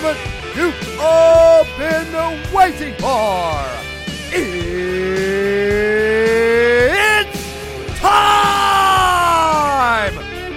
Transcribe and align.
moment 0.00 0.18
you've 0.54 0.98
all 1.00 1.64
been 1.78 2.12
waiting 2.52 2.94
for. 2.96 3.64
It's 4.30 4.60
time 8.00 8.12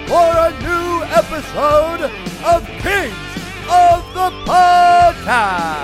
for 0.06 0.28
a 0.46 0.50
new 0.60 1.04
episode 1.04 2.02
of 2.44 2.66
Kings 2.82 3.16
of 3.68 4.04
the 4.12 4.30
Podcast. 4.44 5.79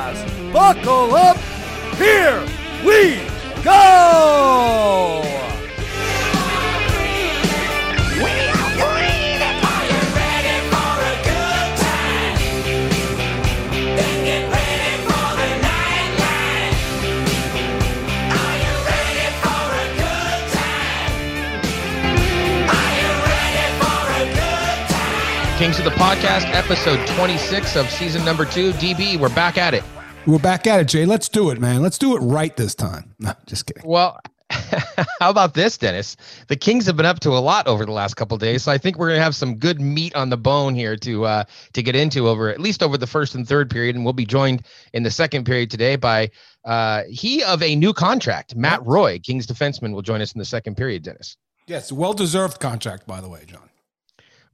The 25.86 25.92
Podcast, 25.92 26.52
episode 26.52 27.06
26 27.06 27.76
of 27.76 27.88
season 27.88 28.24
number 28.24 28.44
two. 28.44 28.72
DB, 28.72 29.16
we're 29.20 29.32
back 29.32 29.56
at 29.56 29.72
it. 29.72 29.84
We're 30.26 30.40
back 30.40 30.66
at 30.66 30.80
it, 30.80 30.88
Jay. 30.88 31.06
Let's 31.06 31.28
do 31.28 31.50
it, 31.50 31.60
man. 31.60 31.80
Let's 31.80 31.96
do 31.96 32.16
it 32.16 32.18
right 32.18 32.56
this 32.56 32.74
time. 32.74 33.14
No, 33.20 33.34
just 33.46 33.66
kidding. 33.66 33.84
Well, 33.86 34.18
how 34.50 35.30
about 35.30 35.54
this, 35.54 35.78
Dennis? 35.78 36.16
The 36.48 36.56
Kings 36.56 36.86
have 36.86 36.96
been 36.96 37.06
up 37.06 37.20
to 37.20 37.30
a 37.30 37.38
lot 37.38 37.68
over 37.68 37.86
the 37.86 37.92
last 37.92 38.14
couple 38.14 38.36
days, 38.36 38.64
so 38.64 38.72
I 38.72 38.78
think 38.78 38.98
we're 38.98 39.10
gonna 39.10 39.22
have 39.22 39.36
some 39.36 39.58
good 39.58 39.80
meat 39.80 40.12
on 40.16 40.28
the 40.28 40.36
bone 40.36 40.74
here 40.74 40.96
to 40.96 41.24
uh, 41.24 41.44
to 41.74 41.82
get 41.84 41.94
into 41.94 42.26
over 42.26 42.48
at 42.48 42.58
least 42.58 42.82
over 42.82 42.98
the 42.98 43.06
first 43.06 43.36
and 43.36 43.46
third 43.46 43.70
period, 43.70 43.94
and 43.94 44.04
we'll 44.04 44.12
be 44.12 44.26
joined 44.26 44.66
in 44.92 45.04
the 45.04 45.10
second 45.12 45.46
period 45.46 45.70
today 45.70 45.94
by 45.94 46.30
uh, 46.64 47.04
he 47.08 47.44
of 47.44 47.62
a 47.62 47.76
new 47.76 47.92
contract, 47.92 48.56
Matt 48.56 48.84
Roy, 48.84 49.20
Kings 49.20 49.46
defenseman, 49.46 49.94
will 49.94 50.02
join 50.02 50.20
us 50.20 50.32
in 50.32 50.40
the 50.40 50.44
second 50.44 50.76
period. 50.76 51.04
Dennis. 51.04 51.36
Yes, 51.68 51.92
well 51.92 52.12
deserved 52.12 52.58
contract, 52.58 53.06
by 53.06 53.20
the 53.20 53.28
way, 53.28 53.44
John. 53.46 53.68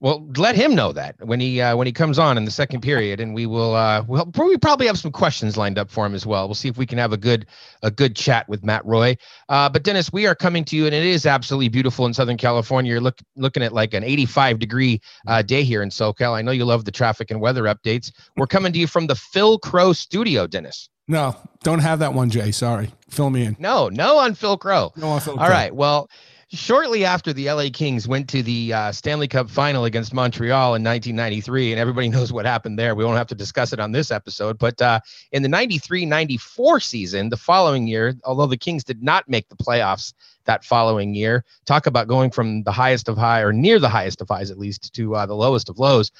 Well, 0.02 0.28
let 0.36 0.56
him 0.56 0.74
know 0.74 0.90
that 0.94 1.14
when 1.24 1.38
he 1.38 1.60
uh, 1.60 1.76
when 1.76 1.86
he 1.86 1.92
comes 1.92 2.18
on 2.18 2.36
in 2.36 2.44
the 2.44 2.50
second 2.50 2.80
period, 2.80 3.20
and 3.20 3.34
we 3.36 3.46
will 3.46 3.76
uh, 3.76 4.02
we'll, 4.08 4.28
we 4.36 4.58
probably 4.58 4.88
have 4.88 4.98
some 4.98 5.12
questions 5.12 5.56
lined 5.56 5.78
up 5.78 5.92
for 5.92 6.04
him 6.04 6.12
as 6.12 6.26
well. 6.26 6.48
We'll 6.48 6.56
see 6.56 6.66
if 6.66 6.76
we 6.76 6.86
can 6.86 6.98
have 6.98 7.12
a 7.12 7.16
good 7.16 7.46
a 7.84 7.90
good 7.92 8.16
chat 8.16 8.48
with 8.48 8.64
Matt 8.64 8.84
Roy. 8.84 9.16
Uh, 9.48 9.68
but 9.68 9.84
Dennis, 9.84 10.12
we 10.12 10.26
are 10.26 10.34
coming 10.34 10.64
to 10.64 10.76
you, 10.76 10.86
and 10.86 10.94
it 10.94 11.04
is 11.04 11.24
absolutely 11.24 11.68
beautiful 11.68 12.04
in 12.04 12.14
Southern 12.14 12.36
California. 12.36 12.90
You're 12.90 13.00
look, 13.00 13.20
looking 13.36 13.62
at 13.62 13.72
like 13.72 13.94
an 13.94 14.02
85 14.02 14.58
degree 14.58 15.00
uh, 15.28 15.40
day 15.42 15.62
here 15.62 15.84
in 15.84 15.90
SoCal. 15.90 16.32
I 16.32 16.42
know 16.42 16.50
you 16.50 16.64
love 16.64 16.84
the 16.84 16.90
traffic 16.90 17.30
and 17.30 17.40
weather 17.40 17.62
updates. 17.62 18.10
We're 18.36 18.48
coming 18.48 18.72
to 18.72 18.80
you 18.80 18.88
from 18.88 19.06
the 19.06 19.14
Phil 19.14 19.60
Crowe 19.60 19.92
studio, 19.92 20.48
Dennis. 20.48 20.88
No, 21.06 21.36
don't 21.62 21.80
have 21.80 22.00
that 22.00 22.12
one, 22.12 22.28
Jay. 22.28 22.50
Sorry. 22.50 22.90
Fill 23.08 23.30
me 23.30 23.44
in. 23.44 23.56
No, 23.60 23.88
no 23.88 24.18
on 24.18 24.34
Phil 24.34 24.56
Crowe. 24.56 24.92
No 24.96 25.10
on 25.10 25.20
Phil 25.20 25.34
All 25.34 25.46
Crow. 25.46 25.48
right. 25.48 25.72
Well, 25.72 26.08
shortly 26.52 27.04
after 27.04 27.32
the 27.32 27.50
LA 27.50 27.66
Kings 27.72 28.06
went 28.06 28.28
to 28.28 28.42
the 28.42 28.72
uh, 28.72 28.92
Stanley 28.92 29.26
Cup 29.26 29.48
final 29.48 29.84
against 29.84 30.12
Montreal 30.12 30.74
in 30.74 30.84
1993, 30.84 31.72
and 31.72 31.80
everybody 31.80 32.08
knows 32.10 32.32
what 32.32 32.44
happened 32.44 32.78
there. 32.78 32.94
We 32.94 33.04
won't 33.04 33.16
have 33.16 33.26
to 33.28 33.34
discuss 33.34 33.72
it 33.72 33.80
on 33.80 33.92
this 33.92 34.10
episode. 34.10 34.58
But 34.58 34.80
uh, 34.80 35.00
in 35.32 35.42
the 35.42 35.48
93 35.48 36.06
94 36.06 36.80
season, 36.80 37.28
the 37.30 37.36
following 37.36 37.86
year, 37.86 38.14
although 38.24 38.46
the 38.46 38.56
Kings 38.56 38.84
did 38.84 39.02
not 39.02 39.28
make 39.28 39.48
the 39.48 39.56
playoffs 39.56 40.12
that 40.44 40.64
following 40.64 41.14
year, 41.14 41.44
talk 41.64 41.86
about 41.86 42.08
going 42.08 42.30
from 42.30 42.64
the 42.64 42.72
highest 42.72 43.08
of 43.08 43.16
high 43.16 43.40
or 43.40 43.52
near 43.52 43.78
the 43.78 43.88
highest 43.88 44.20
of 44.20 44.28
highs, 44.28 44.50
at 44.50 44.58
least, 44.58 44.92
to 44.94 45.14
uh, 45.14 45.26
the 45.26 45.34
lowest 45.36 45.68
of 45.68 45.78
lows. 45.78 46.10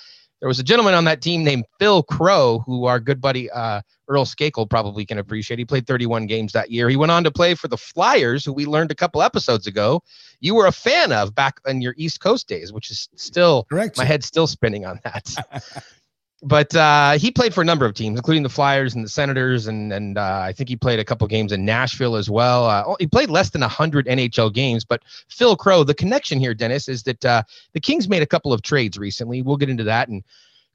There 0.43 0.49
was 0.49 0.59
a 0.59 0.65
gentleman 0.65 0.95
on 0.95 1.05
that 1.05 1.23
team 1.23 1.45
named 1.45 1.65
Phil 1.79 2.03
Crowe, 2.03 2.65
who 2.67 2.85
our 2.85 2.99
good 2.99 3.21
buddy 3.21 3.49
uh, 3.51 3.81
Earl 4.09 4.25
Skakel 4.25 4.69
probably 4.69 5.07
can 5.07 5.19
appreciate. 5.19 5.59
He 5.59 5.65
played 5.65 5.87
31 5.87 6.27
games 6.27 6.53
that 6.53 6.71
year. 6.71 6.89
He 6.89 6.97
went 6.97 7.13
on 7.13 7.23
to 7.25 7.31
play 7.31 7.55
for 7.55 7.69
the 7.69 7.79
Flyers, 7.79 8.45
who 8.45 8.53
we 8.53 8.67
learned 8.67 8.91
a 8.91 8.95
couple 8.97 9.23
episodes 9.23 9.69
ago 9.69 10.03
you 10.43 10.57
were 10.57 10.67
a 10.67 10.73
fan 10.73 11.13
of 11.13 11.35
back 11.35 11.61
in 11.67 11.81
your 11.81 11.95
East 11.97 12.21
Coast 12.21 12.49
days, 12.49 12.73
which 12.73 12.91
is 12.91 13.09
still 13.15 13.65
Correct. 13.71 13.97
my 13.97 14.05
head's 14.05 14.27
still 14.27 14.49
spinning 14.49 14.85
on 14.85 14.99
that. 15.05 15.83
but 16.43 16.75
uh, 16.75 17.13
he 17.13 17.31
played 17.31 17.55
for 17.55 17.63
a 17.63 17.65
number 17.65 17.87
of 17.87 17.95
teams, 17.95 18.19
including 18.19 18.43
the 18.43 18.49
Flyers 18.49 18.95
and 18.95 19.05
the 19.05 19.09
Senators, 19.09 19.69
and 19.69 19.93
and 19.93 20.19
uh, 20.19 20.41
I 20.43 20.53
think 20.53 20.69
he 20.69 20.77
played 20.77 20.99
a 20.99 21.05
couple 21.05 21.27
games 21.29 21.53
in 21.53 21.65
Nashville 21.65 22.17
as 22.17 22.29
well. 22.29 22.67
Uh, 22.67 22.95
he 22.99 23.07
played 23.07 23.31
less 23.31 23.51
than 23.51 23.63
hundred 23.63 24.07
NHL 24.07 24.53
games. 24.53 24.85
But 24.85 25.03
Phil 25.29 25.57
Crowe, 25.57 25.85
the 25.85 25.95
connection 25.95 26.41
here, 26.41 26.53
Dennis, 26.53 26.89
is 26.89 27.05
that 27.05 27.25
uh, 27.25 27.43
the 27.75 27.81
Kings 27.81 28.09
made 28.09 28.23
a 28.23 28.27
couple 28.27 28.53
of 28.53 28.63
trades 28.63 28.99
recently. 28.99 29.41
We'll 29.41 29.57
get 29.57 29.71
into 29.71 29.85
that, 29.85 30.09
and 30.09 30.25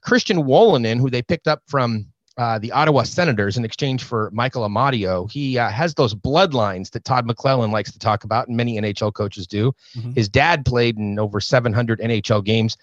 Christian 0.00 0.44
Wolanin, 0.44 0.98
who 0.98 1.10
they 1.10 1.22
picked 1.22 1.48
up 1.48 1.62
from 1.66 2.06
uh, 2.38 2.58
the 2.58 2.72
Ottawa 2.72 3.02
Senators 3.02 3.56
in 3.58 3.64
exchange 3.64 4.04
for 4.04 4.30
Michael 4.32 4.66
Amadio. 4.66 5.30
He 5.30 5.58
uh, 5.58 5.68
has 5.68 5.92
those 5.94 6.14
bloodlines 6.14 6.90
that 6.92 7.04
Todd 7.04 7.26
McLellan 7.26 7.72
likes 7.72 7.92
to 7.92 7.98
talk 7.98 8.24
about, 8.24 8.48
and 8.48 8.56
many 8.56 8.80
NHL 8.80 9.12
coaches 9.12 9.46
do. 9.46 9.74
Mhm. 9.96 10.16
His 10.16 10.28
dad 10.28 10.64
played 10.64 10.96
in 10.96 11.18
over 11.18 11.40
700 11.40 12.00
NHL 12.00 12.42
games. 12.42 12.76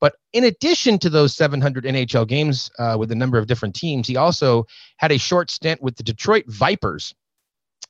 But 0.00 0.14
in 0.32 0.44
addition 0.44 0.98
to 1.00 1.10
those 1.10 1.34
700 1.34 1.84
NHL 1.84 2.26
games 2.26 2.70
uh, 2.78 2.96
with 2.98 3.12
a 3.12 3.14
number 3.14 3.38
of 3.38 3.46
different 3.46 3.74
teams, 3.74 4.08
he 4.08 4.16
also 4.16 4.66
had 4.96 5.12
a 5.12 5.18
short 5.18 5.50
stint 5.50 5.82
with 5.82 5.96
the 5.96 6.02
Detroit 6.02 6.44
Vipers. 6.46 7.14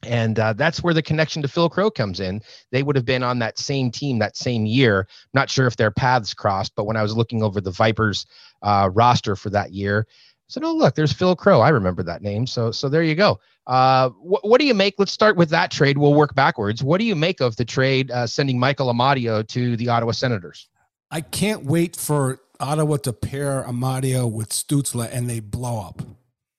And 0.02 0.38
uh, 0.38 0.54
that's 0.54 0.82
where 0.82 0.94
the 0.94 1.02
connection 1.02 1.42
to 1.42 1.48
Phil 1.48 1.68
Crowe 1.68 1.90
comes 1.90 2.20
in. 2.20 2.40
They 2.72 2.82
would 2.82 2.96
have 2.96 3.04
been 3.04 3.22
on 3.22 3.38
that 3.40 3.58
same 3.58 3.90
team 3.90 4.18
that 4.20 4.36
same 4.36 4.64
year. 4.64 5.06
Not 5.34 5.50
sure 5.50 5.66
if 5.66 5.76
their 5.76 5.90
paths 5.90 6.32
crossed, 6.32 6.74
but 6.74 6.84
when 6.86 6.96
I 6.96 7.02
was 7.02 7.14
looking 7.14 7.42
over 7.42 7.60
the 7.60 7.70
Vipers 7.70 8.24
uh, 8.62 8.88
roster 8.92 9.36
for 9.36 9.50
that 9.50 9.72
year, 9.72 10.06
said, 10.48 10.64
"Oh, 10.64 10.72
look, 10.72 10.94
there's 10.94 11.12
Phil 11.12 11.36
Crowe. 11.36 11.60
I 11.60 11.68
remember 11.68 12.02
that 12.04 12.22
name." 12.22 12.46
So, 12.46 12.70
so 12.70 12.88
there 12.88 13.02
you 13.02 13.14
go. 13.14 13.40
Uh, 13.66 14.08
wh- 14.08 14.42
what 14.42 14.58
do 14.58 14.66
you 14.66 14.74
make? 14.74 14.94
Let's 14.96 15.12
start 15.12 15.36
with 15.36 15.50
that 15.50 15.70
trade. 15.70 15.98
We'll 15.98 16.14
work 16.14 16.34
backwards. 16.34 16.82
What 16.82 16.98
do 16.98 17.04
you 17.04 17.14
make 17.14 17.42
of 17.42 17.56
the 17.56 17.66
trade 17.66 18.10
uh, 18.10 18.26
sending 18.26 18.58
Michael 18.58 18.92
Amadio 18.92 19.46
to 19.48 19.76
the 19.76 19.90
Ottawa 19.90 20.12
Senators? 20.12 20.69
I 21.10 21.20
can't 21.20 21.64
wait 21.64 21.96
for 21.96 22.40
Ottawa 22.60 22.98
to 22.98 23.12
pair 23.12 23.64
Amadio 23.64 24.30
with 24.30 24.50
Stützle 24.50 25.08
and 25.10 25.28
they 25.28 25.40
blow 25.40 25.80
up. 25.80 26.02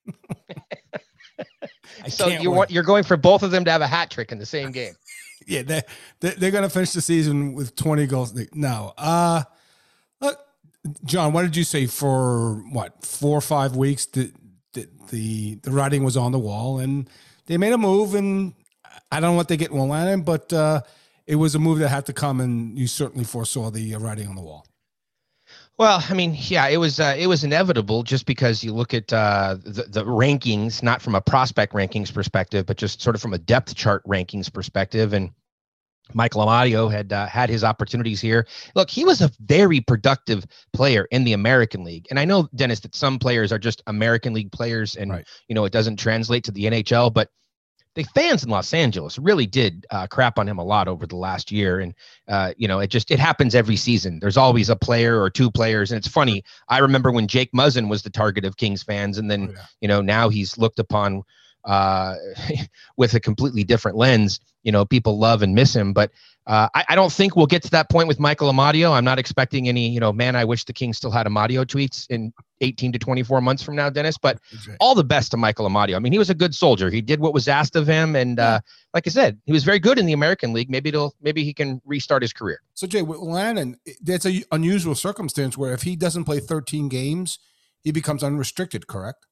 So 2.08 2.28
you 2.28 2.50
wait. 2.50 2.56
want 2.56 2.70
you're 2.70 2.82
going 2.82 3.04
for 3.04 3.16
both 3.16 3.42
of 3.42 3.50
them 3.50 3.64
to 3.64 3.70
have 3.70 3.82
a 3.82 3.86
hat 3.86 4.10
trick 4.10 4.32
in 4.32 4.38
the 4.38 4.46
same 4.46 4.72
game. 4.72 4.94
Yeah, 5.46 5.62
they, 5.62 5.82
they 6.20 6.30
they're 6.30 6.50
gonna 6.50 6.70
finish 6.70 6.92
the 6.92 7.00
season 7.00 7.54
with 7.54 7.76
20 7.76 8.06
goals. 8.06 8.34
No, 8.54 8.92
uh, 8.96 9.42
look, 10.20 10.38
John, 11.04 11.32
what 11.32 11.42
did 11.42 11.56
you 11.56 11.64
say 11.64 11.86
for 11.86 12.54
what 12.70 13.04
four 13.04 13.38
or 13.38 13.42
five 13.42 13.76
weeks? 13.76 14.06
The, 14.06 14.32
the 14.72 14.88
the 15.10 15.54
the 15.56 15.70
writing 15.70 16.04
was 16.04 16.16
on 16.16 16.32
the 16.32 16.38
wall, 16.38 16.78
and 16.78 17.08
they 17.46 17.56
made 17.56 17.72
a 17.72 17.78
move, 17.78 18.14
and 18.14 18.54
I 19.10 19.20
don't 19.20 19.32
know 19.32 19.36
what 19.36 19.48
they 19.48 19.56
get 19.56 19.70
in 19.70 19.76
Wolanin, 19.76 20.24
but 20.24 20.52
uh, 20.52 20.82
it 21.26 21.36
was 21.36 21.54
a 21.54 21.58
move 21.58 21.78
that 21.78 21.88
had 21.88 22.06
to 22.06 22.12
come, 22.12 22.40
and 22.40 22.78
you 22.78 22.86
certainly 22.86 23.24
foresaw 23.24 23.70
the 23.70 23.94
uh, 23.94 23.98
writing 23.98 24.28
on 24.28 24.36
the 24.36 24.42
wall. 24.42 24.66
Well, 25.78 26.04
I 26.08 26.14
mean, 26.14 26.36
yeah, 26.38 26.68
it 26.68 26.76
was 26.76 27.00
uh, 27.00 27.16
it 27.18 27.26
was 27.26 27.44
inevitable 27.44 28.02
just 28.02 28.26
because 28.26 28.62
you 28.62 28.72
look 28.72 28.94
at 28.94 29.12
uh, 29.12 29.56
the 29.62 29.84
the 29.88 30.04
rankings, 30.04 30.82
not 30.82 31.02
from 31.02 31.14
a 31.14 31.20
prospect 31.20 31.72
rankings 31.72 32.12
perspective, 32.12 32.66
but 32.66 32.76
just 32.76 33.00
sort 33.02 33.16
of 33.16 33.22
from 33.22 33.32
a 33.32 33.38
depth 33.38 33.74
chart 33.74 34.04
rankings 34.06 34.52
perspective, 34.52 35.12
and. 35.12 35.30
Michael 36.14 36.44
Amadio 36.44 36.90
had 36.92 37.12
uh, 37.12 37.26
had 37.26 37.48
his 37.48 37.64
opportunities 37.64 38.20
here. 38.20 38.46
Look, 38.74 38.90
he 38.90 39.04
was 39.04 39.22
a 39.22 39.30
very 39.40 39.80
productive 39.80 40.44
player 40.74 41.06
in 41.10 41.24
the 41.24 41.32
American 41.32 41.84
League, 41.84 42.06
and 42.10 42.18
I 42.18 42.24
know 42.26 42.48
Dennis 42.54 42.80
that 42.80 42.94
some 42.94 43.18
players 43.18 43.50
are 43.52 43.58
just 43.58 43.82
American 43.86 44.34
League 44.34 44.52
players, 44.52 44.96
and 44.96 45.10
Right. 45.10 45.26
you 45.48 45.54
know 45.54 45.64
it 45.64 45.72
doesn't 45.72 45.96
translate 45.96 46.44
to 46.44 46.50
the 46.50 46.64
NHL. 46.64 47.14
But 47.14 47.30
the 47.94 48.04
fans 48.14 48.42
in 48.42 48.48
Los 48.50 48.72
Angeles 48.72 49.18
really 49.18 49.46
did 49.46 49.86
uh, 49.90 50.06
crap 50.06 50.38
on 50.38 50.48
him 50.48 50.58
a 50.58 50.64
lot 50.64 50.88
over 50.88 51.06
the 51.06 51.16
last 51.16 51.52
year, 51.52 51.80
and 51.80 51.94
uh, 52.28 52.52
you 52.56 52.66
know 52.68 52.78
it 52.80 52.88
just 52.88 53.10
it 53.10 53.18
happens 53.18 53.54
every 53.54 53.76
season. 53.76 54.18
There's 54.20 54.36
always 54.36 54.70
a 54.70 54.76
player 54.76 55.20
or 55.20 55.28
two 55.30 55.50
players, 55.50 55.90
and 55.92 55.98
it's 55.98 56.08
funny. 56.08 56.42
I 56.68 56.78
remember 56.78 57.10
when 57.12 57.26
Jake 57.28 57.52
Muzzin 57.52 57.88
was 57.90 58.02
the 58.02 58.10
target 58.10 58.44
of 58.44 58.56
Kings 58.56 58.82
fans, 58.82 59.18
and 59.18 59.30
then 59.30 59.48
Oh, 59.50 59.52
yeah. 59.54 59.64
you 59.80 59.88
know 59.88 60.00
now 60.00 60.28
he's 60.28 60.56
looked 60.56 60.78
upon 60.78 61.22
uh, 61.64 62.16
with 62.96 63.14
a 63.14 63.20
completely 63.20 63.64
different 63.64 63.96
lens. 63.96 64.40
You 64.62 64.72
know, 64.72 64.84
people 64.84 65.18
love 65.18 65.42
and 65.42 65.54
miss 65.54 65.74
him, 65.74 65.92
but 65.92 66.10
uh, 66.46 66.68
I, 66.74 66.84
I 66.90 66.94
don't 66.96 67.12
think 67.12 67.36
we'll 67.36 67.46
get 67.46 67.62
to 67.62 67.70
that 67.70 67.88
point 67.88 68.08
with 68.08 68.18
Michael 68.18 68.52
Amadio. 68.52 68.90
I'm 68.90 69.04
not 69.04 69.18
expecting 69.18 69.68
any, 69.68 69.88
you 69.88 70.00
know, 70.00 70.12
man, 70.12 70.34
I 70.34 70.44
wish 70.44 70.64
the 70.64 70.72
Kings 70.72 70.96
still 70.96 71.12
had 71.12 71.26
Amadio 71.26 71.64
tweets 71.64 72.06
in 72.10 72.32
18 72.60 72.92
to 72.92 72.98
24 72.98 73.40
months 73.40 73.62
from 73.62 73.76
now, 73.76 73.88
Dennis. 73.90 74.18
But 74.18 74.40
Exactly. 74.50 74.76
all 74.80 74.96
the 74.96 75.04
best 75.04 75.30
to 75.30 75.36
Michael 75.36 75.68
Amadio. 75.68 75.94
I 75.94 75.98
mean, 76.00 76.12
he 76.12 76.18
was 76.18 76.30
a 76.30 76.34
good 76.34 76.54
soldier. 76.54 76.90
He 76.90 77.00
did 77.00 77.20
what 77.20 77.32
was 77.32 77.46
asked 77.46 77.76
of 77.76 77.86
him, 77.86 78.16
and 78.16 78.40
uh, 78.40 78.60
like 78.92 79.06
I 79.06 79.10
said, 79.10 79.40
he 79.44 79.52
was 79.52 79.62
very 79.62 79.78
good 79.78 79.98
in 79.98 80.06
the 80.06 80.12
American 80.12 80.52
League. 80.52 80.68
Maybe 80.68 80.88
it'll, 80.88 81.14
maybe 81.22 81.44
he 81.44 81.54
can 81.54 81.80
restart 81.84 82.22
his 82.22 82.32
career. 82.32 82.60
So 82.74 82.88
Jay, 82.88 83.02
Wolanin, 83.02 83.76
that's 84.00 84.24
an 84.24 84.42
unusual 84.50 84.96
circumstance 84.96 85.56
where 85.56 85.72
if 85.72 85.82
he 85.82 85.94
doesn't 85.94 86.24
play 86.24 86.40
13 86.40 86.88
games, 86.88 87.38
he 87.82 87.92
becomes 87.92 88.24
unrestricted. 88.24 88.88
Correct? 88.88 89.26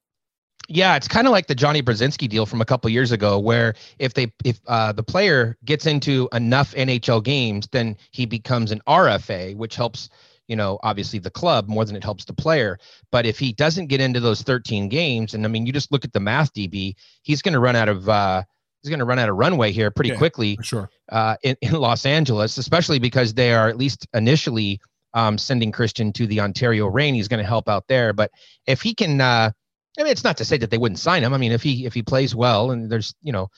Yeah, 0.72 0.94
it's 0.94 1.08
kind 1.08 1.26
of 1.26 1.32
like 1.32 1.48
the 1.48 1.54
Jonny 1.54 1.82
Brodzinski 1.82 2.28
deal 2.28 2.46
from 2.46 2.60
a 2.60 2.64
couple 2.64 2.88
years 2.90 3.10
ago, 3.10 3.38
where 3.40 3.74
if 3.98 4.14
they 4.14 4.32
if 4.44 4.60
uh, 4.68 4.92
the 4.92 5.02
player 5.02 5.58
gets 5.64 5.84
into 5.84 6.28
enough 6.32 6.72
NHL 6.74 7.24
games, 7.24 7.68
then 7.72 7.96
he 8.12 8.24
becomes 8.24 8.70
an 8.70 8.80
RFA, 8.86 9.56
which 9.56 9.74
helps 9.74 10.08
you 10.46 10.56
know, 10.56 10.80
obviously 10.82 11.20
the 11.20 11.30
club 11.30 11.68
more 11.68 11.84
than 11.84 11.94
it 11.94 12.02
helps 12.02 12.24
the 12.24 12.32
player. 12.32 12.76
But 13.12 13.24
if 13.24 13.38
he 13.38 13.52
doesn't 13.52 13.86
get 13.86 14.00
into 14.00 14.18
those 14.18 14.42
13 14.42 14.88
games, 14.88 15.32
and 15.32 15.44
I 15.44 15.48
mean, 15.48 15.64
you 15.64 15.72
just 15.72 15.92
look 15.92 16.04
at 16.04 16.12
the 16.12 16.18
math, 16.18 16.52
DB, 16.52 16.96
he's 17.22 17.40
going 17.40 17.52
to 17.52 17.60
run 17.60 17.76
out 17.76 17.88
of 17.88 18.08
uh, 18.08 18.42
he's 18.82 18.90
going 18.90 18.98
to 18.98 19.04
run 19.04 19.20
out 19.20 19.28
of 19.28 19.36
runway 19.36 19.70
here 19.70 19.92
pretty 19.92 20.10
Yeah, 20.10 20.16
quickly 20.16 20.58
sure. 20.62 20.90
uh, 21.10 21.36
in, 21.44 21.56
in 21.62 21.74
Los 21.74 22.04
Angeles, 22.04 22.58
especially 22.58 22.98
because 22.98 23.34
they 23.34 23.54
are 23.54 23.68
at 23.68 23.76
least 23.76 24.08
initially 24.12 24.80
um, 25.14 25.38
sending 25.38 25.70
Christian 25.70 26.12
to 26.14 26.26
the 26.26 26.40
Ontario 26.40 26.86
Reign. 26.88 27.14
He's 27.14 27.28
going 27.28 27.42
to 27.42 27.48
help 27.48 27.68
out 27.68 27.86
there. 27.86 28.12
But 28.12 28.32
if 28.66 28.82
he 28.82 28.92
can, 28.92 29.20
uh, 29.20 29.52
I 30.00 30.04
mean, 30.04 30.12
it's 30.12 30.24
not 30.24 30.38
to 30.38 30.44
say 30.44 30.56
that 30.58 30.70
they 30.70 30.78
wouldn't 30.78 30.98
sign 30.98 31.22
him. 31.22 31.34
I 31.34 31.38
mean, 31.38 31.52
if 31.52 31.62
he 31.62 31.86
if 31.86 31.94
he 31.94 32.02
plays 32.02 32.34
well 32.34 32.70
and 32.70 32.90
there's 32.90 33.14
you 33.22 33.32
know 33.32 33.50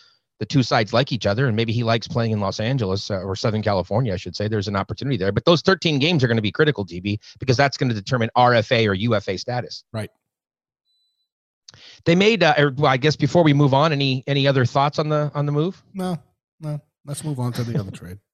the 0.42 0.46
two 0.46 0.64
sides 0.64 0.92
like 0.92 1.12
each 1.12 1.24
other 1.24 1.46
and 1.46 1.54
maybe 1.54 1.72
he 1.72 1.84
likes 1.84 2.08
playing 2.08 2.32
in 2.32 2.40
Los 2.40 2.58
Angeles 2.58 3.12
uh, 3.12 3.20
or 3.20 3.36
Southern 3.36 3.62
California, 3.62 4.12
I 4.12 4.16
should 4.16 4.34
say, 4.34 4.48
there's 4.48 4.66
an 4.66 4.74
opportunity 4.74 5.16
there. 5.16 5.30
But 5.30 5.44
those 5.44 5.62
13 5.62 6.00
games 6.00 6.24
are 6.24 6.26
going 6.26 6.36
to 6.36 6.42
be 6.42 6.50
critical, 6.50 6.84
DB, 6.84 7.20
because 7.38 7.56
that's 7.56 7.76
going 7.76 7.90
to 7.90 7.94
determine 7.94 8.28
RFA 8.36 8.88
or 8.88 8.94
UFA 8.94 9.38
status. 9.38 9.84
Right. 9.92 10.10
They 12.06 12.16
made, 12.16 12.42
uh, 12.42 12.54
or, 12.58 12.74
well, 12.76 12.90
I 12.90 12.96
guess 12.96 13.14
before 13.14 13.44
we 13.44 13.52
move 13.52 13.72
on, 13.72 13.92
any 13.92 14.24
any 14.26 14.48
other 14.48 14.64
thoughts 14.64 14.98
on 14.98 15.08
the 15.08 15.30
on 15.32 15.46
the 15.46 15.52
move? 15.52 15.80
No, 15.94 16.18
no. 16.60 16.80
Let's 17.04 17.22
move 17.22 17.38
on 17.38 17.52
to 17.52 17.62
the 17.62 17.78
other 17.78 17.92
trade. 17.92 18.18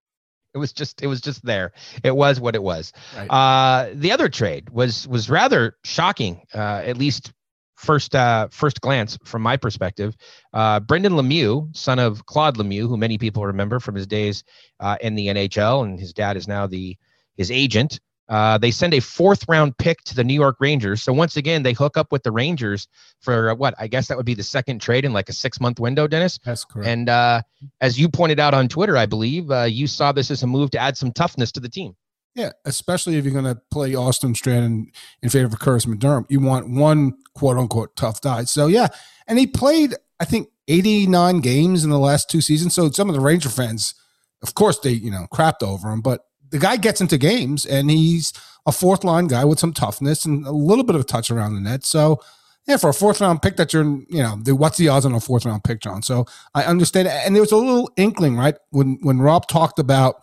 It 0.55 0.59
was 0.59 0.73
just 0.73 1.03
it 1.03 1.07
was 1.07 1.21
just 1.21 1.45
there. 1.45 1.73
It 2.03 2.17
was 2.17 2.41
what 2.41 2.55
it 2.55 2.63
was. 2.63 2.95
Right. 3.15 3.29
Uh, 3.29 3.91
the 3.93 4.13
other 4.13 4.31
trade 4.31 4.71
was 4.71 5.07
was 5.07 5.29
rather 5.29 5.77
shocking, 5.85 6.41
uh, 6.55 6.83
at 6.87 6.97
least 6.97 7.33
first 7.79 8.15
uh, 8.15 8.49
first 8.51 8.81
glance 8.81 9.19
from 9.25 9.43
my 9.43 9.57
perspective. 9.57 10.17
Uh, 10.53 10.81
Brendan 10.81 11.15
Lemieux, 11.15 11.75
son 11.77 11.99
of 11.99 12.27
Claude 12.27 12.57
Lemieux, 12.57 12.89
who 12.89 12.97
many 12.97 13.17
people 13.17 13.47
remember 13.47 13.81
from 13.81 13.95
his 13.95 14.07
days 14.07 14.45
uh, 14.81 14.97
in 15.01 15.15
the 15.15 15.29
NHL, 15.29 15.85
and 15.85 15.99
his 15.99 16.13
dad 16.13 16.37
is 16.37 16.49
now 16.49 16.67
the 16.67 16.97
his 17.37 17.51
agent. 17.51 18.01
Uh, 18.29 18.59
they 18.59 18.71
send 18.71 18.93
a 18.93 19.01
fourth 19.01 19.49
round 19.49 19.77
pick 19.79 20.03
to 20.03 20.15
the 20.15 20.23
New 20.23 20.35
York 20.35 20.57
Rangers. 20.61 21.03
So 21.03 21.15
once 21.15 21.39
again, 21.39 21.63
they 21.63 21.73
hook 21.73 21.97
up 21.97 22.13
with 22.13 22.23
the 22.23 22.31
Rangers 22.31 22.87
for 23.21 23.51
uh, 23.51 23.55
what 23.55 23.75
I 23.79 23.87
guess 23.87 24.09
that 24.09 24.19
would 24.19 24.27
be 24.27 24.35
the 24.35 24.43
second 24.43 24.83
trade 24.83 25.07
in 25.07 25.15
like 25.15 25.31
a 25.31 25.33
six 25.33 25.61
month 25.61 25.81
window, 25.81 26.07
Dennis. 26.07 26.39
That's 26.45 26.65
correct. 26.65 26.87
And 26.87 27.09
uh, 27.09 27.43
as 27.81 27.99
you 27.99 28.09
pointed 28.09 28.39
out 28.39 28.53
on 28.53 28.69
Twitter, 28.69 28.99
I 28.99 29.07
believe 29.07 29.51
uh, 29.51 29.63
you 29.63 29.87
saw 29.87 30.13
this 30.13 30.31
as 30.31 30.43
a 30.43 30.47
move 30.47 30.71
to 30.73 30.79
add 30.79 30.97
some 30.97 31.13
toughness 31.13 31.53
to 31.53 31.61
the 31.61 31.71
team. 31.71 31.97
Yeah, 32.39 32.53
especially 32.65 33.17
if 33.17 33.25
you're 33.25 33.33
going 33.33 33.53
to 33.53 33.61
play 33.69 33.97
Austin 33.97 34.33
Strand 34.33 34.93
in, 35.25 35.29
favor 35.29 35.47
of 35.47 35.59
Kurtis 35.59 35.89
MacDermid. 35.89 36.27
You 36.29 36.39
want 36.39 36.71
one 36.71 37.15
quote 37.35 37.59
unquote 37.59 37.97
tough 37.97 38.21
guy. 38.21 38.45
So, 38.45 38.69
yeah. 38.69 38.87
And 39.27 39.41
he 39.41 39.47
played, 39.49 39.97
I 40.21 40.25
think, 40.25 40.49
89 40.69 41.41
games 41.41 41.83
in 41.83 41.91
the 41.91 41.99
last 41.99 42.31
two 42.31 42.41
seasons. 42.41 42.77
So, 42.77 42.93
some 42.93 43.09
of 43.09 43.17
the 43.17 43.21
Ranger 43.21 43.49
fans, 43.49 43.93
of 44.41 44.55
course, 44.55 44.79
they, 44.79 44.93
you 44.93 45.11
know, 45.11 45.27
crapped 45.33 45.65
over 45.65 45.91
him. 45.91 46.01
But 46.01 46.27
the 46.49 46.61
guy 46.61 46.77
gets 46.77 47.01
into 47.01 47.19
games 47.19 47.67
and 47.67 47.91
he's 47.91 48.33
a 48.67 48.71
fourth 48.71 49.03
line 49.03 49.27
guy 49.27 49.45
with 49.45 49.59
some 49.59 49.73
toughness 49.73 50.25
and 50.25 50.47
a 50.47 50.53
little 50.53 50.85
bit 50.85 50.95
of 50.95 51.07
touch 51.07 51.33
around 51.33 51.57
the 51.57 51.61
net. 51.61 51.85
So, 51.85 52.21
yeah, 52.69 52.77
for 52.77 52.91
a 52.91 52.95
fourth 52.95 53.21
round 53.21 53.43
pick 53.43 53.57
that 53.57 53.73
you're, 53.73 53.83
you 53.83 54.23
know, 54.23 54.39
the, 54.41 54.55
what's 54.55 54.79
the 54.79 54.91
odds 54.91 55.05
on 55.05 55.13
a 55.13 55.19
fourth 55.19 55.45
round 55.45 55.65
pick, 55.65 55.81
John? 55.81 56.03
So 56.03 56.27
I 56.55 56.63
understand. 56.63 57.09
And 57.09 57.35
there 57.35 57.43
was 57.43 57.51
a 57.51 57.57
little 57.57 57.91
inkling, 57.97 58.37
right? 58.37 58.55
When 58.71 58.99
when 59.01 59.21
Rob 59.21 59.49
talked 59.49 59.81
about 59.81 60.23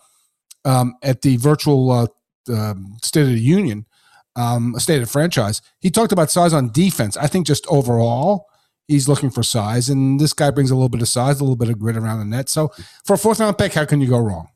um, 0.66 0.96
at 1.02 1.22
the 1.22 1.36
virtual 1.36 1.90
uh, 1.90 2.06
um, 2.52 2.98
State 3.02 3.22
of 3.22 3.28
the 3.28 3.40
Union, 3.40 3.86
um, 4.34 4.78
state 4.78 5.00
of 5.00 5.10
franchise, 5.10 5.62
he 5.80 5.90
talked 5.90 6.12
about 6.12 6.30
size 6.30 6.52
on 6.52 6.70
defense. 6.70 7.16
I 7.16 7.26
think 7.26 7.46
just 7.46 7.66
overall, 7.68 8.46
he's 8.86 9.08
looking 9.08 9.30
for 9.30 9.42
size, 9.42 9.88
and 9.88 10.20
this 10.20 10.32
guy 10.32 10.50
brings 10.50 10.70
a 10.70 10.74
little 10.74 10.90
bit 10.90 11.00
of 11.00 11.08
size, 11.08 11.40
a 11.40 11.44
little 11.44 11.56
bit 11.56 11.70
of 11.70 11.78
grit 11.78 11.96
around 11.96 12.18
the 12.18 12.24
net. 12.24 12.48
So 12.48 12.72
for 13.04 13.14
a 13.14 13.18
fourth 13.18 13.40
round 13.40 13.56
pick, 13.56 13.72
how 13.72 13.86
can 13.86 14.00
you 14.00 14.08
go 14.08 14.18
wrong? 14.18 14.48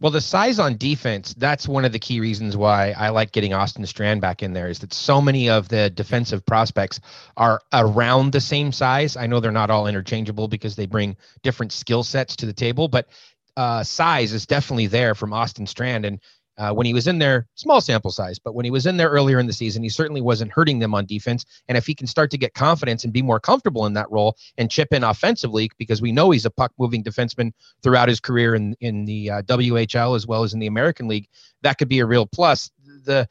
Well, 0.00 0.10
the 0.10 0.20
size 0.20 0.58
on 0.58 0.76
defense, 0.76 1.34
that's 1.34 1.68
one 1.68 1.84
of 1.84 1.92
the 1.92 2.00
key 2.00 2.18
reasons 2.18 2.56
why 2.56 2.90
I 2.90 3.10
like 3.10 3.30
getting 3.30 3.54
Austin 3.54 3.86
Strand 3.86 4.20
back 4.20 4.42
in 4.42 4.52
there 4.52 4.68
is 4.68 4.80
that 4.80 4.92
so 4.92 5.20
many 5.20 5.48
of 5.48 5.68
the 5.68 5.88
defensive 5.88 6.44
prospects 6.44 7.00
are 7.36 7.60
around 7.72 8.32
the 8.32 8.40
same 8.40 8.72
size. 8.72 9.16
I 9.16 9.26
know 9.26 9.38
they're 9.38 9.52
not 9.52 9.70
all 9.70 9.86
interchangeable 9.86 10.48
because 10.48 10.74
they 10.74 10.86
bring 10.86 11.16
different 11.42 11.70
skill 11.70 12.02
sets 12.02 12.34
to 12.36 12.46
the 12.46 12.52
table, 12.52 12.88
but 12.88 13.08
uh, 13.56 13.82
size 13.82 14.32
is 14.32 14.46
definitely 14.46 14.86
there 14.86 15.14
from 15.14 15.32
Austin 15.32 15.66
Strand. 15.66 16.04
And 16.04 16.20
uh, 16.56 16.72
when 16.72 16.86
he 16.86 16.94
was 16.94 17.08
in 17.08 17.18
there, 17.18 17.46
small 17.54 17.80
sample 17.80 18.12
size, 18.12 18.38
but 18.38 18.54
when 18.54 18.64
he 18.64 18.70
was 18.70 18.86
in 18.86 18.96
there 18.96 19.08
earlier 19.08 19.40
in 19.40 19.46
the 19.46 19.52
season, 19.52 19.82
he 19.82 19.88
certainly 19.88 20.20
wasn't 20.20 20.52
hurting 20.52 20.78
them 20.78 20.94
on 20.94 21.04
defense. 21.04 21.44
And 21.68 21.76
if 21.76 21.86
he 21.86 21.94
can 21.94 22.06
start 22.06 22.30
to 22.30 22.38
get 22.38 22.54
confidence 22.54 23.02
and 23.02 23.12
be 23.12 23.22
more 23.22 23.40
comfortable 23.40 23.86
in 23.86 23.92
that 23.94 24.10
role 24.10 24.36
and 24.56 24.70
chip 24.70 24.92
in 24.92 25.02
offensively, 25.02 25.68
because 25.78 26.00
we 26.00 26.12
know 26.12 26.30
he's 26.30 26.46
a 26.46 26.50
puck 26.50 26.72
moving 26.78 27.02
defenseman 27.02 27.52
throughout 27.82 28.08
his 28.08 28.20
career 28.20 28.54
in 28.54 28.76
in 28.80 29.04
the 29.04 29.30
uh, 29.30 29.42
WHL 29.42 30.14
as 30.14 30.26
well 30.26 30.44
as 30.44 30.54
in 30.54 30.60
the 30.60 30.68
American 30.68 31.08
League, 31.08 31.28
that 31.62 31.78
could 31.78 31.88
be 31.88 31.98
a 31.98 32.06
real 32.06 32.26
plus. 32.26 32.70
The 33.04 33.28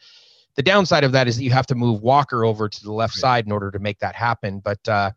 the 0.56 0.64
downside 0.64 1.04
of 1.04 1.14
that 1.14 1.28
is 1.28 1.38
that 1.38 1.44
you 1.44 1.52
have 1.52 1.68
to 1.68 1.76
move 1.76 2.02
Walker 2.02 2.46
over 2.46 2.70
to 2.70 2.84
the 2.84 2.92
left 2.92 3.16
side 3.16 3.46
in 3.46 3.52
order 3.52 3.72
to 3.72 3.80
make 3.80 4.00
that 4.00 4.16
happen. 4.16 4.60
But 4.60 4.88
uh, 4.88 5.12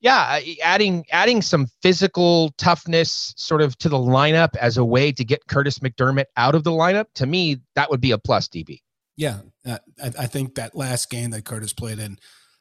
yeah, 0.00 0.40
adding 0.62 1.04
adding 1.10 1.42
some 1.42 1.66
physical 1.82 2.50
toughness 2.58 3.34
sort 3.36 3.60
of 3.62 3.76
to 3.78 3.88
the 3.88 3.96
lineup 3.96 4.54
as 4.56 4.76
a 4.76 4.84
way 4.84 5.10
to 5.12 5.24
get 5.24 5.46
Kurtis 5.48 5.80
MacDermid 5.80 6.26
out 6.36 6.54
of 6.54 6.64
the 6.64 6.70
lineup, 6.70 7.06
to 7.14 7.26
me, 7.26 7.60
that 7.74 7.90
would 7.90 8.00
be 8.00 8.12
a 8.12 8.18
plus, 8.18 8.48
DB. 8.48 8.80
Yeah, 9.16 9.40
uh, 9.66 9.78
I, 10.02 10.06
I 10.20 10.26
think 10.26 10.54
that 10.54 10.76
last 10.76 11.10
game 11.10 11.30
that 11.30 11.44
Kurtis 11.44 11.76
played 11.76 11.98
in, 11.98 12.18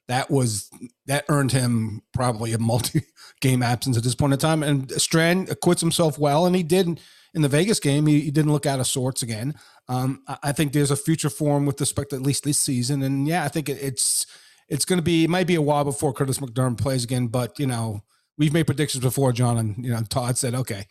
that 0.08 0.32
was 0.32 0.70
that 1.06 1.26
earned 1.30 1.52
him 1.52 2.02
probably 2.12 2.54
a 2.54 2.58
multi-game 2.60 3.62
absence 3.62 3.98
at 3.98 4.04
this 4.04 4.16
point 4.16 4.34
in 4.34 4.40
time. 4.40 4.64
And 4.64 4.92
Strand 5.00 5.50
acquits 5.50 5.82
himself 5.82 6.18
well, 6.18 6.48
and 6.48 6.56
he 6.56 6.64
did 6.64 7.00
in 7.36 7.44
the 7.44 7.50
Vegas 7.50 7.80
game. 7.80 8.08
He, 8.08 8.22
he 8.22 8.32
didn't 8.32 8.52
look 8.52 8.66
out 8.66 8.80
of 8.80 8.88
sorts 8.88 9.22
again. 9.22 9.54
Um, 9.88 10.24
I, 10.28 10.38
I 10.44 10.52
think 10.54 10.74
there's 10.74 10.92
a 10.92 10.96
future 10.96 11.30
for 11.30 11.58
him 11.58 11.68
with 11.68 11.80
respect 11.80 12.10
to 12.10 12.16
at 12.16 12.24
least 12.24 12.44
this 12.44 12.58
season. 12.58 13.04
And 13.04 13.28
yeah, 13.28 13.44
I 13.44 13.48
think 13.48 13.70
it, 13.70 13.78
it's 13.80 14.26
it's 14.70 14.86
going 14.86 14.98
to 14.98 15.04
be 15.04 15.24
it 15.24 15.30
might 15.30 15.48
be 15.48 15.56
a 15.56 15.62
while 15.62 15.84
before 15.84 16.14
Kurtis 16.14 16.40
MacDermid 16.40 16.78
plays 16.78 17.04
again, 17.04 17.28
but 17.28 17.58
you 17.60 17.68
know 17.68 18.04
we've 18.38 18.54
made 18.54 18.68
predictions 18.68 19.04
before, 19.04 19.32
John, 19.34 19.58
and 19.58 19.84
you 19.84 19.92
know 19.92 20.02
Todd 20.04 20.38
said, 20.38 20.54
"Okay, 20.56 20.86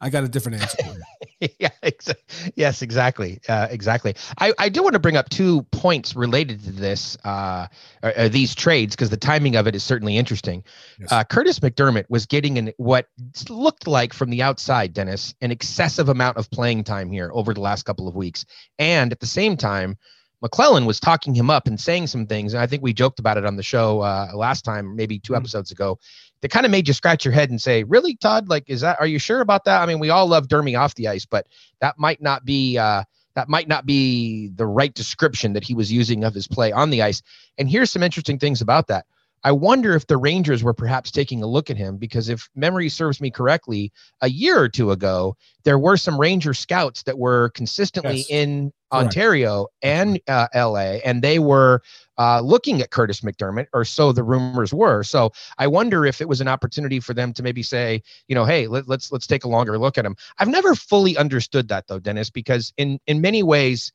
I 0.00 0.10
got 0.10 0.24
a 0.24 0.28
different 0.28 0.60
answer." 0.60 0.76
For 0.82 0.92
you. 1.40 1.48
yeah, 1.58 1.70
ex- 1.82 2.08
yes, 2.54 2.82
exactly, 2.82 3.40
uh, 3.48 3.68
exactly. 3.70 4.14
I, 4.38 4.52
I 4.58 4.68
do 4.68 4.82
want 4.82 4.92
to 4.94 4.98
bring 4.98 5.16
up 5.16 5.28
two 5.28 5.62
points 5.72 6.14
related 6.14 6.62
to 6.64 6.72
this, 6.72 7.16
uh, 7.24 7.66
or, 8.02 8.12
or 8.16 8.28
these 8.28 8.54
trades, 8.54 8.94
because 8.94 9.10
the 9.10 9.16
timing 9.16 9.56
of 9.56 9.66
it 9.66 9.74
is 9.74 9.82
certainly 9.82 10.16
interesting. 10.16 10.62
Yes. 10.98 11.10
Uh, 11.10 11.24
Kurtis 11.24 11.60
MacDermid 11.60 12.04
was 12.08 12.26
getting 12.26 12.56
in 12.56 12.72
what 12.76 13.08
looked 13.48 13.86
like 13.86 14.12
from 14.12 14.30
the 14.30 14.42
outside, 14.42 14.92
Dennis, 14.92 15.34
an 15.40 15.50
excessive 15.50 16.08
amount 16.08 16.36
of 16.36 16.50
playing 16.50 16.84
time 16.84 17.10
here 17.10 17.30
over 17.32 17.54
the 17.54 17.60
last 17.60 17.84
couple 17.84 18.06
of 18.06 18.14
weeks, 18.14 18.44
and 18.78 19.12
at 19.12 19.20
the 19.20 19.26
same 19.26 19.56
time. 19.56 19.96
McLellan 20.44 20.86
was 20.86 20.98
talking 20.98 21.34
him 21.34 21.50
up 21.50 21.66
and 21.66 21.78
saying 21.78 22.06
some 22.06 22.26
things, 22.26 22.54
and 22.54 22.62
I 22.62 22.66
think 22.66 22.82
we 22.82 22.92
joked 22.92 23.18
about 23.18 23.36
it 23.36 23.44
on 23.44 23.56
the 23.56 23.62
show 23.62 24.00
uh, 24.00 24.28
last 24.34 24.64
time, 24.64 24.96
maybe 24.96 25.18
2 25.18 25.34
Mhm. 25.34 25.36
episodes 25.36 25.70
ago. 25.70 25.98
That 26.40 26.50
kind 26.50 26.64
of 26.64 26.72
made 26.72 26.88
you 26.88 26.94
scratch 26.94 27.24
your 27.24 27.34
head 27.34 27.50
and 27.50 27.60
say, 27.60 27.82
"Really, 27.84 28.16
Todd? 28.16 28.48
Like, 28.48 28.64
is 28.66 28.80
that? 28.80 28.98
Are 28.98 29.06
you 29.06 29.18
sure 29.18 29.42
about 29.42 29.64
that? 29.66 29.82
I 29.82 29.86
mean, 29.86 29.98
we 29.98 30.08
all 30.08 30.26
love 30.26 30.48
Dermy 30.48 30.78
off 30.78 30.94
the 30.94 31.08
ice, 31.08 31.26
but 31.26 31.46
that 31.80 31.98
might 31.98 32.22
not 32.22 32.44
be 32.46 32.78
uh, 32.78 33.04
that 33.34 33.48
might 33.50 33.68
not 33.68 33.84
be 33.84 34.48
the 34.56 34.66
right 34.66 34.92
description 34.94 35.52
that 35.52 35.64
he 35.64 35.74
was 35.74 35.92
using 35.92 36.24
of 36.24 36.32
his 36.34 36.48
play 36.48 36.72
on 36.72 36.88
the 36.88 37.02
ice." 37.02 37.20
And 37.58 37.68
here's 37.68 37.90
some 37.90 38.02
interesting 38.02 38.38
things 38.38 38.62
about 38.62 38.86
that. 38.88 39.04
I 39.42 39.52
wonder 39.52 39.94
if 39.94 40.06
the 40.06 40.16
Rangers 40.16 40.62
were 40.62 40.74
perhaps 40.74 41.10
taking 41.10 41.42
a 41.42 41.46
look 41.46 41.70
at 41.70 41.76
him 41.76 41.96
because 41.96 42.28
if 42.28 42.48
memory 42.54 42.88
serves 42.88 43.20
me 43.20 43.30
correctly, 43.30 43.92
a 44.20 44.28
year 44.28 44.58
or 44.60 44.68
two 44.68 44.90
ago, 44.90 45.36
there 45.64 45.78
were 45.78 45.96
some 45.96 46.20
Ranger 46.20 46.54
scouts 46.54 47.02
that 47.04 47.18
were 47.18 47.50
consistently 47.50 48.18
Yes. 48.18 48.26
in 48.30 48.72
Correct. 48.92 49.06
Ontario 49.06 49.66
and 49.82 50.20
uh, 50.26 50.48
LA, 50.54 50.98
and 51.04 51.22
they 51.22 51.38
were 51.38 51.80
uh, 52.18 52.40
looking 52.40 52.82
at 52.82 52.90
Kurtis 52.90 53.22
MacDermid, 53.22 53.66
or 53.72 53.84
so 53.84 54.10
the 54.12 54.24
rumors 54.24 54.74
were. 54.74 55.04
So 55.04 55.30
I 55.58 55.68
wonder 55.68 56.04
if 56.04 56.20
it 56.20 56.28
was 56.28 56.40
an 56.40 56.48
opportunity 56.48 56.98
for 56.98 57.14
them 57.14 57.32
to 57.34 57.42
maybe 57.42 57.62
say, 57.62 58.02
you 58.26 58.34
know, 58.34 58.44
hey, 58.44 58.66
let, 58.66 58.88
let's 58.88 59.12
let's 59.12 59.26
take 59.28 59.44
a 59.44 59.48
longer 59.48 59.78
look 59.78 59.96
at 59.96 60.04
him. 60.04 60.16
I've 60.38 60.48
never 60.48 60.74
fully 60.74 61.16
understood 61.16 61.68
that 61.68 61.86
though, 61.86 62.00
Dennis, 62.00 62.30
because 62.30 62.72
in 62.76 62.98
in 63.06 63.20
many 63.20 63.42
ways, 63.44 63.92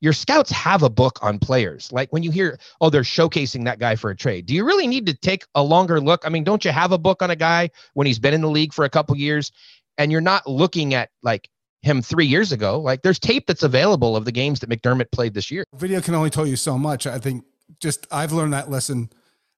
your 0.00 0.12
scouts 0.12 0.50
have 0.50 0.82
a 0.82 0.90
book 0.90 1.18
on 1.22 1.38
players. 1.38 1.90
Like 1.92 2.12
when 2.12 2.22
you 2.22 2.30
hear, 2.30 2.58
oh, 2.80 2.90
they're 2.90 3.02
showcasing 3.02 3.64
that 3.64 3.78
guy 3.78 3.96
for 3.96 4.10
a 4.10 4.16
trade. 4.16 4.46
Do 4.46 4.54
you 4.54 4.64
really 4.64 4.86
need 4.86 5.06
to 5.06 5.14
take 5.14 5.44
a 5.54 5.62
longer 5.62 6.00
look? 6.00 6.26
I 6.26 6.28
mean, 6.28 6.44
don't 6.44 6.64
you 6.64 6.72
have 6.72 6.92
a 6.92 6.98
book 6.98 7.22
on 7.22 7.30
a 7.30 7.36
guy 7.36 7.70
when 7.94 8.06
he's 8.06 8.18
been 8.18 8.34
in 8.34 8.42
the 8.42 8.50
league 8.50 8.72
for 8.74 8.84
a 8.84 8.90
couple 8.90 9.16
years, 9.16 9.50
and 9.96 10.12
you're 10.12 10.20
not 10.20 10.46
looking 10.46 10.94
at 10.94 11.10
like 11.22 11.48
him 11.82 12.02
three 12.02 12.26
years 12.26 12.52
ago? 12.52 12.78
Like 12.80 13.02
there's 13.02 13.18
tape 13.18 13.46
that's 13.46 13.62
available 13.62 14.16
of 14.16 14.24
the 14.24 14.32
games 14.32 14.60
that 14.60 14.68
MacDermid 14.68 15.10
played 15.10 15.34
this 15.34 15.50
year. 15.50 15.64
Video 15.74 16.00
can 16.00 16.14
only 16.14 16.30
tell 16.30 16.46
you 16.46 16.56
so 16.56 16.76
much. 16.76 17.06
I 17.06 17.18
think 17.18 17.44
just 17.80 18.06
I've 18.10 18.32
learned 18.32 18.52
that 18.52 18.70
lesson 18.70 19.10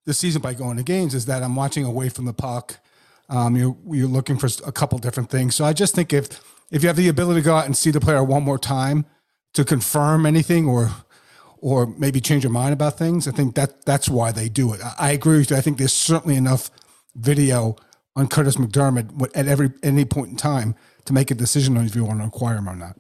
this 0.05 0.19
season 0.19 0.41
by 0.41 0.55
going 0.55 0.77
to 0.77 0.83
games 0.83 1.15
is 1.15 1.27
that 1.27 1.43
I'm 1.43 1.57
watching 1.57 1.85
away 1.85 2.09
from 2.09 2.25
the 2.25 2.33
puck. 2.33 2.79
Um, 3.29 3.57
you're 3.57 3.77
you're 3.91 4.07
looking 4.07 4.39
for 4.39 4.49
a 4.65 4.71
couple 4.71 4.99
different 4.99 5.31
things. 5.31 5.57
So 5.57 5.65
I 5.65 5.73
just 5.73 5.95
think 5.95 6.13
if 6.13 6.41
if 6.71 6.83
you 6.83 6.89
have 6.89 6.97
the 6.97 7.09
ability 7.09 7.41
to 7.41 7.45
go 7.45 7.57
out 7.57 7.67
and 7.67 7.77
see 7.77 7.91
the 7.91 8.01
player 8.01 8.23
one 8.23 8.45
more 8.45 8.59
time 8.59 9.07
to 9.57 9.65
confirm 9.65 10.27
anything 10.27 10.67
or 10.69 10.91
or 11.59 11.87
maybe 11.99 12.21
change 12.21 12.45
your 12.45 12.53
mind 12.53 12.75
about 12.75 12.99
things, 12.99 13.27
I 13.27 13.31
think 13.33 13.55
that 13.55 13.87
that's 13.87 14.09
why 14.09 14.31
they 14.31 14.49
do 14.51 14.75
it. 14.75 14.81
I, 14.85 14.95
I 14.99 15.11
agree 15.13 15.39
with 15.39 15.51
you. 15.51 15.57
I 15.57 15.63
think 15.63 15.79
there's 15.79 15.95
certainly 15.95 16.37
enough 16.37 16.71
video 17.15 17.77
on 18.15 18.29
Kurtis 18.29 18.59
MacDermid 18.59 19.31
at 19.35 19.49
every 19.49 19.71
any 19.83 20.05
point 20.05 20.31
in 20.31 20.37
time 20.37 20.75
to 21.07 21.15
make 21.15 21.31
a 21.31 21.35
decision 21.35 21.79
on 21.79 21.87
if 21.87 21.97
you 21.97 22.05
want 22.05 22.21
to 22.21 22.27
acquire 22.27 22.57
him 22.57 22.69
or 22.69 22.77
not. 22.77 22.99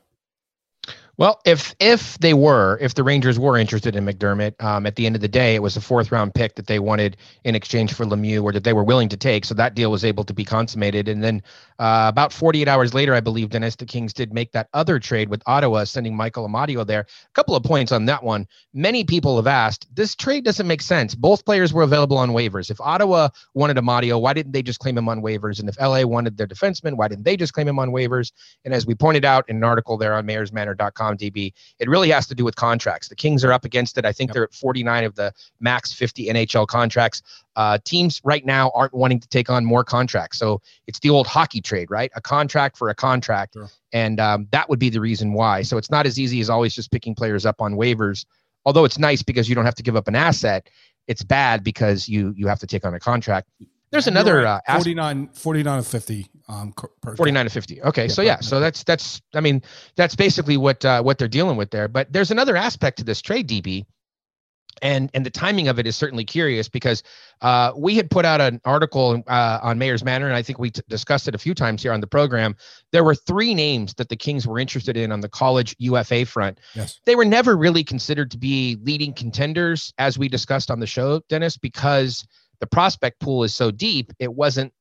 Well, 1.18 1.40
if 1.46 1.74
if 1.80 2.18
they 2.18 2.34
were, 2.34 2.76
if 2.82 2.94
the 2.94 3.02
Rangers 3.02 3.38
were 3.38 3.56
interested 3.56 3.96
in 3.96 4.04
MacDermid, 4.04 4.62
um, 4.62 4.84
at 4.84 4.96
the 4.96 5.06
end 5.06 5.14
of 5.14 5.22
the 5.22 5.28
day, 5.28 5.54
it 5.54 5.62
was 5.62 5.74
a 5.74 5.80
fourth 5.80 6.12
round 6.12 6.34
pick 6.34 6.56
that 6.56 6.66
they 6.66 6.78
wanted 6.78 7.16
in 7.42 7.54
exchange 7.54 7.94
for 7.94 8.04
Lemieux, 8.04 8.42
or 8.42 8.52
that 8.52 8.64
they 8.64 8.74
were 8.74 8.84
willing 8.84 9.08
to 9.08 9.16
take. 9.16 9.46
So 9.46 9.54
that 9.54 9.74
deal 9.74 9.90
was 9.90 10.04
able 10.04 10.24
to 10.24 10.34
be 10.34 10.44
consummated. 10.44 11.08
And 11.08 11.24
then 11.24 11.42
uh, 11.78 12.06
about 12.08 12.34
48 12.34 12.68
hours 12.68 12.92
later, 12.92 13.14
I 13.14 13.20
believe 13.20 13.48
Dennis 13.48 13.76
the 13.76 13.86
Kings 13.86 14.12
did 14.12 14.34
make 14.34 14.52
that 14.52 14.68
other 14.74 14.98
trade 14.98 15.30
with 15.30 15.42
Ottawa, 15.46 15.84
sending 15.84 16.14
Michael 16.14 16.46
Amadio 16.46 16.86
there. 16.86 17.00
A 17.00 17.32
couple 17.32 17.56
of 17.56 17.62
points 17.62 17.92
on 17.92 18.04
that 18.06 18.22
one. 18.22 18.46
Many 18.74 19.04
people 19.04 19.36
have 19.36 19.46
asked, 19.46 19.86
this 19.94 20.14
trade 20.14 20.44
doesn't 20.44 20.66
make 20.66 20.82
sense. 20.82 21.14
Both 21.14 21.46
players 21.46 21.72
were 21.72 21.82
available 21.82 22.18
on 22.18 22.30
waivers. 22.30 22.70
If 22.70 22.78
Ottawa 22.78 23.30
wanted 23.54 23.78
Amadio, 23.78 24.20
why 24.20 24.34
didn't 24.34 24.52
they 24.52 24.62
just 24.62 24.80
claim 24.80 24.98
him 24.98 25.08
on 25.08 25.22
waivers? 25.22 25.60
And 25.60 25.68
if 25.68 25.80
LA 25.80 26.02
wanted 26.02 26.36
their 26.36 26.46
defenseman, 26.46 26.98
why 26.98 27.08
didn't 27.08 27.24
they 27.24 27.38
just 27.38 27.54
claim 27.54 27.68
him 27.68 27.78
on 27.78 27.90
waivers? 27.90 28.32
And 28.66 28.74
as 28.74 28.86
we 28.86 28.94
pointed 28.94 29.24
out 29.24 29.48
in 29.48 29.56
an 29.56 29.64
article 29.64 29.96
there 29.96 30.12
on 30.12 30.26
mayorsmanor.com, 30.26 31.05
DB. 31.14 31.52
It 31.78 31.88
really 31.88 32.10
has 32.10 32.26
to 32.28 32.34
do 32.34 32.44
with 32.44 32.56
contracts. 32.56 33.08
The 33.08 33.16
Kings 33.16 33.44
are 33.44 33.52
up 33.52 33.64
against 33.64 33.98
it. 33.98 34.04
I 34.04 34.12
think 34.12 34.30
yep. 34.30 34.34
they're 34.34 34.44
at 34.44 34.54
49 34.54 35.04
of 35.04 35.14
the 35.14 35.32
max 35.60 35.92
50 35.92 36.26
NHL 36.26 36.66
contracts. 36.66 37.22
Uh, 37.54 37.78
teams 37.84 38.20
right 38.24 38.44
now 38.44 38.70
aren't 38.74 38.94
wanting 38.94 39.20
to 39.20 39.28
take 39.28 39.50
on 39.50 39.64
more 39.64 39.84
contracts. 39.84 40.38
So 40.38 40.60
it's 40.86 40.98
the 41.00 41.10
old 41.10 41.26
hockey 41.26 41.60
trade, 41.60 41.90
right? 41.90 42.10
A 42.14 42.20
contract 42.20 42.76
for 42.76 42.88
a 42.88 42.94
contract. 42.94 43.54
Sure. 43.54 43.68
And 43.92 44.20
um, 44.20 44.48
that 44.50 44.68
would 44.68 44.78
be 44.78 44.90
the 44.90 45.00
reason 45.00 45.32
why. 45.32 45.62
So 45.62 45.78
it's 45.78 45.90
not 45.90 46.06
as 46.06 46.18
easy 46.18 46.40
as 46.40 46.50
always 46.50 46.74
just 46.74 46.90
picking 46.90 47.14
players 47.14 47.46
up 47.46 47.60
on 47.60 47.74
waivers. 47.74 48.24
Although 48.64 48.84
it's 48.84 48.98
nice 48.98 49.22
because 49.22 49.48
you 49.48 49.54
don't 49.54 49.64
have 49.64 49.76
to 49.76 49.82
give 49.82 49.96
up 49.96 50.08
an 50.08 50.16
asset, 50.16 50.68
it's 51.06 51.22
bad 51.22 51.62
because 51.62 52.08
you 52.08 52.34
you 52.36 52.48
have 52.48 52.58
to 52.58 52.66
take 52.66 52.84
on 52.84 52.94
a 52.94 53.00
contract. 53.00 53.48
There's 53.96 54.06
another 54.08 54.42
right. 54.42 54.60
uh, 54.68 54.74
49, 54.74 55.28
49 55.28 55.78
of 55.78 55.86
50. 55.86 56.30
Um, 56.48 56.74
49 57.16 57.44
to 57.46 57.50
50. 57.50 57.82
Okay. 57.82 58.02
Yeah, 58.02 58.08
so 58.08 58.22
yeah, 58.22 58.40
so 58.40 58.60
that's, 58.60 58.84
that's, 58.84 59.22
I 59.34 59.40
mean, 59.40 59.62
that's 59.96 60.14
basically 60.14 60.58
what, 60.58 60.84
uh, 60.84 61.02
what 61.02 61.18
they're 61.18 61.28
dealing 61.28 61.56
with 61.56 61.70
there, 61.70 61.88
but 61.88 62.12
there's 62.12 62.30
another 62.30 62.56
aspect 62.56 62.98
to 62.98 63.04
this 63.04 63.22
trade 63.22 63.48
DB 63.48 63.84
and, 64.82 65.10
and 65.14 65.24
the 65.24 65.30
timing 65.30 65.68
of 65.68 65.78
it 65.78 65.86
is 65.86 65.96
certainly 65.96 66.24
curious 66.24 66.68
because, 66.68 67.02
uh, 67.40 67.72
we 67.74 67.96
had 67.96 68.10
put 68.10 68.26
out 68.26 68.42
an 68.42 68.60
article, 68.64 69.22
uh, 69.26 69.58
on 69.62 69.78
Mayor's 69.78 70.04
Manor, 70.04 70.26
and 70.26 70.36
I 70.36 70.42
think 70.42 70.58
we 70.58 70.70
t- 70.70 70.82
discussed 70.88 71.28
it 71.28 71.34
a 71.34 71.38
few 71.38 71.54
times 71.54 71.82
here 71.82 71.92
on 71.92 72.00
the 72.00 72.06
program. 72.06 72.54
There 72.92 73.02
were 73.02 73.14
three 73.14 73.54
names 73.54 73.94
that 73.94 74.10
the 74.10 74.16
Kings 74.16 74.46
were 74.46 74.58
interested 74.58 74.96
in 74.96 75.12
on 75.12 75.20
the 75.20 75.28
college 75.30 75.74
UFA 75.78 76.26
front. 76.26 76.60
Yes. 76.74 77.00
They 77.06 77.16
were 77.16 77.24
never 77.24 77.56
really 77.56 77.84
considered 77.84 78.30
to 78.32 78.38
be 78.38 78.76
leading 78.82 79.14
contenders 79.14 79.92
as 79.96 80.18
we 80.18 80.28
discussed 80.28 80.70
on 80.70 80.80
the 80.80 80.86
show, 80.86 81.22
Dennis, 81.28 81.56
because 81.56 82.26
the 82.60 82.66
prospect 82.66 83.20
pool 83.20 83.44
is 83.44 83.54
so 83.54 83.70
deep, 83.70 84.12
it 84.18 84.32
wasn't 84.32 84.72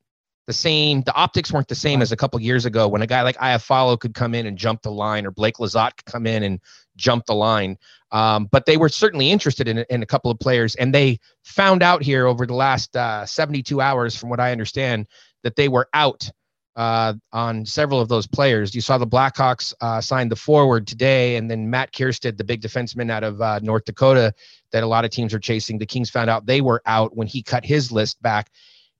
the 0.46 0.52
same. 0.52 1.02
The 1.02 1.14
optics 1.14 1.52
weren't 1.52 1.68
the 1.68 1.74
same 1.74 2.02
as 2.02 2.12
a 2.12 2.16
couple 2.16 2.40
years 2.40 2.64
ago 2.66 2.86
when 2.88 3.02
a 3.02 3.06
guy 3.06 3.22
like 3.22 3.36
Iafallo 3.36 3.98
could 3.98 4.14
come 4.14 4.34
in 4.34 4.46
and 4.46 4.56
jump 4.56 4.82
the 4.82 4.92
line, 4.92 5.26
or 5.26 5.30
Blake 5.30 5.56
Lizotte 5.56 5.96
could 5.96 6.06
come 6.06 6.26
in 6.26 6.42
and 6.42 6.60
jump 6.96 7.26
the 7.26 7.34
line. 7.34 7.76
Um, 8.12 8.48
but 8.52 8.66
they 8.66 8.76
were 8.76 8.88
certainly 8.88 9.30
interested 9.30 9.66
in, 9.66 9.84
in 9.90 10.02
a 10.02 10.06
couple 10.06 10.30
of 10.30 10.38
players, 10.38 10.76
and 10.76 10.94
they 10.94 11.18
found 11.42 11.82
out 11.82 12.02
here 12.02 12.26
over 12.26 12.46
the 12.46 12.54
last 12.54 12.96
uh, 12.96 13.26
72 13.26 13.80
hours, 13.80 14.16
from 14.16 14.30
what 14.30 14.40
I 14.40 14.52
understand, 14.52 15.06
that 15.42 15.56
they 15.56 15.68
were 15.68 15.88
out 15.92 16.30
uh, 16.76 17.14
on 17.32 17.64
several 17.64 18.00
of 18.00 18.08
those 18.08 18.26
players. 18.26 18.74
You 18.74 18.82
saw 18.82 18.98
the 18.98 19.06
Blackhawks 19.06 19.72
uh, 19.80 20.00
sign 20.00 20.28
the 20.28 20.36
forward 20.36 20.86
today, 20.86 21.36
and 21.36 21.50
then 21.50 21.70
Matt 21.70 21.92
Kiersted, 21.92 22.36
the 22.36 22.44
big 22.44 22.60
defenseman 22.60 23.10
out 23.10 23.24
of 23.24 23.40
uh, 23.40 23.58
North 23.62 23.86
Dakota, 23.86 24.34
that 24.72 24.82
a 24.82 24.86
lot 24.86 25.04
of 25.04 25.10
teams 25.10 25.32
are 25.32 25.38
chasing. 25.38 25.78
The 25.78 25.86
Kings 25.86 26.10
found 26.10 26.28
out 26.28 26.46
they 26.46 26.60
were 26.60 26.82
out 26.84 27.16
when 27.16 27.26
he 27.26 27.42
cut 27.42 27.64
his 27.64 27.90
list 27.90 28.20
back. 28.22 28.50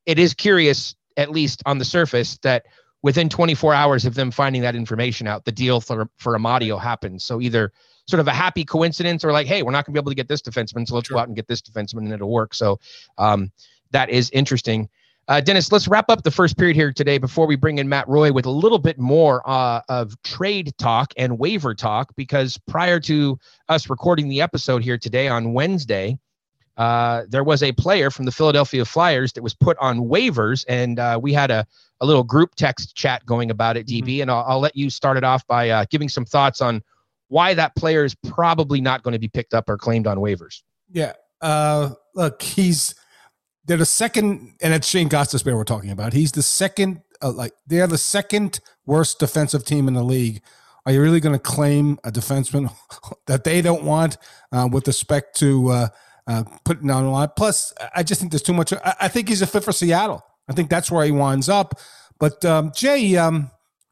It 0.06 0.18
is 0.18 0.32
curious, 0.32 0.96
at 1.16 1.30
least 1.30 1.62
on 1.66 1.78
the 1.78 1.84
surface, 1.84 2.38
that 2.38 2.64
within 3.02 3.28
24 3.28 3.74
hours 3.74 4.06
of 4.06 4.14
them 4.14 4.30
finding 4.30 4.62
that 4.62 4.74
information 4.74 5.26
out, 5.26 5.44
the 5.44 5.52
deal 5.52 5.80
for 5.80 6.08
for 6.16 6.36
Amadio 6.36 6.80
happens. 6.80 7.24
So 7.24 7.42
either 7.42 7.72
sort 8.08 8.20
of 8.20 8.28
a 8.28 8.32
happy 8.32 8.64
coincidence 8.64 9.24
or 9.24 9.32
like, 9.32 9.46
hey, 9.46 9.62
we're 9.62 9.72
not 9.72 9.84
going 9.84 9.92
to 9.92 10.00
be 10.00 10.02
able 10.02 10.12
to 10.12 10.16
get 10.16 10.28
this 10.28 10.40
defenseman, 10.40 10.86
so 10.88 10.94
let's 10.94 11.08
sure. 11.08 11.16
go 11.16 11.20
out 11.20 11.26
and 11.26 11.36
get 11.36 11.48
this 11.48 11.60
defenseman 11.60 11.98
and 11.98 12.12
it'll 12.12 12.30
work. 12.30 12.54
So 12.54 12.78
um, 13.18 13.52
that 13.90 14.08
is 14.08 14.30
interesting. 14.30 14.88
Uh, 15.28 15.40
Dennis, 15.40 15.72
let's 15.72 15.88
wrap 15.88 16.08
up 16.08 16.22
the 16.22 16.30
first 16.30 16.56
period 16.56 16.76
here 16.76 16.92
today 16.92 17.18
before 17.18 17.46
we 17.46 17.56
bring 17.56 17.78
in 17.78 17.88
Matt 17.88 18.08
Roy 18.08 18.30
with 18.32 18.46
a 18.46 18.50
little 18.50 18.78
bit 18.78 18.96
more 18.96 19.42
uh, 19.48 19.80
of 19.88 20.20
trade 20.22 20.72
talk 20.78 21.12
and 21.16 21.36
waiver 21.38 21.74
talk. 21.74 22.14
Because 22.14 22.58
prior 22.68 23.00
to 23.00 23.36
us 23.68 23.90
recording 23.90 24.28
the 24.28 24.40
episode 24.40 24.84
here 24.84 24.96
today 24.96 25.26
on 25.26 25.52
Wednesday, 25.52 26.16
uh, 26.76 27.24
there 27.28 27.42
was 27.42 27.64
a 27.64 27.72
player 27.72 28.10
from 28.10 28.24
the 28.24 28.30
Philadelphia 28.30 28.84
Flyers 28.84 29.32
that 29.32 29.42
was 29.42 29.52
put 29.52 29.76
on 29.78 30.00
waivers, 30.00 30.64
and 30.68 31.00
uh, 31.00 31.18
we 31.20 31.32
had 31.32 31.50
a, 31.50 31.66
a 32.00 32.06
little 32.06 32.22
group 32.22 32.54
text 32.54 32.94
chat 32.94 33.26
going 33.26 33.50
about 33.50 33.76
it, 33.76 33.86
DB. 33.86 34.02
Mm-hmm. 34.02 34.22
And 34.22 34.30
I'll, 34.30 34.44
I'll, 34.46 34.60
let 34.60 34.76
you 34.76 34.90
start 34.90 35.16
it 35.16 35.24
off 35.24 35.44
by 35.48 35.70
uh, 35.70 35.86
giving 35.90 36.08
some 36.08 36.24
thoughts 36.24 36.60
on 36.60 36.82
why 37.28 37.54
that 37.54 37.74
player 37.74 38.04
is 38.04 38.14
probably 38.14 38.80
not 38.80 39.02
going 39.02 39.12
to 39.12 39.18
be 39.18 39.28
picked 39.28 39.54
up 39.54 39.68
or 39.68 39.76
claimed 39.76 40.06
on 40.06 40.18
waivers. 40.18 40.62
Yeah. 40.92 41.14
Uh, 41.40 41.90
look, 42.14 42.42
he's 42.42 42.94
they're 43.66 43.76
the 43.76 43.86
second, 43.86 44.54
and 44.60 44.72
it's 44.72 44.88
Shane 44.88 45.08
Gostisbehere 45.08 45.56
we're 45.56 45.64
talking 45.64 45.90
about. 45.90 46.12
He's 46.12 46.32
the 46.32 46.42
second, 46.42 47.02
uh, 47.20 47.32
like 47.32 47.52
they're 47.66 47.86
the 47.86 47.98
second 47.98 48.60
worst 48.86 49.18
defensive 49.18 49.64
team 49.64 49.88
in 49.88 49.94
the 49.94 50.04
league. 50.04 50.40
Are 50.84 50.92
you 50.92 51.02
really 51.02 51.18
going 51.18 51.34
to 51.34 51.40
claim 51.40 51.98
a 52.04 52.12
defenseman 52.12 52.72
that 53.26 53.42
they 53.42 53.60
don't 53.60 53.82
want 53.82 54.18
uh, 54.52 54.68
with 54.70 54.86
respect 54.86 55.36
to 55.38 55.68
uh, 55.68 55.88
uh, 56.28 56.44
putting 56.64 56.90
on 56.90 57.04
a 57.04 57.10
line? 57.10 57.28
Plus, 57.36 57.74
I 57.94 58.04
just 58.04 58.20
think 58.20 58.30
there's 58.30 58.42
too 58.42 58.54
much. 58.54 58.72
I, 58.72 58.94
I, 59.00 59.08
think 59.08 59.28
he's 59.28 59.42
a 59.42 59.48
fit 59.48 59.64
for 59.64 59.72
Seattle. 59.72 60.24
I 60.48 60.52
think 60.52 60.70
that's 60.70 60.90
where 60.90 61.04
he 61.04 61.10
winds 61.10 61.48
up. 61.48 61.74
But 62.20 62.44
um, 62.44 62.70
Jay, 62.72 63.16
um, 63.16 63.50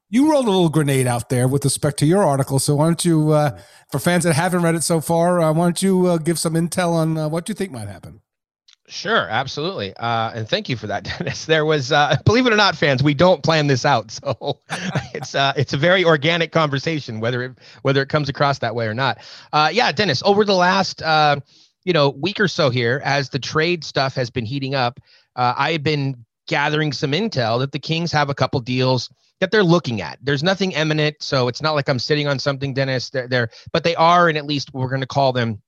you 0.09 0.31
rolled 0.31 0.47
a 0.47 0.51
little 0.51 0.69
grenade 0.69 1.09
out 1.09 1.31
there 1.31 1.49
with 1.49 1.65
respect 1.65 1.99
to 1.99 2.07
your 2.07 2.23
article. 2.23 2.61
So 2.61 2.77
why 2.77 2.85
don't 2.85 3.05
you, 3.05 3.33
uh, 3.33 3.59
for 3.91 3.99
fans 3.99 4.23
that 4.23 4.35
haven't 4.35 4.63
read 4.63 4.77
it 4.77 4.85
so 4.85 5.01
far, 5.01 5.41
uh, 5.41 5.53
why 5.53 5.65
don't 5.65 5.83
you 5.83 6.07
uh, 6.07 6.19
give 6.19 6.39
some 6.39 6.55
intel 6.55 6.93
on 6.93 7.31
what 7.33 7.49
you 7.49 7.57
think 7.57 7.73
might 7.73 7.89
happen? 7.89 8.21
Sure, 8.87 9.29
absolutely. 9.31 9.95
Uh, 9.97 10.33
and 10.35 10.49
thank 10.49 10.69
you 10.69 10.77
for 10.77 10.87
that, 10.89 11.05
Dennis. 11.19 11.47
There 11.47 11.65
was, 11.65 11.91
uh, 11.91 12.17
believe 12.25 12.47
it 12.47 12.53
or 12.53 12.57
not, 12.57 12.77
fans, 12.77 13.03
we 13.03 13.15
don't 13.15 13.43
plan 13.43 13.67
this 13.67 13.85
out, 13.85 14.11
so 14.11 14.61
it's 15.15 15.35
uh, 15.35 15.55
it's 15.57 15.73
a 15.73 15.79
very 15.79 16.05
organic 16.05 16.53
conversation, 16.53 17.21
whether 17.21 17.43
it 17.43 17.53
whether 17.83 18.03
it 18.03 18.09
comes 18.09 18.29
across 18.29 18.59
that 18.59 18.75
way 18.75 18.87
or 18.87 18.95
not. 18.95 19.19
Uh, 19.53 19.71
yeah, 19.73 19.91
Dennis. 19.91 20.23
Over 20.25 20.45
the 20.45 20.55
last 20.55 21.03
uh, 21.03 21.37
you 21.85 21.93
know 21.95 22.11
week 22.11 22.41
or 22.41 22.49
so 22.49 22.69
here, 22.69 23.01
as 23.05 23.31
the 23.31 23.39
trade 23.39 23.85
stuff 23.85 24.15
has 24.17 24.29
been 24.31 24.45
heating 24.45 24.75
up, 24.75 25.01
uh, 25.37 25.55
I 25.57 25.73
have 25.73 25.83
been 25.83 26.25
gathering 26.47 26.93
some 26.93 27.13
intel 27.13 27.59
that 27.61 27.73
the 27.73 27.79
Kings 27.79 28.13
have 28.13 28.29
a 28.29 28.35
couple 28.35 28.61
deals 28.61 29.09
that 29.41 29.51
they're 29.51 29.65
looking 29.65 30.03
at. 30.03 30.19
There's 30.23 30.43
nothing 30.43 30.73
imminent, 30.73 31.17
so 31.21 31.49
it's 31.49 31.63
not 31.63 31.75
like 31.75 31.89
I'm 31.89 31.99
sitting 31.99 32.29
on 32.29 32.39
something, 32.39 32.75
Dennis. 32.75 33.09
They're, 33.09 33.29
they're 33.29 33.51
but 33.73 33.83
they 33.83 33.95
are, 33.97 34.29
and 34.29 34.37
at 34.37 34.45
least 34.45 34.75
we're 34.75 34.89
going 34.89 35.01
to 35.01 35.07
call 35.07 35.33
them 35.33 35.63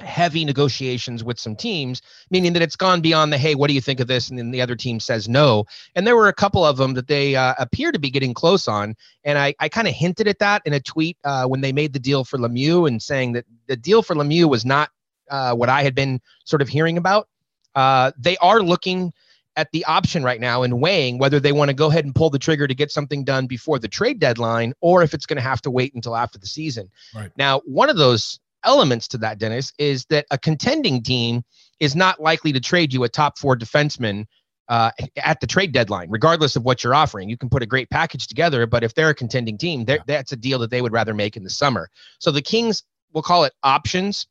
heavy 0.00 0.44
negotiations 0.44 1.22
with 1.22 1.38
some 1.38 1.56
teams, 1.56 2.02
meaning 2.30 2.52
that 2.52 2.62
it's 2.62 2.76
gone 2.76 3.00
beyond 3.00 3.32
the 3.32 3.38
hey, 3.38 3.54
what 3.54 3.68
do 3.68 3.74
you 3.74 3.80
think 3.80 4.00
of 4.00 4.06
this? 4.06 4.30
And 4.30 4.38
then 4.38 4.50
the 4.50 4.60
other 4.60 4.76
team 4.76 5.00
says 5.00 5.28
no. 5.28 5.64
And 5.94 6.06
there 6.06 6.16
were 6.16 6.28
a 6.28 6.32
couple 6.32 6.64
of 6.64 6.76
them 6.76 6.94
that 6.94 7.08
they 7.08 7.36
uh, 7.36 7.54
appear 7.58 7.92
to 7.92 7.98
be 7.98 8.10
getting 8.10 8.34
close 8.34 8.68
on. 8.68 8.96
And 9.24 9.38
I, 9.38 9.54
I 9.60 9.68
kind 9.68 9.88
of 9.88 9.94
hinted 9.94 10.28
at 10.28 10.38
that 10.40 10.62
in 10.64 10.72
a 10.72 10.80
tweet 10.80 11.18
uh, 11.24 11.46
when 11.46 11.60
they 11.60 11.72
made 11.72 11.92
the 11.92 11.98
deal 11.98 12.24
for 12.24 12.38
Lemieux 12.38 12.88
and 12.88 13.02
saying 13.02 13.32
that 13.32 13.46
the 13.66 13.76
deal 13.76 14.02
for 14.02 14.14
Lemieux 14.14 14.48
was 14.48 14.64
not 14.64 14.90
uh, 15.30 15.54
what 15.54 15.68
I 15.68 15.82
had 15.82 15.94
been 15.94 16.20
sort 16.44 16.62
of 16.62 16.68
hearing 16.68 16.96
about. 16.96 17.28
Uh, 17.74 18.12
they 18.18 18.36
are 18.38 18.60
looking 18.62 19.12
at 19.56 19.70
the 19.72 19.84
option 19.84 20.22
right 20.24 20.40
now 20.40 20.62
and 20.62 20.80
weighing 20.80 21.18
whether 21.18 21.38
they 21.38 21.52
want 21.52 21.68
to 21.68 21.74
go 21.74 21.90
ahead 21.90 22.04
and 22.04 22.14
pull 22.14 22.30
the 22.30 22.38
trigger 22.38 22.66
to 22.66 22.74
get 22.74 22.90
something 22.90 23.22
done 23.22 23.46
before 23.46 23.78
the 23.78 23.88
trade 23.88 24.18
deadline 24.18 24.72
or 24.80 25.02
if 25.02 25.12
it's 25.12 25.26
going 25.26 25.36
to 25.36 25.42
have 25.42 25.60
to 25.60 25.70
wait 25.70 25.94
until 25.94 26.16
after 26.16 26.38
the 26.38 26.46
season. 26.46 26.90
Right. 27.14 27.30
Now, 27.36 27.60
one 27.66 27.90
of 27.90 27.96
those 27.96 28.40
elements 28.64 29.08
to 29.08 29.18
that, 29.18 29.38
Dennis, 29.38 29.72
is 29.78 30.04
that 30.06 30.26
a 30.30 30.38
contending 30.38 31.02
team 31.02 31.44
is 31.80 31.96
not 31.96 32.20
likely 32.20 32.52
to 32.52 32.60
trade 32.60 32.92
you 32.92 33.04
a 33.04 33.08
top 33.08 33.38
four 33.38 33.56
defenseman 33.56 34.26
uh, 34.68 34.90
at 35.16 35.40
the 35.40 35.46
trade 35.46 35.72
deadline, 35.72 36.08
regardless 36.10 36.56
of 36.56 36.62
what 36.62 36.82
you're 36.82 36.94
offering. 36.94 37.28
You 37.28 37.36
can 37.36 37.48
put 37.48 37.62
a 37.62 37.66
great 37.66 37.90
package 37.90 38.26
together, 38.26 38.66
but 38.66 38.84
if 38.84 38.94
they're 38.94 39.10
a 39.10 39.14
contending 39.14 39.58
team, 39.58 39.84
yeah. 39.86 39.98
that's 40.06 40.32
a 40.32 40.36
deal 40.36 40.58
that 40.60 40.70
they 40.70 40.80
would 40.80 40.92
rather 40.92 41.14
make 41.14 41.36
in 41.36 41.44
the 41.44 41.50
summer. 41.50 41.90
So 42.20 42.30
the 42.30 42.42
Kings, 42.42 42.84
we'll 43.12 43.22
call 43.22 43.44
it 43.44 43.52
options 43.62 44.26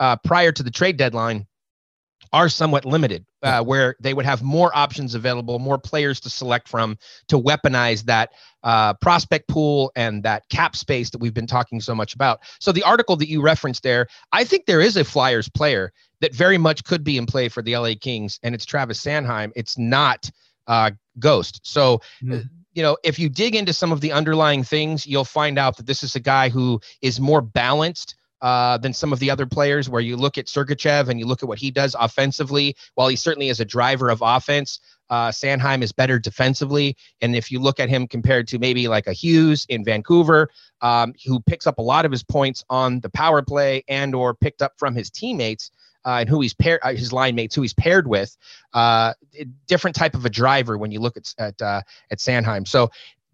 uh, 0.00 0.16
prior 0.16 0.52
to 0.52 0.62
the 0.62 0.70
trade 0.70 0.96
deadline, 0.96 1.46
are 2.32 2.48
somewhat 2.48 2.84
limited, 2.84 3.26
uh, 3.42 3.62
where 3.62 3.94
they 4.00 4.14
would 4.14 4.24
have 4.24 4.42
more 4.42 4.74
options 4.74 5.14
available, 5.14 5.58
more 5.58 5.78
players 5.78 6.18
to 6.20 6.30
select 6.30 6.68
from 6.68 6.96
to 7.28 7.38
weaponize 7.38 8.04
that 8.04 8.30
uh, 8.62 8.94
prospect 8.94 9.48
pool 9.48 9.92
and 9.96 10.22
that 10.22 10.48
cap 10.48 10.74
space 10.74 11.10
that 11.10 11.18
we've 11.18 11.34
been 11.34 11.46
talking 11.46 11.80
so 11.80 11.94
much 11.94 12.14
about. 12.14 12.40
So, 12.58 12.72
the 12.72 12.82
article 12.82 13.16
that 13.16 13.28
you 13.28 13.42
referenced 13.42 13.82
there, 13.82 14.06
I 14.32 14.44
think 14.44 14.66
there 14.66 14.80
is 14.80 14.96
a 14.96 15.04
Flyers 15.04 15.48
player 15.48 15.92
that 16.20 16.34
very 16.34 16.58
much 16.58 16.84
could 16.84 17.04
be 17.04 17.18
in 17.18 17.26
play 17.26 17.48
for 17.48 17.62
the 17.62 17.76
LA 17.76 17.92
Kings, 18.00 18.38
and 18.42 18.54
it's 18.54 18.64
Travis 18.64 19.02
Sanheim. 19.02 19.52
It's 19.54 19.76
not 19.76 20.30
uh, 20.66 20.92
Ghost. 21.18 21.60
So, 21.64 22.00
mm. 22.22 22.48
you 22.72 22.82
know, 22.82 22.96
if 23.04 23.18
you 23.18 23.28
dig 23.28 23.54
into 23.54 23.72
some 23.72 23.92
of 23.92 24.00
the 24.00 24.12
underlying 24.12 24.64
things, 24.64 25.06
you'll 25.06 25.24
find 25.24 25.58
out 25.58 25.76
that 25.76 25.86
this 25.86 26.02
is 26.02 26.14
a 26.14 26.20
guy 26.20 26.48
who 26.48 26.80
is 27.02 27.20
more 27.20 27.42
balanced 27.42 28.14
uh, 28.42 28.76
than 28.78 28.92
some 28.92 29.12
of 29.12 29.18
the 29.18 29.30
other 29.30 29.46
players. 29.46 29.88
Where 29.88 30.02
you 30.02 30.16
look 30.16 30.36
at 30.36 30.46
Sergachev 30.46 31.08
and 31.08 31.18
you 31.18 31.26
look 31.26 31.42
at 31.42 31.48
what 31.48 31.58
he 31.58 31.70
does 31.70 31.96
offensively, 31.98 32.76
while 32.96 33.08
he 33.08 33.16
certainly 33.16 33.48
is 33.48 33.60
a 33.60 33.64
driver 33.64 34.10
of 34.10 34.20
offense, 34.20 34.80
Uh, 35.12 35.30
Sanheim 35.30 35.82
is 35.82 35.92
better 35.92 36.18
defensively. 36.18 36.96
And 37.20 37.36
if 37.36 37.50
you 37.50 37.60
look 37.60 37.78
at 37.80 37.90
him 37.90 38.06
compared 38.08 38.48
to 38.48 38.58
maybe 38.58 38.88
like 38.88 39.10
a 39.10 39.12
Hughes 39.12 39.66
in 39.68 39.84
Vancouver, 39.84 40.48
um, 40.80 41.12
who 41.26 41.38
picks 41.40 41.66
up 41.66 41.78
a 41.78 41.82
lot 41.82 42.06
of 42.06 42.10
his 42.10 42.24
points 42.24 42.64
on 42.68 43.00
the 43.00 43.10
power 43.10 43.42
play 43.42 43.82
and 43.88 44.14
or 44.14 44.34
picked 44.34 44.62
up 44.62 44.72
from 44.78 44.94
his 44.94 45.10
teammates, 45.10 45.70
uh, 46.06 46.20
and 46.20 46.28
who 46.30 46.40
he's 46.40 46.54
paired, 46.54 46.80
uh, 46.82 46.94
his 46.94 47.12
line 47.12 47.34
mates, 47.34 47.54
who 47.54 47.62
he's 47.62 47.74
paired 47.74 48.06
with, 48.06 48.36
uh, 48.72 49.12
different 49.66 49.96
type 49.96 50.14
of 50.16 50.24
a 50.24 50.30
driver 50.30 50.78
when 50.78 50.92
you 50.92 51.00
look 51.00 51.16
at 51.16 51.34
at 51.36 51.60
uh, 51.60 51.82
at 52.10 52.18
Sanheim. 52.18 52.64
So 52.66 52.90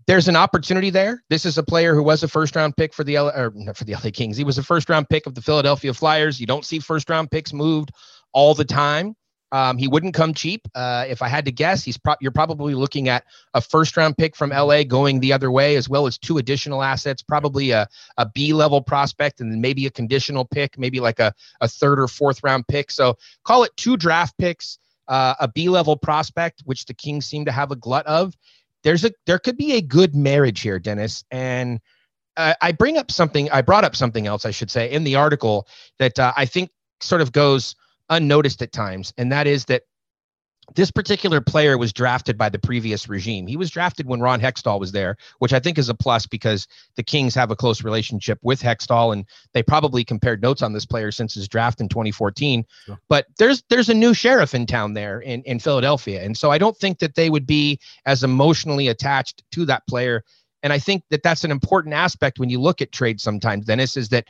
there's 0.08 0.26
an 0.26 0.36
opportunity 0.36 0.88
there. 0.88 1.22
This 1.28 1.44
is 1.44 1.58
a 1.58 1.62
player 1.62 1.94
who 1.94 2.02
was 2.02 2.22
a 2.22 2.28
first 2.28 2.56
round 2.56 2.74
pick 2.78 2.94
for 2.94 3.04
the 3.04 3.16
L- 3.16 3.28
or 3.28 3.52
for 3.74 3.84
the 3.84 3.92
LA 3.92 4.10
Kings. 4.10 4.38
He 4.38 4.42
was 4.42 4.56
a 4.56 4.62
first 4.62 4.88
round 4.88 5.06
pick 5.10 5.26
of 5.26 5.34
the 5.34 5.42
Philadelphia 5.42 5.92
Flyers. 5.92 6.40
You 6.40 6.46
don't 6.46 6.64
see 6.64 6.78
first 6.78 7.10
round 7.10 7.30
picks 7.30 7.52
moved 7.52 7.90
all 8.32 8.54
the 8.54 8.64
time. 8.64 9.14
Um, 9.52 9.76
he 9.76 9.86
wouldn't 9.86 10.14
come 10.14 10.32
cheap. 10.32 10.66
Uh, 10.74 11.04
if 11.08 11.20
I 11.20 11.28
had 11.28 11.44
to 11.44 11.52
guess, 11.52 11.84
he's 11.84 11.98
pro- 11.98 12.16
you're 12.22 12.32
probably 12.32 12.74
looking 12.74 13.10
at 13.10 13.24
a 13.52 13.60
first 13.60 13.98
round 13.98 14.16
pick 14.16 14.34
from 14.34 14.48
LA 14.48 14.82
going 14.82 15.20
the 15.20 15.34
other 15.34 15.50
way, 15.50 15.76
as 15.76 15.90
well 15.90 16.06
as 16.06 16.16
two 16.16 16.38
additional 16.38 16.82
assets, 16.82 17.22
probably 17.22 17.70
a, 17.70 17.86
a 18.16 18.26
B 18.26 18.54
level 18.54 18.80
prospect, 18.80 19.40
and 19.40 19.52
then 19.52 19.60
maybe 19.60 19.84
a 19.84 19.90
conditional 19.90 20.46
pick, 20.46 20.78
maybe 20.78 21.00
like 21.00 21.18
a, 21.18 21.34
a 21.60 21.68
third 21.68 22.00
or 22.00 22.08
fourth 22.08 22.42
round 22.42 22.66
pick. 22.66 22.90
So 22.90 23.18
call 23.44 23.64
it 23.64 23.72
two 23.76 23.98
draft 23.98 24.36
picks, 24.38 24.78
uh, 25.06 25.34
a 25.40 25.48
B 25.48 25.68
level 25.68 25.96
prospect, 25.96 26.62
which 26.64 26.86
the 26.86 26.94
Kings 26.94 27.26
seem 27.26 27.44
to 27.44 27.52
have 27.52 27.70
a 27.70 27.76
glut 27.76 28.06
of. 28.06 28.34
There's 28.84 29.04
a 29.04 29.12
there 29.26 29.38
could 29.38 29.56
be 29.56 29.74
a 29.74 29.80
good 29.80 30.14
marriage 30.14 30.60
here, 30.60 30.78
Dennis, 30.78 31.24
and. 31.30 31.80
Uh, 32.36 32.54
I 32.62 32.70
bring 32.70 32.96
up 32.96 33.10
something. 33.10 33.50
I 33.50 33.62
brought 33.62 33.82
up 33.82 33.96
something 33.96 34.28
else, 34.28 34.46
I 34.46 34.52
should 34.52 34.70
say, 34.70 34.88
in 34.88 35.02
the 35.02 35.16
article 35.16 35.66
that 35.98 36.20
uh, 36.20 36.32
I 36.36 36.44
think 36.44 36.70
sort 37.00 37.20
of 37.20 37.32
goes 37.32 37.74
unnoticed 38.10 38.62
at 38.62 38.70
times, 38.70 39.12
and 39.18 39.32
that 39.32 39.48
is 39.48 39.64
that 39.64 39.82
this 40.74 40.90
particular 40.90 41.40
player 41.40 41.78
was 41.78 41.92
drafted 41.92 42.36
by 42.36 42.48
the 42.48 42.58
previous 42.58 43.08
regime. 43.08 43.46
He 43.46 43.56
was 43.56 43.70
drafted 43.70 44.06
when 44.06 44.20
Ron 44.20 44.40
Hextall 44.40 44.78
was 44.78 44.92
there, 44.92 45.16
which 45.38 45.52
I 45.52 45.60
think 45.60 45.78
is 45.78 45.88
a 45.88 45.94
plus 45.94 46.26
because 46.26 46.66
the 46.96 47.02
Kings 47.02 47.34
have 47.34 47.50
a 47.50 47.56
close 47.56 47.82
relationship 47.82 48.38
with 48.42 48.60
Hextall, 48.60 49.12
and 49.12 49.24
they 49.54 49.62
probably 49.62 50.04
compared 50.04 50.42
notes 50.42 50.62
on 50.62 50.72
this 50.72 50.86
player 50.86 51.10
since 51.10 51.34
his 51.34 51.48
draft 51.48 51.80
in 51.80 51.88
2014. 51.88 52.66
Sure. 52.86 52.98
But 53.08 53.26
there's 53.38 53.62
there's 53.70 53.88
a 53.88 53.94
new 53.94 54.14
sheriff 54.14 54.54
in 54.54 54.66
town 54.66 54.94
there 54.94 55.20
in 55.20 55.42
in 55.42 55.58
Philadelphia, 55.58 56.22
and 56.22 56.36
so 56.36 56.50
I 56.50 56.58
don't 56.58 56.76
think 56.76 56.98
that 56.98 57.14
they 57.14 57.30
would 57.30 57.46
be 57.46 57.78
as 58.04 58.22
emotionally 58.22 58.88
attached 58.88 59.42
to 59.52 59.64
that 59.66 59.86
player. 59.86 60.24
And 60.62 60.72
I 60.72 60.78
think 60.78 61.04
that 61.10 61.22
that's 61.22 61.44
an 61.44 61.50
important 61.50 61.94
aspect 61.94 62.38
when 62.38 62.50
you 62.50 62.60
look 62.60 62.82
at 62.82 62.92
trade. 62.92 63.20
Sometimes, 63.20 63.66
Dennis, 63.66 63.96
is 63.96 64.08
that 64.10 64.26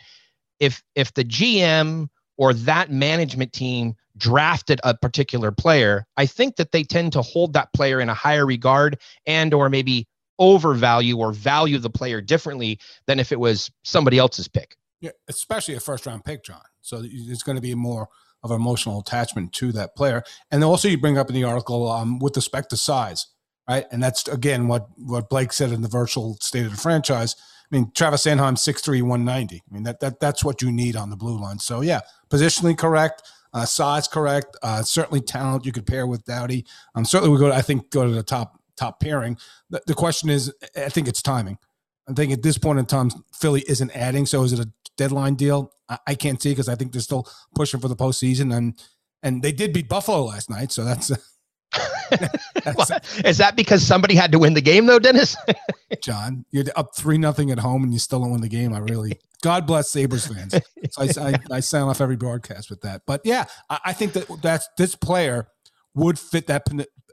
if 0.61 0.83
if 0.95 1.14
the 1.14 1.25
GM 1.25 2.09
or 2.37 2.54
that 2.54 2.90
management 2.90 3.52
team 3.52 3.97
drafted 4.18 4.80
a 4.84 4.96
particular 4.96 5.50
player, 5.50 6.06
I 6.16 6.26
think 6.26 6.56
that 6.56 6.72
they 6.72 6.82
tend 6.82 7.12
to 7.12 7.22
hold 7.22 7.52
that 7.54 7.72
player 7.72 8.00
in 8.00 8.08
a 8.08 8.14
higher 8.14 8.44
regard 8.44 8.98
and 9.26 9.54
or 9.54 9.68
maybe 9.70 10.06
overvalue 10.38 11.16
or 11.18 11.32
value 11.32 11.78
the 11.78 11.90
player 11.90 12.20
differently 12.20 12.78
than 13.06 13.18
if 13.18 13.32
it 13.32 13.40
was 13.40 13.70
somebody 13.84 14.18
else's 14.18 14.48
pick. 14.48 14.76
Yeah, 15.00 15.11
especially 15.28 15.74
a 15.74 15.81
first 15.81 16.07
round 16.07 16.24
pick, 16.24 16.44
John. 16.44 16.61
So 16.81 17.02
it's 17.02 17.42
going 17.42 17.57
to 17.57 17.62
be 17.62 17.74
more 17.74 18.09
of 18.42 18.50
an 18.50 18.57
emotional 18.57 19.00
attachment 19.00 19.52
to 19.52 19.72
that 19.72 19.96
player. 19.96 20.22
And 20.50 20.62
also 20.62 20.88
you 20.88 20.98
bring 20.98 21.18
up 21.18 21.28
in 21.28 21.35
the 21.35 21.44
article 21.44 21.90
um, 21.90 22.18
with 22.18 22.37
respect 22.37 22.70
to 22.70 22.76
size, 22.76 23.26
right? 23.68 23.87
And 23.90 24.02
that's 24.02 24.26
again 24.28 24.68
what 24.68 24.88
what 24.96 25.28
Blake 25.28 25.52
said 25.52 25.72
in 25.72 25.83
the 25.83 25.88
virtual 25.88 26.37
state 26.40 26.64
of 26.64 26.70
the 26.70 26.76
franchise. 26.76 27.37
I 27.70 27.76
mean, 27.76 27.92
Travis 27.94 28.24
Sanheim, 28.24 28.54
6'3", 28.54 29.02
190. 29.02 29.57
I 29.57 29.74
mean, 29.74 29.83
that, 29.83 30.00
that 30.00 30.20
that's 30.20 30.42
what 30.42 30.62
you 30.62 30.72
need 30.72 30.96
on 30.96 31.11
the 31.11 31.16
blue 31.16 31.38
line. 31.38 31.59
So, 31.59 31.83
yeah, 31.83 32.00
positionally 32.31 32.76
correct, 32.78 33.22
uh, 33.59 33.64
size 33.64 34.09
correct, 34.09 34.57
uh, 34.62 34.83
certainly 34.83 35.21
talent 35.21 35.66
you 35.66 35.73
could 35.73 35.87
pair 35.87 36.07
with 36.07 36.25
Doughty. 36.25 36.64
Um, 36.94 37.05
certainly 37.05 37.33
we 37.33 37.38
go, 37.38 37.49
to, 37.49 37.55
I 37.55 37.62
think, 37.62 37.90
go 37.90 38.05
to 38.05 38.12
the 38.12 38.23
top 38.23 38.61
top 38.77 39.01
pairing. 39.01 39.37
The, 39.71 39.83
the 39.87 39.94
question 39.94 40.31
is, 40.31 40.53
I 40.77 40.88
think 40.88 41.09
it's 41.09 41.23
timing. 41.23 41.59
I 42.09 42.12
think 42.12 42.33
at 42.33 42.42
this 42.42 42.57
point 42.57 42.79
in 42.79 42.87
time, 42.87 43.11
Philly 43.33 43.64
isn't 43.68 43.94
adding. 43.94 44.25
So 44.25 44.44
is 44.44 44.53
it 44.53 44.61
a 44.61 44.71
deadline 44.97 45.35
deal? 45.35 45.73
I, 45.88 45.99
I 46.09 46.14
can't 46.14 46.40
see 46.40 46.51
because 46.51 46.68
I 46.68 46.75
think 46.75 46.92
they're 46.92 47.01
still 47.01 47.29
pushing 47.55 47.81
for 47.81 47.88
the 47.88 47.97
postseason, 47.97 48.57
and 48.57 48.81
and 49.23 49.42
they 49.42 49.53
did 49.53 49.73
beat 49.73 49.88
Buffalo 49.88 50.25
last 50.25 50.49
night. 50.49 50.73
So 50.73 50.85
that's 50.85 51.11
Is 53.25 53.38
that 53.38 53.55
because 53.57 53.87
somebody 53.87 54.14
had 54.14 54.33
to 54.33 54.38
win 54.38 54.55
the 54.55 54.62
game, 54.62 54.87
though, 54.87 54.99
Dennis? 54.99 55.37
John, 56.03 56.44
you're 56.51 56.64
up 56.77 56.94
three 56.97 57.18
nothing 57.18 57.51
at 57.51 57.59
home 57.59 57.85
and 57.85 57.92
you 57.92 57.99
still 57.99 58.21
don't 58.21 58.31
win 58.31 58.40
the 58.40 58.49
game. 58.49 58.73
I 58.73 58.79
really, 58.79 59.18
God 59.42 59.66
bless 59.66 59.90
Sabres 59.90 60.27
fans. 60.27 60.55
So 60.90 61.22
I, 61.22 61.31
I, 61.31 61.57
I 61.57 61.61
sign 61.61 61.83
off 61.83 62.01
every 62.01 62.16
broadcast 62.16 62.70
with 62.70 62.81
that. 62.81 63.03
But 63.07 63.20
yeah, 63.24 63.44
I, 63.68 63.79
I 63.87 63.92
think 63.92 64.14
that 64.14 64.27
that's 64.40 64.66
this 64.79 64.94
player 64.94 65.48
would 65.94 66.18
fit 66.18 66.46
that 66.46 66.66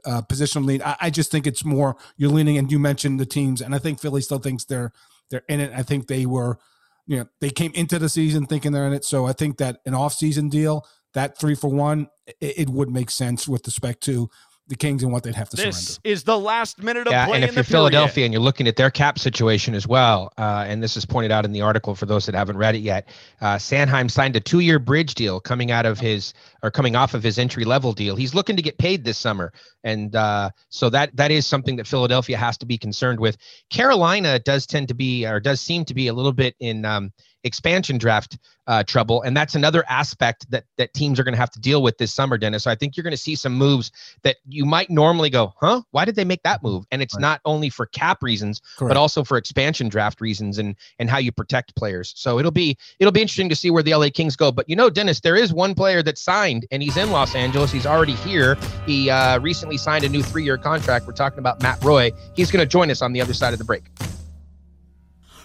uh, 0.06 0.22
position 0.22 0.64
lead. 0.64 0.80
I, 0.82 0.96
I, 1.00 1.10
just 1.10 1.30
think 1.30 1.46
it's 1.46 1.64
more 1.64 1.96
you're 2.16 2.30
leaning, 2.30 2.56
and 2.56 2.70
you 2.70 2.78
mentioned 2.78 3.20
the 3.20 3.26
teams, 3.26 3.60
and 3.60 3.74
I 3.74 3.78
think 3.78 4.00
Philly 4.00 4.22
still 4.22 4.38
thinks 4.38 4.64
they're 4.64 4.92
they're 5.30 5.42
in 5.48 5.60
it. 5.60 5.72
I 5.74 5.82
think 5.82 6.06
they 6.06 6.24
were, 6.24 6.58
you 7.06 7.18
know, 7.18 7.26
they 7.40 7.50
came 7.50 7.72
into 7.74 7.98
the 7.98 8.08
season 8.08 8.46
thinking 8.46 8.72
they're 8.72 8.86
in 8.86 8.92
it. 8.92 9.04
So 9.04 9.26
I 9.26 9.32
think 9.32 9.58
that 9.58 9.80
an 9.84 9.94
off 9.94 10.14
season 10.14 10.48
deal, 10.48 10.86
that 11.14 11.38
three 11.38 11.54
for 11.54 11.68
one, 11.68 12.08
it, 12.26 12.58
it 12.58 12.70
would 12.70 12.88
make 12.88 13.10
sense 13.10 13.48
with 13.48 13.66
respect 13.66 14.02
to 14.04 14.30
the 14.68 14.76
Kings 14.76 15.02
and 15.02 15.12
what 15.12 15.22
they'd 15.22 15.34
have 15.34 15.48
to 15.50 15.56
this 15.56 15.76
surrender. 15.76 16.00
is 16.04 16.24
the 16.24 16.36
last 16.36 16.82
minute 16.82 17.06
of 17.06 17.12
yeah, 17.12 17.26
play. 17.26 17.36
And 17.36 17.44
if 17.44 17.54
you're 17.54 17.64
Philadelphia 17.64 18.24
and 18.24 18.32
you're 18.32 18.42
looking 18.42 18.66
at 18.66 18.76
their 18.76 18.90
cap 18.90 19.18
situation 19.18 19.74
as 19.74 19.86
well, 19.86 20.32
uh, 20.38 20.64
and 20.66 20.82
this 20.82 20.96
is 20.96 21.06
pointed 21.06 21.30
out 21.30 21.44
in 21.44 21.52
the 21.52 21.60
article 21.60 21.94
for 21.94 22.06
those 22.06 22.26
that 22.26 22.34
haven't 22.34 22.56
read 22.56 22.74
it 22.74 22.80
yet, 22.80 23.08
uh, 23.40 23.56
Sanheim 23.56 24.10
signed 24.10 24.34
a 24.34 24.40
two-year 24.40 24.78
bridge 24.78 25.14
deal 25.14 25.38
coming 25.40 25.70
out 25.70 25.86
of 25.86 26.00
his 26.00 26.34
or 26.62 26.70
coming 26.70 26.96
off 26.96 27.14
of 27.14 27.22
his 27.22 27.38
entry-level 27.38 27.92
deal. 27.92 28.16
He's 28.16 28.34
looking 28.34 28.56
to 28.56 28.62
get 28.62 28.76
paid 28.78 29.04
this 29.04 29.18
summer, 29.18 29.52
and 29.84 30.14
uh, 30.16 30.50
so 30.68 30.90
that 30.90 31.14
that 31.16 31.30
is 31.30 31.46
something 31.46 31.76
that 31.76 31.86
Philadelphia 31.86 32.36
has 32.36 32.58
to 32.58 32.66
be 32.66 32.76
concerned 32.76 33.20
with. 33.20 33.36
Carolina 33.70 34.38
does 34.40 34.66
tend 34.66 34.88
to 34.88 34.94
be 34.94 35.26
or 35.26 35.38
does 35.38 35.60
seem 35.60 35.84
to 35.84 35.94
be 35.94 36.08
a 36.08 36.12
little 36.12 36.32
bit 36.32 36.56
in. 36.58 36.84
Um, 36.84 37.12
expansion 37.46 37.96
draft 37.98 38.38
uh, 38.66 38.82
trouble, 38.82 39.22
and 39.22 39.36
that's 39.36 39.54
another 39.54 39.84
aspect 39.88 40.50
that 40.50 40.64
that 40.76 40.92
teams 40.92 41.20
are 41.20 41.24
going 41.24 41.34
to 41.34 41.38
have 41.38 41.50
to 41.52 41.60
deal 41.60 41.82
with 41.82 41.98
this 41.98 42.12
summer, 42.12 42.36
Dennis. 42.36 42.64
So 42.64 42.70
I 42.70 42.74
think 42.74 42.96
you're 42.96 43.04
going 43.04 43.12
to 43.12 43.16
see 43.16 43.36
some 43.36 43.54
moves 43.54 43.92
that 44.22 44.36
you 44.48 44.64
might 44.64 44.90
normally 44.90 45.30
go, 45.30 45.54
"Huh? 45.60 45.82
Why 45.92 46.04
did 46.04 46.16
they 46.16 46.24
make 46.24 46.42
that 46.42 46.62
move?" 46.62 46.84
And 46.90 47.00
it's 47.00 47.14
right. 47.14 47.20
not 47.20 47.40
only 47.44 47.70
for 47.70 47.86
cap 47.86 48.22
reasons, 48.22 48.60
Correct. 48.76 48.90
but 48.90 48.96
also 48.96 49.22
for 49.22 49.36
expansion 49.36 49.88
draft 49.88 50.20
reasons 50.20 50.58
and 50.58 50.74
and 50.98 51.08
how 51.08 51.18
you 51.18 51.30
protect 51.30 51.76
players. 51.76 52.12
So 52.16 52.38
it'll 52.38 52.50
be 52.50 52.76
it'll 52.98 53.12
be 53.12 53.22
interesting 53.22 53.48
to 53.48 53.56
see 53.56 53.70
where 53.70 53.82
the 53.82 53.94
LA 53.94 54.08
Kings 54.12 54.34
go. 54.34 54.50
But 54.50 54.68
you 54.68 54.74
know, 54.74 54.90
Dennis, 54.90 55.20
there 55.20 55.36
is 55.36 55.52
one 55.52 55.74
player 55.74 56.02
that 56.02 56.18
signed, 56.18 56.66
and 56.72 56.82
he's 56.82 56.96
in 56.96 57.12
Los 57.12 57.34
Angeles. 57.34 57.70
He's 57.70 57.86
already 57.86 58.14
here. 58.14 58.56
He 58.84 59.10
uh, 59.10 59.38
recently 59.38 59.76
signed 59.76 60.04
a 60.04 60.08
new 60.08 60.22
three-year 60.22 60.58
contract. 60.58 61.06
We're 61.06 61.12
talking 61.12 61.38
about 61.38 61.62
Matt 61.62 61.82
Roy. 61.84 62.10
He's 62.34 62.50
going 62.50 62.64
to 62.64 62.68
join 62.68 62.90
us 62.90 63.00
on 63.00 63.12
the 63.12 63.20
other 63.20 63.34
side 63.34 63.52
of 63.52 63.58
the 63.58 63.64
break. 63.64 63.84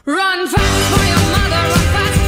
Run 0.05 0.47
fast 0.47 0.97
for 0.97 1.05
your 1.05 1.19
mother, 1.31 1.69
run 1.69 1.93
fast. 1.93 2.20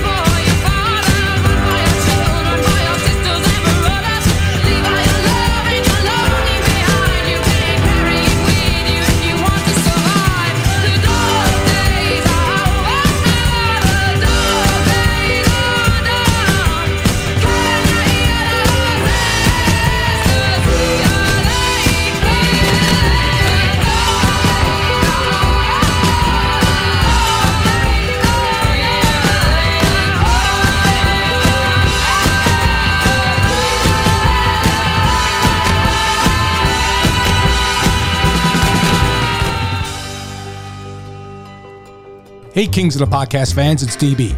Hey, 42.54 42.68
Kings 42.68 42.96
of 42.96 43.00
the 43.00 43.16
Podcast 43.16 43.56
fans, 43.56 43.82
it's 43.82 43.98
DB. 43.98 44.30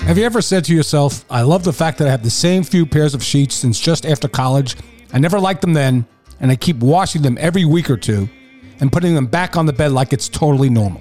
Have 0.00 0.18
you 0.18 0.24
ever 0.24 0.42
said 0.42 0.64
to 0.64 0.74
yourself, 0.74 1.24
I 1.30 1.42
love 1.42 1.62
the 1.62 1.72
fact 1.72 1.96
that 1.98 2.08
I 2.08 2.10
have 2.10 2.24
the 2.24 2.28
same 2.28 2.64
few 2.64 2.84
pairs 2.84 3.14
of 3.14 3.22
sheets 3.22 3.54
since 3.54 3.78
just 3.78 4.04
after 4.04 4.26
college? 4.26 4.74
I 5.12 5.20
never 5.20 5.38
liked 5.38 5.60
them 5.60 5.72
then, 5.72 6.08
and 6.40 6.50
I 6.50 6.56
keep 6.56 6.78
washing 6.78 7.22
them 7.22 7.38
every 7.40 7.64
week 7.64 7.88
or 7.88 7.96
two 7.96 8.28
and 8.80 8.90
putting 8.90 9.14
them 9.14 9.28
back 9.28 9.56
on 9.56 9.64
the 9.64 9.72
bed 9.72 9.92
like 9.92 10.12
it's 10.12 10.28
totally 10.28 10.68
normal. 10.68 11.00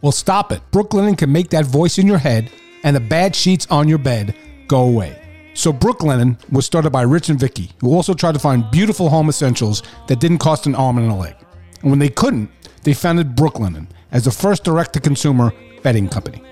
Well, 0.00 0.12
stop 0.12 0.52
it. 0.52 0.62
Brooklinen 0.70 1.18
can 1.18 1.32
make 1.32 1.50
that 1.50 1.64
voice 1.64 1.98
in 1.98 2.06
your 2.06 2.18
head 2.18 2.52
and 2.84 2.94
the 2.94 3.00
bad 3.00 3.34
sheets 3.34 3.66
on 3.68 3.88
your 3.88 3.98
bed 3.98 4.36
go 4.68 4.82
away. 4.82 5.20
So, 5.54 5.72
Brooklinen 5.72 6.38
was 6.52 6.66
started 6.66 6.90
by 6.90 7.02
Rich 7.02 7.30
and 7.30 7.40
Vicky, 7.40 7.72
who 7.80 7.92
also 7.96 8.14
tried 8.14 8.34
to 8.34 8.38
find 8.38 8.70
beautiful 8.70 9.08
home 9.08 9.28
essentials 9.28 9.82
that 10.06 10.20
didn't 10.20 10.38
cost 10.38 10.68
an 10.68 10.76
arm 10.76 10.98
and 10.98 11.10
a 11.10 11.14
leg. 11.16 11.34
And 11.82 11.90
when 11.90 11.98
they 11.98 12.10
couldn't, 12.10 12.48
they 12.88 12.94
founded 12.94 13.36
Brooklinen 13.36 13.86
as 14.12 14.24
the 14.24 14.30
first 14.30 14.64
direct 14.64 14.94
to 14.94 15.00
consumer 15.00 15.52
bedding 15.82 16.08
company. 16.08 16.42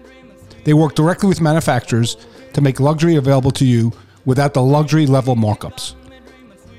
They 0.64 0.74
work 0.74 0.94
directly 0.94 1.30
with 1.30 1.40
manufacturers 1.40 2.18
to 2.52 2.60
make 2.60 2.78
luxury 2.78 3.16
available 3.16 3.52
to 3.52 3.64
you 3.64 3.90
without 4.26 4.52
the 4.52 4.60
luxury 4.60 5.06
level 5.06 5.34
markups. 5.34 5.94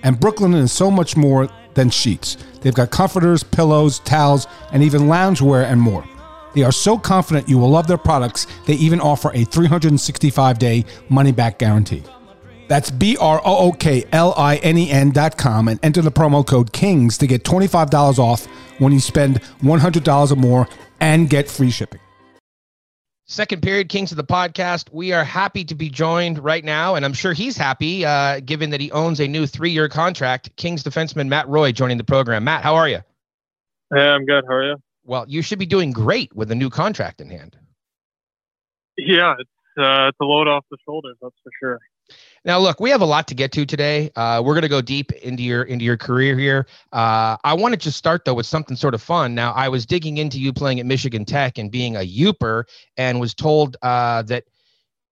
And 0.03 0.15
Brooklinen 0.19 0.61
is 0.61 0.71
so 0.71 0.91
much 0.91 1.17
more 1.17 1.49
than 1.73 1.89
sheets. 1.89 2.37
They've 2.61 2.71
got 2.71 2.91
comforters, 2.91 3.41
pillows, 3.41 3.97
towels, 4.01 4.45
and 4.71 4.83
even 4.83 5.03
loungewear 5.03 5.63
and 5.63 5.81
more. 5.81 6.05
They 6.53 6.61
are 6.61 6.71
so 6.71 6.95
confident 6.95 7.49
you 7.49 7.57
will 7.57 7.71
love 7.71 7.87
their 7.87 7.97
products, 7.97 8.45
they 8.67 8.75
even 8.75 9.01
offer 9.01 9.31
a 9.33 9.43
365 9.43 10.59
day 10.59 10.85
money 11.09 11.31
back 11.31 11.57
guarantee. 11.57 12.03
That's 12.67 12.91
B 12.91 13.17
R 13.17 13.41
O 13.43 13.57
O 13.57 13.71
K 13.71 14.05
L 14.11 14.33
I 14.37 14.57
N 14.57 14.77
E 14.77 14.89
N 14.91 15.11
dot 15.11 15.37
com 15.37 15.67
and 15.67 15.79
enter 15.83 16.01
the 16.01 16.11
promo 16.11 16.45
code 16.45 16.73
KINGS 16.73 17.17
to 17.19 17.27
get 17.27 17.43
$25 17.43 18.19
off 18.19 18.45
when 18.79 18.93
you 18.93 18.99
spend 18.99 19.41
$100 19.61 20.31
or 20.31 20.35
more 20.35 20.67
and 20.99 21.29
get 21.29 21.49
free 21.49 21.71
shipping. 21.71 21.99
Second 23.29 23.61
period, 23.61 23.89
Kings 23.89 24.11
of 24.11 24.17
the 24.17 24.23
podcast. 24.23 24.89
We 24.93 25.11
are 25.11 25.25
happy 25.25 25.65
to 25.65 25.75
be 25.75 25.89
joined 25.89 26.39
right 26.39 26.63
now, 26.63 26.95
and 26.95 27.03
I'm 27.03 27.11
sure 27.11 27.33
he's 27.33 27.57
happy 27.57 28.05
uh, 28.05 28.39
given 28.39 28.69
that 28.69 28.79
he 28.79 28.89
owns 28.91 29.19
a 29.19 29.27
new 29.27 29.45
three 29.45 29.71
year 29.71 29.89
contract. 29.89 30.55
Kings 30.55 30.81
defenseman 30.81 31.27
Matt 31.27 31.47
Roy 31.49 31.73
joining 31.73 31.97
the 31.97 32.05
program. 32.05 32.45
Matt, 32.45 32.63
how 32.63 32.75
are 32.75 32.87
you? 32.87 32.99
Hey, 33.93 34.07
I'm 34.07 34.25
good. 34.25 34.45
How 34.47 34.55
are 34.55 34.63
you? 34.63 34.75
Well, 35.03 35.25
you 35.27 35.41
should 35.41 35.59
be 35.59 35.65
doing 35.65 35.91
great 35.91 36.33
with 36.35 36.51
a 36.51 36.55
new 36.55 36.69
contract 36.69 37.19
in 37.19 37.29
hand. 37.29 37.57
Yeah, 38.97 39.35
it's, 39.37 39.49
uh, 39.77 40.07
it's 40.07 40.17
a 40.21 40.25
load 40.25 40.47
off 40.47 40.65
the 40.71 40.77
shoulders, 40.85 41.17
that's 41.21 41.35
for 41.43 41.51
sure. 41.59 41.79
Now, 42.47 42.59
look, 42.59 42.79
we 42.79 42.89
have 42.91 43.01
a 43.01 43.05
lot 43.05 43.27
to 43.27 43.35
get 43.35 43.51
to 43.51 43.65
today. 43.65 44.09
Uh, 44.15 44.41
we're 44.43 44.53
going 44.53 44.61
to 44.61 44.69
go 44.69 44.81
deep 44.81 45.11
into 45.11 45.43
your 45.43 45.63
into 45.63 45.83
your 45.83 45.97
career 45.97 46.39
here. 46.39 46.65
Uh, 46.93 47.35
I 47.43 47.53
wanted 47.53 47.81
to 47.81 47.83
just 47.83 47.97
start 47.97 48.23
though 48.23 48.35
with 48.35 48.45
something 48.45 48.77
sort 48.77 48.93
of 48.93 49.01
fun. 49.01 49.35
Now, 49.35 49.51
I 49.51 49.67
was 49.67 49.85
digging 49.85 50.17
into 50.17 50.39
you 50.39 50.53
playing 50.53 50.79
at 50.79 50.85
Michigan 50.85 51.25
Tech 51.25 51.57
and 51.57 51.69
being 51.69 51.97
a 51.97 52.07
Yooper, 52.07 52.63
and 52.95 53.19
was 53.19 53.33
told 53.33 53.75
uh, 53.81 54.21
that 54.23 54.45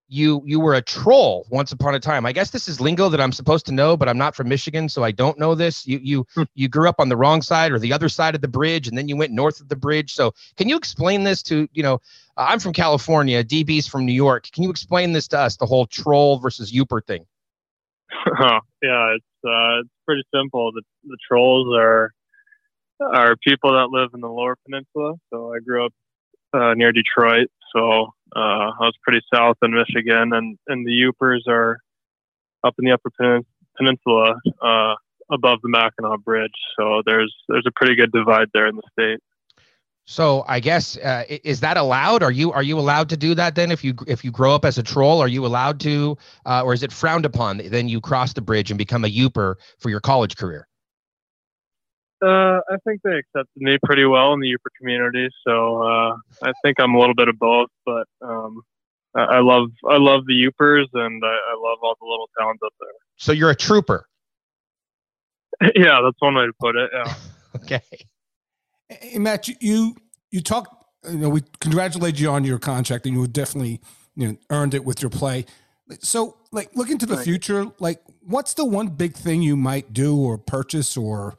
you 0.08 0.44
you 0.46 0.62
were 0.62 0.76
a 0.76 0.82
troll 0.82 1.46
once 1.50 1.74
upon 1.74 1.94
a 1.94 2.00
time. 2.00 2.26
I 2.26 2.32
guess 2.32 2.52
this 2.52 2.70
is 2.70 2.80
lingo 2.80 3.10
that 3.10 3.20
I'm 3.20 3.34
supposed 3.34 3.66
to 3.66 3.74
know, 3.74 3.98
but 3.98 4.08
I'm 4.08 4.18
not 4.18 4.34
from 4.34 4.48
Michigan, 4.48 4.88
so 4.88 5.04
I 5.04 5.12
don't 5.12 5.38
know 5.38 5.56
this. 5.56 5.86
You 5.86 6.00
you 6.02 6.28
Hmm. 6.36 6.44
you 6.54 6.70
grew 6.70 6.88
up 6.88 7.02
on 7.02 7.10
the 7.10 7.18
wrong 7.18 7.42
side 7.42 7.74
or 7.74 7.80
the 7.80 7.92
other 7.92 8.08
side 8.08 8.36
of 8.36 8.40
the 8.40 8.48
bridge, 8.48 8.88
and 8.88 8.98
then 8.98 9.10
you 9.10 9.18
went 9.18 9.34
north 9.34 9.60
of 9.60 9.68
the 9.68 9.76
bridge. 9.76 10.14
So, 10.14 10.34
can 10.56 10.70
you 10.70 10.78
explain 10.78 11.26
this 11.26 11.44
to 11.44 11.68
you 11.74 11.84
know? 11.84 12.00
Uh, 12.38 12.46
I'm 12.50 12.60
from 12.60 12.74
California. 12.74 13.44
DB's 13.44 13.88
from 13.88 14.06
New 14.06 14.14
York. 14.14 14.50
Can 14.52 14.64
you 14.64 14.70
explain 14.70 15.14
this 15.14 15.28
to 15.30 15.40
us? 15.40 15.58
The 15.58 15.66
whole 15.66 15.86
troll 15.86 16.40
versus 16.40 16.72
Yooper 16.72 17.06
thing. 17.06 17.26
yeah, 18.40 18.60
it's 18.82 19.26
uh, 19.46 19.80
it's 19.82 19.90
pretty 20.06 20.24
simple. 20.34 20.72
The 20.72 20.82
the 21.06 21.18
trolls 21.28 21.76
are 21.76 22.12
are 23.02 23.36
people 23.38 23.74
that 23.74 23.90
live 23.90 24.10
in 24.14 24.22
the 24.22 24.30
Lower 24.30 24.56
Peninsula. 24.66 25.14
So 25.34 25.54
I 25.54 25.60
grew 25.60 25.86
up 25.86 25.94
uh, 26.54 26.74
near 26.76 26.92
Detroit, 26.92 27.50
so 27.74 28.14
uh, 28.36 28.72
I 28.72 28.82
was 28.82 28.96
pretty 29.04 29.22
south 29.34 29.58
in 29.62 29.74
Michigan, 29.74 30.34
and 30.34 30.58
and 30.68 30.86
the 30.86 30.92
Yoopers 30.92 31.48
are 31.48 31.80
up 32.64 32.76
in 32.80 32.86
the 32.86 32.92
Upper 32.92 33.12
Penin- 33.20 33.46
Peninsula, 33.78 34.36
uh, 34.62 34.96
above 35.32 35.60
the 35.62 35.70
Mackinac 35.70 36.20
Bridge. 36.24 36.52
So 36.78 37.02
there's 37.06 37.34
there's 37.48 37.66
a 37.68 37.72
pretty 37.76 37.96
good 37.96 38.12
divide 38.12 38.50
there 38.54 38.68
in 38.68 38.76
the 38.76 38.84
state. 38.92 39.20
So 40.06 40.46
I 40.48 40.60
guess 40.60 40.98
uh, 40.98 41.24
is 41.28 41.60
that 41.62 41.78
allowed? 41.78 42.22
Are 42.22 42.32
you 42.32 42.52
are 42.52 42.62
you 42.62 42.78
allowed 42.78 43.10
to 43.10 43.18
do 43.18 43.34
that 43.36 43.56
then? 43.56 43.72
If 43.72 43.84
you 43.84 43.96
if 44.08 44.24
you 44.24 44.32
grow 44.32 44.54
up 44.54 44.64
as 44.64 44.78
a 44.78 44.84
troll, 44.84 45.20
are 45.20 45.28
you 45.28 45.46
allowed 45.46 45.80
to, 45.82 46.16
uh, 46.46 46.62
or 46.64 46.74
is 46.74 46.84
it 46.84 46.92
frowned 46.92 47.26
upon? 47.26 47.58
Then 47.58 47.90
you 47.90 48.00
cross 48.00 48.34
the 48.34 48.42
bridge 48.42 48.70
and 48.70 48.78
become 48.78 49.04
a 49.04 49.10
Yooper 49.10 49.56
for 49.80 49.90
your 49.90 50.00
college 50.00 50.38
career. 50.38 50.68
Uh, 52.24 52.60
I 52.70 52.78
think 52.86 53.02
they 53.04 53.18
accepted 53.18 53.58
me 53.58 53.78
pretty 53.84 54.06
well 54.06 54.34
in 54.34 54.40
the 54.40 54.48
Yooper 54.48 54.70
community, 54.80 55.28
so 55.46 55.82
uh, 55.82 56.16
I 56.44 56.54
think 56.64 56.80
I'm 56.80 56.94
a 56.94 57.00
little 57.00 57.16
bit 57.16 57.28
of 57.28 57.40
both. 57.40 57.70
But 57.84 58.08
um, 58.22 58.62
I, 59.16 59.22
I 59.24 59.40
love 59.40 59.72
I 59.90 59.98
love 59.98 60.28
the 60.28 60.34
Yoopers, 60.34 60.86
and 60.94 61.24
I, 61.26 61.28
I 61.28 61.56
love 61.58 61.80
all 61.82 61.96
the 62.00 62.06
little 62.06 62.30
towns 62.40 62.60
up 62.64 62.74
there. 62.80 62.90
So 63.18 63.32
you're 63.32 63.50
a 63.50 63.56
trooper. 63.56 64.08
yeah, 65.76 66.02
that's 66.04 66.18
one 66.20 66.36
way 66.36 66.46
to 66.46 66.54
put 66.60 66.76
it. 66.76 66.92
Yeah. 66.94 67.14
Okay. 67.56 67.80
Hey, 69.12 69.20
Matt, 69.20 69.48
you 69.48 69.96
you, 70.32 70.42
talk. 70.42 70.88
You 71.08 71.18
know, 71.18 71.30
we 71.30 71.44
congratulate 71.60 72.20
you 72.20 72.30
on 72.30 72.44
your 72.44 72.58
contract, 72.58 73.06
and 73.06 73.16
you 73.16 73.28
definitely 73.28 73.80
you 74.16 74.28
know 74.28 74.38
earned 74.50 74.74
it 74.74 74.84
with 74.84 75.02
your 75.02 75.12
play. 75.12 75.46
So, 76.00 76.38
like, 76.52 76.76
looking 76.76 76.98
to 76.98 77.06
the 77.06 77.18
future, 77.18 77.68
like, 77.80 78.02
what's 78.22 78.56
the 78.56 78.66
one 78.66 78.88
big 78.88 79.14
thing 79.14 79.44
you 79.44 79.56
might 79.56 79.94
do 79.94 80.18
or 80.18 80.40
purchase 80.40 80.98
or 80.98 81.36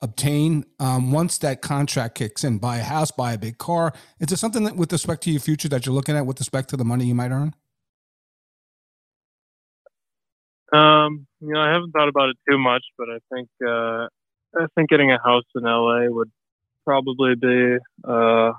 obtain 0.00 0.64
um, 0.78 1.12
once 1.12 1.36
that 1.38 1.60
contract 1.60 2.14
kicks 2.14 2.42
in? 2.42 2.56
Buy 2.56 2.78
a 2.78 2.82
house, 2.82 3.10
buy 3.10 3.34
a 3.34 3.38
big 3.38 3.58
car. 3.58 3.92
Is 4.20 4.28
there 4.28 4.38
something 4.38 4.64
that, 4.64 4.76
with 4.76 4.90
respect 4.90 5.22
to 5.24 5.30
your 5.30 5.40
future 5.40 5.68
that 5.68 5.84
you're 5.84 5.94
looking 5.94 6.16
at 6.16 6.24
with 6.24 6.40
respect 6.40 6.70
to 6.70 6.78
the 6.78 6.84
money 6.84 7.04
you 7.04 7.14
might 7.14 7.30
earn? 7.30 7.54
Um, 10.72 11.26
you 11.40 11.52
know, 11.52 11.60
I 11.60 11.70
haven't 11.72 11.90
thought 11.90 12.08
about 12.08 12.30
it 12.30 12.36
too 12.48 12.56
much, 12.56 12.84
but 12.96 13.08
I 13.10 13.18
think 13.34 13.48
uh, 13.62 14.06
I 14.58 14.66
think 14.74 14.88
getting 14.88 15.12
a 15.12 15.18
house 15.22 15.44
in 15.54 15.64
LA 15.64 16.06
would 16.08 16.30
probably 16.84 17.34
be 17.34 17.76
uh, 18.04 18.52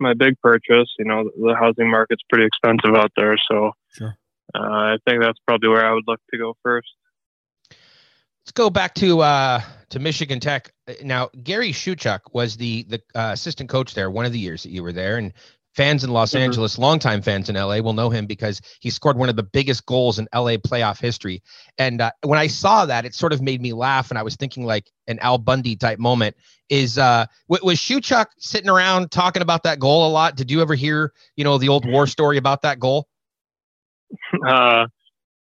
my 0.00 0.14
big 0.14 0.38
purchase. 0.40 0.88
You 0.98 1.04
know, 1.04 1.24
the 1.36 1.54
housing 1.58 1.90
market's 1.90 2.22
pretty 2.28 2.46
expensive 2.46 2.94
out 2.94 3.12
there, 3.16 3.36
so 3.50 3.72
Sure. 3.96 4.16
uh, 4.54 4.58
I 4.58 4.98
think 5.06 5.22
that's 5.22 5.38
probably 5.46 5.68
where 5.68 5.84
I 5.86 5.92
would 5.92 6.04
look 6.06 6.20
to 6.32 6.38
go 6.38 6.56
first. 6.62 6.88
Let's 7.70 8.52
go 8.52 8.68
back 8.68 8.94
to 8.96 9.20
uh, 9.20 9.60
to 9.90 9.98
Michigan 9.98 10.38
Tech. 10.40 10.70
Uh, 10.86 10.92
Now, 11.02 11.30
Gary 11.42 11.72
Shuchuk 11.72 12.20
was 12.32 12.56
the 12.56 12.82
the 12.84 13.00
uh, 13.14 13.30
assistant 13.32 13.70
coach 13.70 13.94
there 13.94 14.10
one 14.10 14.26
of 14.26 14.32
the 14.32 14.38
years 14.38 14.62
that 14.64 14.70
you 14.70 14.82
were 14.82 14.92
there, 14.92 15.16
and 15.16 15.32
fans 15.74 16.04
in 16.04 16.10
Los 16.10 16.32
Mhm. 16.32 16.40
Angeles, 16.40 16.78
longtime 16.78 17.22
fans 17.22 17.48
in 17.48 17.56
LA, 17.56 17.80
will 17.80 17.92
know 17.92 18.10
him 18.10 18.26
because 18.26 18.60
he 18.80 18.90
scored 18.90 19.16
one 19.16 19.28
of 19.28 19.36
the 19.36 19.42
biggest 19.42 19.86
goals 19.86 20.18
in 20.18 20.28
LA 20.32 20.56
playoff 20.56 21.00
history. 21.00 21.42
And 21.78 22.00
uh, 22.00 22.12
when 22.22 22.38
I 22.38 22.46
saw 22.46 22.86
that, 22.86 23.04
it 23.04 23.14
sort 23.14 23.32
of 23.32 23.42
made 23.42 23.60
me 23.60 23.72
laugh, 23.72 24.10
and 24.10 24.18
I 24.18 24.22
was 24.22 24.36
thinking 24.36 24.64
like 24.64 24.90
an 25.06 25.18
Al 25.20 25.38
Bundy 25.38 25.76
type 25.76 25.98
moment. 25.98 26.36
Is 26.70 26.96
uh, 26.96 27.26
w- 27.50 27.66
was 27.66 27.78
Shuchuk 27.78 28.26
sitting 28.38 28.70
around 28.70 29.10
talking 29.10 29.42
about 29.42 29.64
that 29.64 29.78
goal 29.78 30.08
a 30.08 30.10
lot? 30.10 30.36
Did 30.36 30.50
you 30.50 30.62
ever 30.62 30.74
hear 30.74 31.12
you 31.36 31.44
know 31.44 31.58
the 31.58 31.68
old 31.68 31.84
war 31.86 32.06
story 32.06 32.38
about 32.38 32.62
that 32.62 32.78
goal? 32.78 33.08
Uh, 34.46 34.86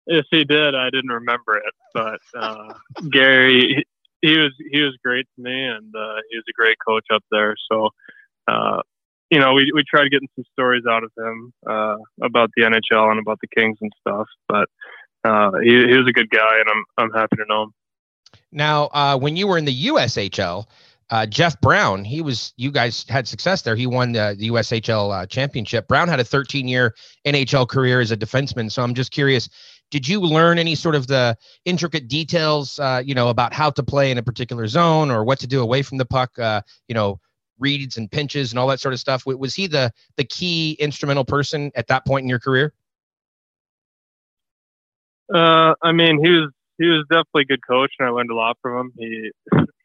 if 0.07 0.25
he 0.31 0.43
did, 0.43 0.75
I 0.75 0.89
didn't 0.89 1.11
remember 1.11 1.57
it. 1.57 1.73
But 1.93 2.19
uh, 2.37 2.73
Gary, 3.09 3.85
he, 4.21 4.27
he 4.27 4.37
was 4.37 4.51
he 4.71 4.81
was 4.81 4.97
great 5.03 5.27
to 5.35 5.41
me, 5.41 5.65
and 5.65 5.93
uh, 5.95 6.17
he 6.29 6.37
was 6.37 6.45
a 6.49 6.53
great 6.53 6.77
coach 6.85 7.05
up 7.13 7.23
there. 7.31 7.55
So, 7.71 7.89
uh, 8.47 8.81
you 9.33 9.39
know, 9.39 9.53
we 9.53 9.71
we 9.73 9.83
tried 9.83 10.11
getting 10.11 10.29
some 10.35 10.45
stories 10.53 10.83
out 10.87 11.03
of 11.03 11.11
him 11.17 11.53
uh, 11.67 11.97
about 12.21 12.51
the 12.55 12.63
NHL 12.63 13.09
and 13.09 13.19
about 13.19 13.39
the 13.41 13.47
Kings 13.47 13.79
and 13.81 13.91
stuff. 13.99 14.27
But 14.47 14.69
uh, 15.23 15.53
he 15.63 15.87
he 15.87 15.97
was 15.97 16.07
a 16.07 16.13
good 16.13 16.29
guy, 16.29 16.59
and 16.59 16.69
I'm 16.69 16.83
I'm 16.99 17.11
happy 17.11 17.37
to 17.37 17.45
know 17.47 17.63
him. 17.63 17.73
Now, 18.51 18.89
uh, 18.93 19.17
when 19.17 19.35
you 19.35 19.47
were 19.47 19.57
in 19.57 19.65
the 19.65 19.87
USHL, 19.87 20.67
uh, 21.09 21.25
Jeff 21.25 21.59
Brown, 21.61 22.03
he 22.03 22.21
was, 22.21 22.53
you 22.57 22.71
guys 22.71 23.05
had 23.09 23.27
success 23.27 23.63
there. 23.63 23.75
He 23.75 23.87
won 23.87 24.11
the, 24.11 24.35
the 24.37 24.49
USHL 24.49 25.23
uh, 25.23 25.25
championship. 25.25 25.87
Brown 25.87 26.07
had 26.07 26.19
a 26.19 26.23
13 26.23 26.67
year 26.67 26.95
NHL 27.25 27.67
career 27.67 27.99
as 27.99 28.11
a 28.11 28.17
defenseman. 28.17 28.71
So 28.71 28.83
I'm 28.83 28.93
just 28.93 29.11
curious, 29.11 29.49
did 29.91 30.07
you 30.07 30.21
learn 30.21 30.57
any 30.57 30.75
sort 30.75 30.95
of 30.95 31.07
the 31.07 31.37
intricate 31.65 32.07
details, 32.07 32.79
uh, 32.79 33.01
you 33.03 33.13
know, 33.13 33.29
about 33.29 33.53
how 33.53 33.69
to 33.71 33.83
play 33.83 34.11
in 34.11 34.17
a 34.17 34.23
particular 34.23 34.67
zone 34.67 35.11
or 35.11 35.23
what 35.23 35.39
to 35.39 35.47
do 35.47 35.61
away 35.61 35.81
from 35.81 35.97
the 35.97 36.05
puck, 36.05 36.37
uh, 36.39 36.61
you 36.87 36.95
know, 36.95 37.19
reads 37.63 37.97
and 37.97 38.11
pinches 38.11 38.51
and 38.51 38.59
all 38.59 38.67
that 38.67 38.79
sort 38.79 38.93
of 38.93 38.99
stuff? 38.99 39.25
Was 39.25 39.55
he 39.55 39.65
the, 39.67 39.91
the 40.17 40.23
key 40.23 40.73
instrumental 40.79 41.25
person 41.25 41.71
at 41.75 41.87
that 41.87 42.05
point 42.05 42.23
in 42.23 42.29
your 42.29 42.39
career? 42.39 42.73
Uh, 45.33 45.73
I 45.81 45.91
mean, 45.91 46.23
he 46.23 46.29
was 46.29 46.51
he 46.77 46.87
was 46.87 47.05
definitely 47.09 47.43
a 47.43 47.45
good 47.45 47.65
coach, 47.65 47.91
and 47.97 48.07
I 48.07 48.11
learned 48.11 48.31
a 48.31 48.35
lot 48.35 48.57
from 48.61 48.77
him. 48.77 48.93
He 48.97 49.31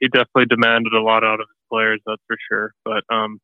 he 0.01 0.09
definitely 0.09 0.47
demanded 0.47 0.93
a 0.93 1.01
lot 1.01 1.25
out 1.25 1.41
of 1.41 1.47
his 1.49 1.69
players, 1.71 2.01
that's 2.05 2.23
for 2.27 2.37
sure. 2.51 2.75
But 2.85 3.05
um, 3.09 3.41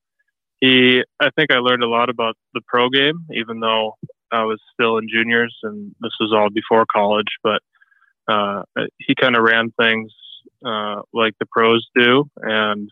he 0.61 1.05
I 1.20 1.31
think 1.37 1.51
I 1.51 1.59
learned 1.59 1.83
a 1.83 1.88
lot 1.88 2.11
about 2.11 2.37
the 2.53 2.61
pro 2.66 2.88
game, 2.88 3.27
even 3.33 3.61
though 3.61 3.97
I 4.33 4.44
was 4.44 4.61
still 4.73 4.99
in 4.99 5.09
juniors, 5.09 5.57
and 5.62 5.94
this 6.01 6.12
was 6.20 6.33
all 6.33 6.51
before 6.51 6.85
college. 6.92 7.38
But 7.42 7.62
uh, 8.29 8.62
he 8.99 9.14
kind 9.14 9.37
of 9.37 9.42
ran 9.42 9.70
things 9.79 10.12
uh, 10.64 11.03
like 11.12 11.35
the 11.38 11.47
pros 11.47 11.87
do, 11.94 12.29
and 12.37 12.90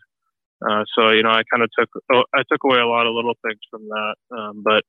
uh, 0.67 0.83
so 0.95 1.11
you 1.11 1.23
know, 1.23 1.31
I 1.31 1.43
kind 1.51 1.63
of 1.63 1.69
took 1.77 1.89
oh, 2.11 2.23
I 2.33 2.43
took 2.49 2.63
away 2.63 2.79
a 2.79 2.87
lot 2.87 3.07
of 3.07 3.13
little 3.13 3.35
things 3.45 3.59
from 3.69 3.87
that. 3.89 4.15
Um, 4.35 4.61
but 4.63 4.83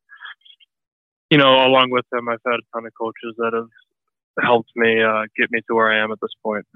you 1.31 1.39
know, 1.39 1.67
along 1.67 1.91
with 1.91 2.05
him, 2.13 2.29
I've 2.29 2.39
had 2.47 2.55
a 2.55 2.77
ton 2.77 2.87
of 2.87 2.93
coaches 3.01 3.35
that 3.39 3.53
have 3.55 3.69
helped 4.45 4.71
me 4.77 5.03
uh, 5.03 5.23
get 5.37 5.51
me 5.51 5.61
to 5.69 5.75
where 5.75 5.91
I 5.91 6.03
am 6.03 6.13
at 6.13 6.19
this 6.21 6.33
point. 6.43 6.67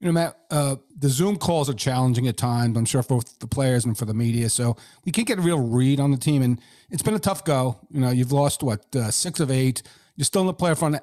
You 0.00 0.08
know, 0.08 0.12
Matt, 0.12 0.36
uh, 0.50 0.76
the 0.98 1.08
Zoom 1.08 1.36
calls 1.36 1.70
are 1.70 1.74
challenging 1.74 2.26
at 2.26 2.36
times. 2.36 2.76
I'm 2.76 2.84
sure 2.84 3.04
for 3.04 3.18
both 3.18 3.38
the 3.38 3.46
players 3.46 3.84
and 3.84 3.96
for 3.96 4.04
the 4.04 4.14
media. 4.14 4.48
So 4.48 4.76
we 5.04 5.12
can't 5.12 5.28
get 5.28 5.38
a 5.38 5.42
real 5.42 5.60
read 5.60 6.00
on 6.00 6.10
the 6.10 6.16
team, 6.16 6.42
and 6.42 6.60
it's 6.90 7.02
been 7.02 7.14
a 7.14 7.20
tough 7.20 7.44
go. 7.44 7.78
You 7.88 8.00
know, 8.00 8.10
you've 8.10 8.32
lost 8.32 8.64
what 8.64 8.84
uh, 8.96 9.12
six 9.12 9.38
of 9.38 9.50
eight. 9.50 9.82
You're 10.16 10.24
still 10.24 10.40
in 10.40 10.48
the 10.48 10.54
player 10.54 10.74
front. 10.74 10.96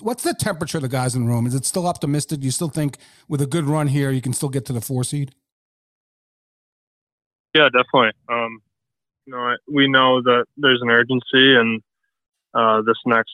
What's 0.00 0.22
the 0.22 0.32
temperature 0.32 0.78
of 0.78 0.82
the 0.82 0.88
guys 0.88 1.16
in 1.16 1.24
the 1.24 1.28
room? 1.28 1.46
Is 1.46 1.54
it 1.54 1.64
still 1.64 1.88
optimistic? 1.88 2.38
Do 2.40 2.44
you 2.44 2.52
still 2.52 2.68
think 2.68 2.98
with 3.28 3.42
a 3.42 3.46
good 3.46 3.64
run 3.64 3.88
here, 3.88 4.12
you 4.12 4.20
can 4.20 4.32
still 4.32 4.48
get 4.48 4.64
to 4.66 4.72
the 4.72 4.80
four 4.80 5.02
seed? 5.02 5.34
Yeah, 7.54 7.68
definitely. 7.68 8.12
Um, 8.28 8.60
you 9.26 9.32
know, 9.32 9.56
we 9.72 9.88
know 9.88 10.20
that 10.22 10.46
there's 10.56 10.82
an 10.82 10.90
urgency, 10.90 11.54
and 11.54 11.82
uh, 12.52 12.82
this 12.82 12.96
next 13.06 13.32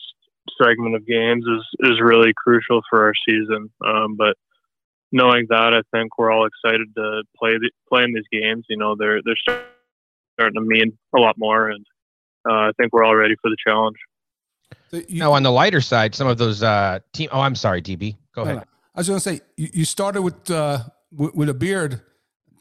segment 0.61 0.95
of 0.95 1.05
games 1.05 1.45
is 1.45 1.91
is 1.91 1.99
really 1.99 2.33
crucial 2.35 2.81
for 2.89 3.05
our 3.05 3.13
season. 3.27 3.69
Um, 3.85 4.15
but 4.15 4.37
knowing 5.11 5.47
that, 5.49 5.73
I 5.73 5.81
think 5.95 6.17
we're 6.17 6.31
all 6.31 6.45
excited 6.45 6.87
to 6.95 7.23
play 7.37 7.57
the, 7.57 7.71
play 7.89 8.03
in 8.03 8.13
these 8.13 8.23
games. 8.31 8.65
You 8.69 8.77
know, 8.77 8.95
they're 8.95 9.21
they're 9.25 9.63
starting 10.37 10.55
to 10.55 10.61
mean 10.61 10.97
a 11.15 11.19
lot 11.19 11.35
more, 11.37 11.69
and 11.69 11.85
uh, 12.49 12.53
I 12.53 12.71
think 12.79 12.93
we're 12.93 13.03
all 13.03 13.15
ready 13.15 13.35
for 13.41 13.49
the 13.49 13.57
challenge. 13.65 13.97
So 14.91 15.01
you, 15.07 15.19
now, 15.19 15.33
on 15.33 15.43
the 15.43 15.51
lighter 15.51 15.81
side, 15.81 16.15
some 16.15 16.27
of 16.27 16.37
those 16.37 16.63
uh, 16.63 16.99
team. 17.13 17.29
Oh, 17.31 17.41
I'm 17.41 17.55
sorry, 17.55 17.81
DB. 17.81 18.15
Go 18.33 18.43
ahead. 18.43 18.65
I 18.93 18.99
was 18.99 19.07
going 19.07 19.19
to 19.19 19.23
say 19.23 19.41
you, 19.57 19.69
you 19.73 19.85
started 19.85 20.21
with, 20.21 20.51
uh, 20.51 20.79
with, 21.11 21.33
with 21.33 21.49
a 21.49 21.53
beard 21.53 22.01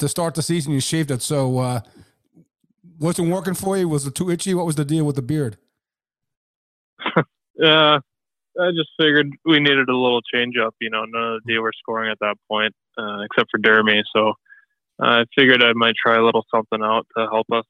to 0.00 0.08
start 0.08 0.34
the 0.34 0.42
season. 0.42 0.72
You 0.72 0.80
shaved 0.80 1.10
it, 1.10 1.22
so 1.22 1.58
uh, 1.58 1.80
wasn't 2.98 3.30
working 3.30 3.54
for 3.54 3.76
you. 3.76 3.88
Was 3.88 4.06
it 4.06 4.14
too 4.14 4.30
itchy? 4.30 4.54
What 4.54 4.66
was 4.66 4.76
the 4.76 4.84
deal 4.84 5.04
with 5.04 5.16
the 5.16 5.22
beard? 5.22 5.56
Yeah, 7.56 7.98
I 8.60 8.70
just 8.70 8.90
figured 9.00 9.30
we 9.44 9.60
needed 9.60 9.88
a 9.88 9.96
little 9.96 10.20
change 10.22 10.56
up. 10.56 10.74
You 10.80 10.90
know, 10.90 11.04
none 11.04 11.34
of 11.34 11.42
the 11.44 11.52
D 11.52 11.58
were 11.58 11.72
scoring 11.78 12.10
at 12.10 12.18
that 12.20 12.36
point, 12.48 12.74
uh, 12.98 13.20
except 13.20 13.50
for 13.50 13.58
Dermy. 13.58 14.02
So 14.14 14.34
I 15.00 15.24
figured 15.34 15.62
I 15.62 15.72
might 15.74 15.94
try 16.02 16.16
a 16.16 16.22
little 16.22 16.44
something 16.54 16.82
out 16.82 17.06
to 17.16 17.26
help 17.30 17.46
us. 17.52 17.64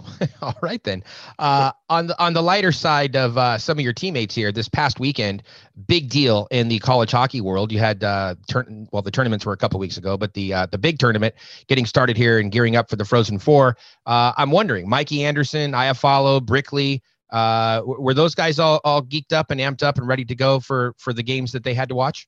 All 0.42 0.56
right 0.62 0.82
then. 0.84 1.02
Uh, 1.38 1.72
on 1.88 2.06
the 2.06 2.22
on 2.22 2.32
the 2.32 2.42
lighter 2.42 2.72
side 2.72 3.16
of 3.16 3.36
uh, 3.38 3.58
some 3.58 3.78
of 3.78 3.84
your 3.84 3.92
teammates 3.92 4.34
here, 4.34 4.52
this 4.52 4.68
past 4.68 5.00
weekend, 5.00 5.42
big 5.86 6.08
deal 6.08 6.48
in 6.50 6.68
the 6.68 6.78
college 6.78 7.10
hockey 7.10 7.40
world. 7.40 7.72
You 7.72 7.78
had 7.78 8.04
uh, 8.04 8.34
turn 8.48 8.88
well, 8.92 9.02
the 9.02 9.10
tournaments 9.10 9.46
were 9.46 9.52
a 9.52 9.56
couple 9.56 9.78
weeks 9.80 9.96
ago, 9.96 10.16
but 10.16 10.34
the 10.34 10.54
uh, 10.54 10.66
the 10.66 10.78
big 10.78 10.98
tournament 10.98 11.34
getting 11.68 11.86
started 11.86 12.16
here 12.16 12.38
and 12.38 12.50
gearing 12.50 12.76
up 12.76 12.90
for 12.90 12.96
the 12.96 13.04
Frozen 13.04 13.38
Four. 13.38 13.76
Uh, 14.06 14.32
I'm 14.36 14.50
wondering, 14.50 14.88
Mikey 14.88 15.24
Anderson, 15.24 15.72
Iafallo, 15.72 16.44
Brickley, 16.44 17.02
uh, 17.30 17.82
were 17.84 18.14
those 18.14 18.34
guys 18.34 18.58
all, 18.58 18.80
all 18.84 19.02
geeked 19.02 19.32
up 19.32 19.50
and 19.50 19.60
amped 19.60 19.82
up 19.82 19.98
and 19.98 20.06
ready 20.06 20.24
to 20.24 20.34
go 20.34 20.60
for 20.60 20.94
for 20.98 21.12
the 21.12 21.22
games 21.22 21.52
that 21.52 21.64
they 21.64 21.74
had 21.74 21.88
to 21.88 21.94
watch? 21.94 22.26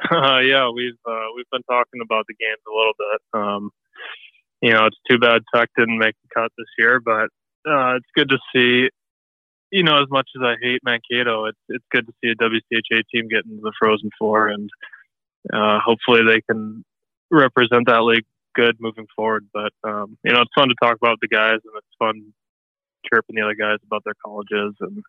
Yeah, 0.10 0.70
we've 0.70 0.94
we've 1.34 1.50
been 1.50 1.64
talking 1.64 2.00
about 2.02 2.26
the 2.28 2.34
games 2.34 2.62
a 2.66 2.70
little 2.70 2.94
bit. 2.96 3.20
Um, 3.34 3.70
you 4.60 4.72
know, 4.72 4.86
it's 4.86 4.98
too 5.08 5.18
bad 5.18 5.42
Tuck 5.54 5.68
didn't 5.76 5.98
make 5.98 6.14
the 6.22 6.40
cut 6.40 6.52
this 6.58 6.66
year, 6.78 7.00
but 7.00 7.28
uh, 7.68 7.96
it's 7.96 8.06
good 8.14 8.30
to 8.30 8.38
see. 8.54 8.90
You 9.70 9.82
know, 9.82 10.00
as 10.00 10.08
much 10.10 10.28
as 10.34 10.42
I 10.42 10.54
hate 10.60 10.80
Mankato, 10.82 11.44
it's 11.44 11.58
it's 11.68 11.84
good 11.92 12.06
to 12.06 12.12
see 12.22 12.30
a 12.30 12.34
WCHA 12.34 13.02
team 13.12 13.28
get 13.28 13.44
into 13.44 13.60
the 13.62 13.72
Frozen 13.78 14.10
Four, 14.18 14.48
and 14.48 14.70
uh, 15.52 15.78
hopefully 15.84 16.22
they 16.26 16.40
can 16.40 16.84
represent 17.30 17.86
that 17.86 18.02
league 18.02 18.24
good 18.54 18.76
moving 18.80 19.06
forward. 19.14 19.46
But 19.52 19.72
um, 19.84 20.16
you 20.24 20.32
know, 20.32 20.40
it's 20.40 20.50
fun 20.54 20.68
to 20.68 20.74
talk 20.82 20.96
about 20.96 21.18
the 21.20 21.28
guys, 21.28 21.60
and 21.64 21.74
it's 21.76 21.86
fun 21.98 22.32
chirping 23.12 23.36
the 23.36 23.42
other 23.42 23.54
guys 23.54 23.78
about 23.86 24.02
their 24.04 24.14
colleges 24.24 24.74
and 24.80 25.02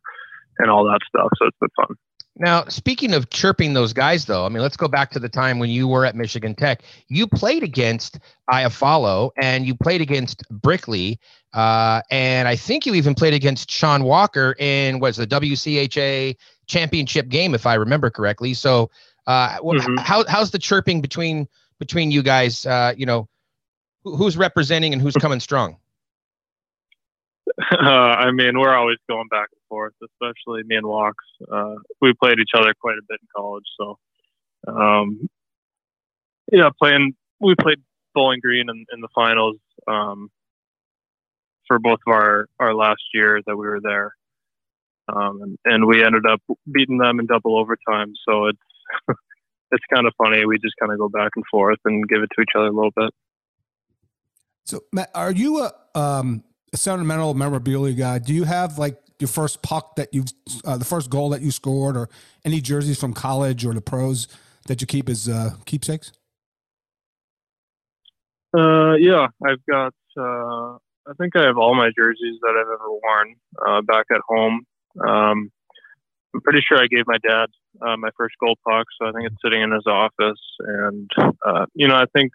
and 0.60 0.70
all 0.70 0.86
that 0.86 1.00
stuff. 1.08 1.30
So 1.38 1.48
it's 1.48 1.58
been 1.60 1.70
fun. 1.76 1.96
Now, 2.40 2.64
speaking 2.70 3.14
of 3.14 3.30
chirping 3.30 3.74
those 3.74 3.92
guys, 3.92 4.26
though, 4.26 4.46
I 4.46 4.50
mean, 4.50 4.62
let's 4.62 4.78
go 4.78 4.88
back 4.88 5.12
to 5.12 5.20
the 5.20 5.28
time 5.28 5.60
when 5.60 5.70
you 5.70 5.90
were 5.90 6.06
at 6.06 6.16
Michigan 6.16 6.56
Tech. 6.56 6.84
You 7.10 7.28
played 7.28 7.64
against 7.64 8.18
Iafallo 8.50 9.32
and 9.38 9.68
you 9.68 9.76
played 9.76 10.00
against 10.00 10.48
Brickley, 10.50 11.20
uh, 11.54 12.02
and 12.10 12.48
I 12.48 12.56
think 12.56 12.86
you 12.86 12.96
even 12.96 13.14
played 13.14 13.34
against 13.34 13.70
Sean 13.70 14.06
Walker 14.06 14.56
in 14.58 15.00
was 15.00 15.18
the 15.18 15.28
WCHA 15.28 16.38
championship 16.68 17.28
game, 17.28 17.54
if 17.54 17.66
I 17.66 17.74
remember 17.74 18.10
correctly. 18.10 18.54
So, 18.54 18.90
uh, 19.28 19.58
mm-hmm. 19.58 19.98
how 19.98 20.24
how's 20.28 20.52
the 20.52 20.60
chirping 20.60 21.02
between 21.02 21.46
between 21.78 22.10
you 22.10 22.24
guys? 22.24 22.66
Uh, 22.66 22.94
you 22.96 23.06
know, 23.06 23.28
who's 24.06 24.38
representing 24.38 24.94
and 24.94 25.02
who's 25.02 25.16
coming 25.16 25.40
strong? 25.40 25.78
Uh, 27.72 28.16
I 28.16 28.32
mean, 28.32 28.58
we're 28.58 28.74
always 28.74 28.98
going 29.10 29.28
back 29.28 29.50
forth, 29.70 29.94
especially 30.04 30.64
me 30.64 30.76
and 30.76 30.86
Walks. 30.86 31.26
Uh, 31.52 31.76
we 32.02 32.14
played 32.14 32.40
each 32.40 32.52
other 32.56 32.74
quite 32.80 32.98
a 32.98 33.06
bit 33.08 33.20
in 33.22 33.28
college, 33.36 33.66
so 33.80 33.98
um, 34.68 35.30
yeah, 36.52 36.70
playing. 36.82 37.14
We 37.40 37.56
played 37.56 37.80
Bowling 38.14 38.40
Green 38.42 38.70
in, 38.70 38.86
in 38.92 39.02
the 39.02 39.08
finals 39.16 39.58
um, 39.88 40.30
for 41.68 41.80
both 41.80 42.00
of 42.06 42.14
our 42.14 42.48
our 42.60 42.74
last 42.74 43.02
year 43.14 43.42
that 43.46 43.56
we 43.56 43.68
were 43.68 43.80
there, 43.82 44.14
um, 45.08 45.42
and, 45.42 45.58
and 45.66 45.86
we 45.88 46.04
ended 46.04 46.26
up 46.26 46.42
beating 46.72 46.98
them 46.98 47.20
in 47.20 47.28
double 47.28 47.58
overtime. 47.58 48.14
So 48.28 48.48
it's 48.48 48.58
it's 49.72 49.86
kind 49.94 50.08
of 50.08 50.14
funny. 50.18 50.46
We 50.46 50.58
just 50.58 50.76
kind 50.80 50.92
of 50.92 51.00
go 51.00 51.08
back 51.08 51.32
and 51.36 51.46
forth 51.50 51.80
and 51.86 52.08
give 52.08 52.22
it 52.22 52.30
to 52.36 52.42
each 52.42 52.56
other 52.56 52.68
a 52.68 52.72
little 52.72 52.94
bit. 52.96 53.14
So, 54.66 54.82
Matt, 54.92 55.10
are 55.16 55.32
you 55.32 55.64
a 55.64 55.74
um, 55.96 56.44
sentimental 56.76 57.34
memorabilia 57.34 57.94
guy, 57.94 58.20
do 58.20 58.34
you 58.34 58.44
have 58.44 58.78
like 58.78 58.98
your 59.20 59.28
first 59.28 59.62
puck 59.62 59.96
that 59.96 60.14
you, 60.14 60.26
uh, 60.66 60.78
the 60.78 60.86
first 60.86 61.10
goal 61.10 61.30
that 61.30 61.42
you 61.42 61.52
scored, 61.52 61.98
or 61.98 62.10
any 62.46 62.62
jerseys 62.62 63.00
from 63.00 63.14
college 63.14 63.66
or 63.66 63.74
the 63.74 63.82
pros 63.82 64.28
that 64.68 64.82
you 64.82 64.88
keep 64.88 65.10
as 65.10 65.28
uh, 65.28 65.52
keepsakes? 65.66 66.12
Uh, 68.58 68.94
yeah, 68.94 69.28
I've 69.46 69.64
got. 69.70 69.94
Uh, 70.18 70.78
I 71.08 71.14
think 71.18 71.36
I 71.36 71.44
have 71.44 71.58
all 71.58 71.76
my 71.76 71.92
jerseys 71.96 72.40
that 72.42 72.56
I've 72.56 72.68
ever 72.68 72.90
worn 72.90 73.36
uh, 73.68 73.82
back 73.82 74.06
at 74.12 74.22
home. 74.28 74.66
Um, 75.00 75.52
I'm 76.34 76.42
pretty 76.42 76.62
sure 76.62 76.78
I 76.78 76.88
gave 76.88 77.06
my 77.08 77.18
dad 77.18 77.48
uh, 77.82 77.98
my 77.98 78.10
first 78.18 78.36
gold 78.40 78.60
puck, 78.68 78.86
so 79.00 79.08
I 79.08 79.12
think 79.12 79.26
it's 79.26 79.42
sitting 79.44 79.62
in 79.62 79.72
his 79.72 79.88
office. 79.88 80.40
And 80.60 81.10
uh, 81.46 81.66
you 81.74 81.88
know, 81.88 81.96
I 81.96 82.06
think 82.14 82.32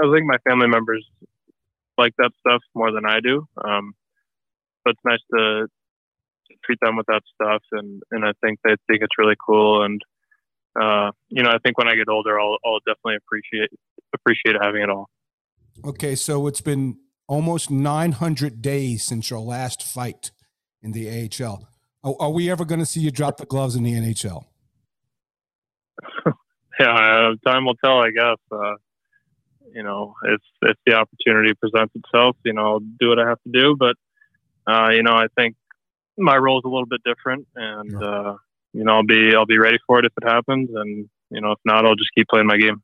I 0.00 0.10
think 0.12 0.26
my 0.26 0.38
family 0.48 0.68
members 0.68 1.06
like 1.96 2.12
that 2.18 2.30
stuff 2.40 2.62
more 2.74 2.90
than 2.92 3.06
I 3.06 3.20
do. 3.20 3.46
Um, 3.64 3.94
but 4.84 4.92
it's 4.92 5.00
nice 5.04 5.20
to 5.32 5.68
treat 6.64 6.78
them 6.80 6.96
with 6.96 7.06
that 7.06 7.22
stuff, 7.34 7.62
and 7.72 8.02
and 8.10 8.24
I 8.24 8.32
think 8.42 8.60
they 8.64 8.76
think 8.88 9.02
it's 9.02 9.18
really 9.18 9.36
cool. 9.44 9.82
And 9.82 10.00
uh, 10.80 11.10
you 11.28 11.42
know, 11.42 11.50
I 11.50 11.58
think 11.58 11.78
when 11.78 11.88
I 11.88 11.94
get 11.94 12.08
older, 12.08 12.38
I'll 12.38 12.58
I'll 12.64 12.80
definitely 12.80 13.16
appreciate 13.16 13.70
appreciate 14.14 14.56
having 14.60 14.82
it 14.82 14.90
all. 14.90 15.08
Okay, 15.84 16.14
so 16.14 16.46
it's 16.46 16.60
been 16.60 16.98
almost 17.26 17.70
900 17.70 18.62
days 18.62 19.02
since 19.02 19.30
your 19.30 19.40
last 19.40 19.82
fight 19.82 20.30
in 20.82 20.92
the 20.92 21.08
AHL. 21.08 21.66
Are, 22.04 22.14
are 22.20 22.30
we 22.30 22.50
ever 22.50 22.64
going 22.64 22.80
to 22.80 22.86
see 22.86 23.00
you 23.00 23.10
drop 23.10 23.38
the 23.38 23.46
gloves 23.46 23.74
in 23.74 23.82
the 23.82 23.92
NHL? 23.92 24.44
yeah, 26.78 27.30
uh, 27.30 27.34
time 27.46 27.64
will 27.64 27.76
tell, 27.76 27.98
I 27.98 28.10
guess. 28.10 28.36
Uh, 28.52 28.74
you 29.74 29.82
know, 29.82 30.14
if 30.24 30.40
if 30.62 30.76
the 30.86 30.94
opportunity 30.94 31.54
presents 31.54 31.94
itself, 31.96 32.36
you 32.44 32.52
know, 32.52 32.62
I'll 32.62 32.80
do 32.80 33.08
what 33.08 33.18
I 33.18 33.28
have 33.28 33.42
to 33.42 33.50
do. 33.52 33.76
But 33.76 33.96
uh, 34.66 34.90
you 34.90 35.02
know, 35.02 35.14
I 35.14 35.26
think 35.36 35.56
my 36.16 36.36
role 36.36 36.58
is 36.58 36.64
a 36.64 36.68
little 36.68 36.86
bit 36.86 37.02
different, 37.04 37.46
and 37.54 38.02
uh, 38.02 38.36
you 38.72 38.84
know, 38.84 38.94
I'll 38.94 39.04
be 39.04 39.34
I'll 39.34 39.46
be 39.46 39.58
ready 39.58 39.78
for 39.86 39.98
it 39.98 40.04
if 40.04 40.12
it 40.20 40.28
happens, 40.28 40.70
and 40.74 41.08
you 41.30 41.40
know, 41.40 41.52
if 41.52 41.58
not, 41.64 41.86
I'll 41.86 41.96
just 41.96 42.10
keep 42.14 42.28
playing 42.28 42.46
my 42.46 42.56
game 42.56 42.82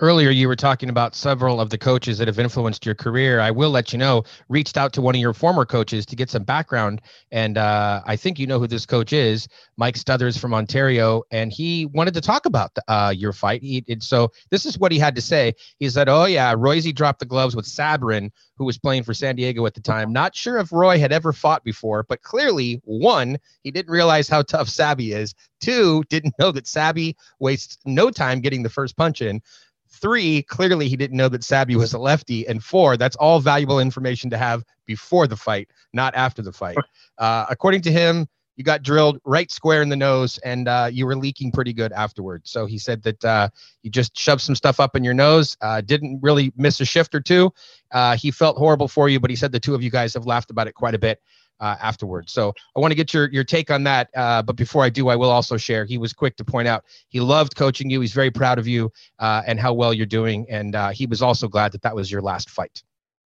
earlier 0.00 0.30
you 0.30 0.48
were 0.48 0.56
talking 0.56 0.88
about 0.88 1.14
several 1.14 1.60
of 1.60 1.68
the 1.68 1.76
coaches 1.78 2.16
that 2.18 2.26
have 2.26 2.38
influenced 2.38 2.86
your 2.86 2.94
career. 2.94 3.38
I 3.38 3.50
will 3.50 3.70
let 3.70 3.92
you 3.92 3.98
know 3.98 4.24
reached 4.48 4.76
out 4.76 4.92
to 4.94 5.02
one 5.02 5.14
of 5.14 5.20
your 5.20 5.34
former 5.34 5.66
coaches 5.66 6.06
to 6.06 6.16
get 6.16 6.30
some 6.30 6.42
background 6.42 7.02
and 7.30 7.58
uh, 7.58 8.02
i 8.06 8.16
think 8.16 8.38
you 8.38 8.46
know 8.46 8.58
who 8.58 8.66
this 8.66 8.86
coach 8.86 9.12
is 9.12 9.46
mike 9.76 9.96
stothers 9.96 10.38
from 10.38 10.54
ontario 10.54 11.22
and 11.30 11.52
he 11.52 11.86
wanted 11.86 12.14
to 12.14 12.20
talk 12.20 12.46
about 12.46 12.74
the, 12.74 12.92
uh, 12.92 13.10
your 13.10 13.32
fight. 13.32 13.62
He, 13.62 13.84
and 13.88 14.02
so 14.02 14.32
this 14.50 14.64
is 14.64 14.78
what 14.78 14.92
he 14.92 14.98
had 14.98 15.14
to 15.16 15.20
say. 15.22 15.54
He 15.78 15.88
said 15.90 16.08
oh 16.08 16.24
yeah 16.24 16.54
royce 16.56 16.90
dropped 16.92 17.20
the 17.20 17.26
gloves 17.26 17.54
with 17.54 17.66
sabourin 17.66 18.30
who 18.56 18.64
was 18.64 18.78
playing 18.78 19.02
for 19.02 19.14
san 19.14 19.36
diego 19.36 19.66
at 19.66 19.74
the 19.74 19.80
time. 19.80 20.12
Not 20.12 20.34
sure 20.34 20.58
if 20.58 20.72
roy 20.72 20.98
had 20.98 21.12
ever 21.12 21.32
fought 21.32 21.62
before 21.62 22.04
but 22.04 22.22
clearly 22.22 22.80
one 22.84 23.38
he 23.62 23.70
didn't 23.70 23.92
realize 23.92 24.28
how 24.28 24.42
tough 24.42 24.68
sabby 24.68 25.12
is. 25.12 25.34
Two 25.60 26.02
didn't 26.08 26.34
know 26.38 26.52
that 26.52 26.66
sabby 26.66 27.16
wastes 27.38 27.78
no 27.84 28.10
time 28.10 28.40
getting 28.40 28.62
the 28.62 28.70
first 28.70 28.96
punch 28.96 29.20
in 29.20 29.42
Three, 29.92 30.42
clearly 30.42 30.88
he 30.88 30.96
didn't 30.96 31.16
know 31.16 31.28
that 31.28 31.44
Sabby 31.44 31.76
was 31.76 31.92
a 31.92 31.98
lefty. 31.98 32.46
And 32.46 32.62
four, 32.62 32.96
that's 32.96 33.16
all 33.16 33.40
valuable 33.40 33.80
information 33.80 34.30
to 34.30 34.38
have 34.38 34.64
before 34.86 35.26
the 35.26 35.36
fight, 35.36 35.68
not 35.92 36.14
after 36.14 36.42
the 36.42 36.52
fight. 36.52 36.78
Uh, 37.18 37.44
according 37.50 37.82
to 37.82 37.92
him, 37.92 38.26
you 38.56 38.64
got 38.64 38.82
drilled 38.82 39.18
right 39.24 39.50
square 39.50 39.80
in 39.82 39.88
the 39.88 39.96
nose 39.96 40.38
and 40.38 40.68
uh, 40.68 40.88
you 40.90 41.06
were 41.06 41.16
leaking 41.16 41.52
pretty 41.52 41.72
good 41.72 41.92
afterwards. 41.92 42.50
So 42.50 42.66
he 42.66 42.78
said 42.78 43.02
that 43.04 43.24
uh, 43.24 43.48
you 43.82 43.90
just 43.90 44.16
shoved 44.18 44.42
some 44.42 44.54
stuff 44.54 44.80
up 44.80 44.96
in 44.96 45.04
your 45.04 45.14
nose, 45.14 45.56
uh, 45.62 45.80
didn't 45.80 46.20
really 46.22 46.52
miss 46.56 46.80
a 46.80 46.84
shift 46.84 47.14
or 47.14 47.20
two. 47.20 47.52
Uh, 47.90 48.16
he 48.16 48.30
felt 48.30 48.58
horrible 48.58 48.88
for 48.88 49.08
you, 49.08 49.20
but 49.20 49.30
he 49.30 49.36
said 49.36 49.52
the 49.52 49.60
two 49.60 49.74
of 49.74 49.82
you 49.82 49.90
guys 49.90 50.14
have 50.14 50.26
laughed 50.26 50.50
about 50.50 50.66
it 50.66 50.74
quite 50.74 50.94
a 50.94 50.98
bit 50.98 51.20
uh, 51.60 51.76
afterwards. 51.80 52.32
So 52.32 52.52
I 52.76 52.80
want 52.80 52.90
to 52.90 52.96
get 52.96 53.12
your 53.14 53.28
your 53.30 53.44
take 53.44 53.70
on 53.70 53.84
that. 53.84 54.08
Uh, 54.16 54.42
but 54.42 54.56
before 54.56 54.82
I 54.82 54.88
do, 54.88 55.08
I 55.08 55.16
will 55.16 55.30
also 55.30 55.56
share. 55.56 55.84
He 55.84 55.98
was 55.98 56.12
quick 56.12 56.36
to 56.36 56.44
point 56.44 56.68
out 56.68 56.84
he 57.08 57.20
loved 57.20 57.56
coaching 57.56 57.90
you. 57.90 58.00
He's 58.00 58.12
very 58.12 58.30
proud 58.30 58.58
of 58.58 58.66
you 58.66 58.90
uh, 59.18 59.42
and 59.46 59.60
how 59.60 59.72
well 59.74 59.92
you're 59.92 60.06
doing. 60.06 60.46
And 60.48 60.74
uh, 60.74 60.90
he 60.90 61.06
was 61.06 61.22
also 61.22 61.48
glad 61.48 61.72
that 61.72 61.82
that 61.82 61.94
was 61.94 62.10
your 62.10 62.22
last 62.22 62.50
fight. 62.50 62.82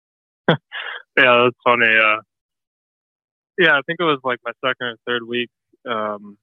yeah, 0.49 0.55
that's 1.15 1.57
funny. 1.63 1.97
Uh, 1.97 2.21
yeah, 3.57 3.77
I 3.77 3.81
think 3.85 3.99
it 3.99 4.03
was 4.03 4.19
like 4.23 4.39
my 4.43 4.51
second 4.65 4.87
or 4.87 4.95
third 5.07 5.27
week 5.27 5.49
um, 5.89 6.37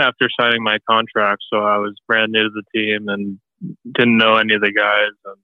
after 0.00 0.28
signing 0.38 0.62
my 0.62 0.78
contract. 0.88 1.42
So 1.52 1.58
I 1.58 1.78
was 1.78 1.94
brand 2.06 2.32
new 2.32 2.44
to 2.44 2.50
the 2.50 2.62
team 2.74 3.08
and 3.08 3.38
didn't 3.92 4.16
know 4.16 4.36
any 4.36 4.54
of 4.54 4.60
the 4.60 4.72
guys. 4.72 5.12
And 5.24 5.36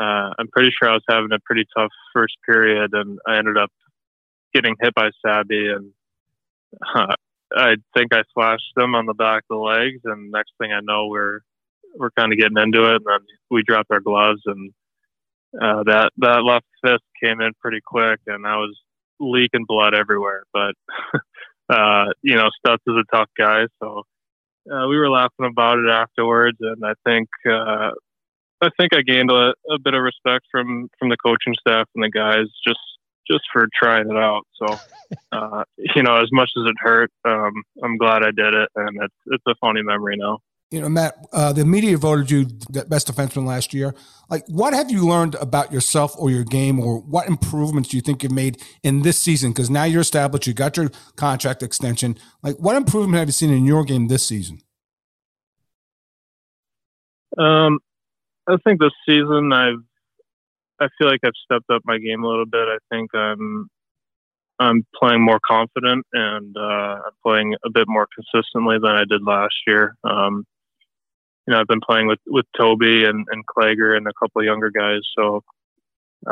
uh, 0.00 0.34
I'm 0.38 0.48
pretty 0.48 0.70
sure 0.70 0.90
I 0.90 0.94
was 0.94 1.04
having 1.08 1.32
a 1.32 1.38
pretty 1.40 1.66
tough 1.76 1.90
first 2.12 2.36
period, 2.46 2.92
and 2.92 3.18
I 3.26 3.38
ended 3.38 3.56
up 3.56 3.70
getting 4.54 4.76
hit 4.80 4.94
by 4.94 5.10
Sabby, 5.24 5.68
and 5.68 5.92
uh, 6.94 7.14
I 7.54 7.76
think 7.96 8.14
I 8.14 8.22
slashed 8.34 8.72
them 8.76 8.94
on 8.94 9.06
the 9.06 9.14
back 9.14 9.44
of 9.50 9.56
the 9.56 9.62
legs, 9.62 10.00
and 10.04 10.30
next 10.30 10.52
thing 10.60 10.72
I 10.72 10.80
know, 10.80 11.06
we're 11.06 11.40
we're 11.94 12.10
kind 12.10 12.32
of 12.32 12.38
getting 12.38 12.58
into 12.58 12.90
it, 12.90 12.96
and 12.96 13.06
then 13.06 13.20
we 13.50 13.62
dropped 13.62 13.90
our 13.90 14.00
gloves, 14.00 14.42
and 14.46 14.72
uh, 15.60 15.82
that 15.84 16.12
that 16.18 16.42
left 16.44 16.66
fist 16.84 17.02
came 17.22 17.40
in 17.40 17.52
pretty 17.60 17.80
quick, 17.84 18.20
and 18.26 18.46
I 18.46 18.56
was 18.56 18.76
leaking 19.20 19.64
blood 19.66 19.94
everywhere. 19.94 20.44
But 20.52 20.74
uh, 21.68 22.06
you 22.22 22.36
know, 22.36 22.48
Stutz 22.64 22.78
is 22.86 22.96
a 22.96 23.16
tough 23.16 23.28
guy, 23.36 23.66
so 23.80 24.04
uh, 24.70 24.86
we 24.88 24.96
were 24.96 25.10
laughing 25.10 25.46
about 25.46 25.78
it 25.78 25.90
afterwards, 25.90 26.58
and 26.60 26.84
I 26.84 26.94
think 27.04 27.28
uh, 27.46 27.90
I 28.62 28.68
think 28.78 28.94
I 28.94 29.02
gained 29.02 29.30
a, 29.30 29.54
a 29.70 29.78
bit 29.82 29.94
of 29.94 30.02
respect 30.02 30.46
from 30.50 30.88
from 30.98 31.08
the 31.08 31.16
coaching 31.16 31.54
staff 31.58 31.88
and 31.94 32.04
the 32.04 32.10
guys 32.10 32.46
just 32.66 32.78
just 33.30 33.44
for 33.52 33.68
trying 33.78 34.10
it 34.10 34.16
out. 34.16 34.46
So, 34.54 34.78
uh, 35.32 35.64
you 35.78 36.02
know, 36.02 36.16
as 36.16 36.28
much 36.32 36.50
as 36.56 36.64
it 36.66 36.76
hurt, 36.78 37.10
um, 37.24 37.52
I'm 37.82 37.96
glad 37.96 38.22
I 38.22 38.30
did 38.30 38.54
it, 38.54 38.68
and 38.76 38.98
it's 39.02 39.14
it's 39.26 39.44
a 39.46 39.54
funny 39.60 39.82
memory 39.82 40.16
now. 40.16 40.38
You 40.70 40.80
know, 40.80 40.88
Matt, 40.88 41.26
uh, 41.34 41.52
the 41.52 41.66
media 41.66 41.98
voted 41.98 42.30
you 42.30 42.46
the 42.70 42.86
best 42.86 43.06
defenseman 43.06 43.44
last 43.44 43.74
year. 43.74 43.94
Like, 44.30 44.42
what 44.48 44.72
have 44.72 44.90
you 44.90 45.06
learned 45.06 45.34
about 45.34 45.70
yourself 45.70 46.14
or 46.18 46.30
your 46.30 46.44
game, 46.44 46.80
or 46.80 47.00
what 47.00 47.28
improvements 47.28 47.90
do 47.90 47.98
you 47.98 48.00
think 48.00 48.22
you've 48.22 48.32
made 48.32 48.56
in 48.82 49.02
this 49.02 49.18
season? 49.18 49.52
Because 49.52 49.68
now 49.68 49.84
you're 49.84 50.00
established, 50.00 50.46
you 50.46 50.54
got 50.54 50.78
your 50.78 50.90
contract 51.16 51.62
extension. 51.62 52.16
Like, 52.42 52.56
what 52.56 52.74
improvement 52.74 53.18
have 53.18 53.28
you 53.28 53.32
seen 53.32 53.50
in 53.50 53.66
your 53.66 53.84
game 53.84 54.08
this 54.08 54.26
season? 54.26 54.60
Um, 57.36 57.80
I 58.48 58.56
think 58.64 58.80
this 58.80 58.92
season 59.06 59.52
I've 59.52 59.84
I 60.82 60.88
feel 60.98 61.08
like 61.08 61.20
I've 61.24 61.32
stepped 61.44 61.70
up 61.70 61.82
my 61.84 61.98
game 61.98 62.24
a 62.24 62.28
little 62.28 62.46
bit. 62.46 62.66
I 62.68 62.78
think 62.90 63.14
I'm 63.14 63.68
I'm 64.58 64.84
playing 64.94 65.22
more 65.22 65.40
confident 65.46 66.04
and 66.12 66.56
uh, 66.56 66.98
I'm 67.06 67.16
playing 67.24 67.54
a 67.64 67.70
bit 67.70 67.86
more 67.88 68.06
consistently 68.14 68.76
than 68.80 68.92
I 68.92 69.04
did 69.08 69.22
last 69.24 69.54
year. 69.66 69.96
Um, 70.04 70.44
you 71.46 71.52
know, 71.54 71.60
I've 71.60 71.66
been 71.66 71.80
playing 71.80 72.06
with 72.08 72.18
with 72.26 72.46
Toby 72.58 73.04
and 73.04 73.26
and 73.30 73.46
Clague 73.46 73.78
and 73.80 74.06
a 74.06 74.12
couple 74.20 74.40
of 74.40 74.44
younger 74.44 74.70
guys, 74.70 75.00
so 75.16 75.42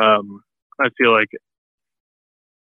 um, 0.00 0.42
I 0.80 0.88
feel 0.98 1.12
like 1.12 1.28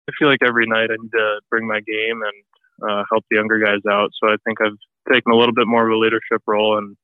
I 0.09 0.13
feel 0.19 0.29
like 0.29 0.43
every 0.47 0.67
night 0.67 0.91
I 0.91 0.97
need 1.01 1.13
to 1.13 1.41
bring 1.51 1.67
my 1.67 1.81
game 1.81 2.23
and 2.23 2.91
uh, 2.91 3.05
help 3.11 3.25
the 3.31 3.37
younger 3.37 3.59
guys 3.59 3.81
out. 3.91 4.11
So 4.23 4.29
I 4.31 4.37
think 4.45 4.61
I've 4.61 4.79
taken 5.13 5.33
a 5.33 5.37
little 5.37 5.55
bit 5.55 5.67
more 5.67 5.87
of 5.87 5.93
a 5.93 5.99
leadership 5.99 6.43
role, 6.47 6.79
and 6.79 6.97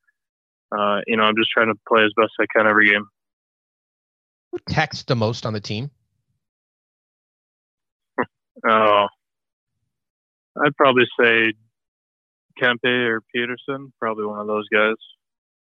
uh, 0.77 1.01
you 1.07 1.17
know, 1.17 1.25
I'm 1.25 1.37
just 1.37 1.51
trying 1.51 1.69
to 1.69 1.79
play 1.89 2.05
as 2.05 2.13
best 2.17 2.33
I 2.41 2.47
can 2.55 2.67
every 2.67 2.91
game. 2.91 3.07
Who 4.53 4.59
texts 4.69 5.05
the 5.05 5.17
most 5.17 5.47
on 5.47 5.53
the 5.53 5.61
team? 5.61 5.91
Oh, 8.67 9.07
I'd 10.65 10.75
probably 10.77 11.05
say 11.21 11.53
Kempe 12.59 13.07
or 13.07 13.21
Petersen, 13.35 13.93
probably 14.01 14.25
one 14.25 14.41
of 14.41 14.47
those 14.47 14.67
guys. 14.73 14.95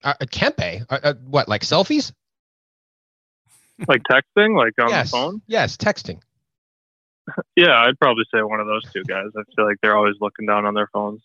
Uh, 0.05 0.15
uh 0.21 0.25
Kempe, 0.27 0.87
uh, 0.89 0.99
uh, 1.03 1.15
what 1.27 1.49
like 1.49 1.63
selfies? 1.63 2.13
like 3.89 4.03
texting, 4.11 4.57
like 4.57 4.73
on 4.81 4.89
yes. 4.89 5.11
the 5.11 5.17
phone. 5.17 5.43
Yes, 5.47 5.77
texting. 5.77 6.21
yeah, 7.57 7.83
I'd 7.83 7.99
probably 7.99 8.25
say 8.33 8.43
one 8.43 8.61
of 8.61 8.67
those 8.67 8.85
two 8.93 9.03
guys. 9.05 9.27
I 9.37 9.43
feel 9.55 9.67
like 9.67 9.79
they're 9.83 9.97
always 9.97 10.15
looking 10.21 10.47
down 10.47 10.65
on 10.65 10.75
their 10.75 10.89
phones. 10.93 11.23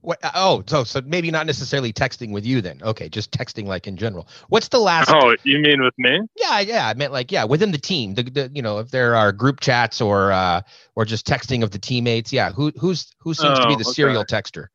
What, 0.00 0.24
uh, 0.24 0.30
oh, 0.34 0.62
so 0.66 0.84
so 0.84 1.00
maybe 1.04 1.30
not 1.30 1.46
necessarily 1.46 1.92
texting 1.92 2.32
with 2.32 2.44
you 2.44 2.60
then. 2.60 2.80
Okay, 2.82 3.08
just 3.08 3.30
texting 3.30 3.66
like 3.66 3.86
in 3.86 3.96
general. 3.96 4.28
What's 4.48 4.68
the 4.68 4.78
last? 4.78 5.10
Oh, 5.10 5.34
you 5.44 5.58
mean 5.58 5.82
with 5.82 5.94
me? 5.98 6.20
Yeah, 6.36 6.60
yeah. 6.60 6.88
I 6.88 6.94
meant 6.94 7.12
like 7.12 7.32
yeah, 7.32 7.44
within 7.44 7.72
the 7.72 7.78
team. 7.78 8.14
The, 8.14 8.22
the 8.22 8.50
you 8.52 8.62
know 8.62 8.78
if 8.78 8.90
there 8.90 9.16
are 9.16 9.32
group 9.32 9.60
chats 9.60 10.00
or 10.00 10.32
uh 10.32 10.62
or 10.94 11.04
just 11.04 11.26
texting 11.26 11.62
of 11.62 11.70
the 11.70 11.78
teammates. 11.78 12.32
Yeah, 12.32 12.52
who 12.52 12.72
who's 12.78 13.12
who 13.18 13.34
seems 13.34 13.58
oh, 13.58 13.62
to 13.62 13.68
be 13.68 13.74
oh, 13.74 13.78
the 13.78 13.84
okay. 13.84 13.92
serial 13.92 14.24
texter? 14.24 14.66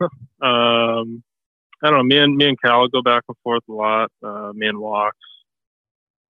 um, 0.00 1.22
I 1.82 1.90
don't 1.90 1.98
know. 1.98 2.02
Me 2.02 2.18
and 2.18 2.36
me 2.36 2.48
and 2.48 2.60
Cal 2.60 2.88
go 2.88 3.02
back 3.02 3.24
and 3.28 3.36
forth 3.42 3.62
a 3.68 3.72
lot. 3.72 4.10
Uh, 4.22 4.52
me 4.54 4.66
and 4.66 4.78
Walks. 4.78 5.16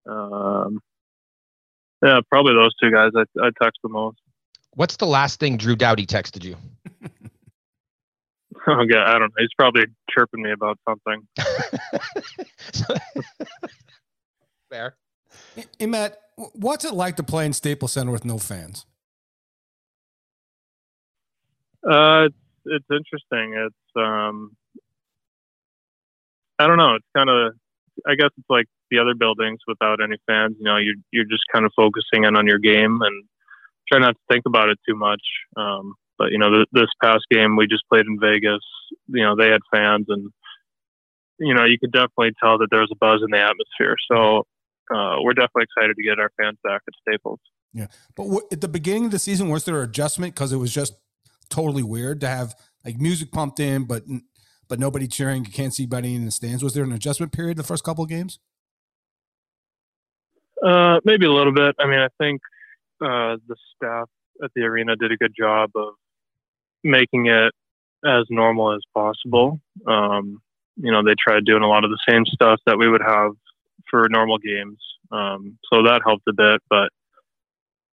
Um, 0.09 0.81
yeah, 2.03 2.21
probably 2.31 2.55
those 2.55 2.75
two 2.81 2.91
guys. 2.91 3.13
I 3.17 3.23
I 3.41 3.51
text 3.63 3.81
the 3.83 3.89
most. 3.89 4.19
What's 4.75 4.97
the 4.97 5.07
last 5.07 5.41
thing 5.41 5.57
Drew 5.57 5.75
Doughty 5.75 6.07
texted 6.07 6.45
you? 6.45 6.57
Okay, 8.70 8.98
I 8.98 9.12
don't 9.12 9.29
know. 9.29 9.35
He's 9.38 9.55
probably 9.57 9.85
chirping 10.11 10.42
me 10.42 10.50
about 10.50 10.76
something. 10.88 11.22
Fair. 14.68 14.96
Hey, 15.79 15.87
Matt, 15.87 16.18
what's 16.35 16.85
it 16.85 16.92
like 16.92 17.14
to 17.16 17.22
play 17.22 17.46
in 17.46 17.52
Staples 17.52 17.92
Center 17.92 18.11
with 18.11 18.24
no 18.24 18.38
fans? 18.38 18.85
Uh, 21.88 22.26
it's, 22.26 22.37
it's 22.64 22.87
interesting. 22.90 23.55
It's 23.55 23.96
um, 23.96 24.57
I 26.59 26.66
don't 26.66 26.79
know. 26.79 26.96
It's 26.96 27.07
kind 27.16 27.31
of, 27.31 27.52
I 28.07 28.16
guess 28.16 28.31
it's 28.37 28.50
like 28.50 28.66
the 28.90 28.98
other 28.98 29.14
buildings 29.14 29.61
without 29.68 30.02
any 30.02 30.16
fans. 30.26 30.57
You 30.59 30.64
know, 30.64 30.76
you're 30.76 30.96
you're 31.12 31.24
just 31.24 31.44
kind 31.52 31.64
of 31.64 31.72
focusing 31.76 32.24
in 32.24 32.37
on 32.37 32.46
your 32.46 32.59
game 32.59 33.00
and 33.02 33.24
try 33.88 34.00
not 34.00 34.14
to 34.14 34.20
think 34.29 34.44
about 34.46 34.70
it 34.70 34.79
too 34.88 34.96
much. 34.96 35.22
Um, 35.57 35.94
but 36.18 36.31
you 36.33 36.38
know, 36.38 36.50
th- 36.50 36.68
this 36.72 36.90
past 37.02 37.24
game 37.31 37.57
we 37.57 37.66
just 37.66 37.88
played 37.88 38.07
in 38.07 38.18
Vegas. 38.20 38.64
You 39.09 39.22
know, 39.22 39.37
they 39.37 39.50
had 39.50 39.61
fans, 39.72 40.07
and 40.09 40.31
you 41.38 41.55
know, 41.55 41.64
you 41.64 41.79
could 41.79 41.92
definitely 41.92 42.33
tell 42.42 42.59
that 42.59 42.68
there 42.70 42.81
was 42.81 42.90
a 42.92 42.96
buzz 42.96 43.20
in 43.22 43.31
the 43.31 43.38
atmosphere. 43.38 43.96
So 44.11 44.46
uh, 44.94 45.16
we're 45.22 45.35
definitely 45.35 45.64
excited 45.64 45.96
to 45.96 46.02
get 46.02 46.18
our 46.18 46.31
fans 46.40 46.59
back 46.62 46.83
at 46.87 46.94
Staples. 47.07 47.40
Yeah, 47.72 47.88
but 48.14 48.24
w- 48.24 48.46
at 48.50 48.61
the 48.61 48.68
beginning 48.68 49.07
of 49.07 49.11
the 49.11 49.18
season, 49.18 49.48
was 49.48 49.64
there 49.64 49.83
an 49.83 49.88
adjustment 49.88 50.35
because 50.35 50.52
it 50.52 50.57
was 50.57 50.72
just 50.72 50.94
totally 51.50 51.83
weird 51.83 52.20
to 52.20 52.29
have 52.29 52.55
like 52.85 52.98
music 52.98 53.33
pumped 53.33 53.61
in, 53.61 53.85
but 53.85 54.05
but 54.68 54.79
nobody 54.79 55.07
cheering. 55.07 55.44
You 55.44 55.52
can't 55.52 55.74
see 55.74 55.85
anybody 55.85 56.14
in 56.14 56.24
the 56.24 56.31
stands. 56.31 56.62
Was 56.62 56.74
there 56.74 56.85
an 56.85 56.92
adjustment 56.92 57.33
period 57.33 57.57
the 57.57 57.62
first 57.62 57.85
couple 57.85 58.05
of 58.05 58.11
games? 58.11 58.38
Uh, 60.64 61.00
maybe 61.05 61.26
a 61.26 61.33
little 61.33 61.52
bit. 61.52 61.76
I 61.79 61.87
mean, 61.87 61.98
I 61.98 62.09
think 62.18 62.40
uh, 63.00 63.37
the 63.46 63.57
staff 63.74 64.09
at 64.42 64.50
the 64.55 64.62
arena 64.62 64.96
did 64.96 65.12
a 65.12 65.16
good 65.16 65.35
job 65.38 65.70
of 65.74 65.94
making 66.85 67.27
it 67.27 67.53
as 68.05 68.25
normal 68.31 68.75
as 68.75 68.83
possible. 68.95 69.61
Um, 69.87 70.41
you 70.77 70.93
know, 70.93 71.03
they 71.03 71.15
tried 71.19 71.45
doing 71.45 71.62
a 71.62 71.69
lot 71.69 71.85
of 71.85 71.91
the 71.91 71.99
same 72.09 72.25
stuff 72.27 72.61
that 72.67 72.79
we 72.79 72.89
would 72.89 73.03
have 73.03 73.33
for 73.91 74.09
normal 74.09 74.39
games. 74.39 74.79
Um, 75.11 75.59
so 75.73 75.83
that 75.83 76.03
helped 76.05 76.29
a 76.29 76.33
bit, 76.33 76.61
but 76.69 76.91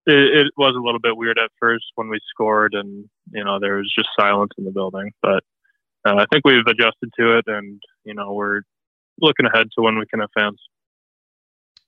it, 0.05 0.47
it, 0.47 0.53
was 0.57 0.75
a 0.75 0.83
little 0.83 0.99
bit 0.99 1.15
weird 1.15 1.39
at 1.39 1.51
first 1.59 1.85
when 1.95 2.09
we 2.09 2.19
scored 2.29 2.73
and, 2.73 3.09
you 3.31 3.43
know, 3.43 3.59
there 3.59 3.75
was 3.75 3.91
just 3.95 4.09
silence 4.19 4.51
in 4.57 4.65
the 4.65 4.71
building. 4.71 5.11
But 5.21 5.43
uh, 6.05 6.15
I 6.15 6.25
think 6.31 6.45
we've 6.45 6.65
adjusted 6.67 7.11
to 7.19 7.37
it 7.37 7.45
and, 7.47 7.81
you 8.03 8.13
know, 8.13 8.33
we're 8.33 8.61
looking 9.21 9.45
ahead 9.45 9.67
to 9.75 9.81
when 9.81 9.97
we 9.97 10.05
can 10.07 10.19
have 10.19 10.29
fans. 10.37 10.59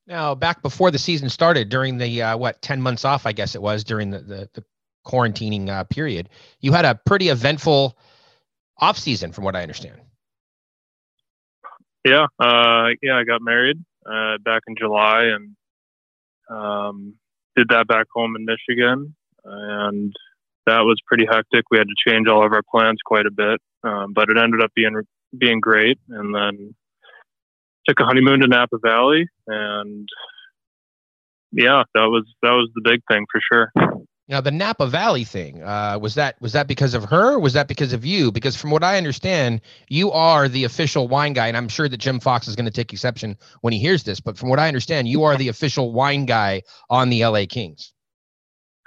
Now, 0.08 0.36
back 0.36 0.62
before 0.62 0.92
the 0.92 1.00
season 1.00 1.30
started, 1.30 1.70
during 1.70 1.98
the 1.98 2.22
uh, 2.22 2.38
what 2.38 2.62
ten 2.62 2.80
months 2.80 3.06
off, 3.06 3.26
I 3.26 3.32
guess 3.32 3.56
it 3.56 3.62
was 3.62 3.84
during 3.84 4.12
the 4.12 4.20
the, 4.20 4.50
the 4.54 4.64
quarantining 5.06 5.70
uh, 5.70 5.84
period, 5.86 6.30
you 6.60 6.72
had 6.72 6.86
a 6.86 6.96
pretty 7.06 7.30
eventful 7.30 7.98
off 8.78 8.98
season, 8.98 9.32
from 9.32 9.44
what 9.44 9.56
I 9.56 9.62
understand. 9.62 10.02
Yeah, 12.04 12.28
uh, 12.40 12.90
yeah, 13.02 13.18
I 13.18 13.24
got 13.24 13.42
married 13.42 13.84
uh, 14.06 14.38
back 14.44 14.62
in 14.68 14.76
July 14.78 15.24
and 15.24 15.56
um, 16.50 17.16
did 17.56 17.70
that 17.70 17.88
back 17.88 18.08
home 18.14 18.36
in 18.36 18.46
Michigan, 18.46 19.16
and 19.44 20.14
that 20.68 20.82
was 20.82 21.00
pretty 21.08 21.26
hectic. 21.26 21.66
We 21.72 21.78
had 21.78 21.88
to 21.88 22.12
change 22.12 22.28
all 22.28 22.46
of 22.46 22.52
our 22.52 22.62
plans 22.70 23.00
quite 23.04 23.26
a 23.26 23.32
bit, 23.32 23.62
um, 23.84 24.14
but 24.14 24.30
it 24.30 24.38
ended 24.38 24.62
up 24.62 24.72
being 24.76 25.02
being 25.38 25.60
great. 25.60 25.98
And 26.10 26.34
then 26.36 26.76
took 27.88 28.00
a 28.00 28.06
honeymoon 28.06 28.42
to 28.42 28.48
Napa 28.48 28.78
Valley, 28.84 29.28
and 29.48 30.08
yeah, 31.52 31.84
that 31.94 32.06
was 32.06 32.26
that 32.42 32.52
was 32.52 32.70
the 32.76 32.82
big 32.84 33.02
thing 33.10 33.26
for 33.32 33.42
sure. 33.52 33.72
Now 34.28 34.42
the 34.42 34.52
Napa 34.52 34.88
Valley 34.88 35.24
thing 35.24 35.62
uh, 35.62 36.00
was 36.02 36.16
that 36.16 36.42
was 36.42 36.54
that 36.54 36.68
because 36.68 36.96
of 36.96 37.04
her? 37.06 37.38
was 37.40 37.54
that 37.54 37.68
because 37.68 37.94
of 37.94 38.04
you? 38.04 38.32
Because 38.32 38.56
from 38.56 38.72
what 38.72 38.84
I 38.84 38.98
understand, 38.98 39.62
you 39.88 40.12
are 40.12 40.48
the 40.48 40.64
official 40.64 41.08
wine 41.08 41.34
guy, 41.34 41.48
and 41.48 41.56
I'm 41.56 41.68
sure 41.68 41.88
that 41.88 41.98
Jim 41.98 42.20
Fox 42.20 42.48
is 42.48 42.56
going 42.56 42.66
to 42.66 42.72
take 42.72 42.92
exception 42.92 43.38
when 43.62 43.72
he 43.72 43.78
hears 43.80 44.04
this. 44.04 44.20
But 44.20 44.38
from 44.38 44.50
what 44.50 44.58
I 44.58 44.68
understand, 44.68 45.08
you 45.08 45.24
are 45.24 45.38
the 45.38 45.50
official 45.50 45.92
wine 45.92 46.26
guy 46.26 46.64
on 46.90 47.10
the 47.10 47.24
LA 47.24 47.46
Kings. 47.48 47.94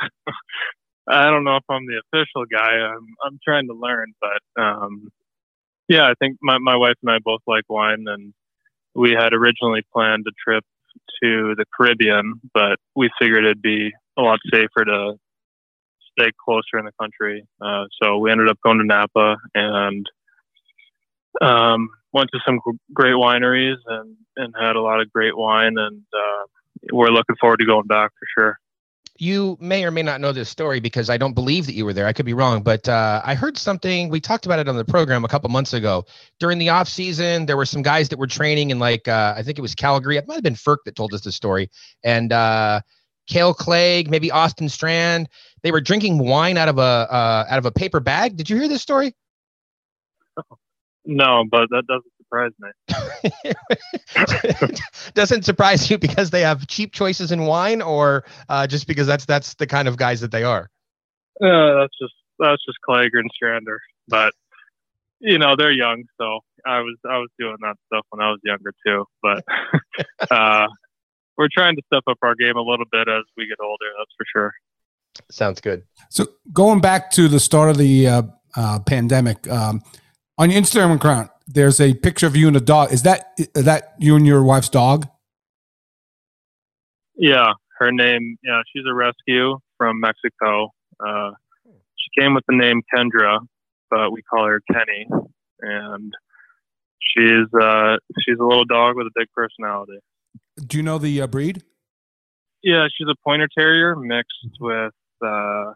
I 1.09 1.30
don't 1.30 1.45
know 1.45 1.57
if 1.57 1.64
I'm 1.70 1.86
the 1.86 2.03
official 2.12 2.45
guy. 2.51 2.72
I'm 2.72 3.07
I'm 3.24 3.39
trying 3.45 3.68
to 3.68 3.74
learn, 3.74 4.14
but 4.20 4.62
um, 4.62 5.09
yeah, 5.89 6.09
I 6.09 6.14
think 6.18 6.39
my 6.43 6.59
my 6.59 6.74
wife 6.74 6.97
and 7.03 7.12
I 7.12 7.18
both 7.24 7.43
like 7.47 7.64
wine, 7.68 8.07
and 8.09 8.34
we 8.97 9.12
had 9.12 9.32
originally 9.32 9.82
planned 9.93 10.26
a 10.26 10.32
trip 10.45 10.64
to 11.22 11.55
the 11.55 11.64
Caribbean, 11.76 12.41
but 12.53 12.78
we 12.97 13.09
figured 13.20 13.45
it'd 13.45 13.62
be 13.62 13.93
a 14.18 14.22
lot 14.22 14.41
safer 14.53 14.84
to 14.84 15.14
stay 16.19 16.31
closer 16.45 16.79
in 16.79 16.85
the 16.85 16.93
country. 17.01 17.47
Uh, 17.61 17.85
so 18.03 18.19
we 18.19 18.31
ended 18.31 18.49
up 18.49 18.59
going 18.64 18.79
to 18.79 18.85
Napa 18.85 19.37
and 19.55 20.07
um, 21.41 21.89
went 22.12 22.31
to 22.33 22.41
some 22.45 22.61
great 22.93 23.14
wineries 23.14 23.77
and, 23.87 24.16
and 24.37 24.55
had 24.59 24.77
a 24.77 24.81
lot 24.81 25.01
of 25.01 25.12
great 25.12 25.37
wine. 25.37 25.77
And 25.79 26.03
uh, 26.12 26.45
we're 26.93 27.11
looking 27.11 27.37
forward 27.41 27.59
to 27.59 27.66
going 27.66 27.87
back 27.87 28.11
for 28.11 28.27
sure. 28.37 28.59
You 29.21 29.59
may 29.61 29.85
or 29.85 29.91
may 29.91 30.03
not 30.05 30.21
know 30.21 30.31
this 30.31 30.49
story 30.49 30.79
because 30.79 31.11
I 31.11 31.16
don't 31.16 31.35
believe 31.35 31.66
that 31.66 31.73
you 31.73 31.85
were 31.85 31.93
there. 31.93 32.07
I 32.07 32.12
could 32.12 32.25
be 32.25 32.35
wrong, 32.35 32.62
but 32.62 32.89
uh, 32.89 33.21
I 33.25 33.35
heard 33.35 33.59
something. 33.59 34.11
We 34.11 34.21
talked 34.21 34.47
about 34.47 34.61
it 34.61 34.69
on 34.69 34.77
the 34.77 34.85
program 34.85 35.25
a 35.25 35.29
couple 35.29 35.51
months 35.51 35.73
ago. 35.73 36.05
During 36.39 36.59
the 36.59 36.69
off 36.69 36.89
season, 36.89 37.47
there 37.47 37.57
were 37.57 37.66
some 37.66 37.83
guys 37.83 38.09
that 38.11 38.19
were 38.21 38.29
training 38.29 38.71
in 38.71 38.79
like 38.79 39.09
uh, 39.09 39.35
I 39.37 39.43
think 39.43 39.59
it 39.59 39.62
was 39.62 39.75
Calgary. 39.75 40.19
It 40.19 40.29
might 40.29 40.35
have 40.35 40.45
been 40.45 40.55
Frk 40.55 40.79
that 40.85 40.95
told 40.95 41.14
us 41.14 41.23
the 41.23 41.33
story, 41.33 41.69
and 42.05 42.33
uh, 42.33 42.81
Kale 43.29 43.55
Clague, 43.55 44.11
maybe 44.11 44.31
Austin 44.31 44.68
Strand. 44.68 45.29
They 45.62 45.70
were 45.70 45.81
drinking 45.81 46.18
wine 46.18 46.57
out 46.57 46.68
of 46.68 46.79
a 46.79 46.81
uh, 46.83 47.47
out 47.49 47.59
of 47.59 47.66
a 47.66 47.70
paper 47.70 48.01
bag. 48.01 48.37
Did 48.37 48.51
you 48.51 48.57
hear 48.57 48.68
this 48.68 48.83
story? 48.83 49.14
No, 51.05 51.45
but 51.51 51.68
that 51.70 51.85
doesn't 51.87 52.12
surprise 52.18 52.53
me. 52.61 52.70
doesn't 55.14 55.45
surprise 55.45 55.91
you 55.91 55.99
because 55.99 56.31
they 56.31 56.43
have 56.43 56.66
cheap 56.66 56.93
choices 56.93 57.33
in 57.33 57.47
wine, 57.47 57.81
or 57.83 58.24
uh, 58.49 58.66
just 58.66 58.87
because 58.87 59.07
that's 59.07 59.24
that's 59.24 59.55
the 59.55 59.66
kind 59.66 59.89
of 59.89 59.97
guys 59.97 60.20
that 60.20 60.31
they 60.31 60.45
are. 60.45 60.68
Uh, 61.43 61.81
that's 61.81 61.97
just 62.01 62.14
that's 62.39 62.64
just 62.64 62.79
Clague 62.83 63.14
and 63.14 63.31
Strander, 63.43 63.79
but 64.09 64.33
you 65.20 65.39
know 65.39 65.57
they're 65.57 65.72
young, 65.72 66.05
so 66.18 66.41
I 66.66 66.81
was 66.81 66.97
I 67.09 67.18
was 67.18 67.29
doing 67.39 67.57
that 67.61 67.76
stuff 67.87 68.05
when 68.11 68.24
I 68.24 68.31
was 68.31 68.41
younger 68.45 68.72
too. 68.87 69.05
But 69.22 69.45
uh, 70.31 70.68
we're 71.39 71.49
trying 71.55 71.76
to 71.76 71.82
step 71.86 72.03
up 72.09 72.18
our 72.22 72.34
game 72.34 72.57
a 72.57 72.61
little 72.61 72.84
bit 72.91 73.09
as 73.09 73.22
we 73.36 73.47
get 73.47 73.59
older. 73.62 73.86
That's 73.99 74.11
for 74.16 74.26
sure. 74.30 74.53
Sounds 75.30 75.61
good. 75.61 75.84
So 76.11 76.26
going 76.53 76.80
back 76.80 77.11
to 77.12 77.28
the 77.28 77.41
start 77.41 77.70
of 77.70 77.78
the 77.78 78.07
uh, 78.07 78.22
uh, 78.57 78.80
pandemic, 78.80 79.49
um, 79.49 79.82
on 80.36 80.51
your 80.51 80.61
Instagram 80.61 80.97
account, 80.97 81.30
there's 81.47 81.80
a 81.80 81.95
picture 81.95 82.26
of 82.26 82.36
you 82.36 82.49
and 82.49 82.57
a 82.57 82.61
dog. 82.61 82.93
Is 82.93 83.03
that 83.03 83.32
is 83.39 83.64
that 83.64 83.95
you 83.99 84.16
and 84.16 84.26
your 84.26 84.43
wife's 84.43 84.68
dog? 84.68 85.09
Yeah, 87.16 87.53
her 87.78 87.91
name. 87.91 88.36
Yeah, 88.45 88.61
she's 88.72 88.84
a 88.89 88.95
rescue 88.95 89.59
from 89.76 90.01
Mexico. 90.01 90.72
Uh, 91.05 91.30
she 91.97 92.20
came 92.20 92.34
with 92.34 92.45
the 92.49 92.55
name 92.55 92.82
Kendra, 92.95 93.39
but 93.91 94.12
we 94.12 94.22
call 94.22 94.47
her 94.47 94.61
Kenny, 94.72 95.09
and 95.61 96.12
she's 97.01 97.47
uh, 97.61 97.97
she's 98.20 98.39
a 98.39 98.45
little 98.45 98.66
dog 98.66 98.97
with 98.97 99.07
a 99.07 99.12
big 99.14 99.28
personality. 99.34 99.99
Do 100.66 100.76
you 100.76 100.82
know 100.82 100.98
the 100.98 101.22
uh, 101.22 101.26
breed? 101.26 101.62
Yeah, 102.62 102.88
she's 102.96 103.09
a 103.09 103.14
pointer 103.24 103.48
terrier 103.56 103.94
mixed 103.94 104.59
with 104.61 104.92
uh, 105.24 105.72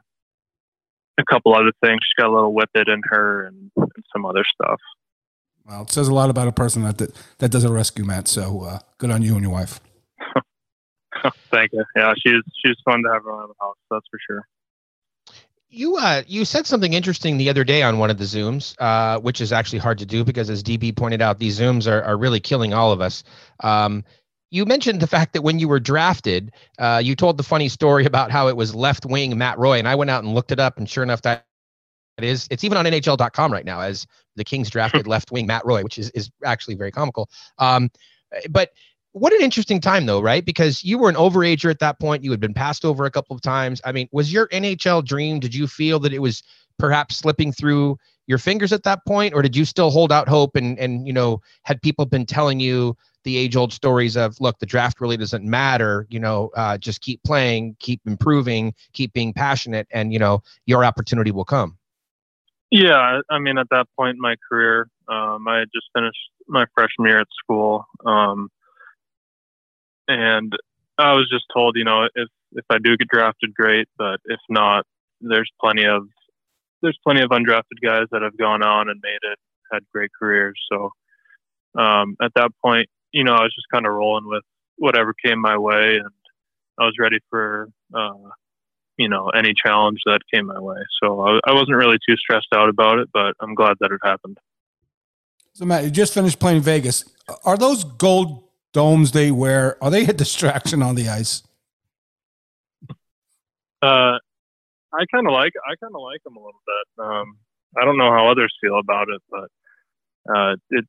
a 1.18 1.24
couple 1.30 1.54
other 1.54 1.72
things. 1.84 2.00
She's 2.02 2.22
got 2.22 2.30
a 2.30 2.34
little 2.34 2.52
whippet 2.52 2.88
in 2.88 3.02
her 3.04 3.46
and, 3.46 3.70
and, 3.76 4.04
some 4.12 4.26
other 4.26 4.44
stuff. 4.44 4.80
Well, 5.64 5.82
it 5.82 5.90
says 5.90 6.08
a 6.08 6.14
lot 6.14 6.28
about 6.28 6.48
a 6.48 6.52
person 6.52 6.82
that 6.82 6.98
that, 6.98 7.14
that 7.38 7.50
does 7.50 7.64
a 7.64 7.72
rescue, 7.72 8.04
Matt. 8.04 8.26
So 8.28 8.62
uh, 8.62 8.78
good 8.98 9.10
on 9.10 9.22
you 9.22 9.34
and 9.34 9.42
your 9.42 9.52
wife. 9.52 9.80
Thank 11.52 11.72
you. 11.72 11.84
Yeah, 11.94 12.14
she's 12.18 12.42
she's 12.64 12.76
fun 12.84 13.02
to 13.04 13.12
have 13.12 13.24
around 13.26 13.48
the 13.48 13.54
house. 13.60 13.76
That's 13.90 14.06
for 14.10 14.18
sure. 14.26 14.46
You 15.74 15.96
uh 15.96 16.22
you 16.26 16.44
said 16.44 16.66
something 16.66 16.92
interesting 16.92 17.38
the 17.38 17.48
other 17.48 17.64
day 17.64 17.82
on 17.82 17.98
one 17.98 18.10
of 18.10 18.18
the 18.18 18.24
zooms, 18.24 18.74
uh, 18.78 19.20
which 19.20 19.40
is 19.40 19.52
actually 19.52 19.78
hard 19.78 19.98
to 19.98 20.06
do 20.06 20.24
because 20.24 20.50
as 20.50 20.62
DB 20.62 20.94
pointed 20.94 21.22
out, 21.22 21.38
these 21.38 21.58
zooms 21.58 21.90
are, 21.90 22.02
are 22.02 22.16
really 22.16 22.40
killing 22.40 22.74
all 22.74 22.92
of 22.92 23.00
us. 23.00 23.24
Um, 23.60 24.04
you 24.52 24.66
mentioned 24.66 25.00
the 25.00 25.06
fact 25.06 25.32
that 25.32 25.40
when 25.40 25.58
you 25.58 25.66
were 25.66 25.80
drafted, 25.80 26.52
uh, 26.78 27.00
you 27.02 27.16
told 27.16 27.38
the 27.38 27.42
funny 27.42 27.70
story 27.70 28.04
about 28.04 28.30
how 28.30 28.48
it 28.48 28.56
was 28.56 28.74
left 28.74 29.06
wing 29.06 29.36
Matt 29.38 29.58
Roy, 29.58 29.78
and 29.78 29.88
I 29.88 29.94
went 29.94 30.10
out 30.10 30.22
and 30.22 30.34
looked 30.34 30.52
it 30.52 30.60
up, 30.60 30.76
and 30.76 30.88
sure 30.88 31.02
enough, 31.02 31.22
that 31.22 31.46
it 32.18 32.24
is. 32.24 32.48
It's 32.50 32.62
even 32.62 32.76
on 32.76 32.84
NHL.com 32.84 33.50
right 33.50 33.64
now 33.64 33.80
as 33.80 34.06
the 34.36 34.44
Kings 34.44 34.68
drafted 34.68 35.06
left 35.08 35.32
wing 35.32 35.46
Matt 35.46 35.64
Roy, 35.64 35.82
which 35.82 35.98
is 35.98 36.10
is 36.10 36.30
actually 36.44 36.74
very 36.74 36.92
comical. 36.92 37.30
Um, 37.58 37.90
but 38.50 38.72
what 39.12 39.32
an 39.32 39.40
interesting 39.40 39.80
time 39.80 40.04
though, 40.04 40.20
right? 40.20 40.44
Because 40.44 40.84
you 40.84 40.98
were 40.98 41.08
an 41.08 41.16
overager 41.16 41.70
at 41.70 41.78
that 41.78 41.98
point. 41.98 42.22
You 42.22 42.30
had 42.30 42.40
been 42.40 42.54
passed 42.54 42.84
over 42.84 43.06
a 43.06 43.10
couple 43.10 43.34
of 43.34 43.40
times. 43.40 43.80
I 43.86 43.92
mean, 43.92 44.06
was 44.12 44.30
your 44.30 44.48
NHL 44.48 45.02
dream? 45.02 45.40
Did 45.40 45.54
you 45.54 45.66
feel 45.66 45.98
that 46.00 46.12
it 46.12 46.18
was 46.18 46.42
perhaps 46.78 47.16
slipping 47.16 47.52
through 47.52 47.96
your 48.26 48.38
fingers 48.38 48.72
at 48.72 48.82
that 48.82 49.00
point, 49.06 49.32
or 49.32 49.40
did 49.40 49.56
you 49.56 49.64
still 49.64 49.90
hold 49.90 50.12
out 50.12 50.28
hope? 50.28 50.56
And 50.56 50.78
and 50.78 51.06
you 51.06 51.12
know, 51.14 51.40
had 51.62 51.80
people 51.80 52.04
been 52.04 52.26
telling 52.26 52.60
you 52.60 52.98
the 53.24 53.36
age 53.36 53.56
old 53.56 53.72
stories 53.72 54.16
of 54.16 54.40
look 54.40 54.58
the 54.58 54.66
draft 54.66 55.00
really 55.00 55.16
doesn't 55.16 55.44
matter 55.44 56.06
you 56.10 56.18
know 56.18 56.50
uh, 56.56 56.76
just 56.78 57.00
keep 57.00 57.22
playing 57.24 57.76
keep 57.78 58.00
improving 58.06 58.74
keep 58.92 59.12
being 59.12 59.32
passionate 59.32 59.86
and 59.90 60.12
you 60.12 60.18
know 60.18 60.42
your 60.66 60.84
opportunity 60.84 61.30
will 61.30 61.44
come. 61.44 61.78
Yeah 62.70 63.20
i 63.30 63.38
mean 63.38 63.58
at 63.58 63.68
that 63.70 63.86
point 63.98 64.16
in 64.16 64.20
my 64.20 64.36
career 64.48 64.88
um, 65.08 65.46
i 65.48 65.58
had 65.58 65.68
just 65.74 65.86
finished 65.94 66.18
my 66.48 66.66
freshman 66.74 67.08
year 67.08 67.20
at 67.20 67.28
school 67.42 67.86
um, 68.06 68.48
and 70.08 70.52
i 70.98 71.12
was 71.12 71.28
just 71.30 71.44
told 71.52 71.76
you 71.76 71.84
know 71.84 72.04
if 72.14 72.28
if 72.52 72.64
i 72.70 72.78
do 72.78 72.96
get 72.96 73.08
drafted 73.08 73.54
great 73.54 73.88
but 73.98 74.20
if 74.24 74.40
not 74.48 74.84
there's 75.20 75.50
plenty 75.60 75.84
of 75.86 76.06
there's 76.82 76.98
plenty 77.04 77.22
of 77.22 77.30
undrafted 77.30 77.80
guys 77.82 78.06
that 78.10 78.22
have 78.22 78.36
gone 78.36 78.62
on 78.62 78.88
and 78.88 79.00
made 79.02 79.18
it 79.22 79.38
had 79.72 79.82
great 79.92 80.10
careers 80.18 80.58
so 80.70 80.90
um, 81.74 82.16
at 82.20 82.32
that 82.34 82.50
point 82.62 82.88
you 83.12 83.24
know, 83.24 83.32
I 83.32 83.42
was 83.42 83.54
just 83.54 83.66
kind 83.72 83.86
of 83.86 83.92
rolling 83.92 84.26
with 84.26 84.42
whatever 84.76 85.14
came 85.24 85.40
my 85.40 85.56
way, 85.56 85.96
and 85.96 86.10
I 86.78 86.84
was 86.84 86.94
ready 86.98 87.18
for, 87.30 87.68
uh, 87.94 88.30
you 88.96 89.08
know, 89.08 89.28
any 89.28 89.54
challenge 89.54 90.00
that 90.06 90.20
came 90.32 90.46
my 90.46 90.58
way. 90.58 90.78
So 91.02 91.20
I, 91.20 91.40
I 91.46 91.52
wasn't 91.52 91.76
really 91.76 91.98
too 92.08 92.16
stressed 92.16 92.48
out 92.54 92.68
about 92.68 92.98
it, 92.98 93.08
but 93.12 93.34
I'm 93.40 93.54
glad 93.54 93.76
that 93.80 93.92
it 93.92 94.00
happened. 94.02 94.38
So 95.54 95.64
Matt, 95.66 95.84
you 95.84 95.90
just 95.90 96.14
finished 96.14 96.40
playing 96.40 96.62
Vegas. 96.62 97.04
Are 97.44 97.58
those 97.58 97.84
gold 97.84 98.44
domes 98.72 99.12
they 99.12 99.30
wear? 99.30 99.82
Are 99.82 99.90
they 99.90 100.04
a 100.04 100.12
distraction 100.12 100.82
on 100.82 100.94
the 100.94 101.08
ice? 101.08 101.42
Uh, 103.82 104.16
I 104.94 105.04
kind 105.12 105.26
of 105.26 105.32
like 105.32 105.52
I 105.66 105.74
kind 105.76 105.92
of 105.94 106.02
like 106.02 106.22
them 106.22 106.36
a 106.36 106.38
little 106.38 106.62
bit. 106.66 107.04
Um, 107.04 107.36
I 107.80 107.84
don't 107.84 107.98
know 107.98 108.10
how 108.12 108.30
others 108.30 108.54
feel 108.60 108.78
about 108.78 109.08
it, 109.08 109.20
but 109.30 109.48
uh, 110.34 110.56
it's 110.70 110.88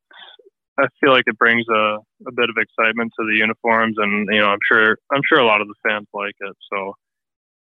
I 0.79 0.87
feel 0.99 1.11
like 1.11 1.25
it 1.27 1.37
brings 1.37 1.65
a, 1.69 1.97
a 2.27 2.31
bit 2.33 2.49
of 2.49 2.57
excitement 2.57 3.11
to 3.19 3.25
the 3.25 3.37
uniforms, 3.37 3.95
and 3.97 4.27
you 4.31 4.39
know, 4.39 4.47
I'm 4.47 4.63
sure 4.69 4.97
I'm 5.11 5.21
sure 5.27 5.39
a 5.39 5.45
lot 5.45 5.61
of 5.61 5.67
the 5.67 5.75
fans 5.87 6.07
like 6.13 6.35
it. 6.39 6.55
So, 6.71 6.95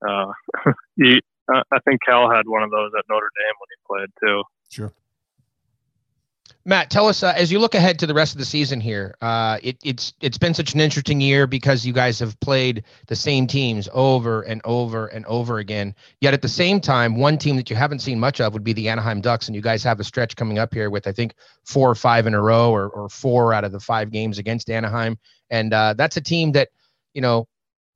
uh, 0.08 0.72
he, 0.96 1.22
I 1.50 1.80
think 1.86 2.00
Cal 2.08 2.32
had 2.32 2.48
one 2.48 2.64
of 2.64 2.72
those 2.72 2.92
at 2.98 3.06
Notre 3.10 3.30
Dame 3.36 3.56
when 3.60 3.70
he 3.70 3.88
played 3.88 4.10
too. 4.24 4.44
Sure. 4.70 4.94
Matt, 6.64 6.92
tell 6.92 7.08
us 7.08 7.24
uh, 7.24 7.34
as 7.36 7.52
you 7.52 7.58
look 7.58 7.74
ahead 7.74 8.00
to 8.00 8.08
the 8.08 8.14
rest 8.14 8.34
of 8.34 8.38
the 8.38 8.46
season 8.46 8.80
here. 8.80 9.16
Uh, 9.20 9.58
it, 9.64 9.78
it's 9.84 10.14
it's 10.22 10.38
been 10.38 10.54
such 10.54 10.76
an 10.76 10.80
interesting 10.80 11.20
year 11.20 11.48
because 11.48 11.86
you 11.86 11.94
guys 11.94 12.20
have 12.20 12.40
played 12.40 12.84
the 13.08 13.16
same 13.16 13.48
teams 13.48 13.90
over 13.92 14.44
and 14.44 14.62
over 14.64 15.08
and 15.08 15.26
over 15.26 15.58
again. 15.58 15.96
Yet 16.20 16.36
at 16.36 16.44
the 16.44 16.48
same 16.48 16.80
time, 16.80 17.18
one 17.18 17.40
team 17.40 17.56
that 17.56 17.72
you 17.72 17.76
haven't 17.76 18.00
seen 18.00 18.20
much 18.20 18.40
of 18.40 18.54
would 18.54 18.64
be 18.64 18.74
the 18.74 18.90
Anaheim 18.90 19.22
Ducks, 19.22 19.48
and 19.48 19.56
you 19.56 19.62
guys 19.62 19.84
have 19.84 20.00
a 20.00 20.04
stretch 20.04 20.36
coming 20.36 20.60
up 20.60 20.72
here 20.72 20.92
with 20.92 21.08
I 21.08 21.14
think 21.14 21.34
four 21.66 21.90
or 21.90 21.96
five 21.96 22.28
in 22.28 22.36
a 22.36 22.42
row, 22.42 22.72
or 22.72 22.90
or 22.90 23.10
four 23.10 23.54
out 23.54 23.64
of 23.64 23.72
the 23.72 23.80
five 23.80 24.12
games 24.12 24.38
against 24.38 24.70
Anaheim, 24.70 25.18
and 25.50 25.74
uh, 25.74 25.96
that's 25.98 26.18
a 26.18 26.22
team 26.22 26.52
that 26.52 26.70
you 27.16 27.22
know 27.22 27.48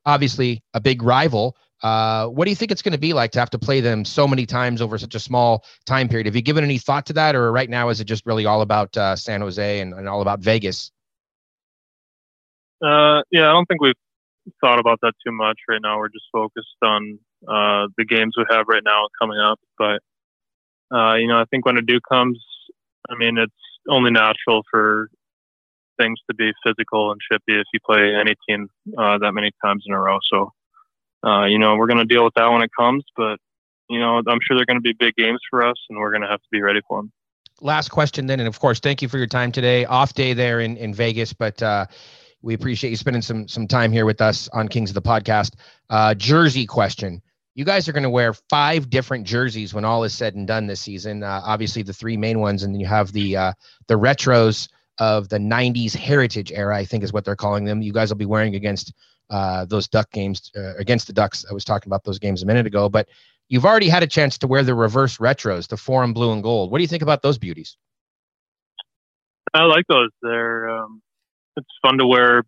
obviously 0.06 0.64
a 0.74 0.82
big 0.82 1.02
rival 1.02 1.56
uh, 1.84 2.28
what 2.28 2.46
do 2.46 2.50
you 2.50 2.56
think 2.56 2.72
it's 2.72 2.82
going 2.82 2.94
to 2.94 2.98
be 2.98 3.14
like 3.14 3.32
to 3.32 3.40
have 3.40 3.50
to 3.52 3.60
play 3.60 3.82
them 3.82 4.06
so 4.06 4.28
many 4.28 4.46
times 4.46 4.82
over 4.82 4.98
such 4.98 5.14
a 5.14 5.20
small 5.20 5.64
time 5.86 6.08
period? 6.08 6.26
Have 6.26 6.36
you 6.36 6.42
given 6.42 6.64
any 6.64 6.78
thought 6.78 7.06
to 7.08 7.14
that, 7.14 7.36
or 7.36 7.52
right 7.52 7.70
now 7.70 7.90
is 7.90 8.00
it 8.00 8.06
just 8.06 8.26
really 8.26 8.46
all 8.46 8.62
about 8.62 8.96
uh, 8.98 9.16
San 9.16 9.42
Jose 9.42 9.80
and, 9.80 9.94
and, 9.94 10.08
all 10.08 10.22
about 10.22 10.40
Vegas? 10.40 10.92
Uh, 12.84 13.22
yeah, 13.32 13.50
I 13.50 13.52
don't 13.52 13.66
think 13.68 13.82
we've 13.82 13.94
thought 14.62 14.80
about 14.80 15.00
that 15.02 15.14
too 15.26 15.32
much 15.32 15.60
right 15.68 15.82
now. 15.82 15.98
We're 15.98 16.10
just 16.10 16.26
focused 16.32 16.68
on 16.82 17.20
uh, 17.48 17.88
the 17.98 18.06
games 18.06 18.34
we 18.38 18.46
have 18.50 18.66
right 18.68 18.84
now 18.84 19.08
coming 19.22 19.38
up. 19.38 19.60
But 19.78 20.02
uh, 20.96 21.16
you 21.16 21.28
know, 21.28 21.40
I 21.40 21.46
think 21.52 21.66
when 21.66 21.78
a 21.78 21.82
do 21.82 22.00
comes, 22.10 22.44
I 23.10 23.16
mean, 23.16 23.38
it's 23.38 23.54
only 23.90 24.12
natural 24.12 24.64
for 24.72 25.10
things 25.98 26.20
to 26.30 26.36
be 26.36 26.52
physical 26.66 27.12
and 27.12 27.20
chippy 27.22 27.60
if 27.60 27.66
you 27.74 27.80
play 27.86 28.16
any 28.16 28.36
team 28.48 28.70
uh, 28.98 29.18
that 29.18 29.34
many 29.34 29.52
times 29.64 29.84
in 29.88 29.94
a 29.94 30.00
row. 30.00 30.20
So 30.30 30.52
uh, 31.26 31.46
you 31.46 31.58
know, 31.58 31.76
we're 31.76 31.88
going 31.88 31.98
to 31.98 32.06
deal 32.06 32.24
with 32.24 32.36
that 32.36 32.48
when 32.52 32.62
it 32.62 32.72
comes, 32.78 33.04
but 33.18 33.40
you 33.90 34.00
know, 34.00 34.22
I'm 34.28 34.40
sure 34.42 34.56
they're 34.56 34.66
going 34.66 34.78
to 34.78 34.82
be 34.82 34.94
big 34.94 35.16
games 35.16 35.40
for 35.50 35.66
us, 35.66 35.78
and 35.90 36.00
we're 36.00 36.12
going 36.12 36.22
to 36.22 36.28
have 36.28 36.42
to 36.42 36.48
be 36.52 36.62
ready 36.62 36.82
for 36.88 37.00
them. 37.00 37.12
Last 37.62 37.90
question, 37.90 38.28
then, 38.28 38.40
and 38.40 38.48
of 38.48 38.60
course, 38.60 38.80
thank 38.80 39.02
you 39.02 39.08
for 39.08 39.18
your 39.18 39.28
time 39.28 39.52
today. 39.52 39.86
Off 39.86 40.14
day 40.14 40.34
there 40.34 40.60
in 40.60 40.78
in 40.78 40.94
Vegas, 40.94 41.34
but 41.34 41.62
uh, 41.64 41.86
we 42.42 42.54
appreciate 42.54 42.92
you 42.92 42.96
spending 42.96 43.22
some 43.22 43.48
some 43.48 43.68
time 43.68 43.92
here 43.92 44.06
with 44.06 44.22
us 44.22 44.48
on 44.50 44.68
Kings 44.68 44.90
of 44.92 44.96
the 44.96 45.02
Podcast. 45.02 45.54
Uh, 45.90 46.14
jersey 46.14 46.66
question. 46.66 47.22
You 47.56 47.64
guys 47.64 47.88
are 47.88 47.94
going 47.94 48.04
to 48.04 48.10
wear 48.10 48.34
five 48.34 48.90
different 48.90 49.26
jerseys 49.26 49.74
when 49.74 49.86
all 49.86 50.04
is 50.04 50.14
said 50.14 50.36
and 50.36 50.46
done 50.46 50.68
this 50.68 50.82
season. 50.82 51.24
Uh, 51.24 51.42
obviously, 51.44 51.82
the 51.82 51.94
three 51.94 52.18
main 52.18 52.40
ones, 52.40 52.64
and 52.64 52.74
then 52.74 52.82
you 52.82 52.88
have 52.88 53.14
the 53.14 53.38
uh, 53.38 53.54
the 53.88 53.96
retros 53.96 54.68
of 54.98 55.30
the 55.30 55.38
'90s 55.38 55.96
heritage 55.96 56.52
era. 56.52 56.76
I 56.76 56.86
think 56.86 57.04
is 57.04 57.14
what 57.14 57.26
they're 57.26 57.36
calling 57.36 57.66
them. 57.66 57.82
You 57.82 57.94
guys 57.94 58.10
will 58.10 58.18
be 58.18 58.26
wearing 58.26 58.56
against 58.56 58.94
uh, 59.30 59.66
those 59.66 59.88
Duck 59.88 60.12
games 60.12 60.52
uh, 60.56 60.76
against 60.78 61.08
the 61.08 61.14
Ducks. 61.14 61.46
I 61.50 61.54
was 61.54 61.66
talking 61.66 61.90
about 61.90 62.04
those 62.04 62.20
games 62.20 62.44
a 62.44 62.46
minute 62.46 62.66
ago, 62.66 62.90
but 62.90 63.08
you've 63.50 63.66
already 63.66 63.90
had 63.90 64.04
a 64.04 64.08
chance 64.08 64.38
to 64.40 64.48
wear 64.48 64.64
the 64.64 64.76
reverse 64.76 65.18
retros, 65.18 65.68
the 65.68 65.78
forum 65.78 66.14
blue 66.14 66.32
and 66.32 66.44
gold. 66.44 66.72
What 66.72 66.80
do 66.80 66.84
you 66.84 66.88
think 66.88 67.04
about 67.04 67.22
those 67.22 67.38
beauties? 67.38 67.78
I 69.54 69.64
like 69.64 69.86
those. 69.88 70.10
They're 70.22 70.70
um, 70.70 71.02
it's 71.56 71.68
fun 71.82 71.98
to 71.98 72.06
wear 72.06 72.44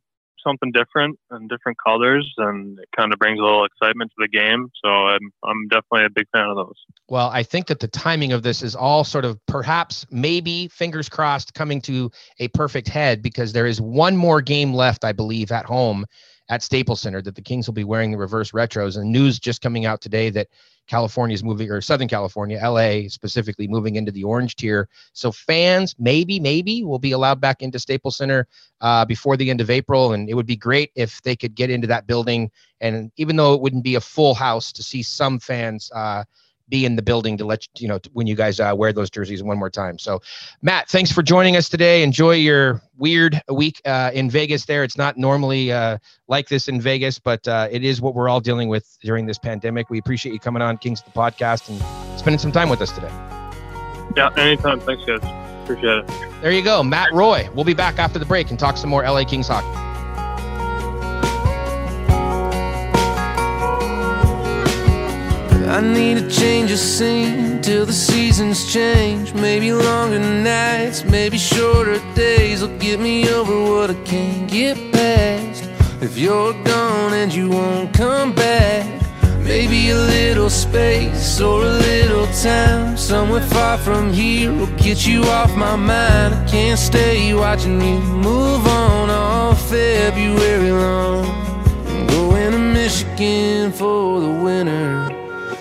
something 0.47 0.71
different 0.71 1.19
and 1.31 1.49
different 1.49 1.77
colors, 1.85 2.31
and 2.37 2.79
it 2.79 2.87
kind 2.95 3.11
of 3.11 3.19
brings 3.19 3.39
a 3.39 3.43
little 3.43 3.65
excitement 3.65 4.11
to 4.11 4.15
the 4.19 4.27
game. 4.27 4.69
So 4.83 4.89
I'm 4.89 5.31
I'm 5.43 5.67
definitely 5.67 6.05
a 6.05 6.09
big 6.09 6.27
fan 6.31 6.49
of 6.49 6.55
those. 6.55 6.75
Well, 7.09 7.29
I 7.29 7.43
think 7.43 7.67
that 7.67 7.79
the 7.79 7.87
timing 7.87 8.31
of 8.31 8.43
this 8.43 8.63
is 8.63 8.75
all 8.75 9.03
sort 9.03 9.25
of 9.25 9.43
perhaps, 9.45 10.05
maybe, 10.11 10.67
fingers 10.69 11.09
crossed, 11.09 11.53
coming 11.53 11.81
to 11.81 12.11
a 12.39 12.47
perfect 12.49 12.87
head 12.87 13.21
because 13.21 13.53
there 13.53 13.65
is 13.65 13.81
one 13.81 14.15
more 14.15 14.41
game 14.41 14.73
left, 14.73 15.03
I 15.03 15.11
believe, 15.11 15.51
at 15.51 15.65
home 15.65 16.05
at 16.49 16.63
Staples 16.63 17.01
Center 17.01 17.21
that 17.21 17.35
the 17.35 17.41
Kings 17.41 17.67
will 17.67 17.73
be 17.73 17.83
wearing 17.83 18.11
the 18.11 18.17
reverse 18.17 18.51
retros. 18.51 18.97
And 18.97 19.11
news 19.11 19.39
just 19.39 19.61
coming 19.61 19.85
out 19.85 20.01
today 20.01 20.29
that 20.31 20.47
California 20.87 21.33
is 21.33 21.43
moving, 21.43 21.69
or 21.69 21.81
Southern 21.81 22.07
California, 22.07 22.59
LA 22.63 23.09
specifically, 23.09 23.67
moving 23.67 23.95
into 23.95 24.11
the 24.11 24.23
orange 24.23 24.55
tier. 24.55 24.87
So 25.13 25.31
fans, 25.31 25.95
maybe, 25.99 26.39
maybe 26.39 26.83
will 26.83 26.99
be 26.99 27.11
allowed 27.11 27.41
back 27.41 27.61
into 27.61 27.79
Staples 27.79 28.15
Center 28.15 28.47
uh, 28.79 29.03
before 29.03 29.35
the 29.35 29.49
end 29.49 29.59
of 29.59 29.69
April. 29.69 30.13
And 30.13 30.29
it 30.29 30.33
would 30.33 30.45
be 30.45 30.55
great 30.55 30.91
if 30.95 31.21
they 31.23 31.35
could 31.35 31.55
get 31.55 31.69
into 31.69 31.87
that 31.87 32.07
building. 32.07 32.49
And 32.79 33.11
even 33.17 33.35
though 33.35 33.53
it 33.53 33.61
wouldn't 33.61 33.83
be 33.83 33.95
a 33.95 34.01
full 34.01 34.33
house, 34.33 34.71
to 34.71 34.83
see 34.83 35.03
some 35.03 35.39
fans. 35.39 35.91
Uh, 35.93 36.23
be 36.69 36.85
in 36.85 36.95
the 36.95 37.01
building 37.01 37.37
to 37.37 37.45
let 37.45 37.67
you 37.79 37.87
know 37.87 37.99
when 38.13 38.27
you 38.27 38.35
guys 38.35 38.59
uh, 38.59 38.73
wear 38.75 38.93
those 38.93 39.09
jerseys 39.09 39.43
one 39.43 39.57
more 39.57 39.69
time. 39.69 39.97
So, 39.97 40.21
Matt, 40.61 40.89
thanks 40.89 41.11
for 41.11 41.21
joining 41.21 41.55
us 41.55 41.69
today. 41.69 42.03
Enjoy 42.03 42.33
your 42.33 42.81
weird 42.97 43.41
week 43.49 43.81
uh, 43.85 44.11
in 44.13 44.29
Vegas. 44.29 44.65
There, 44.65 44.83
it's 44.83 44.97
not 44.97 45.17
normally 45.17 45.71
uh, 45.71 45.97
like 46.27 46.47
this 46.47 46.67
in 46.67 46.81
Vegas, 46.81 47.19
but 47.19 47.47
uh, 47.47 47.67
it 47.71 47.83
is 47.83 48.01
what 48.01 48.15
we're 48.15 48.29
all 48.29 48.41
dealing 48.41 48.69
with 48.69 48.97
during 49.01 49.25
this 49.25 49.37
pandemic. 49.37 49.89
We 49.89 49.97
appreciate 49.97 50.33
you 50.33 50.39
coming 50.39 50.61
on 50.61 50.77
Kings 50.77 51.01
of 51.01 51.05
the 51.05 51.19
podcast 51.19 51.69
and 51.69 52.19
spending 52.19 52.39
some 52.39 52.51
time 52.51 52.69
with 52.69 52.81
us 52.81 52.91
today. 52.91 53.11
Yeah, 54.15 54.29
anytime. 54.37 54.79
Thanks, 54.79 55.05
guys. 55.05 55.19
Appreciate 55.63 55.99
it. 55.99 56.41
There 56.41 56.51
you 56.51 56.63
go, 56.63 56.81
Matt 56.83 57.11
Roy. 57.13 57.49
We'll 57.53 57.65
be 57.65 57.73
back 57.73 57.99
after 57.99 58.19
the 58.19 58.25
break 58.25 58.49
and 58.49 58.59
talk 58.59 58.77
some 58.77 58.89
more 58.89 59.03
LA 59.03 59.23
Kings 59.25 59.47
hockey. 59.47 59.96
I 65.69 65.81
need 65.81 66.17
a 66.17 66.29
change 66.29 66.71
of 66.71 66.79
scene 66.79 67.61
till 67.61 67.85
the 67.85 67.91
seasons 67.91 68.71
change. 68.71 69.33
Maybe 69.33 69.73
longer 69.73 70.19
nights, 70.19 71.03
maybe 71.03 71.37
shorter 71.37 71.99
days 72.15 72.61
will 72.61 72.77
get 72.77 73.01
me 73.01 73.29
over 73.29 73.53
what 73.69 73.89
I 73.89 73.95
can't 74.05 74.49
get 74.49 74.77
past. 74.93 75.65
If 76.01 76.17
you're 76.17 76.53
gone 76.63 77.13
and 77.13 77.33
you 77.33 77.49
won't 77.49 77.93
come 77.93 78.33
back, 78.33 78.85
maybe 79.43 79.89
a 79.89 79.97
little 79.97 80.49
space 80.49 81.41
or 81.41 81.63
a 81.63 81.69
little 81.69 82.27
time 82.27 82.95
somewhere 82.95 83.41
far 83.41 83.77
from 83.77 84.13
here 84.13 84.53
will 84.53 84.73
get 84.77 85.05
you 85.05 85.23
off 85.23 85.53
my 85.57 85.75
mind. 85.75 86.33
I 86.33 86.47
can't 86.47 86.79
stay 86.79 87.33
watching 87.33 87.81
you 87.81 87.99
move 87.99 88.65
on 88.65 89.09
all 89.09 89.53
February 89.53 90.71
long. 90.71 91.25
I'm 91.87 92.07
going 92.07 92.51
to 92.53 92.57
Michigan 92.57 93.73
for 93.73 94.21
the 94.21 94.31
winter. 94.31 95.06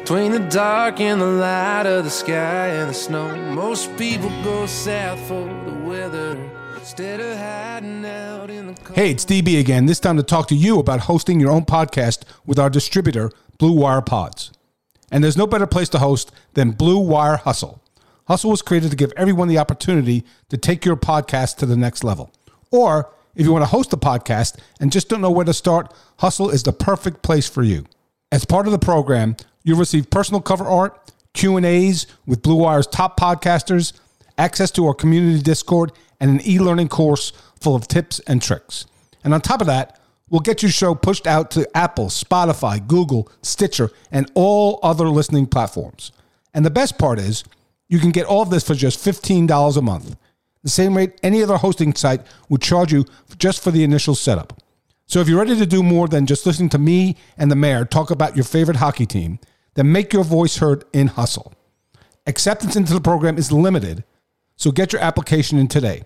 Between 0.06 0.30
the 0.30 0.38
dark 0.38 1.00
and 1.00 1.20
the 1.20 1.26
light 1.26 1.84
of 1.84 2.04
the 2.04 2.10
sky 2.10 2.68
and 2.68 2.88
the 2.88 2.94
snow, 2.94 3.34
most 3.52 3.90
people 3.96 4.30
go 4.44 4.64
south 4.66 5.18
for 5.26 5.44
the 5.64 5.74
weather 5.84 6.38
instead 6.76 7.18
of 7.18 7.36
hiding 7.36 8.04
out 8.04 8.48
in 8.48 8.68
the 8.68 8.74
cold. 8.74 8.96
Hey, 8.96 9.10
it's 9.10 9.24
DB 9.24 9.58
again. 9.58 9.86
This 9.86 9.98
time 9.98 10.16
to 10.16 10.22
talk 10.22 10.46
to 10.46 10.54
you 10.54 10.78
about 10.78 11.00
hosting 11.00 11.40
your 11.40 11.50
own 11.50 11.64
podcast 11.64 12.22
with 12.46 12.56
our 12.56 12.70
distributor, 12.70 13.32
Blue 13.58 13.72
Wire 13.72 14.00
Pods. 14.00 14.52
And 15.10 15.24
there's 15.24 15.36
no 15.36 15.44
better 15.44 15.66
place 15.66 15.88
to 15.88 15.98
host 15.98 16.30
than 16.54 16.70
Blue 16.70 17.00
Wire 17.00 17.38
Hustle. 17.38 17.82
Hustle 18.28 18.52
was 18.52 18.62
created 18.62 18.92
to 18.92 18.96
give 18.96 19.12
everyone 19.16 19.48
the 19.48 19.58
opportunity 19.58 20.22
to 20.50 20.56
take 20.56 20.84
your 20.84 20.94
podcast 20.94 21.56
to 21.56 21.66
the 21.66 21.76
next 21.76 22.04
level. 22.04 22.30
Or 22.70 23.10
if 23.34 23.44
you 23.44 23.50
want 23.50 23.62
to 23.62 23.70
host 23.70 23.92
a 23.92 23.96
podcast 23.96 24.56
and 24.78 24.92
just 24.92 25.08
don't 25.08 25.20
know 25.20 25.32
where 25.32 25.44
to 25.44 25.52
start, 25.52 25.92
Hustle 26.18 26.48
is 26.48 26.62
the 26.62 26.72
perfect 26.72 27.22
place 27.22 27.48
for 27.48 27.64
you. 27.64 27.86
As 28.30 28.44
part 28.44 28.66
of 28.66 28.72
the 28.72 28.78
program, 28.78 29.36
You'll 29.66 29.80
receive 29.80 30.10
personal 30.10 30.40
cover 30.40 30.64
art, 30.64 31.10
Q&As 31.34 32.06
with 32.24 32.40
Blue 32.40 32.54
Wire's 32.54 32.86
top 32.86 33.18
podcasters, 33.18 33.92
access 34.38 34.70
to 34.70 34.86
our 34.86 34.94
community 34.94 35.42
Discord, 35.42 35.90
and 36.20 36.30
an 36.30 36.40
e-learning 36.46 36.86
course 36.86 37.32
full 37.60 37.74
of 37.74 37.88
tips 37.88 38.20
and 38.28 38.40
tricks. 38.40 38.86
And 39.24 39.34
on 39.34 39.40
top 39.40 39.60
of 39.60 39.66
that, 39.66 39.98
we'll 40.30 40.40
get 40.40 40.62
your 40.62 40.70
show 40.70 40.94
pushed 40.94 41.26
out 41.26 41.50
to 41.50 41.68
Apple, 41.76 42.06
Spotify, 42.06 42.86
Google, 42.86 43.28
Stitcher, 43.42 43.90
and 44.12 44.30
all 44.34 44.78
other 44.84 45.08
listening 45.08 45.48
platforms. 45.48 46.12
And 46.54 46.64
the 46.64 46.70
best 46.70 46.96
part 46.96 47.18
is, 47.18 47.42
you 47.88 47.98
can 47.98 48.12
get 48.12 48.26
all 48.26 48.42
of 48.42 48.50
this 48.50 48.64
for 48.64 48.76
just 48.76 49.04
$15 49.04 49.76
a 49.76 49.82
month. 49.82 50.14
The 50.62 50.70
same 50.70 50.96
rate 50.96 51.18
any 51.24 51.42
other 51.42 51.56
hosting 51.56 51.92
site 51.92 52.20
would 52.48 52.62
charge 52.62 52.92
you 52.92 53.04
just 53.36 53.64
for 53.64 53.72
the 53.72 53.82
initial 53.82 54.14
setup. 54.14 54.62
So 55.06 55.18
if 55.18 55.28
you're 55.28 55.40
ready 55.40 55.56
to 55.56 55.66
do 55.66 55.82
more 55.82 56.06
than 56.06 56.24
just 56.24 56.46
listening 56.46 56.68
to 56.68 56.78
me 56.78 57.16
and 57.36 57.50
the 57.50 57.56
mayor 57.56 57.84
talk 57.84 58.12
about 58.12 58.36
your 58.36 58.44
favorite 58.44 58.76
hockey 58.76 59.06
team, 59.06 59.40
then 59.76 59.92
make 59.92 60.12
your 60.12 60.24
voice 60.24 60.56
heard 60.56 60.84
in 60.92 61.06
Hustle. 61.06 61.54
Acceptance 62.26 62.74
into 62.74 62.92
the 62.92 63.00
program 63.00 63.38
is 63.38 63.52
limited, 63.52 64.02
so 64.56 64.72
get 64.72 64.92
your 64.92 65.00
application 65.00 65.58
in 65.58 65.68
today. 65.68 66.02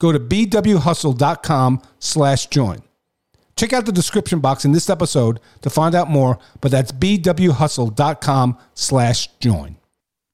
Go 0.00 0.10
to 0.10 0.18
bwhustle.com 0.18 1.82
slash 2.00 2.46
join. 2.46 2.82
Check 3.56 3.72
out 3.72 3.86
the 3.86 3.92
description 3.92 4.40
box 4.40 4.64
in 4.64 4.72
this 4.72 4.90
episode 4.90 5.38
to 5.60 5.70
find 5.70 5.94
out 5.94 6.10
more, 6.10 6.38
but 6.60 6.72
that's 6.72 6.90
bwhustle.com 6.90 8.58
slash 8.74 9.28
join. 9.38 9.76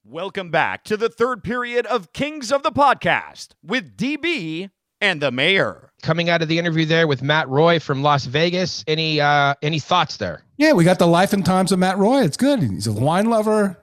Welcome 0.04 0.50
back 0.50 0.84
to 0.84 0.96
the 0.96 1.10
third 1.10 1.44
period 1.44 1.84
of 1.84 2.14
Kings 2.14 2.50
of 2.50 2.62
the 2.62 2.72
Podcast 2.72 3.48
with 3.62 3.96
DB 3.96 4.70
and 5.00 5.20
the 5.20 5.30
Mayor. 5.30 5.90
Coming 6.02 6.28
out 6.30 6.42
of 6.42 6.48
the 6.48 6.58
interview 6.58 6.84
there 6.84 7.08
with 7.08 7.22
Matt 7.22 7.48
Roy 7.48 7.80
from 7.80 8.02
Las 8.02 8.24
Vegas, 8.26 8.84
any 8.86 9.20
uh, 9.20 9.54
any 9.62 9.80
thoughts 9.80 10.16
there? 10.18 10.42
Yeah, 10.56 10.72
we 10.72 10.84
got 10.84 10.98
the 11.00 11.06
life 11.08 11.32
and 11.32 11.44
times 11.44 11.72
of 11.72 11.78
Matt 11.80 11.98
Roy. 11.98 12.22
It's 12.22 12.36
good. 12.36 12.62
He's 12.62 12.86
a 12.86 12.92
wine 12.92 13.28
lover, 13.28 13.76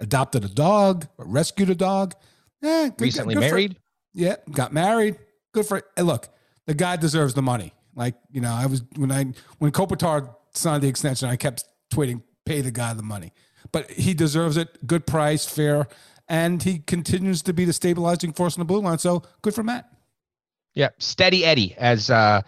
adopted 0.00 0.44
a 0.44 0.48
dog, 0.48 1.06
rescued 1.18 1.68
a 1.68 1.74
dog. 1.74 2.14
Yeah, 2.62 2.88
good, 2.88 3.00
recently 3.02 3.34
good 3.34 3.44
for- 3.44 3.50
married. 3.50 3.76
yeah, 4.14 4.36
got 4.50 4.72
married. 4.72 5.18
Good 5.52 5.66
for 5.66 5.82
hey, 5.96 6.02
look. 6.02 6.28
The 6.66 6.74
guy 6.74 6.96
deserves 6.96 7.34
the 7.34 7.42
money. 7.42 7.72
Like 7.94 8.14
you 8.30 8.40
know, 8.40 8.52
I 8.52 8.64
was 8.66 8.82
when 8.96 9.12
I 9.12 9.26
when 9.58 9.70
Kopitar 9.72 10.34
signed 10.54 10.82
the 10.82 10.88
extension, 10.88 11.28
I 11.28 11.36
kept 11.36 11.64
tweeting, 11.92 12.22
"Pay 12.46 12.62
the 12.62 12.70
guy 12.70 12.94
the 12.94 13.02
money." 13.02 13.32
But 13.72 13.90
he 13.90 14.14
deserves 14.14 14.56
it. 14.56 14.86
Good 14.86 15.06
price, 15.06 15.44
fair, 15.44 15.86
and 16.28 16.62
he 16.62 16.78
continues 16.78 17.42
to 17.42 17.52
be 17.52 17.66
the 17.66 17.72
stabilizing 17.74 18.32
force 18.32 18.56
in 18.56 18.60
the 18.60 18.64
blue 18.64 18.80
line. 18.80 18.96
So 18.98 19.22
good 19.42 19.54
for 19.54 19.62
Matt. 19.62 19.86
Yeah, 20.78 20.90
steady 20.98 21.44
Eddie, 21.44 21.74
as 21.76 22.08
uh, 22.08 22.42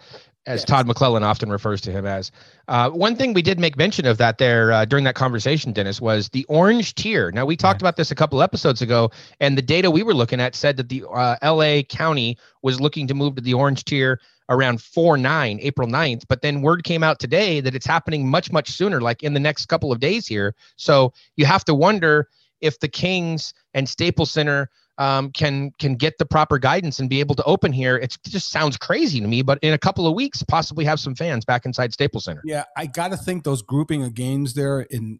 as 0.45 0.63
Todd 0.63 0.87
McLellan 0.87 1.21
often 1.21 1.49
refers 1.49 1.81
to 1.81 1.91
him 1.91 2.05
as. 2.05 2.31
Uh, 2.69 2.89
one 2.89 3.17
thing 3.17 3.33
we 3.33 3.41
did 3.41 3.59
make 3.59 3.75
mention 3.75 4.07
of 4.07 4.17
that 4.19 4.37
there 4.37 4.71
uh, 4.71 4.85
during 4.85 5.03
that 5.03 5.15
conversation, 5.15 5.73
Dennis, 5.73 5.99
was 5.99 6.29
the 6.29 6.45
orange 6.45 6.95
tier. 6.95 7.29
Now 7.31 7.45
we 7.45 7.57
talked 7.57 7.81
about 7.81 7.97
this 7.97 8.09
a 8.09 8.15
couple 8.15 8.41
episodes 8.41 8.81
ago, 8.81 9.11
and 9.41 9.57
the 9.57 9.61
data 9.61 9.91
we 9.91 10.01
were 10.01 10.13
looking 10.13 10.39
at 10.39 10.55
said 10.55 10.77
that 10.77 10.87
the 10.87 11.03
uh, 11.13 11.35
L.A. 11.41 11.83
County 11.83 12.37
was 12.61 12.79
looking 12.79 13.05
to 13.07 13.13
move 13.13 13.35
to 13.35 13.41
the 13.41 13.53
orange 13.53 13.83
tier 13.83 14.21
around 14.47 14.81
4 14.81 15.17
9 15.17 15.59
april 15.61 15.87
9th 15.87 16.23
but 16.27 16.41
then 16.41 16.61
word 16.61 16.83
came 16.83 17.03
out 17.03 17.19
today 17.19 17.61
that 17.61 17.73
it's 17.73 17.85
happening 17.85 18.27
much 18.27 18.51
much 18.51 18.69
sooner 18.71 18.99
like 18.99 19.23
in 19.23 19.33
the 19.33 19.39
next 19.39 19.67
couple 19.67 19.93
of 19.93 20.01
days 20.01 20.27
here 20.27 20.55
so 20.75 21.13
you 21.37 21.45
have 21.45 21.63
to 21.63 21.73
wonder 21.73 22.27
if 22.59 22.77
the 22.79 22.89
kings 22.89 23.53
and 23.73 23.87
staples 23.87 24.29
center 24.29 24.69
um, 25.01 25.31
can 25.31 25.71
can 25.79 25.95
get 25.95 26.19
the 26.19 26.25
proper 26.27 26.59
guidance 26.59 26.99
and 26.99 27.09
be 27.09 27.19
able 27.19 27.33
to 27.33 27.43
open 27.45 27.73
here. 27.73 27.97
It's, 27.97 28.17
it 28.23 28.29
just 28.29 28.51
sounds 28.51 28.77
crazy 28.77 29.19
to 29.19 29.27
me, 29.27 29.41
but 29.41 29.57
in 29.63 29.73
a 29.73 29.77
couple 29.77 30.05
of 30.05 30.13
weeks, 30.13 30.43
possibly 30.43 30.85
have 30.85 30.99
some 30.99 31.15
fans 31.15 31.43
back 31.43 31.65
inside 31.65 31.91
Staples 31.91 32.25
Center. 32.25 32.41
Yeah, 32.45 32.65
I 32.77 32.85
got 32.85 33.07
to 33.09 33.17
think 33.17 33.43
those 33.43 33.63
grouping 33.63 34.03
of 34.03 34.13
games 34.13 34.53
there 34.53 34.81
in 34.81 35.19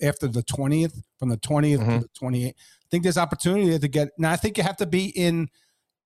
after 0.00 0.26
the 0.26 0.42
twentieth, 0.42 1.02
from 1.18 1.28
the 1.28 1.36
20th 1.36 1.80
Mhm. 1.80 1.94
to 1.96 2.00
the 2.00 2.10
twenty 2.18 2.46
eighth. 2.46 2.56
I 2.58 2.86
think 2.90 3.02
there's 3.02 3.18
opportunity 3.18 3.78
to 3.78 3.88
get. 3.88 4.08
Now, 4.16 4.32
I 4.32 4.36
think 4.36 4.56
you 4.56 4.64
have 4.64 4.78
to 4.78 4.86
be 4.86 5.10
in. 5.10 5.48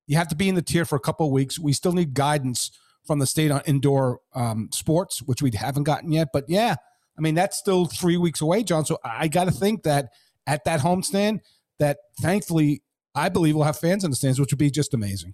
You 0.07 0.17
have 0.17 0.27
to 0.27 0.35
be 0.35 0.49
in 0.49 0.55
the 0.55 0.61
tier 0.61 0.83
for 0.83 0.97
a 0.97 0.99
couple 0.99 1.25
of 1.25 1.31
weeks. 1.31 1.57
We 1.57 1.71
still 1.71 1.93
need 1.93 2.13
guidance 2.13 2.69
from 3.07 3.19
the 3.19 3.25
state 3.25 3.49
on 3.49 3.61
indoor 3.65 4.19
um, 4.33 4.69
sports, 4.73 5.21
which 5.21 5.41
we 5.41 5.51
haven't 5.55 5.83
gotten 5.83 6.11
yet. 6.11 6.27
But 6.33 6.45
yeah, 6.49 6.75
I 7.17 7.21
mean 7.21 7.33
that's 7.35 7.57
still 7.57 7.85
three 7.85 8.17
weeks 8.17 8.41
away, 8.41 8.63
John. 8.63 8.83
So 8.85 8.99
I 9.05 9.29
got 9.29 9.45
to 9.45 9.51
think 9.51 9.83
that 9.83 10.09
at 10.45 10.65
that 10.65 10.81
homestand, 10.81 11.39
that 11.79 11.97
thankfully 12.21 12.81
I 13.15 13.29
believe 13.29 13.55
we'll 13.55 13.65
have 13.65 13.79
fans 13.79 14.03
in 14.03 14.09
the 14.09 14.15
stands, 14.15 14.39
which 14.39 14.51
would 14.51 14.59
be 14.59 14.69
just 14.69 14.93
amazing. 14.93 15.33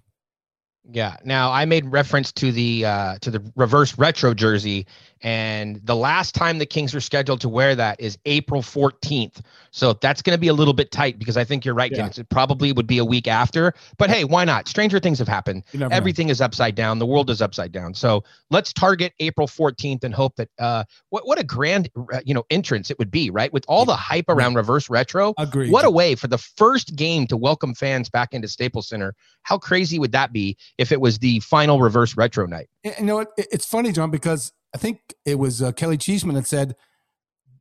Yeah. 0.90 1.16
Now 1.24 1.52
I 1.52 1.64
made 1.64 1.86
reference 1.86 2.32
to 2.32 2.50
the 2.50 2.84
uh, 2.84 3.18
to 3.20 3.30
the 3.30 3.52
reverse 3.54 3.96
retro 3.98 4.34
jersey, 4.34 4.86
And 5.22 5.80
the 5.84 5.94
last 5.96 6.34
time 6.34 6.58
the 6.58 6.66
Kings 6.66 6.94
are 6.94 7.00
scheduled 7.00 7.40
to 7.42 7.48
wear 7.48 7.74
that 7.76 8.00
is 8.00 8.18
April 8.26 8.60
14th. 8.60 9.40
So 9.70 9.92
that's 9.94 10.20
going 10.20 10.36
to 10.36 10.40
be 10.40 10.48
a 10.48 10.52
little 10.52 10.74
bit 10.74 10.90
tight 10.90 11.18
because 11.18 11.36
I 11.36 11.44
think 11.44 11.64
you're 11.64 11.74
right, 11.74 11.90
Yeah. 11.92 11.98
Dennis. 11.98 12.18
It 12.18 12.28
probably 12.28 12.72
would 12.72 12.86
be 12.86 12.98
a 12.98 13.04
week 13.04 13.28
after. 13.28 13.72
But 13.98 14.10
hey, 14.10 14.24
why 14.24 14.44
not? 14.44 14.68
Stranger 14.68 14.98
things 14.98 15.18
have 15.20 15.28
happened. 15.28 15.62
Never 15.72 15.88
know. 15.90 15.96
Everything 15.96 16.28
is 16.28 16.40
upside 16.40 16.74
down. 16.74 16.98
The 16.98 17.06
world 17.06 17.30
is 17.30 17.40
upside 17.40 17.70
down. 17.72 17.94
So 17.94 18.24
let's 18.50 18.72
target 18.72 19.12
April 19.20 19.46
14th 19.46 20.02
and 20.04 20.12
hope 20.12 20.36
that 20.36 20.48
uh 20.58 20.84
what 21.10 21.26
what 21.26 21.38
a 21.38 21.44
grand 21.44 21.88
uh, 22.12 22.20
you 22.24 22.34
know 22.34 22.44
entrance 22.50 22.90
it 22.90 22.98
would 22.98 23.10
be, 23.10 23.30
right? 23.30 23.52
With 23.52 23.64
all 23.68 23.84
the 23.84 23.96
hype 23.96 24.28
around 24.28 24.54
reverse 24.56 24.90
retro. 24.90 25.34
Agreed. 25.38 25.70
What 25.70 25.84
a 25.84 25.90
way 25.90 26.14
for 26.16 26.26
the 26.26 26.38
first 26.38 26.96
game 26.96 27.26
to 27.28 27.36
welcome 27.36 27.74
fans 27.74 28.10
back 28.10 28.34
into 28.34 28.48
Staples 28.48 28.88
Center. 28.88 29.14
How 29.42 29.56
crazy 29.58 29.98
would 29.98 30.12
that 30.12 30.32
be 30.32 30.56
if 30.78 30.90
it 30.92 31.00
was 31.00 31.18
the 31.20 31.40
final 31.40 31.80
reverse 31.80 32.16
retro 32.16 32.46
night? 32.46 32.68
You 32.84 33.04
know? 33.04 33.20
It- 33.20 33.28
It's 33.36 33.66
funny, 33.66 33.92
John, 33.92 34.10
because 34.10 34.52
I 34.74 34.78
think 34.78 35.14
it 35.24 35.38
was 35.38 35.62
uh, 35.62 35.72
Kelly 35.72 35.98
Cheeseman 35.98 36.34
that 36.36 36.46
said 36.46 36.76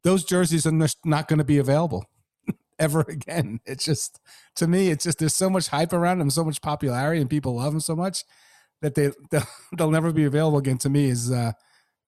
those 0.04 0.24
jerseys 0.24 0.66
are 0.66 0.88
not 1.06 1.28
going 1.28 1.40
to 1.40 1.46
be 1.46 1.58
available 1.58 2.06
ever 2.80 3.02
again. 3.02 3.60
It's 3.66 3.86
just 3.86 4.20
to 4.56 4.68
me, 4.68 4.90
it's 4.90 5.04
just 5.04 5.20
there's 5.20 5.36
so 5.36 5.50
much 5.50 5.68
hype 5.68 5.94
around 5.94 6.20
them, 6.20 6.30
so 6.30 6.44
much 6.44 6.62
popularity, 6.62 7.22
and 7.22 7.30
people 7.30 7.56
love 7.56 7.74
them 7.74 7.82
so 7.82 7.96
much 7.96 8.24
that 8.82 8.96
they 8.96 9.12
they'll, 9.32 9.48
they'll 9.78 9.92
never 9.92 10.12
be 10.12 10.26
available 10.26 10.58
again. 10.58 10.78
To 10.80 10.90
me, 10.90 11.06
is 11.06 11.32
uh, 11.32 11.54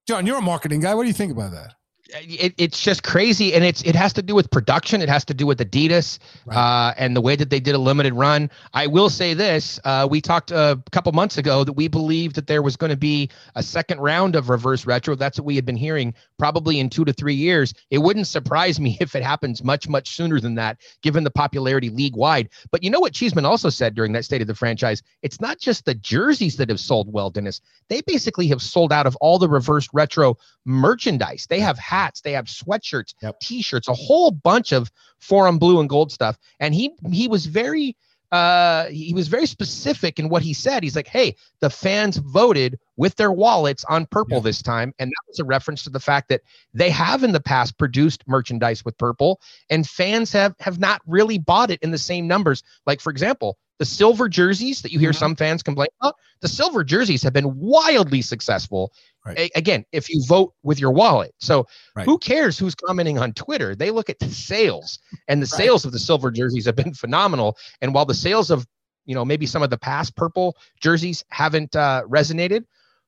John, 0.06 0.26
you're 0.26 0.38
a 0.38 0.42
marketing 0.42 0.80
guy. 0.80 0.94
What 0.94 1.02
do 1.02 1.08
you 1.08 1.14
think 1.14 1.32
about 1.32 1.52
that? 1.52 1.74
It, 2.14 2.54
it's 2.58 2.80
just 2.82 3.02
crazy, 3.04 3.54
and 3.54 3.64
it's 3.64 3.82
it 3.82 3.94
has 3.96 4.12
to 4.14 4.22
do 4.22 4.34
with 4.34 4.50
production. 4.50 5.02
It 5.02 5.08
has 5.08 5.24
to 5.26 5.34
do 5.34 5.46
with 5.46 5.58
Adidas 5.60 6.18
Right. 6.46 6.56
uh, 6.56 6.94
and 6.98 7.16
the 7.16 7.20
way 7.22 7.36
that 7.36 7.50
they 7.50 7.60
did 7.60 7.74
a 7.74 7.78
limited 7.78 8.14
run. 8.14 8.50
I 8.74 8.86
will 8.88 9.10
say 9.10 9.34
this: 9.34 9.80
uh, 9.84 10.08
we 10.10 10.20
talked 10.20 10.50
a 10.52 10.82
couple 10.92 11.12
months 11.12 11.38
ago 11.38 11.64
that 11.64 11.74
we 11.74 11.88
believed 11.88 12.36
that 12.36 12.46
there 12.48 12.62
was 12.62 12.76
going 12.76 12.90
to 12.90 12.96
be 12.96 13.30
a 13.56 13.62
second 13.62 14.00
round 14.00 14.36
of 14.36 14.50
reverse 14.50 14.86
retro. 14.86 15.14
That's 15.16 15.38
what 15.38 15.46
we 15.46 15.56
had 15.56 15.66
been 15.66 15.76
hearing, 15.76 16.14
probably 16.38 16.80
in 16.80 16.90
two 16.90 17.04
to 17.06 17.12
three 17.12 17.34
years. 17.34 17.74
It 17.90 17.98
wouldn't 17.98 18.26
surprise 18.28 18.80
me 18.80 18.98
if 19.02 19.14
it 19.14 19.22
happens 19.22 19.64
much 19.64 19.88
much 19.88 20.10
sooner 20.16 20.40
than 20.40 20.56
that, 20.56 20.78
given 21.02 21.24
the 21.24 21.30
popularity 21.32 21.90
league 21.90 22.16
wide. 22.16 22.50
But 22.72 22.82
you 22.84 22.90
know 22.90 23.00
what 23.00 23.14
Cheeseman 23.14 23.46
also 23.46 23.70
said 23.70 23.94
during 23.94 24.12
that 24.12 24.24
state 24.24 24.42
of 24.42 24.48
the 24.48 24.54
franchise? 24.54 25.02
It's 25.22 25.40
not 25.40 25.60
just 25.60 25.84
the 25.84 25.94
jerseys 25.94 26.56
that 26.56 26.68
have 26.70 26.80
sold 26.80 27.12
well, 27.12 27.30
Dennis. 27.30 27.60
They 27.88 28.02
basically 28.02 28.48
have 28.48 28.62
sold 28.62 28.92
out 28.92 29.06
of 29.06 29.16
all 29.16 29.38
the 29.38 29.48
reverse 29.48 29.88
retro 29.92 30.36
merchandise. 30.66 31.46
They 31.48 31.60
have 31.60 31.78
hats, 32.04 32.20
they 32.20 32.32
have 32.32 32.46
sweatshirts, 32.46 33.14
Yep. 33.22 33.40
t-shirts, 33.40 33.88
a 33.88 33.94
whole 33.94 34.30
bunch 34.30 34.72
of 34.72 34.90
forum 35.18 35.58
blue 35.58 35.80
and 35.80 35.88
gold 35.88 36.12
stuff. 36.12 36.38
And 36.60 36.74
he 36.74 36.92
he 37.12 37.28
was 37.28 37.46
very 37.46 37.96
uh 38.32 38.86
he 38.86 39.14
was 39.14 39.28
very 39.28 39.46
specific 39.46 40.18
in 40.18 40.28
what 40.28 40.42
he 40.42 40.52
said. 40.54 40.82
He's 40.82 40.96
like, 40.96 41.06
"Hey, 41.06 41.36
the 41.60 41.70
fans 41.70 42.16
voted 42.16 42.78
with 42.96 43.14
their 43.16 43.30
wallets 43.32 43.84
on 43.88 44.06
purple 44.06 44.38
Yeah. 44.38 44.42
this 44.44 44.62
time." 44.62 44.92
And 44.98 45.08
that 45.10 45.24
was 45.28 45.38
a 45.38 45.44
reference 45.44 45.84
to 45.84 45.90
the 45.90 46.00
fact 46.00 46.28
that 46.30 46.40
they 46.72 46.90
have 46.90 47.22
in 47.22 47.32
the 47.32 47.40
past 47.40 47.78
produced 47.78 48.24
merchandise 48.26 48.84
with 48.84 48.98
purple 48.98 49.40
and 49.70 49.86
fans 49.88 50.32
have 50.32 50.54
have 50.58 50.78
not 50.78 51.00
really 51.06 51.38
bought 51.38 51.70
it 51.70 51.80
in 51.82 51.90
the 51.90 51.98
same 51.98 52.26
numbers. 52.26 52.62
Like 52.86 53.00
for 53.00 53.10
example, 53.10 53.56
the 53.78 53.84
silver 53.84 54.28
jerseys 54.28 54.82
that 54.82 54.92
you 54.92 54.98
hear 54.98 55.10
Mhm. 55.12 55.18
some 55.18 55.36
fans 55.36 55.62
complain 55.62 55.88
about, 56.00 56.14
the 56.40 56.48
silver 56.48 56.84
jerseys 56.84 57.22
have 57.22 57.32
been 57.32 57.56
wildly 57.58 58.22
successful. 58.22 58.92
Right. 59.26 59.38
A- 59.38 59.58
again, 59.58 59.84
if 59.92 60.08
you 60.08 60.22
vote 60.26 60.54
with 60.62 60.78
your 60.78 60.90
wallet. 60.92 61.34
So 61.40 61.66
Right. 61.96 62.04
who 62.04 62.18
cares 62.18 62.58
who's 62.58 62.74
commenting 62.74 63.18
on 63.18 63.32
Twitter? 63.32 63.74
They 63.74 63.90
look 63.90 64.08
at 64.10 64.18
the 64.20 64.30
sales, 64.30 64.98
and 65.28 65.42
the 65.42 65.48
Right. 65.52 65.64
sales 65.64 65.84
of 65.84 65.92
the 65.92 65.98
silver 65.98 66.30
jerseys 66.30 66.66
have 66.66 66.76
been 66.76 66.94
phenomenal. 66.94 67.56
And 67.80 67.94
while 67.94 68.04
the 68.04 68.14
sales 68.14 68.50
of 68.50 68.66
you 69.06 69.14
know 69.14 69.24
maybe 69.24 69.44
some 69.46 69.62
of 69.62 69.70
the 69.70 69.76
past 69.78 70.14
purple 70.16 70.56
jerseys 70.80 71.24
haven't 71.28 71.74
uh, 71.76 72.02
resonated, 72.08 72.64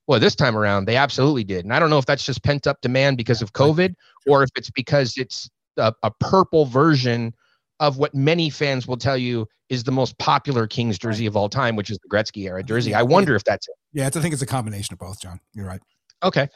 well, 0.07 0.19
this 0.21 0.35
time 0.35 0.57
around 0.57 0.87
they 0.87 0.97
absolutely 0.97 1.45
did. 1.45 1.65
And 1.65 1.73
I 1.73 1.79
don't 1.79 1.91
know 1.91 1.99
if 1.99 2.07
that's 2.07 2.25
just 2.25 2.43
pent 2.43 2.67
up 2.67 2.81
demand 2.81 3.17
because 3.19 3.41
of 3.43 3.53
COVID, 3.53 3.95
or 4.27 4.43
if 4.43 4.51
it's 4.57 4.71
because 4.71 5.15
it's 5.17 5.49
a, 5.77 5.93
a 6.03 6.11
purple 6.11 6.65
version 6.67 7.35
of 7.81 7.99
what 7.99 8.15
many 8.15 8.51
fans 8.51 8.87
will 8.87 8.97
tell 8.97 9.17
you 9.17 9.47
is 9.69 9.85
the 9.85 9.93
most 9.93 10.17
popular 10.19 10.67
Kings 10.67 10.99
jersey 10.99 11.27
of 11.27 11.37
all 11.37 11.49
time, 11.49 11.77
which 11.77 11.91
is 11.91 11.99
the 11.99 12.09
Gretzky 12.09 12.45
era 12.47 12.63
jersey. 12.63 12.95
I 12.95 13.03
wonder 13.03 13.35
if 13.35 13.45
that's 13.45 13.69
it. 13.69 13.75
Yeah, 13.93 14.07
it's, 14.07 14.17
I 14.17 14.21
think 14.21 14.33
it's 14.33 14.43
a 14.43 14.47
combination 14.47 14.93
of 14.93 14.99
both, 14.99 15.21
John. 15.21 15.41
You're 15.55 15.67
right. 15.67 15.81
Okay. 16.23 16.49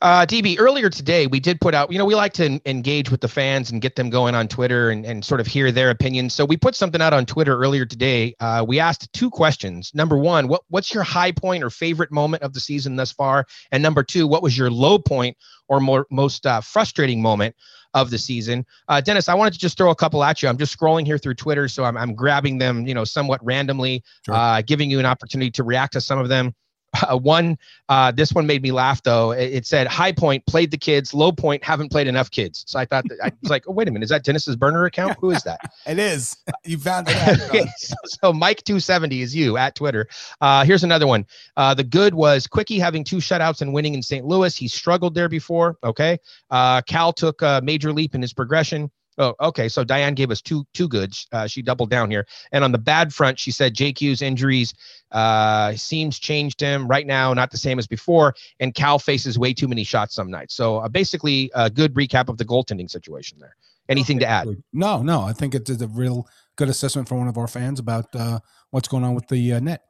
Uh, 0.00 0.24
DB, 0.24 0.56
earlier 0.60 0.88
today, 0.88 1.26
we 1.26 1.40
did 1.40 1.60
put 1.60 1.74
out, 1.74 1.90
you 1.90 1.98
know, 1.98 2.04
we 2.04 2.14
like 2.14 2.32
to 2.32 2.44
en- 2.44 2.60
engage 2.66 3.10
with 3.10 3.20
the 3.20 3.26
fans 3.26 3.72
and 3.72 3.82
get 3.82 3.96
them 3.96 4.10
going 4.10 4.32
on 4.32 4.46
Twitter 4.46 4.90
and, 4.90 5.04
and 5.04 5.24
sort 5.24 5.40
of 5.40 5.46
hear 5.48 5.72
their 5.72 5.90
opinions. 5.90 6.34
So 6.34 6.44
we 6.44 6.56
put 6.56 6.76
something 6.76 7.02
out 7.02 7.12
on 7.12 7.26
Twitter 7.26 7.58
earlier 7.58 7.84
today. 7.84 8.34
Uh, 8.38 8.64
we 8.66 8.78
asked 8.78 9.12
two 9.12 9.28
questions. 9.28 9.90
Number 9.94 10.16
one, 10.16 10.46
what, 10.46 10.62
what's 10.68 10.94
your 10.94 11.02
high 11.02 11.32
point 11.32 11.64
or 11.64 11.70
favorite 11.70 12.12
moment 12.12 12.44
of 12.44 12.52
the 12.52 12.60
season 12.60 12.94
thus 12.94 13.10
far? 13.10 13.44
And 13.72 13.82
number 13.82 14.04
two, 14.04 14.28
what 14.28 14.40
was 14.42 14.56
your 14.56 14.70
low 14.70 15.00
point 15.00 15.36
or 15.66 15.80
more, 15.80 16.06
most 16.12 16.46
uh, 16.46 16.60
frustrating 16.60 17.20
moment 17.20 17.56
of 17.92 18.10
the 18.10 18.18
season? 18.18 18.64
Uh, 18.86 19.00
Dennis, 19.00 19.28
I 19.28 19.34
wanted 19.34 19.54
to 19.54 19.58
just 19.58 19.76
throw 19.76 19.90
a 19.90 19.96
couple 19.96 20.22
at 20.22 20.40
you. 20.42 20.48
I'm 20.48 20.58
just 20.58 20.78
scrolling 20.78 21.06
here 21.06 21.18
through 21.18 21.34
Twitter, 21.34 21.66
so 21.66 21.82
I'm, 21.82 21.96
I'm 21.96 22.14
grabbing 22.14 22.58
them, 22.58 22.86
you 22.86 22.94
know, 22.94 23.04
somewhat 23.04 23.44
randomly, 23.44 24.04
Sure. 24.24 24.36
uh, 24.36 24.62
giving 24.62 24.90
you 24.92 25.00
an 25.00 25.06
opportunity 25.06 25.50
to 25.52 25.64
react 25.64 25.94
to 25.94 26.00
some 26.00 26.20
of 26.20 26.28
them. 26.28 26.54
Uh, 27.08 27.16
one 27.16 27.56
uh, 27.88 28.10
this 28.10 28.32
one 28.32 28.46
made 28.46 28.62
me 28.62 28.72
laugh 28.72 29.02
though. 29.02 29.30
It, 29.30 29.52
it 29.52 29.66
said 29.66 29.86
high 29.86 30.10
point 30.10 30.44
played 30.46 30.70
the 30.70 30.76
kids, 30.76 31.14
low 31.14 31.30
point 31.30 31.62
haven't 31.62 31.90
played 31.90 32.06
enough 32.06 32.30
kids. 32.30 32.64
So 32.66 32.78
I 32.78 32.86
thought 32.86 33.04
that, 33.08 33.18
I 33.22 33.30
was 33.40 33.50
like, 33.50 33.64
oh 33.68 33.72
wait 33.72 33.88
a 33.88 33.92
minute, 33.92 34.04
is 34.04 34.10
that 34.10 34.24
Dennis's 34.24 34.56
burner 34.56 34.84
account? 34.84 35.16
Who 35.20 35.30
is 35.30 35.42
that? 35.44 35.60
It 35.86 35.98
is. 35.98 36.36
You 36.64 36.76
found 36.78 37.08
it 37.08 37.16
out. 37.16 37.38
Okay, 37.48 37.66
so, 37.76 37.94
so 38.04 38.32
Mike 38.32 38.64
two 38.64 38.80
seventy 38.80 39.22
is 39.22 39.34
you 39.34 39.56
at 39.56 39.74
Twitter. 39.74 40.08
Uh, 40.40 40.64
here's 40.64 40.82
another 40.82 41.06
one. 41.06 41.24
Uh, 41.56 41.72
the 41.72 41.84
good 41.84 42.14
was 42.14 42.46
Quickie 42.46 42.78
having 42.78 43.04
two 43.04 43.18
shutouts 43.18 43.60
and 43.60 43.72
winning 43.72 43.94
in 43.94 44.02
St. 44.02 44.24
Louis. 44.24 44.56
He 44.56 44.66
struggled 44.66 45.14
there 45.14 45.28
before. 45.28 45.76
Okay, 45.84 46.18
uh, 46.50 46.82
Cal 46.82 47.12
took 47.12 47.42
a 47.42 47.60
major 47.62 47.92
leap 47.92 48.14
in 48.14 48.22
his 48.22 48.32
progression. 48.32 48.90
Oh, 49.18 49.34
okay. 49.40 49.68
So 49.68 49.82
Diane 49.82 50.14
gave 50.14 50.30
us 50.30 50.40
two 50.40 50.64
two 50.74 50.88
goods. 50.88 51.26
Uh, 51.32 51.46
she 51.46 51.60
doubled 51.60 51.90
down 51.90 52.10
here. 52.10 52.26
And 52.52 52.62
on 52.62 52.72
the 52.72 52.78
bad 52.78 53.12
front, 53.12 53.38
she 53.38 53.50
said 53.50 53.74
JQ's 53.74 54.22
injuries 54.22 54.72
uh, 55.10 55.72
seems 55.74 56.18
changed 56.18 56.60
him 56.60 56.86
right 56.86 57.06
now, 57.06 57.34
not 57.34 57.50
the 57.50 57.56
same 57.56 57.78
as 57.78 57.86
before. 57.86 58.34
And 58.60 58.74
Cal 58.74 58.98
faces 58.98 59.38
way 59.38 59.52
too 59.52 59.66
many 59.66 59.82
shots 59.82 60.14
some 60.14 60.30
nights. 60.30 60.54
So 60.54 60.78
uh, 60.78 60.88
basically, 60.88 61.50
a 61.54 61.68
good 61.68 61.94
recap 61.94 62.28
of 62.28 62.38
the 62.38 62.44
goaltending 62.44 62.88
situation 62.90 63.38
there. 63.40 63.56
Anything 63.88 64.18
to 64.20 64.26
add? 64.26 64.48
No, 64.72 65.02
no. 65.02 65.22
I 65.22 65.32
think 65.32 65.54
it's 65.54 65.70
a 65.70 65.88
real 65.88 66.28
good 66.56 66.68
assessment 66.68 67.08
from 67.08 67.18
one 67.18 67.28
of 67.28 67.38
our 67.38 67.48
fans 67.48 67.80
about 67.80 68.14
uh, 68.14 68.40
what's 68.70 68.86
going 68.86 69.02
on 69.02 69.14
with 69.14 69.26
the 69.28 69.54
uh, 69.54 69.60
net. 69.60 69.87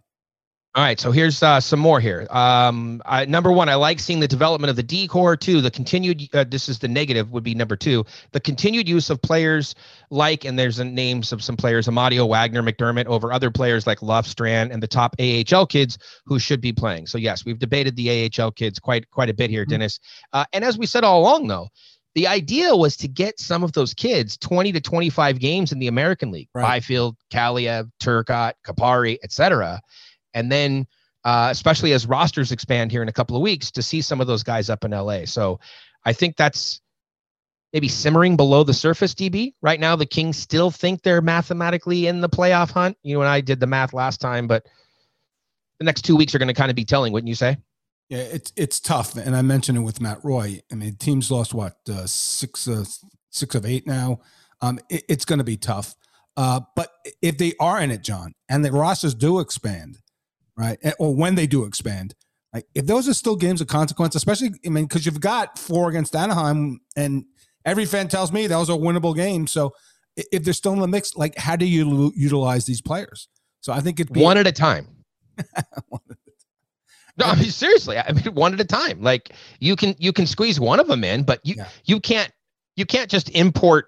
All 0.78 0.84
right, 0.84 1.00
so 1.00 1.10
here's 1.10 1.42
uh, 1.42 1.58
some 1.58 1.80
more 1.80 1.98
here. 1.98 2.24
Um, 2.30 3.02
I, 3.04 3.24
number 3.24 3.50
one, 3.50 3.68
I 3.68 3.74
like 3.74 3.98
seeing 3.98 4.20
the 4.20 4.28
development 4.28 4.70
of 4.70 4.76
the 4.76 4.82
decor. 4.84 5.36
Two, 5.36 5.60
the 5.60 5.72
continued. 5.72 6.28
Uh, 6.32 6.44
this 6.48 6.68
is 6.68 6.78
the 6.78 6.86
negative. 6.86 7.32
Would 7.32 7.42
be 7.42 7.52
number 7.52 7.74
two. 7.74 8.06
The 8.30 8.38
continued 8.38 8.88
use 8.88 9.10
of 9.10 9.20
players 9.20 9.74
like, 10.10 10.44
and 10.44 10.56
there's 10.56 10.76
the 10.76 10.84
names 10.84 11.32
of 11.32 11.42
some 11.42 11.56
players: 11.56 11.88
Amadio, 11.88 12.28
Wagner, 12.28 12.62
MacDermid, 12.62 13.06
over 13.06 13.32
other 13.32 13.50
players 13.50 13.88
like 13.88 14.02
Luff, 14.02 14.24
Strand, 14.24 14.70
and 14.70 14.80
the 14.80 14.86
top 14.86 15.16
AHL 15.18 15.66
kids 15.66 15.98
who 16.26 16.38
should 16.38 16.60
be 16.60 16.72
playing. 16.72 17.08
So 17.08 17.18
yes, 17.18 17.44
we've 17.44 17.58
debated 17.58 17.96
the 17.96 18.30
AHL 18.38 18.52
kids 18.52 18.78
quite 18.78 19.10
quite 19.10 19.30
a 19.30 19.34
bit 19.34 19.50
here, 19.50 19.66
Mhm. 19.66 19.70
Dennis. 19.70 19.98
Uh, 20.32 20.44
and 20.52 20.62
as 20.62 20.78
we 20.78 20.86
said 20.86 21.02
all 21.02 21.22
along, 21.22 21.48
though, 21.48 21.70
the 22.14 22.28
idea 22.28 22.76
was 22.76 22.96
to 22.98 23.08
get 23.08 23.40
some 23.40 23.64
of 23.64 23.72
those 23.72 23.94
kids 23.94 24.36
20 24.36 24.70
to 24.70 24.80
25 24.80 25.40
games 25.40 25.72
in 25.72 25.80
the 25.80 25.88
American 25.88 26.30
League. 26.30 26.50
Right. 26.54 26.62
Byfield, 26.62 27.16
Kaliyev, 27.32 27.90
Turcotte, 28.00 28.52
Kupari, 28.64 29.18
etc. 29.24 29.80
And 30.34 30.50
then, 30.50 30.86
uh, 31.24 31.48
especially 31.50 31.92
as 31.92 32.06
rosters 32.06 32.52
expand 32.52 32.90
here 32.90 33.02
in 33.02 33.08
a 33.08 33.12
couple 33.12 33.36
of 33.36 33.42
weeks, 33.42 33.70
to 33.72 33.82
see 33.82 34.00
some 34.00 34.20
of 34.20 34.26
those 34.26 34.42
guys 34.42 34.70
up 34.70 34.84
in 34.84 34.92
LA. 34.92 35.24
So 35.24 35.60
I 36.04 36.12
think 36.12 36.36
that's 36.36 36.80
maybe 37.72 37.88
simmering 37.88 38.36
below 38.36 38.64
the 38.64 38.74
surface, 38.74 39.14
DB. 39.14 39.54
Right 39.60 39.80
now, 39.80 39.96
the 39.96 40.06
Kings 40.06 40.36
still 40.36 40.70
think 40.70 41.02
they're 41.02 41.20
mathematically 41.20 42.06
in 42.06 42.20
the 42.20 42.28
playoff 42.28 42.70
hunt. 42.70 42.96
You 43.02 43.14
know, 43.14 43.22
and 43.22 43.30
I 43.30 43.40
did 43.40 43.60
the 43.60 43.66
math 43.66 43.92
last 43.92 44.20
time, 44.20 44.46
but 44.46 44.66
the 45.78 45.84
next 45.84 46.02
two 46.02 46.16
weeks 46.16 46.34
are 46.34 46.38
going 46.38 46.48
to 46.48 46.54
kind 46.54 46.70
of 46.70 46.76
be 46.76 46.84
telling, 46.84 47.12
wouldn't 47.12 47.28
you 47.28 47.34
say? 47.34 47.56
Yeah, 48.08 48.18
it's 48.18 48.52
it's 48.56 48.80
tough, 48.80 49.16
and 49.16 49.36
I 49.36 49.42
mentioned 49.42 49.76
it 49.76 49.82
with 49.82 50.00
Matt 50.00 50.24
Roy. 50.24 50.62
I 50.72 50.74
mean, 50.76 50.96
teams 50.96 51.30
lost 51.30 51.52
what 51.52 51.76
uh, 51.90 52.06
six 52.06 52.66
uh, 52.66 52.84
six 53.28 53.54
of 53.54 53.66
eight 53.66 53.86
now. 53.86 54.20
Um, 54.62 54.80
it, 54.88 55.04
it's 55.10 55.26
going 55.26 55.40
to 55.40 55.44
be 55.44 55.58
tough. 55.58 55.94
Uh, 56.34 56.60
but 56.74 56.90
if 57.20 57.36
they 57.36 57.52
are 57.60 57.80
in 57.80 57.90
it, 57.90 58.02
John, 58.02 58.32
and 58.48 58.64
the 58.64 58.72
rosters 58.72 59.14
do 59.14 59.40
expand, 59.40 59.98
right, 60.58 60.78
or 60.98 61.14
when 61.14 61.34
they 61.36 61.46
do 61.46 61.64
expand, 61.64 62.14
like 62.52 62.66
if 62.74 62.86
those 62.86 63.08
are 63.08 63.14
still 63.14 63.36
games 63.36 63.60
of 63.60 63.68
consequence, 63.68 64.14
especially 64.14 64.50
I 64.66 64.68
mean, 64.70 64.84
because 64.86 65.06
you've 65.06 65.20
got 65.20 65.58
four 65.58 65.88
against 65.88 66.14
Anaheim, 66.16 66.80
and 66.96 67.24
every 67.64 67.84
fan 67.86 68.08
tells 68.08 68.32
me 68.32 68.46
those 68.46 68.68
are 68.70 68.76
winnable 68.76 69.14
games. 69.14 69.52
So 69.52 69.72
if 70.16 70.42
they're 70.44 70.52
still 70.54 70.72
in 70.72 70.80
the 70.80 70.88
mix, 70.88 71.16
like 71.16 71.36
how 71.38 71.56
do 71.56 71.64
you 71.66 72.12
utilize 72.16 72.66
these 72.66 72.80
players? 72.82 73.28
So 73.60 73.72
I 73.72 73.80
think 73.80 74.00
it'd 74.00 74.12
be 74.12 74.20
one 74.22 74.36
at 74.38 74.46
a 74.46 74.52
time. 74.52 74.88
No, 77.16 77.24
I 77.26 77.34
mean 77.34 77.50
seriously. 77.50 77.98
I 77.98 78.12
mean 78.12 78.32
one 78.34 78.54
at 78.54 78.60
a 78.60 78.64
time. 78.64 79.02
Like 79.02 79.32
you 79.58 79.74
can 79.74 79.96
you 79.98 80.12
can 80.12 80.24
squeeze 80.26 80.60
one 80.60 80.78
of 80.78 80.86
them 80.86 81.02
in, 81.02 81.24
but 81.24 81.40
you 81.44 81.56
Yeah. 81.58 81.68
you 81.84 81.98
can't 81.98 82.30
you 82.76 82.86
can't 82.86 83.10
just 83.10 83.28
import 83.30 83.86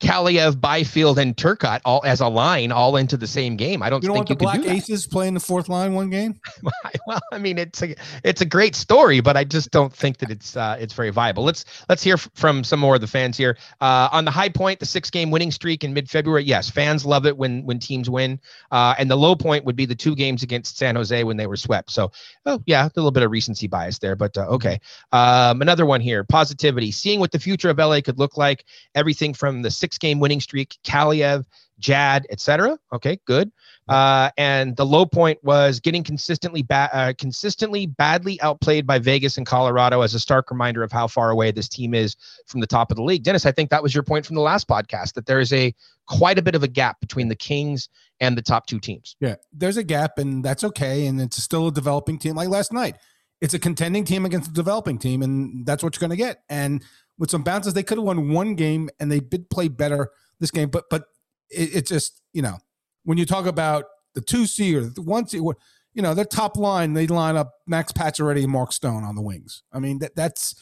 Kaliyev, 0.00 0.60
Byfield, 0.60 1.18
and 1.18 1.34
Turcotte 1.34 1.80
all 1.84 2.02
as 2.04 2.20
a 2.20 2.28
line 2.28 2.70
all 2.70 2.96
into 2.96 3.16
the 3.16 3.26
same 3.26 3.56
game. 3.56 3.82
I 3.82 3.88
don't 3.88 4.00
think 4.00 4.04
You 4.04 4.08
don't 4.08 4.28
think 4.28 4.40
want 4.42 4.56
you 4.56 4.58
the 4.58 4.58
Black 4.58 4.74
do 4.74 4.80
that. 4.80 4.92
Aces 4.92 5.06
playing 5.06 5.32
the 5.32 5.40
fourth 5.40 5.70
line 5.70 5.94
one 5.94 6.10
game? 6.10 6.38
well, 7.06 7.20
I 7.32 7.38
mean, 7.38 7.56
it's 7.56 7.82
a 7.82 7.94
it's 8.22 8.42
a 8.42 8.44
great 8.44 8.76
story, 8.76 9.20
but 9.20 9.38
I 9.38 9.44
just 9.44 9.70
don't 9.70 9.92
think 9.92 10.18
that 10.18 10.30
it's 10.30 10.54
uh, 10.54 10.76
it's 10.78 10.92
very 10.92 11.08
viable. 11.08 11.44
Let's 11.44 11.64
let's 11.88 12.02
hear 12.02 12.18
from 12.18 12.62
some 12.62 12.78
more 12.78 12.96
of 12.96 13.00
the 13.00 13.06
fans 13.06 13.38
here. 13.38 13.56
Uh, 13.80 14.10
on 14.12 14.26
the 14.26 14.30
high 14.30 14.50
point, 14.50 14.80
the 14.80 14.86
six 14.86 15.08
game 15.08 15.30
winning 15.30 15.50
streak 15.50 15.82
in 15.82 15.94
mid 15.94 16.10
February. 16.10 16.44
Yes, 16.44 16.68
fans 16.68 17.06
love 17.06 17.24
it 17.24 17.36
when 17.36 17.64
when 17.64 17.78
teams 17.78 18.10
win. 18.10 18.38
Uh, 18.70 18.94
and 18.98 19.10
the 19.10 19.16
low 19.16 19.34
point 19.34 19.64
would 19.64 19.76
be 19.76 19.86
the 19.86 19.94
two 19.94 20.14
games 20.14 20.42
against 20.42 20.76
San 20.76 20.96
Jose 20.96 21.24
when 21.24 21.38
they 21.38 21.46
were 21.46 21.56
swept. 21.56 21.90
So, 21.90 22.12
oh 22.44 22.62
yeah, 22.66 22.84
a 22.84 22.92
little 22.96 23.12
bit 23.12 23.22
of 23.22 23.30
recency 23.30 23.66
bias 23.66 23.98
there, 23.98 24.14
but 24.14 24.36
uh, 24.36 24.46
okay. 24.48 24.78
Um, 25.12 25.62
another 25.62 25.86
one 25.86 26.02
here: 26.02 26.22
positivity, 26.22 26.90
seeing 26.90 27.18
what 27.18 27.32
the 27.32 27.38
future 27.38 27.70
of 27.70 27.78
LA 27.78 28.02
could 28.02 28.18
look 28.18 28.36
like. 28.36 28.66
Everything 28.94 29.32
from 29.32 29.62
the 29.62 29.70
six 29.86 29.98
game 29.98 30.18
winning 30.18 30.40
streak, 30.40 30.76
Kaliyev, 30.84 31.44
Jad, 31.78 32.26
etc. 32.30 32.76
Okay, 32.92 33.18
good. 33.24 33.52
Uh, 33.88 34.30
and 34.36 34.76
the 34.76 34.84
low 34.84 35.06
point 35.06 35.38
was 35.44 35.78
getting 35.78 36.02
consistently 36.02 36.62
bad, 36.62 36.90
uh, 36.92 37.12
consistently 37.16 37.86
badly 37.86 38.40
outplayed 38.40 38.84
by 38.84 38.98
Vegas 38.98 39.36
and 39.36 39.46
Colorado 39.46 40.00
as 40.00 40.12
a 40.12 40.18
stark 40.18 40.50
reminder 40.50 40.82
of 40.82 40.90
how 40.90 41.06
far 41.06 41.30
away 41.30 41.52
this 41.52 41.68
team 41.68 41.94
is 41.94 42.16
from 42.46 42.60
the 42.60 42.66
top 42.66 42.90
of 42.90 42.96
the 42.96 43.04
league. 43.04 43.22
Dennis, 43.22 43.46
I 43.46 43.52
think 43.52 43.70
that 43.70 43.84
was 43.84 43.94
your 43.94 44.02
point 44.02 44.26
from 44.26 44.34
the 44.34 44.42
last 44.42 44.66
podcast 44.66 45.14
that 45.14 45.26
there 45.26 45.38
is 45.38 45.52
a 45.52 45.72
quite 46.08 46.36
a 46.36 46.42
bit 46.42 46.56
of 46.56 46.64
a 46.64 46.68
gap 46.68 46.98
between 47.00 47.28
the 47.28 47.36
Kings 47.36 47.88
and 48.18 48.36
the 48.36 48.42
top 48.42 48.66
two 48.66 48.80
teams. 48.80 49.14
Yeah, 49.20 49.36
there's 49.52 49.76
a 49.76 49.84
gap, 49.84 50.18
and 50.18 50.44
that's 50.44 50.64
okay. 50.64 51.06
And 51.06 51.20
it's 51.20 51.40
still 51.40 51.68
a 51.68 51.72
developing 51.72 52.18
team. 52.18 52.34
Like 52.34 52.48
last 52.48 52.72
night, 52.72 52.96
it's 53.40 53.54
a 53.54 53.58
contending 53.58 54.04
team 54.04 54.24
against 54.24 54.50
a 54.50 54.54
developing 54.54 54.98
team, 54.98 55.22
and 55.22 55.64
that's 55.64 55.84
what 55.84 55.94
you're 55.94 56.08
going 56.08 56.16
to 56.18 56.24
get. 56.24 56.42
And 56.48 56.82
with 57.18 57.30
some 57.30 57.42
bounces, 57.42 57.74
they 57.74 57.82
could 57.82 57.98
have 57.98 58.04
won 58.04 58.30
one 58.30 58.54
game, 58.54 58.88
and 59.00 59.10
they 59.10 59.20
did 59.20 59.48
play 59.50 59.68
better 59.68 60.10
this 60.40 60.50
game. 60.50 60.68
But 60.68 60.84
but 60.90 61.04
it, 61.50 61.76
it's 61.76 61.90
just 61.90 62.22
you 62.32 62.42
know 62.42 62.58
when 63.04 63.18
you 63.18 63.26
talk 63.26 63.46
about 63.46 63.84
the 64.14 64.20
two 64.20 64.46
C 64.46 64.74
or 64.76 64.82
the 64.82 65.02
one 65.02 65.26
C, 65.26 65.40
what 65.40 65.56
you 65.94 66.02
know 66.02 66.14
their 66.14 66.24
top 66.24 66.56
line, 66.56 66.92
they 66.94 67.06
line 67.06 67.36
up 67.36 67.52
Max 67.66 67.92
Pacioretty 67.92 68.42
and 68.42 68.52
Mark 68.52 68.72
Stone 68.72 69.04
on 69.04 69.14
the 69.16 69.22
wings. 69.22 69.62
I 69.72 69.78
mean 69.78 69.98
that 70.00 70.14
that's 70.16 70.54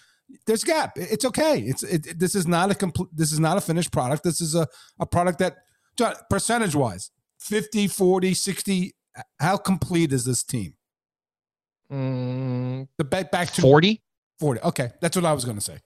there's 0.46 0.62
a 0.62 0.66
gap. 0.66 0.92
It's 0.96 1.24
okay. 1.24 1.60
It's 1.60 1.82
it, 1.82 2.06
it- 2.06 2.18
this 2.18 2.34
is 2.34 2.46
not 2.46 2.70
a 2.70 2.74
complete. 2.74 3.08
This 3.12 3.32
is 3.32 3.40
not 3.40 3.56
a 3.56 3.60
finished 3.60 3.92
product. 3.92 4.22
This 4.24 4.40
is 4.40 4.54
a 4.54 4.66
a 5.00 5.06
product 5.06 5.38
that 5.40 5.56
percentage 6.28 6.74
wise 6.74 7.10
50 7.38 7.86
40 7.86 8.34
60 8.34 8.92
how 9.38 9.56
complete 9.56 10.12
is 10.12 10.24
this 10.24 10.42
team 10.42 10.74
Mm, 11.92 12.88
the 12.98 13.04
back 13.04 13.30
back 13.30 13.50
to 13.52 13.60
40? 13.60 14.02
40 14.40 14.60
okay 14.62 14.90
that's 15.00 15.14
what 15.16 15.24
i 15.24 15.32
was 15.32 15.44
going 15.44 15.56
to 15.56 15.60
say 15.62 15.78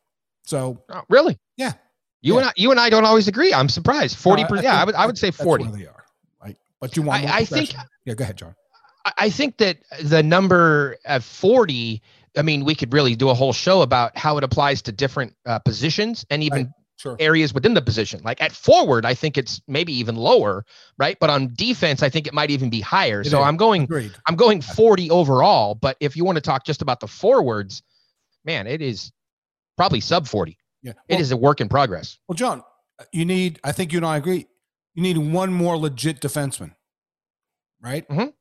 so 0.49 0.83
Oh, 0.89 1.03
really? 1.09 1.39
Yeah. 1.57 1.73
You 2.23 2.35
Yeah. 2.35 2.41
and 2.41 2.49
I, 2.49 2.53
you 2.57 2.71
and 2.71 2.81
I 2.81 2.91
don't 2.91 3.05
always 3.05 3.29
agree. 3.29 3.53
I'm 3.55 3.69
surprised. 3.69 4.17
Forty 4.17 4.45
percent. 4.45 4.65
Yeah, 4.65 4.81
I 4.81 4.85
would 4.85 4.95
I 4.95 5.07
would 5.07 5.19
say 5.19 5.31
forty. 5.31 5.65
they 5.65 5.87
are 5.87 6.05
like 6.43 6.57
but 6.81 6.97
you 6.97 7.03
want 7.03 7.25
I- 7.25 7.39
I 7.39 7.45
think- 7.45 7.75
yeah 8.05 8.15
go 8.15 8.25
ahead 8.25 8.37
john 8.39 8.55
I- 9.17 9.31
think 9.31 9.57
that 9.59 9.79
the 10.03 10.23
number 10.23 10.97
of 11.07 11.25
40, 11.25 12.03
I 12.37 12.43
mean, 12.43 12.65
we 12.67 12.75
could 12.75 12.93
really 12.93 13.17
do 13.17 13.31
a 13.31 13.35
whole 13.35 13.53
show 13.55 13.81
about 13.83 14.19
how 14.19 14.37
it 14.37 14.45
applies 14.45 14.83
to 14.83 14.93
different 14.93 15.35
uh, 15.47 15.61
positions 15.61 16.27
and 16.29 16.43
even 16.43 16.65
Right. 16.65 16.73
sure 16.97 17.17
areas 17.19 17.55
within 17.55 17.73
the 17.75 17.81
position. 17.81 18.21
Like 18.23 18.43
at 18.43 18.53
forward, 18.53 19.07
I 19.07 19.15
think 19.15 19.39
it's 19.39 19.63
maybe 19.67 19.93
even 19.95 20.17
lower, 20.17 20.65
right? 20.99 21.17
But 21.19 21.31
on 21.31 21.55
defense, 21.55 22.03
I 22.03 22.11
think 22.11 22.27
it 22.27 22.35
might 22.35 22.51
even 22.51 22.69
be 22.69 22.81
higher. 22.83 23.21
It 23.23 23.29
so 23.29 23.41
is. 23.41 23.47
I'm 23.47 23.57
going 23.57 23.85
agreed 23.85 24.13
I'm 24.27 24.37
going 24.37 24.61
40 24.61 25.11
overall, 25.11 25.75
but 25.75 25.97
if 26.01 26.17
you 26.17 26.25
want 26.25 26.37
to 26.37 26.43
talk 26.43 26.67
just 26.67 26.83
about 26.83 27.01
the 27.01 27.09
forwards, 27.09 27.83
man, 28.45 28.67
it 28.67 28.83
is 28.83 29.11
probably 29.79 30.01
sub 30.01 30.27
40. 30.27 30.59
yeah 30.83 30.93
It 31.09 31.15
well, 31.15 31.21
is 31.21 31.33
a 31.33 31.37
work 31.37 31.61
in 31.63 31.69
progress. 31.69 32.19
well 32.29 32.37
john 32.37 32.63
you 33.13 33.25
need 33.25 33.59
i 33.65 33.73
think 33.73 33.93
you 33.93 33.99
and 33.99 34.07
i 34.07 34.17
agree 34.19 34.47
you 34.95 35.03
need 35.03 35.17
one 35.17 35.53
more 35.53 35.77
legit 35.79 36.21
defenseman 36.21 36.75
right 37.81 38.07
Mhm. 38.09 38.33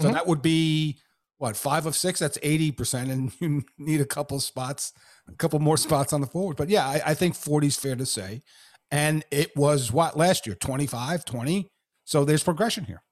so 0.00 0.08
Mhm. 0.08 0.12
that 0.14 0.26
would 0.26 0.42
be 0.42 0.98
what 1.38 1.56
five 1.56 1.86
of 1.86 1.96
six 1.96 2.18
that's 2.18 2.36
80% 2.42 3.10
and 3.10 3.32
you 3.40 3.64
need 3.78 4.00
a 4.00 4.04
couple 4.06 4.38
spots 4.40 4.92
a 5.28 5.32
couple 5.36 5.58
more 5.60 5.76
spots 5.78 6.12
on 6.12 6.20
the 6.20 6.26
forward 6.26 6.56
but 6.56 6.68
yeah 6.68 6.86
i, 6.86 7.00
I 7.06 7.14
think 7.14 7.34
40 7.34 7.66
is 7.68 7.76
fair 7.76 7.96
to 7.96 8.04
say 8.06 8.42
and 8.90 9.24
it 9.30 9.56
was 9.56 9.92
what 9.92 10.16
last 10.16 10.46
year 10.46 10.56
25 10.56 11.24
20 11.24 11.70
so 12.04 12.24
there's 12.24 12.42
progression 12.42 12.84
here 12.84 13.02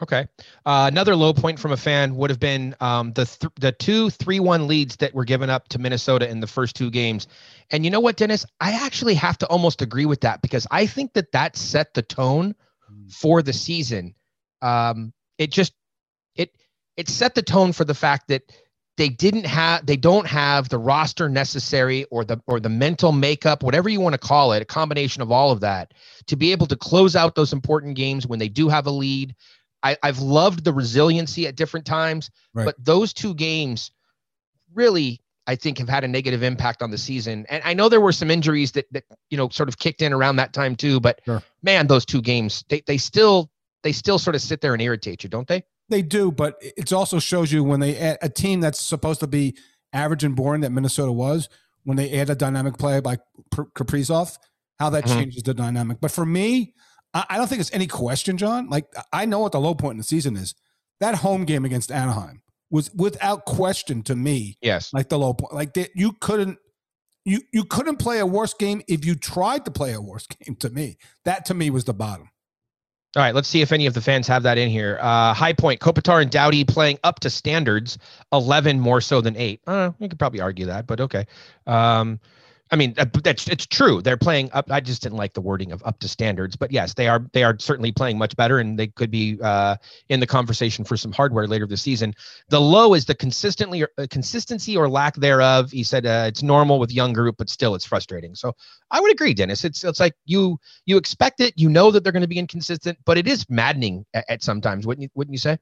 Okay. 0.00 0.28
Uh, 0.64 0.88
another 0.90 1.16
low 1.16 1.32
point 1.32 1.58
from 1.58 1.72
a 1.72 1.76
fan 1.76 2.14
would 2.16 2.30
have 2.30 2.38
been 2.38 2.74
um, 2.80 3.12
the 3.14 3.24
th- 3.24 3.52
the 3.58 3.72
two 3.72 4.10
three 4.10 4.38
one 4.38 4.68
leads 4.68 4.96
that 4.96 5.12
were 5.12 5.24
given 5.24 5.50
up 5.50 5.68
to 5.68 5.78
Minnesota 5.78 6.28
in 6.28 6.40
the 6.40 6.46
first 6.46 6.76
two 6.76 6.90
games. 6.90 7.26
And 7.70 7.84
you 7.84 7.90
know 7.90 8.00
what, 8.00 8.16
Dennis? 8.16 8.46
I 8.60 8.72
actually 8.72 9.14
have 9.14 9.38
to 9.38 9.46
almost 9.48 9.82
agree 9.82 10.06
with 10.06 10.20
that 10.20 10.40
because 10.40 10.66
I 10.70 10.86
think 10.86 11.14
that 11.14 11.32
that 11.32 11.56
set 11.56 11.94
the 11.94 12.02
tone 12.02 12.54
for 13.08 13.42
the 13.42 13.52
season. 13.52 14.14
Um, 14.62 15.12
it 15.36 15.50
just 15.50 15.72
it 16.36 16.56
it 16.96 17.08
set 17.08 17.34
the 17.34 17.42
tone 17.42 17.72
for 17.72 17.84
the 17.84 17.94
fact 17.94 18.28
that 18.28 18.42
they 18.98 19.08
didn't 19.08 19.46
have 19.46 19.86
they 19.86 19.96
don't 19.96 20.26
have 20.26 20.68
the 20.68 20.78
roster 20.78 21.28
necessary 21.28 22.04
or 22.10 22.24
the 22.24 22.40
or 22.46 22.60
the 22.60 22.68
mental 22.68 23.12
makeup 23.12 23.62
whatever 23.62 23.88
you 23.88 24.00
want 24.00 24.12
to 24.12 24.18
call 24.18 24.52
it 24.52 24.60
a 24.60 24.64
combination 24.64 25.22
of 25.22 25.30
all 25.30 25.52
of 25.52 25.60
that 25.60 25.94
to 26.26 26.36
be 26.36 26.50
able 26.50 26.66
to 26.66 26.76
close 26.76 27.14
out 27.14 27.36
those 27.36 27.52
important 27.52 27.96
games 27.96 28.26
when 28.26 28.40
they 28.40 28.48
do 28.48 28.68
have 28.68 28.86
a 28.86 28.90
lead 28.90 29.34
I, 29.82 29.96
I've 30.02 30.18
loved 30.20 30.64
the 30.64 30.72
resiliency 30.72 31.46
at 31.46 31.56
different 31.56 31.86
times, 31.86 32.30
Right. 32.54 32.64
but 32.64 32.74
those 32.84 33.12
two 33.12 33.34
games 33.34 33.92
really, 34.74 35.20
I 35.46 35.54
think, 35.54 35.78
have 35.78 35.88
had 35.88 36.04
a 36.04 36.08
negative 36.08 36.42
impact 36.42 36.82
on 36.82 36.90
the 36.90 36.98
season. 36.98 37.46
And 37.48 37.62
I 37.64 37.74
know 37.74 37.88
there 37.88 38.00
were 38.00 38.12
some 38.12 38.30
injuries 38.30 38.72
that 38.72 38.86
that 38.92 39.04
you 39.30 39.36
know 39.36 39.48
sort 39.48 39.68
of 39.68 39.78
kicked 39.78 40.02
in 40.02 40.12
around 40.12 40.36
that 40.36 40.52
time 40.52 40.76
too. 40.76 41.00
But 41.00 41.20
Sure. 41.24 41.42
man, 41.62 41.86
those 41.86 42.04
two 42.04 42.20
games, 42.20 42.64
they 42.68 42.82
they 42.86 42.98
still 42.98 43.50
they 43.82 43.92
still 43.92 44.18
sort 44.18 44.34
of 44.34 44.42
sit 44.42 44.60
there 44.60 44.72
and 44.72 44.82
irritate 44.82 45.22
you, 45.22 45.30
don't 45.30 45.46
they? 45.48 45.62
They 45.88 46.02
do, 46.02 46.30
but 46.30 46.56
it 46.60 46.92
also 46.92 47.18
shows 47.18 47.50
you 47.50 47.64
when 47.64 47.80
they 47.80 47.96
add 47.96 48.18
a 48.20 48.28
team 48.28 48.60
that's 48.60 48.80
supposed 48.80 49.20
to 49.20 49.26
be 49.26 49.56
average 49.94 50.22
and 50.22 50.36
boring 50.36 50.60
that 50.60 50.70
Minnesota 50.70 51.12
was, 51.12 51.48
when 51.84 51.96
they 51.96 52.18
add 52.20 52.28
a 52.28 52.34
dynamic 52.34 52.76
player 52.76 53.00
like 53.00 53.20
Kaprizov, 53.54 54.36
how 54.78 54.90
that 54.90 55.04
Mhm. 55.04 55.16
changes 55.16 55.42
the 55.44 55.54
dynamic. 55.54 55.98
But 56.00 56.10
for 56.10 56.26
me, 56.26 56.74
I, 57.28 57.36
don't 57.36 57.46
think 57.48 57.60
it's 57.60 57.72
any 57.72 57.86
question, 57.86 58.36
John. 58.36 58.68
Like 58.68 58.86
I 59.12 59.24
know 59.24 59.40
what 59.40 59.52
the 59.52 59.60
low 59.60 59.74
point 59.74 59.92
in 59.92 59.98
the 59.98 60.04
season 60.04 60.36
is. 60.36 60.54
That 61.00 61.16
home 61.16 61.44
game 61.44 61.64
against 61.64 61.92
Anaheim 61.92 62.42
was 62.70 62.92
without 62.94 63.44
question 63.44 64.02
to 64.02 64.16
me 64.16 64.58
Yes. 64.60 64.92
like 64.92 65.08
the 65.08 65.18
low 65.18 65.32
point. 65.34 65.54
Like 65.54 65.74
that, 65.74 65.90
you 65.94 66.12
couldn't. 66.20 66.58
You, 67.24 67.40
you 67.52 67.64
couldn't 67.64 67.96
play 67.96 68.20
a 68.20 68.26
worse 68.26 68.54
game 68.54 68.80
if 68.88 69.04
you 69.04 69.14
tried 69.14 69.66
to 69.66 69.70
play 69.70 69.92
a 69.92 70.00
worse 70.00 70.26
game 70.44 70.56
to 70.56 70.70
me. 70.70 70.96
That 71.26 71.44
to 71.46 71.54
me 71.54 71.68
was 71.68 71.84
the 71.84 71.92
bottom. 71.92 72.30
All 73.16 73.22
right, 73.22 73.34
let's 73.34 73.48
see 73.48 73.60
if 73.62 73.72
any 73.72 73.86
of 73.86 73.94
the 73.94 74.00
fans 74.00 74.26
have 74.28 74.42
that 74.44 74.58
in 74.58 74.68
here. 74.68 74.98
Uh, 75.00 75.32
high 75.34 75.52
point, 75.52 75.80
Kopitar 75.80 76.22
and 76.22 76.30
Doughty 76.30 76.64
playing 76.64 76.98
up 77.04 77.20
to 77.20 77.30
standards, 77.30 77.98
11 78.32 78.78
more 78.80 79.00
so 79.00 79.20
than 79.20 79.34
eight. 79.36 79.60
Uh, 79.66 79.92
you 79.98 80.08
could 80.08 80.18
probably 80.18 80.40
argue 80.40 80.66
that, 80.66 80.86
but 80.86 81.00
okay. 81.00 81.26
Um, 81.66 82.20
I 82.70 82.76
mean, 82.76 82.94
that's 83.22 83.48
it's 83.48 83.66
true. 83.66 84.02
They're 84.02 84.16
playing 84.16 84.50
up. 84.52 84.70
I 84.70 84.80
just 84.80 85.02
didn't 85.02 85.16
like 85.16 85.32
the 85.32 85.40
wording 85.40 85.72
of 85.72 85.82
up 85.84 85.98
to 86.00 86.08
standards, 86.08 86.56
but 86.56 86.70
yes, 86.70 86.94
they 86.94 87.08
are. 87.08 87.24
They 87.32 87.42
are 87.42 87.56
certainly 87.58 87.92
playing 87.92 88.18
much 88.18 88.36
better, 88.36 88.58
and 88.58 88.78
they 88.78 88.88
could 88.88 89.10
be 89.10 89.38
uh, 89.42 89.76
in 90.08 90.20
the 90.20 90.26
conversation 90.26 90.84
for 90.84 90.96
some 90.96 91.12
hardware 91.12 91.46
later 91.46 91.66
this 91.66 91.82
season. 91.82 92.14
The 92.48 92.60
low 92.60 92.94
is 92.94 93.06
the 93.06 93.14
consistently 93.14 93.84
uh, 93.84 94.06
consistency 94.10 94.76
or 94.76 94.88
lack 94.88 95.16
thereof. 95.16 95.70
He 95.70 95.82
said 95.82 96.04
uh, 96.04 96.26
it's 96.28 96.42
normal 96.42 96.78
with 96.78 96.92
young 96.92 97.12
group, 97.12 97.36
but 97.38 97.48
still 97.48 97.74
it's 97.74 97.86
frustrating. 97.86 98.34
So 98.34 98.54
I 98.90 99.00
would 99.00 99.12
agree, 99.12 99.34
Dennis. 99.34 99.64
It's 99.64 99.84
it's 99.84 100.00
like 100.00 100.14
you 100.26 100.58
you 100.84 100.96
expect 100.96 101.40
it, 101.40 101.54
you 101.56 101.68
know 101.68 101.90
that 101.90 102.04
they're 102.04 102.12
going 102.12 102.22
to 102.22 102.28
be 102.28 102.38
inconsistent, 102.38 102.98
but 103.04 103.16
it 103.16 103.26
is 103.26 103.48
maddening 103.48 104.04
at, 104.14 104.24
at 104.28 104.42
sometimes, 104.42 104.86
wouldn't 104.86 105.02
you? 105.02 105.08
Wouldn't 105.14 105.32
you 105.32 105.38
say? 105.38 105.58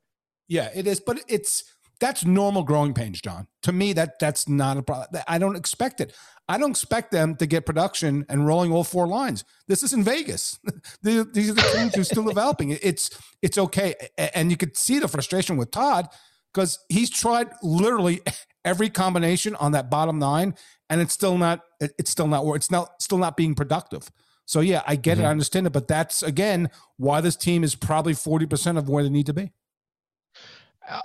Yeah, 0.49 0.71
it 0.75 0.87
is, 0.87 1.01
but 1.01 1.21
it's 1.29 1.65
that's 2.01 2.25
normal 2.25 2.63
growing 2.63 2.93
pains, 2.93 3.21
John. 3.21 3.47
To 3.63 3.73
me, 3.73 3.93
that 3.95 4.19
that's 4.19 4.49
not 4.49 4.77
a 4.77 4.83
problem. 4.83 5.23
I 5.27 5.39
don't 5.39 5.57
expect 5.57 6.01
it. 6.01 6.15
I 6.49 6.59
don't 6.59 6.71
expect 6.71 7.11
them 7.11 7.37
to 7.37 7.47
get 7.47 7.67
production 7.67 8.25
and 8.29 8.47
rolling 8.47 8.73
all 8.73 8.85
four 8.85 9.09
lines. 9.09 9.45
This 9.67 9.83
is 9.83 9.93
in 9.93 10.05
Vegas. 10.05 10.59
These 11.03 11.21
are 11.51 11.55
the 11.55 11.73
teams 11.75 11.95
who 11.95 12.03
are 12.03 12.05
still 12.05 12.25
developing. 12.25 12.71
It's 12.71 13.11
it's 13.43 13.59
okay, 13.59 13.95
and 14.19 14.51
you 14.51 14.57
could 14.57 14.77
see 14.77 14.99
the 14.99 15.09
frustration 15.09 15.57
with 15.57 15.71
Todd 15.71 16.09
because 16.53 16.79
he's 16.89 17.11
tried 17.11 17.49
literally 17.63 18.21
every 18.65 18.91
combination 18.91 19.55
on 19.57 19.73
that 19.73 19.91
bottom 19.91 20.19
nine, 20.19 20.55
and 20.91 21.01
it's 21.01 21.15
still 21.15 21.39
not. 21.39 21.63
It's 21.81 22.11
still 22.11 22.29
not. 22.29 22.45
It's 22.55 22.71
not 22.71 23.03
still 23.03 23.19
not 23.19 23.37
being 23.37 23.55
productive. 23.55 24.11
So 24.45 24.61
yeah, 24.61 24.83
I 24.87 24.97
get 24.97 25.13
it. 25.13 25.23
Mm-hmm. 25.23 25.27
I 25.27 25.31
understand 25.31 25.67
it, 25.67 25.73
but 25.73 25.89
that's 25.89 26.23
again 26.23 26.71
why 26.99 27.21
this 27.21 27.37
team 27.37 27.65
is 27.65 27.75
probably 27.75 28.15
forty 28.15 28.47
percent 28.47 28.77
of 28.77 28.89
where 28.89 29.03
they 29.03 29.11
need 29.11 29.27
to 29.27 29.35
be. 29.35 29.53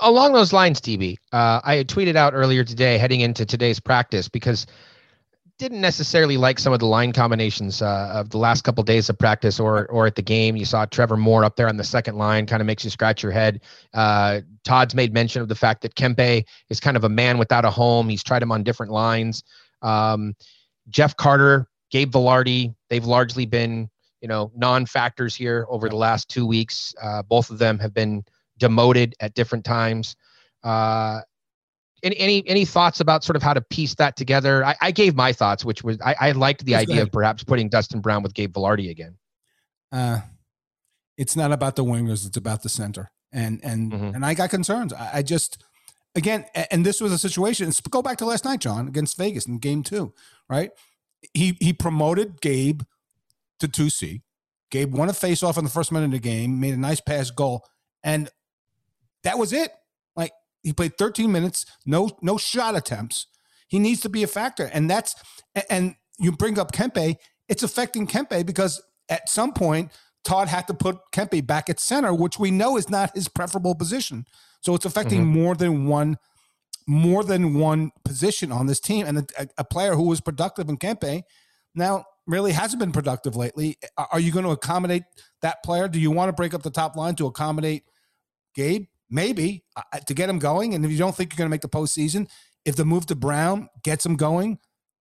Along 0.01 0.33
those 0.33 0.53
lines, 0.53 0.79
DB, 0.79 1.17
uh, 1.31 1.61
I 1.63 1.83
tweeted 1.83 2.15
out 2.15 2.33
earlier 2.33 2.63
today, 2.63 2.97
heading 2.97 3.21
into 3.21 3.45
today's 3.45 3.79
practice, 3.79 4.27
because 4.29 4.67
didn't 5.61 5.81
necessarily 5.81 6.37
like 6.37 6.57
some 6.57 6.73
of 6.73 6.79
the 6.79 6.87
line 6.87 7.13
combinations 7.13 7.83
uh, 7.83 8.11
of 8.15 8.31
the 8.31 8.37
last 8.39 8.63
couple 8.63 8.83
days 8.83 9.09
of 9.09 9.19
practice 9.19 9.59
or 9.59 9.85
or 9.91 10.07
at 10.07 10.15
the 10.15 10.21
game. 10.21 10.55
You 10.55 10.65
saw 10.65 10.85
Trevor 10.85 11.17
Moore 11.17 11.45
up 11.45 11.55
there 11.55 11.69
on 11.69 11.77
the 11.77 11.83
second 11.83 12.17
line, 12.17 12.47
kind 12.47 12.61
of 12.61 12.65
makes 12.65 12.83
you 12.83 12.89
scratch 12.89 13.21
your 13.21 13.31
head. 13.31 13.61
Uh, 13.93 14.41
Todd's 14.63 14.95
made 14.95 15.13
mention 15.13 15.39
of 15.39 15.49
the 15.49 15.55
fact 15.55 15.83
that 15.83 15.93
Kempe 15.93 16.45
is 16.69 16.79
kind 16.79 16.97
of 16.97 17.03
a 17.03 17.09
man 17.09 17.37
without 17.37 17.63
a 17.63 17.69
home. 17.69 18.09
He's 18.09 18.23
tried 18.23 18.41
him 18.41 18.51
on 18.51 18.63
different 18.63 18.91
lines. 18.91 19.43
Um, 19.83 20.35
Jeff 20.89 21.15
Carter 21.15 21.67
Gabe 21.91 22.11
Vilardi, 22.11 22.73
they've 22.89 23.05
largely 23.05 23.45
been, 23.45 23.87
you 24.19 24.27
know, 24.27 24.51
non-factors 24.55 25.35
here 25.35 25.67
over 25.69 25.89
the 25.89 25.95
last 25.95 26.27
two 26.27 26.47
weeks. 26.47 26.95
Uh, 26.99 27.21
both 27.21 27.51
of 27.51 27.59
them 27.59 27.77
have 27.77 27.93
been 27.93 28.23
demoted 28.61 29.15
at 29.19 29.33
different 29.33 29.65
times. 29.65 30.15
Uh, 30.63 31.19
any, 32.03 32.17
any 32.17 32.43
any 32.47 32.65
thoughts 32.65 32.99
about 33.01 33.23
sort 33.23 33.35
of 33.35 33.43
how 33.43 33.53
to 33.53 33.61
piece 33.61 33.95
that 33.95 34.15
together? 34.15 34.63
I, 34.65 34.75
I 34.81 34.91
gave 34.91 35.15
my 35.15 35.33
thoughts, 35.33 35.65
which 35.65 35.83
was 35.83 35.99
I, 36.01 36.15
I 36.19 36.31
liked 36.31 36.63
the 36.65 36.71
Yes, 36.71 36.83
idea 36.83 36.95
ahead. 36.95 37.07
of 37.07 37.11
perhaps 37.11 37.43
putting 37.43 37.67
Dustin 37.69 37.99
Brown 37.99 38.23
with 38.23 38.33
Gabe 38.33 38.53
Vilardi 38.53 38.89
again. 38.89 39.17
Uh, 39.91 40.21
it's 41.17 41.35
not 41.35 41.51
about 41.51 41.75
the 41.75 41.83
wingers; 41.83 42.25
it's 42.25 42.37
about 42.37 42.63
the 42.63 42.69
center. 42.69 43.11
And 43.33 43.59
and 43.63 43.91
Mhm. 43.91 44.15
and 44.15 44.25
I 44.25 44.33
got 44.33 44.49
concerns. 44.49 44.93
I, 44.93 45.17
I 45.17 45.21
just 45.21 45.63
again, 46.15 46.45
and 46.71 46.85
this 46.85 47.01
was 47.01 47.11
a 47.11 47.17
situation. 47.19 47.71
Go 47.89 48.01
back 48.01 48.17
to 48.19 48.25
last 48.25 48.45
night, 48.45 48.61
John, 48.61 48.87
against 48.87 49.17
Vegas 49.17 49.45
in 49.45 49.57
Game 49.59 49.83
Two, 49.83 50.13
right? 50.49 50.71
He 51.33 51.55
he 51.59 51.71
promoted 51.73 52.41
Gabe 52.41 52.81
to 53.59 53.67
two 53.67 53.89
C. 53.91 54.21
Gabe 54.71 54.93
won 54.93 55.07
a 55.09 55.13
face 55.13 55.43
off 55.43 55.57
in 55.57 55.63
the 55.65 55.69
first 55.69 55.91
minute 55.91 56.05
of 56.05 56.11
the 56.13 56.19
game, 56.19 56.59
made 56.59 56.73
a 56.73 56.77
nice 56.77 56.99
pass 57.01 57.29
goal, 57.29 57.63
and 58.03 58.29
that 59.23 59.37
was 59.37 59.53
it. 59.53 59.71
Like 60.15 60.31
he 60.63 60.73
played 60.73 60.97
13 60.97 61.31
minutes, 61.31 61.65
no 61.85 62.17
no 62.21 62.37
shot 62.37 62.75
attempts. 62.75 63.27
He 63.67 63.79
needs 63.79 64.01
to 64.01 64.09
be 64.09 64.23
a 64.23 64.27
factor, 64.27 64.69
and 64.73 64.89
that's 64.89 65.15
and 65.69 65.95
you 66.19 66.31
bring 66.31 66.59
up 66.59 66.71
Kempe. 66.71 67.15
It's 67.47 67.63
affecting 67.63 68.07
Kempe 68.07 68.45
because 68.45 68.81
at 69.09 69.29
some 69.29 69.53
point 69.53 69.91
Todd 70.23 70.47
had 70.47 70.67
to 70.67 70.73
put 70.73 70.97
Kempe 71.13 71.45
back 71.45 71.69
at 71.69 71.79
center, 71.79 72.13
which 72.13 72.37
we 72.37 72.51
know 72.51 72.77
is 72.77 72.89
not 72.89 73.15
his 73.15 73.27
preferable 73.27 73.75
position. 73.75 74.25
So 74.61 74.75
it's 74.75 74.85
affecting 74.85 75.21
mm-hmm. 75.21 75.41
more 75.41 75.55
than 75.55 75.87
one 75.87 76.17
more 76.87 77.23
than 77.23 77.53
one 77.53 77.91
position 78.03 78.51
on 78.51 78.65
this 78.65 78.79
team, 78.79 79.05
and 79.05 79.19
a, 79.19 79.47
a 79.59 79.63
player 79.63 79.95
who 79.95 80.03
was 80.03 80.19
productive 80.19 80.67
in 80.67 80.77
Kempe 80.77 81.23
now 81.75 82.05
really 82.27 82.51
hasn't 82.51 82.79
been 82.79 82.91
productive 82.91 83.35
lately. 83.35 83.77
Are 83.97 84.19
you 84.19 84.31
going 84.31 84.45
to 84.45 84.51
accommodate 84.51 85.03
that 85.41 85.63
player? 85.63 85.87
Do 85.87 85.99
you 85.99 86.11
want 86.11 86.29
to 86.29 86.33
break 86.33 86.53
up 86.53 86.63
the 86.63 86.71
top 86.71 86.95
line 86.95 87.15
to 87.15 87.27
accommodate 87.27 87.83
Gabe? 88.55 88.85
Maybe 89.11 89.63
uh, 89.75 89.99
to 89.99 90.13
get 90.13 90.29
him 90.29 90.39
going. 90.39 90.73
And 90.73 90.83
if 90.83 90.91
you 90.91 90.97
don't 90.97 91.15
think 91.15 91.33
you're 91.33 91.37
going 91.37 91.49
to 91.49 91.51
make 91.51 91.61
the 91.61 91.69
postseason, 91.69 92.29
if 92.65 92.75
the 92.75 92.85
move 92.85 93.05
to 93.07 93.15
Brown 93.15 93.69
gets 93.83 94.05
him 94.05 94.15
going, 94.15 94.57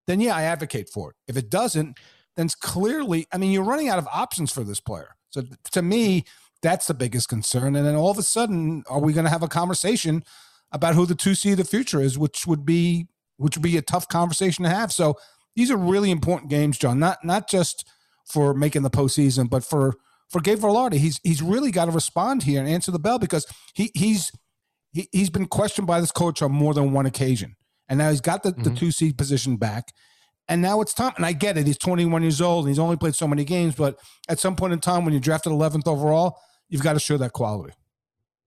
then 0.06 0.20
yeah, 0.20 0.34
I 0.34 0.42
advocate 0.42 0.90
for 0.90 1.10
it. 1.10 1.16
If 1.28 1.36
it 1.36 1.48
doesn't, 1.48 1.98
then 2.36 2.46
it's 2.46 2.54
clearly, 2.54 3.26
I 3.32 3.38
mean, 3.38 3.52
you're 3.52 3.64
running 3.64 3.88
out 3.88 3.98
of 3.98 4.08
options 4.12 4.50
for 4.50 4.64
this 4.64 4.80
player. 4.80 5.16
So 5.30 5.42
to 5.72 5.82
me, 5.82 6.24
that's 6.60 6.86
the 6.88 6.94
biggest 6.94 7.28
concern. 7.28 7.76
And 7.76 7.86
then 7.86 7.94
all 7.94 8.10
of 8.10 8.18
a 8.18 8.22
sudden, 8.22 8.82
are 8.90 9.00
we 9.00 9.12
going 9.12 9.24
to 9.24 9.30
have 9.30 9.42
a 9.42 9.48
conversation 9.48 10.24
about 10.72 10.94
who 10.94 11.06
the 11.06 11.14
two 11.14 11.34
C 11.34 11.52
of 11.52 11.58
the 11.58 11.64
future 11.64 12.00
is, 12.00 12.18
which 12.18 12.46
would 12.46 12.64
be 12.64 13.06
which 13.36 13.56
would 13.56 13.62
be 13.62 13.78
a 13.78 13.82
tough 13.82 14.06
conversation 14.06 14.64
to 14.64 14.70
have. 14.70 14.92
So 14.92 15.16
these 15.56 15.70
are 15.70 15.76
really 15.76 16.10
important 16.10 16.50
games, 16.50 16.78
John. 16.78 16.98
Not 16.98 17.24
not 17.24 17.48
just 17.48 17.86
for 18.24 18.54
making 18.54 18.82
the 18.82 18.90
postseason, 18.90 19.48
but 19.48 19.64
for 19.64 19.94
for 20.30 20.40
Gabe 20.40 20.58
Vilardi. 20.58 20.94
He's 20.94 21.20
he's 21.22 21.42
really 21.42 21.70
got 21.70 21.86
to 21.86 21.90
respond 21.90 22.42
here 22.44 22.60
and 22.60 22.68
answer 22.68 22.90
the 22.90 22.98
bell 22.98 23.18
because 23.18 23.46
he 23.74 23.90
he's 23.94 24.30
he, 24.92 25.08
he's 25.12 25.30
been 25.30 25.46
questioned 25.46 25.86
by 25.86 26.00
this 26.00 26.10
coach 26.12 26.42
on 26.42 26.52
more 26.52 26.74
than 26.74 26.92
one 26.92 27.06
occasion, 27.06 27.54
and 27.88 27.98
now 27.98 28.10
he's 28.10 28.20
got 28.20 28.42
the, 28.42 28.50
the 28.52 28.70
Mhm. 28.70 28.78
two 28.78 28.90
seed 28.90 29.16
position 29.18 29.56
back. 29.56 29.92
And 30.48 30.60
now 30.60 30.80
it's 30.80 30.92
time. 30.92 31.12
And 31.16 31.24
I 31.24 31.32
get 31.32 31.56
it. 31.56 31.66
He's 31.68 31.78
21 31.78 32.22
years 32.22 32.40
old 32.40 32.64
and 32.64 32.70
he's 32.70 32.78
only 32.80 32.96
played 32.96 33.14
so 33.14 33.28
many 33.28 33.44
games. 33.44 33.76
But 33.76 34.00
at 34.28 34.40
some 34.40 34.56
point 34.56 34.72
in 34.72 34.80
time, 34.80 35.04
when 35.04 35.14
you're 35.14 35.20
drafted 35.20 35.52
11th 35.52 35.86
overall, 35.86 36.38
you've 36.68 36.82
got 36.82 36.94
to 36.94 36.98
show 36.98 37.16
that 37.18 37.32
quality. 37.32 37.72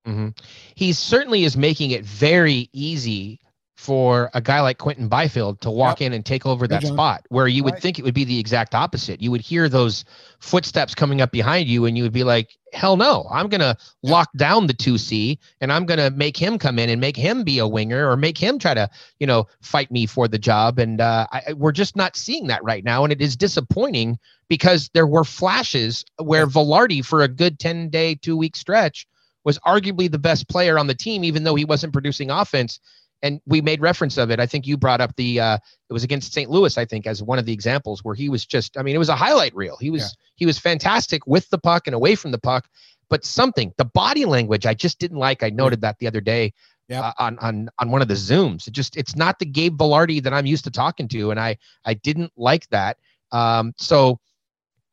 hmm 0.06 0.30
He 0.76 0.92
certainly 0.92 1.46
is 1.46 1.56
making 1.56 1.92
it 1.92 2.04
very 2.04 2.70
easy 2.74 3.40
for 3.84 4.30
a 4.34 4.40
guy 4.40 4.62
like 4.62 4.78
Quinton 4.78 5.10
Byfield 5.10 5.60
to 5.60 5.70
walk 5.70 6.00
in 6.00 6.14
and 6.14 6.26
take 6.26 6.46
over 6.46 6.70
that 6.70 6.84
spot 6.88 7.26
where 7.28 7.50
you 7.50 7.66
would 7.66 7.74
Right. 7.74 7.82
think 7.82 8.00
it 8.00 8.04
would 8.04 8.14
be 8.14 8.24
the 8.24 8.40
exact 8.40 8.74
opposite. 8.74 9.22
You 9.22 9.30
would 9.32 9.42
hear 9.42 9.68
those 9.68 10.06
footsteps 10.40 10.96
coming 10.96 11.20
up 11.20 11.32
behind 11.34 11.68
you 11.68 11.84
and 11.86 11.98
you 11.98 12.04
would 12.04 12.14
be 12.14 12.24
like, 12.24 12.58
hell 12.72 12.96
no, 12.96 13.28
I'm 13.30 13.50
going 13.50 13.60
to 13.60 13.76
lock 14.02 14.30
down 14.38 14.68
the 14.68 14.74
2C 14.74 15.38
and 15.60 15.70
I'm 15.74 15.86
going 15.86 15.98
to 16.00 16.12
make 16.12 16.38
him 16.38 16.58
come 16.58 16.80
in 16.80 16.90
and 16.90 17.02
make 17.02 17.18
him 17.18 17.44
be 17.44 17.60
a 17.60 17.68
winger 17.68 18.10
or 18.10 18.16
make 18.16 18.38
him 18.38 18.58
try 18.58 18.74
to, 18.74 18.90
you 19.20 19.28
know, 19.28 19.48
fight 19.62 19.92
me 19.92 20.06
for 20.06 20.30
the 20.30 20.40
job. 20.40 20.80
And 20.80 21.02
uh, 21.02 21.28
I, 21.34 21.42
I- 21.50 21.54
we're 21.54 21.74
just 21.74 21.98
not 21.98 22.16
seeing 22.16 22.48
that 22.48 22.64
right 22.64 22.86
now. 22.86 23.04
And 23.04 23.12
it 23.12 23.22
is 23.22 23.36
disappointing 23.36 24.18
because 24.48 24.90
there 24.94 25.08
were 25.08 25.26
flashes 25.26 26.06
where 26.22 26.48
Vilardi 26.48 27.04
for 27.04 27.22
a 27.22 27.28
good 27.28 27.60
10 27.60 27.90
day, 27.90 28.16
two 28.16 28.38
week 28.38 28.56
stretch 28.56 29.06
was 29.44 29.60
arguably 29.60 30.10
the 30.10 30.18
best 30.20 30.48
player 30.48 30.80
on 30.80 30.88
the 30.88 30.96
team, 30.96 31.26
even 31.26 31.44
though 31.44 31.56
he 31.56 31.66
wasn't 31.66 31.92
producing 31.92 32.32
offense. 32.32 32.80
And 33.24 33.40
we 33.48 33.62
made 33.62 33.82
reference 33.82 34.18
of 34.18 34.30
it. 34.32 34.40
I 34.42 34.46
think 34.46 34.68
you 34.68 34.78
brought 34.78 35.00
up 35.02 35.16
the 35.16 35.40
uh, 35.40 35.58
it 35.90 35.94
was 35.94 36.04
against 36.04 36.34
St. 36.34 36.50
Louis, 36.52 36.78
I 36.78 36.84
think, 36.86 37.08
as 37.08 37.24
one 37.24 37.40
of 37.40 37.46
the 37.46 37.54
examples 37.54 38.04
where 38.04 38.14
he 38.16 38.28
was 38.30 38.46
just, 38.46 38.78
I 38.78 38.84
mean, 38.84 38.94
it 38.94 39.00
was 39.00 39.10
a 39.10 39.16
highlight 39.16 39.56
reel. 39.56 39.78
He 39.78 39.90
was 39.90 40.02
Yeah. 40.02 40.08
he 40.36 40.46
was 40.46 40.60
fantastic 40.60 41.26
with 41.26 41.50
the 41.50 41.58
puck 41.58 41.88
and 41.88 41.96
away 41.96 42.16
from 42.16 42.32
the 42.32 42.38
puck, 42.38 42.68
but 43.10 43.24
something, 43.26 43.74
the 43.78 43.86
body 43.86 44.26
language, 44.26 44.66
I 44.66 44.74
just 44.74 45.00
didn't 45.00 45.18
like. 45.18 45.42
I 45.42 45.50
noted 45.50 45.82
that 45.82 45.98
the 46.00 46.08
other 46.08 46.22
day 46.22 46.54
Yep. 46.90 47.02
uh, 47.04 47.14
on 47.18 47.40
on 47.40 47.70
on 47.80 47.92
one 47.92 48.02
of 48.02 48.10
the 48.10 48.14
zooms. 48.14 48.68
It 48.68 48.72
just 48.74 48.98
it's 48.98 49.16
not 49.16 49.40
the 49.40 49.46
Gabe 49.46 49.78
Vilardi 49.78 50.22
that 50.22 50.34
I'm 50.34 50.46
used 50.46 50.66
to 50.66 50.72
talking 50.72 51.08
to, 51.08 51.32
and 51.32 51.40
I 51.40 51.58
I 51.86 51.94
didn't 51.94 52.34
like 52.36 52.68
that. 52.72 52.98
Um, 53.32 53.74
so 53.78 54.20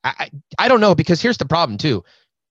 I 0.04 0.14
I 0.20 0.30
I 0.66 0.68
don't 0.68 0.80
know 0.80 0.94
because 0.94 1.20
here's 1.20 1.36
the 1.38 1.46
problem 1.46 1.76
too. 1.78 2.04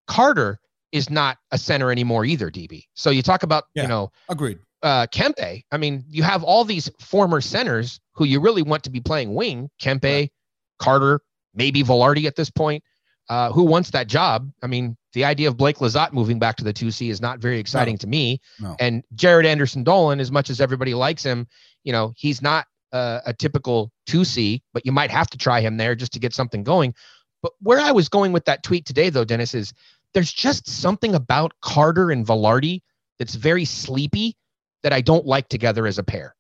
Carter 0.08 0.60
is 0.92 1.10
not 1.10 1.38
a 1.52 1.58
center 1.58 1.90
anymore 1.90 2.26
either, 2.26 2.52
DB. 2.52 2.84
So 2.96 3.12
you 3.12 3.22
talk 3.22 3.44
about 3.44 3.64
Yeah. 3.76 3.84
you 3.84 3.88
know 3.88 4.12
Agreed. 4.28 4.60
Uh, 4.82 5.08
Kempe. 5.08 5.64
I 5.72 5.78
mean, 5.78 6.04
you 6.08 6.24
have 6.24 6.44
all 6.44 6.64
these 6.64 6.90
former 7.00 7.42
centers 7.42 8.00
who 8.14 8.26
you 8.26 8.40
really 8.40 8.62
want 8.62 8.84
to 8.84 8.90
be 8.90 9.02
playing 9.02 9.34
wing. 9.34 9.70
Kempe, 9.82 10.04
Right. 10.04 10.32
Carter, 10.80 11.22
maybe 11.54 11.84
Vilardi 11.84 12.26
at 12.26 12.36
this 12.36 12.50
point. 12.50 12.84
Uh, 13.30 13.52
who 13.52 13.64
wants 13.64 13.92
that 13.92 14.08
job? 14.08 14.50
I 14.64 14.68
mean, 14.68 14.98
the 15.14 15.26
idea 15.26 15.50
of 15.50 15.58
Blake 15.58 15.78
Lizotte 15.78 16.14
moving 16.14 16.40
back 16.40 16.56
to 16.58 16.64
the 16.64 16.74
2C 16.74 17.10
is 17.10 17.22
not 17.22 17.40
very 17.40 17.60
exciting 17.60 17.98
to 18.00 18.08
me. 18.08 18.40
No. 18.60 18.76
And 18.80 19.04
Jaret 19.16 19.46
Anderson-Dolan, 19.46 20.20
as 20.20 20.32
much 20.32 20.50
as 20.50 20.60
everybody 20.60 20.94
likes 20.94 21.24
him, 21.24 21.48
you 21.84 21.92
know, 21.92 22.14
he's 22.16 22.42
not 22.42 22.66
uh, 22.92 23.20
a 23.26 23.34
typical 23.34 23.92
2C, 24.08 24.62
but 24.74 24.86
you 24.86 24.92
might 24.92 25.12
have 25.12 25.30
to 25.30 25.38
try 25.38 25.62
him 25.62 25.78
there 25.78 25.94
just 25.94 26.14
to 26.14 26.20
get 26.20 26.34
something 26.34 26.64
going. 26.64 26.96
But 27.44 27.52
where 27.62 27.80
I 27.80 27.92
was 27.92 28.10
going 28.10 28.32
with 28.32 28.46
that 28.46 28.64
tweet 28.64 28.86
today, 28.86 29.10
though, 29.10 29.26
Dennis, 29.26 29.54
is 29.54 29.74
there's 30.14 30.34
just 30.34 30.68
something 30.68 31.14
about 31.14 31.54
Carter 31.62 32.10
and 32.12 32.26
Vilardi 32.26 32.82
that's 33.20 33.36
very 33.36 33.66
sleepy 33.66 34.36
that 34.84 34.94
I 34.94 35.02
don't 35.02 35.26
like 35.26 35.50
together 35.50 35.86
as 35.88 35.98
a 35.98 36.04
pair. 36.04 36.36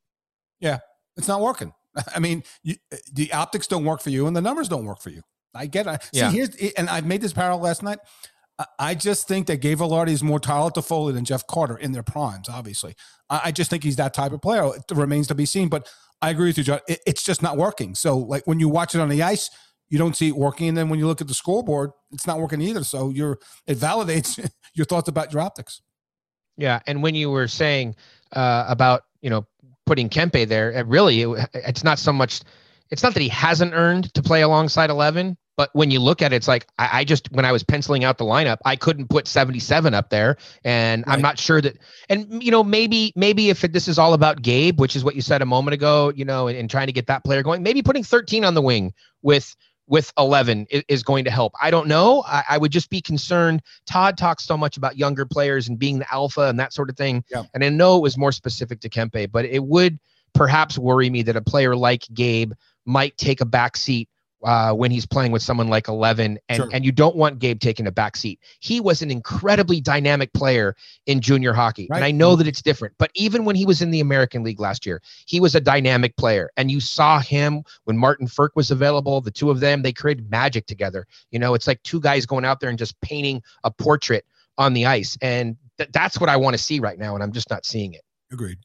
Yeah, 0.59 0.79
it's 1.17 1.27
not 1.27 1.41
working. 1.41 1.73
I 2.15 2.19
mean, 2.19 2.43
you, 2.63 2.75
the 3.13 3.31
optics 3.33 3.67
don't 3.67 3.85
work 3.85 4.01
for 4.01 4.09
you, 4.09 4.27
and 4.27 4.35
the 4.35 4.41
numbers 4.41 4.67
don't 4.69 4.85
work 4.85 5.01
for 5.01 5.09
you. 5.09 5.21
I 5.55 5.65
get 5.65 5.87
it. 5.87 6.07
Yeah. 6.13 6.29
See, 6.29 6.37
here's 6.37 6.55
and 6.77 6.89
I've 6.89 7.05
made 7.05 7.21
this 7.21 7.33
parallel 7.33 7.63
last 7.63 7.81
night. 7.83 7.99
I- 8.57 8.65
I 8.77 8.93
just 8.95 9.27
think 9.27 9.47
that 9.47 9.57
Gabe 9.57 9.79
Vilardi 9.79 10.11
is 10.11 10.21
more 10.21 10.39
Tyler 10.39 10.69
Toffoli 10.69 11.13
than 11.13 11.23
Jeff 11.25 11.47
Carter 11.47 11.77
in 11.77 11.93
their 11.93 12.03
primes. 12.03 12.49
Obviously, 12.49 12.93
I, 13.29 13.41
I 13.45 13.51
just 13.51 13.69
think 13.69 13.83
he's 13.83 13.95
that 13.95 14.13
type 14.13 14.31
of 14.33 14.41
player. 14.41 14.69
It 14.75 14.83
remains 14.95 15.27
to 15.27 15.35
be 15.35 15.45
seen, 15.45 15.69
but 15.69 15.87
I 16.21 16.29
agree 16.29 16.47
with 16.49 16.57
you, 16.57 16.65
John. 16.65 16.79
It's 16.87 17.23
just 17.23 17.41
not 17.41 17.57
working. 17.57 17.95
So, 17.95 18.17
like 18.17 18.45
when 18.45 18.59
you 18.59 18.67
watch 18.69 18.93
it 18.93 18.99
on 19.01 19.07
the 19.09 19.23
ice, 19.23 19.49
you 19.89 19.97
don't 19.97 20.15
see 20.15 20.27
it 20.27 20.35
working, 20.35 20.67
and 20.67 20.77
then 20.77 20.89
when 20.89 20.99
you 20.99 21.07
look 21.07 21.21
at 21.21 21.27
the 21.27 21.33
scoreboard, 21.33 21.91
it's 22.11 22.27
not 22.27 22.39
working 22.39 22.61
either. 22.61 22.83
So, 22.83 23.09
you're 23.09 23.39
it 23.65 23.77
validates 23.77 24.37
your 24.75 24.85
thoughts 24.85 25.07
about 25.07 25.31
your 25.33 25.41
optics. 25.41 25.81
Yeah, 26.59 26.81
and 26.85 27.01
when 27.01 27.15
you 27.15 27.31
were 27.31 27.47
saying 27.47 27.95
uh, 28.33 28.65
about 28.67 29.05
you 29.21 29.29
know 29.29 29.47
putting 29.85 30.09
Kempe 30.09 30.47
there, 30.47 30.71
it 30.71 30.85
really 30.85 31.21
it, 31.21 31.49
it's 31.53 31.83
not 31.83 31.99
so 31.99 32.11
much. 32.11 32.41
It's 32.91 33.01
not 33.01 33.13
that 33.13 33.21
he 33.21 33.29
hasn't 33.29 33.73
earned 33.73 34.13
to 34.15 34.21
play 34.21 34.41
alongside 34.41 34.89
eleven, 34.89 35.37
but 35.55 35.69
when 35.73 35.89
you 35.89 36.01
look 36.01 36.21
at 36.21 36.33
it, 36.33 36.35
it's 36.35 36.49
like 36.49 36.67
I, 36.77 36.99
I 36.99 37.03
just 37.05 37.31
when 37.31 37.45
I 37.45 37.53
was 37.53 37.63
penciling 37.63 38.03
out 38.03 38.17
the 38.17 38.25
lineup, 38.25 38.57
I 38.65 38.75
couldn't 38.75 39.09
put 39.09 39.25
seventy 39.25 39.59
seven 39.59 39.93
up 39.93 40.09
there, 40.09 40.35
and 40.65 41.05
I'm 41.07 41.21
not 41.21 41.39
sure 41.39 41.61
that. 41.61 41.77
And 42.09 42.43
you 42.43 42.51
know 42.51 42.63
maybe 42.63 43.13
maybe 43.15 43.49
if 43.49 43.63
it, 43.63 43.71
this 43.71 43.87
is 43.87 43.97
all 43.97 44.13
about 44.13 44.41
Gabe, 44.41 44.81
which 44.81 44.97
is 44.97 45.03
what 45.03 45.15
you 45.15 45.21
said 45.21 45.41
a 45.41 45.45
moment 45.45 45.75
ago, 45.75 46.11
you 46.13 46.25
know, 46.25 46.49
and, 46.49 46.57
and 46.57 46.69
trying 46.69 46.87
to 46.87 46.93
get 46.93 47.07
that 47.07 47.23
player 47.23 47.41
going, 47.41 47.63
maybe 47.63 47.81
putting 47.81 48.03
thirteen 48.03 48.43
on 48.43 48.53
the 48.53 48.61
wing 48.61 48.93
with 49.21 49.55
with 49.89 50.13
11 50.17 50.67
is, 50.69 51.03
going 51.03 51.25
to 51.25 51.31
help. 51.31 51.51
I 51.59 51.71
don't 51.71 51.87
know. 51.87 52.23
I, 52.27 52.43
I 52.51 52.57
would 52.59 52.71
just 52.71 52.91
be 52.91 53.01
concerned. 53.01 53.63
Todd 53.87 54.17
talks 54.17 54.45
so 54.45 54.55
much 54.55 54.77
about 54.77 54.97
younger 54.97 55.25
players 55.25 55.67
and 55.67 55.79
being 55.79 55.97
the 55.97 56.13
alpha 56.13 56.41
and 56.41 56.59
that 56.59 56.73
sort 56.73 56.91
of 56.91 56.95
thing. 56.95 57.23
Yeah. 57.31 57.43
And 57.55 57.63
I 57.63 57.69
know 57.69 57.97
it 57.97 58.01
was 58.01 58.15
more 58.15 58.31
specific 58.31 58.81
to 58.81 58.89
Kempe, 58.89 59.31
but 59.31 59.45
it 59.45 59.63
would 59.63 59.99
perhaps 60.33 60.77
worry 60.77 61.09
me 61.09 61.23
that 61.23 61.35
a 61.35 61.41
player 61.41 61.75
like 61.75 62.05
Gabe 62.13 62.53
might 62.85 63.17
take 63.17 63.41
a 63.41 63.45
back 63.45 63.75
seat 63.75 64.07
uh, 64.43 64.73
when 64.73 64.89
he's 64.91 65.05
playing 65.05 65.31
with 65.31 65.41
someone 65.41 65.67
like 65.67 65.87
11 65.87 66.39
and, 66.47 66.55
Sure. 66.57 66.69
and 66.71 66.85
you 66.85 66.91
don't 66.91 67.15
want 67.15 67.39
Gabe 67.39 67.59
taking 67.59 67.87
a 67.87 67.91
back 67.91 68.15
seat. 68.15 68.39
He 68.59 68.79
was 68.79 69.01
an 69.01 69.11
incredibly 69.11 69.81
dynamic 69.81 70.31
player 70.33 70.75
in 71.05 71.19
junior 71.19 71.53
hockey. 71.53 71.87
And 71.97 72.05
I 72.05 72.11
know 72.11 72.35
that 72.37 72.47
it's 72.47 72.61
different, 72.61 72.95
but 72.97 73.11
even 73.15 73.43
when 73.45 73.55
he 73.55 73.65
was 73.65 73.81
in 73.81 73.91
the 73.91 73.99
American 73.99 74.43
League 74.43 74.59
last 74.59 74.85
year, 74.85 75.01
he 75.25 75.39
was 75.39 75.55
a 75.55 75.61
dynamic 75.61 76.15
player. 76.15 76.49
And 76.57 76.71
you 76.71 76.79
saw 76.79 77.19
him 77.19 77.63
when 77.83 77.97
Martin 77.97 78.27
Frk 78.27 78.49
was 78.55 78.71
available, 78.71 79.19
the 79.21 79.31
two 79.31 79.49
of 79.49 79.59
them, 79.59 79.81
they 79.81 79.91
created 79.93 80.29
magic 80.31 80.67
together. 80.67 81.05
You 81.31 81.39
know, 81.39 81.53
it's 81.53 81.67
like 81.67 81.81
two 81.83 81.99
guys 81.99 82.25
going 82.25 82.45
out 82.45 82.59
there 82.59 82.69
and 82.69 82.79
just 82.79 82.99
painting 83.01 83.41
a 83.63 83.71
portrait 83.71 84.25
on 84.57 84.73
the 84.73 84.85
ice. 84.85 85.17
And 85.21 85.57
th- 85.77 85.89
that's 85.91 86.19
what 86.19 86.29
I 86.29 86.37
want 86.37 86.53
to 86.53 86.61
see 86.61 86.79
right 86.79 86.97
now. 86.97 87.13
And 87.13 87.23
I'm 87.23 87.31
just 87.31 87.49
not 87.49 87.65
seeing 87.65 87.93
it. 87.93 88.01
Agreed. 88.31 88.57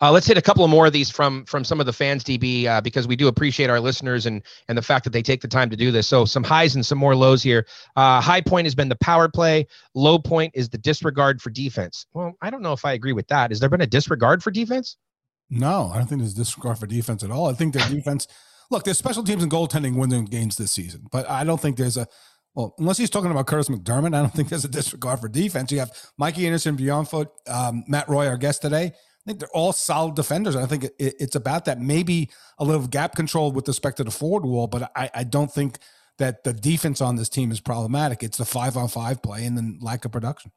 Uh, 0.00 0.10
let's 0.10 0.26
hit 0.26 0.36
a 0.36 0.42
couple 0.42 0.64
of 0.64 0.70
more 0.70 0.86
of 0.86 0.92
these 0.92 1.10
from 1.10 1.44
from 1.44 1.64
some 1.64 1.80
of 1.80 1.86
the 1.86 1.92
fans, 1.92 2.24
DB, 2.24 2.66
uh, 2.66 2.80
because 2.80 3.06
we 3.06 3.16
do 3.16 3.28
appreciate 3.28 3.70
our 3.70 3.80
listeners 3.80 4.26
and 4.26 4.42
and 4.68 4.76
the 4.76 4.82
fact 4.82 5.04
that 5.04 5.12
they 5.12 5.22
take 5.22 5.40
the 5.40 5.48
time 5.48 5.70
to 5.70 5.76
do 5.76 5.90
this. 5.90 6.08
So 6.08 6.24
some 6.24 6.42
highs 6.42 6.74
and 6.74 6.84
some 6.84 6.98
more 6.98 7.14
lows 7.14 7.42
here. 7.42 7.66
Uh, 7.96 8.20
high 8.20 8.40
point 8.40 8.66
has 8.66 8.74
been 8.74 8.88
the 8.88 8.96
power 8.96 9.28
play. 9.28 9.66
Low 9.94 10.18
point 10.18 10.52
is 10.54 10.68
the 10.68 10.78
disregard 10.78 11.40
for 11.40 11.50
defense. 11.50 12.06
Well, 12.12 12.34
I 12.42 12.50
don't 12.50 12.62
know 12.62 12.72
if 12.72 12.84
I 12.84 12.92
agree 12.92 13.12
with 13.12 13.28
that. 13.28 13.50
Has 13.50 13.60
there 13.60 13.68
been 13.68 13.80
a 13.80 13.86
disregard 13.86 14.42
for 14.42 14.50
defense? 14.50 14.96
No, 15.50 15.90
I 15.92 15.98
don't 15.98 16.06
think 16.06 16.20
there's 16.20 16.34
disregard 16.34 16.78
for 16.78 16.86
defense 16.86 17.22
at 17.22 17.30
all. 17.30 17.48
I 17.48 17.52
think 17.52 17.74
their 17.74 17.88
defense. 17.88 18.26
Look, 18.70 18.84
there's 18.84 18.98
special 18.98 19.22
teams 19.22 19.42
and 19.42 19.52
goaltending 19.52 19.96
winning 19.96 20.24
games 20.24 20.56
this 20.56 20.72
season, 20.72 21.06
but 21.12 21.28
I 21.28 21.44
don't 21.44 21.60
think 21.60 21.76
there's 21.76 21.98
a 21.98 22.06
well, 22.54 22.74
unless 22.78 22.98
he's 22.98 23.10
talking 23.10 23.30
about 23.30 23.46
Kurtis 23.46 23.70
MacDermid, 23.70 24.14
I 24.14 24.20
don't 24.20 24.32
think 24.32 24.48
there's 24.50 24.64
a 24.64 24.68
disregard 24.68 25.20
for 25.20 25.28
defense. 25.28 25.72
You 25.72 25.78
have 25.78 25.90
Mikey 26.18 26.46
Anderson, 26.46 26.76
Beyond 26.76 27.08
um, 27.46 27.84
Matt 27.88 28.08
Roy, 28.08 28.26
our 28.26 28.36
guest 28.36 28.62
today. 28.62 28.92
I 29.24 29.30
think 29.30 29.38
they're 29.38 29.48
all 29.50 29.72
solid 29.72 30.16
defenders. 30.16 30.56
I 30.56 30.66
think 30.66 30.84
it, 30.84 30.94
it's 30.98 31.36
about 31.36 31.64
that. 31.66 31.80
Maybe 31.80 32.30
a 32.58 32.64
little 32.64 32.86
gap 32.86 33.14
control 33.14 33.52
with 33.52 33.68
respect 33.68 33.98
to 33.98 34.04
the 34.04 34.10
forward 34.10 34.44
wall, 34.44 34.66
but 34.66 34.90
I, 34.96 35.10
I 35.14 35.24
don't 35.24 35.52
think 35.52 35.78
that 36.18 36.44
the 36.44 36.52
defense 36.52 37.00
on 37.00 37.16
this 37.16 37.28
team 37.28 37.52
is 37.52 37.60
problematic. 37.60 38.22
It's 38.22 38.38
the 38.38 38.44
five 38.44 38.76
on 38.76 38.88
five 38.88 39.22
play 39.22 39.44
and 39.44 39.56
then 39.56 39.78
lack 39.80 40.04
of 40.04 40.12
production. 40.12 40.50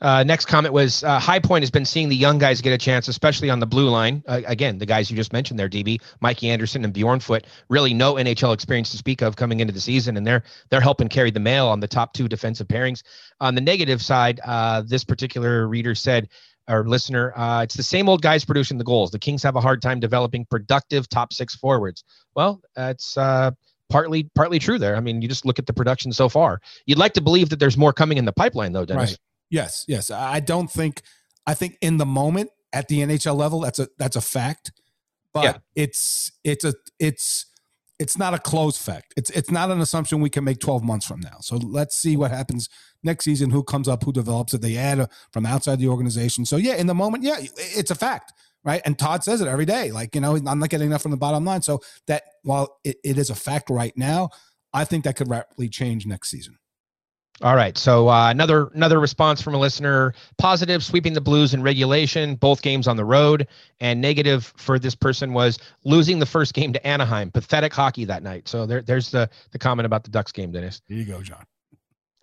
Uh, 0.00 0.22
next 0.22 0.46
comment 0.46 0.72
was 0.72 1.02
uh, 1.02 1.18
High 1.18 1.40
Point 1.40 1.62
has 1.62 1.70
been 1.70 1.84
seeing 1.84 2.08
the 2.08 2.16
young 2.16 2.38
guys 2.38 2.60
get 2.60 2.72
a 2.72 2.78
chance, 2.78 3.08
especially 3.08 3.50
on 3.50 3.58
the 3.58 3.66
blue 3.66 3.88
line. 3.88 4.22
Uh, 4.26 4.42
again, 4.46 4.78
the 4.78 4.86
guys 4.86 5.10
you 5.10 5.16
just 5.16 5.32
mentioned 5.32 5.58
there, 5.58 5.68
DB, 5.68 6.00
Mikey 6.20 6.48
Anderson 6.50 6.84
and 6.84 6.94
Bjornfot, 6.94 7.44
really 7.68 7.92
no 7.92 8.14
NHL 8.14 8.54
experience 8.54 8.90
to 8.90 8.96
speak 8.96 9.20
of 9.20 9.34
coming 9.34 9.60
into 9.60 9.72
the 9.72 9.80
season, 9.80 10.16
and 10.16 10.24
they're 10.24 10.44
they're 10.70 10.80
helping 10.80 11.08
carry 11.08 11.30
the 11.32 11.40
mail 11.40 11.66
on 11.66 11.80
the 11.80 11.88
top 11.88 12.12
two 12.12 12.28
defensive 12.28 12.68
pairings. 12.68 13.02
On 13.40 13.54
the 13.54 13.60
negative 13.60 14.00
side, 14.00 14.40
uh, 14.44 14.82
this 14.82 15.02
particular 15.02 15.66
reader 15.66 15.94
said 15.94 16.28
our 16.68 16.84
listener, 16.84 17.36
uh, 17.36 17.62
it's 17.62 17.74
the 17.74 17.82
same 17.82 18.08
old 18.08 18.22
guys 18.22 18.44
producing 18.44 18.78
the 18.78 18.84
goals. 18.84 19.10
The 19.10 19.18
Kings 19.18 19.42
have 19.42 19.56
a 19.56 19.60
hard 19.60 19.82
time 19.82 20.00
developing 20.00 20.46
productive 20.46 21.08
top 21.08 21.32
six 21.32 21.54
forwards. 21.54 22.04
Well, 22.34 22.62
that's 22.74 23.16
uh, 23.16 23.52
partly 23.90 24.30
partly 24.34 24.58
true 24.58 24.78
there. 24.78 24.96
I 24.96 25.00
mean, 25.00 25.22
you 25.22 25.28
just 25.28 25.44
look 25.44 25.58
at 25.58 25.66
the 25.66 25.72
production 25.72 26.12
so 26.12 26.28
far. 26.28 26.60
You'd 26.86 26.98
like 26.98 27.12
to 27.14 27.20
believe 27.20 27.50
that 27.50 27.58
there's 27.58 27.76
more 27.76 27.92
coming 27.92 28.18
in 28.18 28.24
the 28.24 28.32
pipeline, 28.32 28.72
though, 28.72 28.84
Dennis. 28.84 29.12
Right. 29.12 29.18
Yes, 29.50 29.84
yes. 29.88 30.10
I 30.10 30.40
don't 30.40 30.70
think. 30.70 31.02
I 31.46 31.52
think 31.54 31.76
in 31.82 31.98
the 31.98 32.06
moment 32.06 32.50
at 32.72 32.88
the 32.88 33.00
NHL 33.00 33.36
level, 33.36 33.60
that's 33.60 33.78
a 33.78 33.88
that's 33.98 34.16
a 34.16 34.20
fact. 34.20 34.72
But 35.32 35.44
yeah. 35.44 35.56
it's 35.74 36.32
it's 36.44 36.64
a 36.64 36.74
it's 36.98 37.46
it's 37.98 38.18
not 38.18 38.34
a 38.34 38.38
closed 38.38 38.80
fact. 38.80 39.14
It's 39.16 39.30
it's 39.30 39.50
not 39.50 39.70
an 39.70 39.80
assumption 39.80 40.20
we 40.20 40.30
can 40.30 40.44
make 40.44 40.58
12 40.58 40.82
months 40.82 41.06
from 41.06 41.20
now. 41.20 41.38
So 41.40 41.56
let's 41.56 41.96
see 41.96 42.16
what 42.16 42.30
happens 42.30 42.68
next 43.02 43.24
season. 43.24 43.50
Who 43.50 43.62
comes 43.62 43.88
up? 43.88 44.02
Who 44.04 44.12
develops 44.12 44.54
it? 44.54 44.62
They 44.62 44.76
add 44.76 44.98
a, 44.98 45.08
from 45.32 45.46
outside 45.46 45.78
the 45.78 45.88
organization. 45.88 46.44
So 46.44 46.56
yeah, 46.56 46.74
in 46.74 46.86
the 46.86 46.94
moment, 46.94 47.22
yeah, 47.22 47.36
it's 47.38 47.90
a 47.90 47.94
fact, 47.94 48.32
right? 48.64 48.82
And 48.84 48.98
Todd 48.98 49.22
says 49.22 49.40
it 49.40 49.48
every 49.48 49.66
day. 49.66 49.92
Like 49.92 50.14
you 50.14 50.20
know, 50.20 50.36
I'm 50.36 50.58
not 50.58 50.70
getting 50.70 50.88
enough 50.88 51.02
from 51.02 51.12
the 51.12 51.16
bottom 51.16 51.44
line. 51.44 51.62
So 51.62 51.80
that 52.06 52.24
while 52.42 52.78
it, 52.84 52.96
it 53.04 53.16
is 53.16 53.30
a 53.30 53.34
fact 53.34 53.70
right 53.70 53.96
now, 53.96 54.30
I 54.72 54.84
think 54.84 55.04
that 55.04 55.16
could 55.16 55.30
rapidly 55.30 55.68
change 55.68 56.04
next 56.04 56.30
season. 56.30 56.58
All 57.42 57.56
right. 57.56 57.76
So 57.76 58.08
uh, 58.08 58.30
another 58.30 58.68
another 58.74 59.00
response 59.00 59.42
from 59.42 59.54
a 59.54 59.58
listener: 59.58 60.14
positive, 60.38 60.84
sweeping 60.84 61.14
the 61.14 61.20
Blues 61.20 61.52
in 61.52 61.62
regulation, 61.62 62.36
both 62.36 62.62
games 62.62 62.86
on 62.86 62.96
the 62.96 63.04
road, 63.04 63.48
and 63.80 64.00
negative 64.00 64.52
for 64.56 64.78
this 64.78 64.94
person 64.94 65.32
was 65.32 65.58
losing 65.82 66.20
the 66.20 66.26
first 66.26 66.54
game 66.54 66.72
to 66.72 66.86
Anaheim. 66.86 67.32
Pathetic 67.32 67.74
hockey 67.74 68.04
that 68.04 68.22
night. 68.22 68.46
So 68.48 68.66
there, 68.66 68.82
there's 68.82 69.10
the 69.10 69.28
the 69.50 69.58
comment 69.58 69.84
about 69.84 70.04
the 70.04 70.10
Ducks 70.10 70.30
game, 70.30 70.52
Dennis. 70.52 70.80
Here 70.86 70.98
you 70.98 71.04
go, 71.04 71.22
John. 71.22 71.44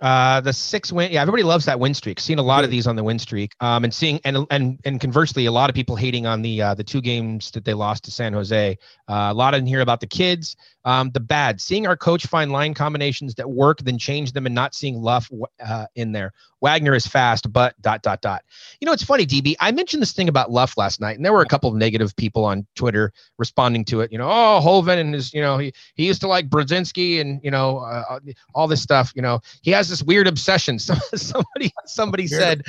Uh, 0.01 0.41
the 0.41 0.51
six 0.51 0.91
win. 0.91 1.11
Yeah, 1.11 1.21
everybody 1.21 1.43
loves 1.43 1.65
that 1.65 1.79
win 1.79 1.93
streak. 1.93 2.19
Seen 2.19 2.39
a 2.39 2.43
lot 2.43 2.63
of 2.63 2.71
these 2.71 2.87
on 2.87 2.95
the 2.95 3.03
win 3.03 3.19
streak. 3.19 3.53
Um, 3.59 3.83
and 3.83 3.93
seeing 3.93 4.19
and 4.25 4.47
and 4.49 4.79
and 4.83 4.99
conversely, 4.99 5.45
a 5.45 5.51
lot 5.51 5.69
of 5.69 5.75
people 5.75 5.95
hating 5.95 6.25
on 6.25 6.41
the 6.41 6.61
uh, 6.61 6.73
the 6.73 6.83
two 6.83 7.01
games 7.01 7.51
that 7.51 7.65
they 7.65 7.75
lost 7.75 8.05
to 8.05 8.11
San 8.11 8.33
Jose. 8.33 8.77
Uh, 9.07 9.13
a 9.13 9.33
lot 9.33 9.53
of 9.53 9.59
them 9.59 9.67
here 9.67 9.81
about 9.81 9.99
the 9.99 10.07
kids. 10.07 10.55
Um, 10.83 11.11
the 11.11 11.19
bad, 11.19 11.61
seeing 11.61 11.85
our 11.85 11.95
coach 11.95 12.25
find 12.25 12.51
line 12.51 12.73
combinations 12.73 13.35
that 13.35 13.49
work, 13.49 13.79
then 13.79 13.97
change 13.97 14.31
them, 14.31 14.45
and 14.45 14.55
not 14.55 14.73
seeing 14.73 15.01
Luff 15.01 15.29
uh, 15.63 15.85
in 15.95 16.11
there. 16.11 16.33
Wagner 16.61 16.93
is 16.93 17.07
fast, 17.07 17.51
but 17.51 17.79
dot 17.81 18.01
dot 18.03 18.21
dot. 18.21 18.43
You 18.79 18.85
know, 18.85 18.91
it's 18.91 19.03
funny, 19.03 19.25
DB. 19.25 19.55
I 19.59 19.71
mentioned 19.71 20.01
this 20.01 20.13
thing 20.13 20.29
about 20.29 20.51
Luff 20.51 20.77
last 20.77 21.01
night, 21.01 21.15
and 21.15 21.25
there 21.25 21.33
were 21.33 21.41
a 21.41 21.47
couple 21.47 21.69
of 21.69 21.75
negative 21.75 22.15
people 22.15 22.45
on 22.45 22.65
Twitter 22.75 23.11
responding 23.37 23.83
to 23.85 24.01
it. 24.01 24.11
You 24.11 24.19
know, 24.19 24.29
oh, 24.31 24.59
Hoven 24.59 24.99
and 24.99 25.13
his, 25.13 25.33
you 25.33 25.41
know, 25.41 25.57
he 25.57 25.73
he 25.95 26.05
used 26.05 26.21
to 26.21 26.27
like 26.27 26.49
Brodzinski 26.49 27.19
and 27.19 27.39
you 27.43 27.51
know 27.51 27.79
uh, 27.79 28.03
uh 28.09 28.19
all 28.53 28.67
this 28.67 28.81
stuff. 28.81 29.11
You 29.15 29.21
know, 29.21 29.41
he 29.61 29.71
has 29.71 29.89
this 29.89 30.03
weird 30.03 30.27
obsession. 30.27 30.79
So, 30.91 30.95
somebody 31.15 31.71
somebody 31.85 32.27
said 32.27 32.63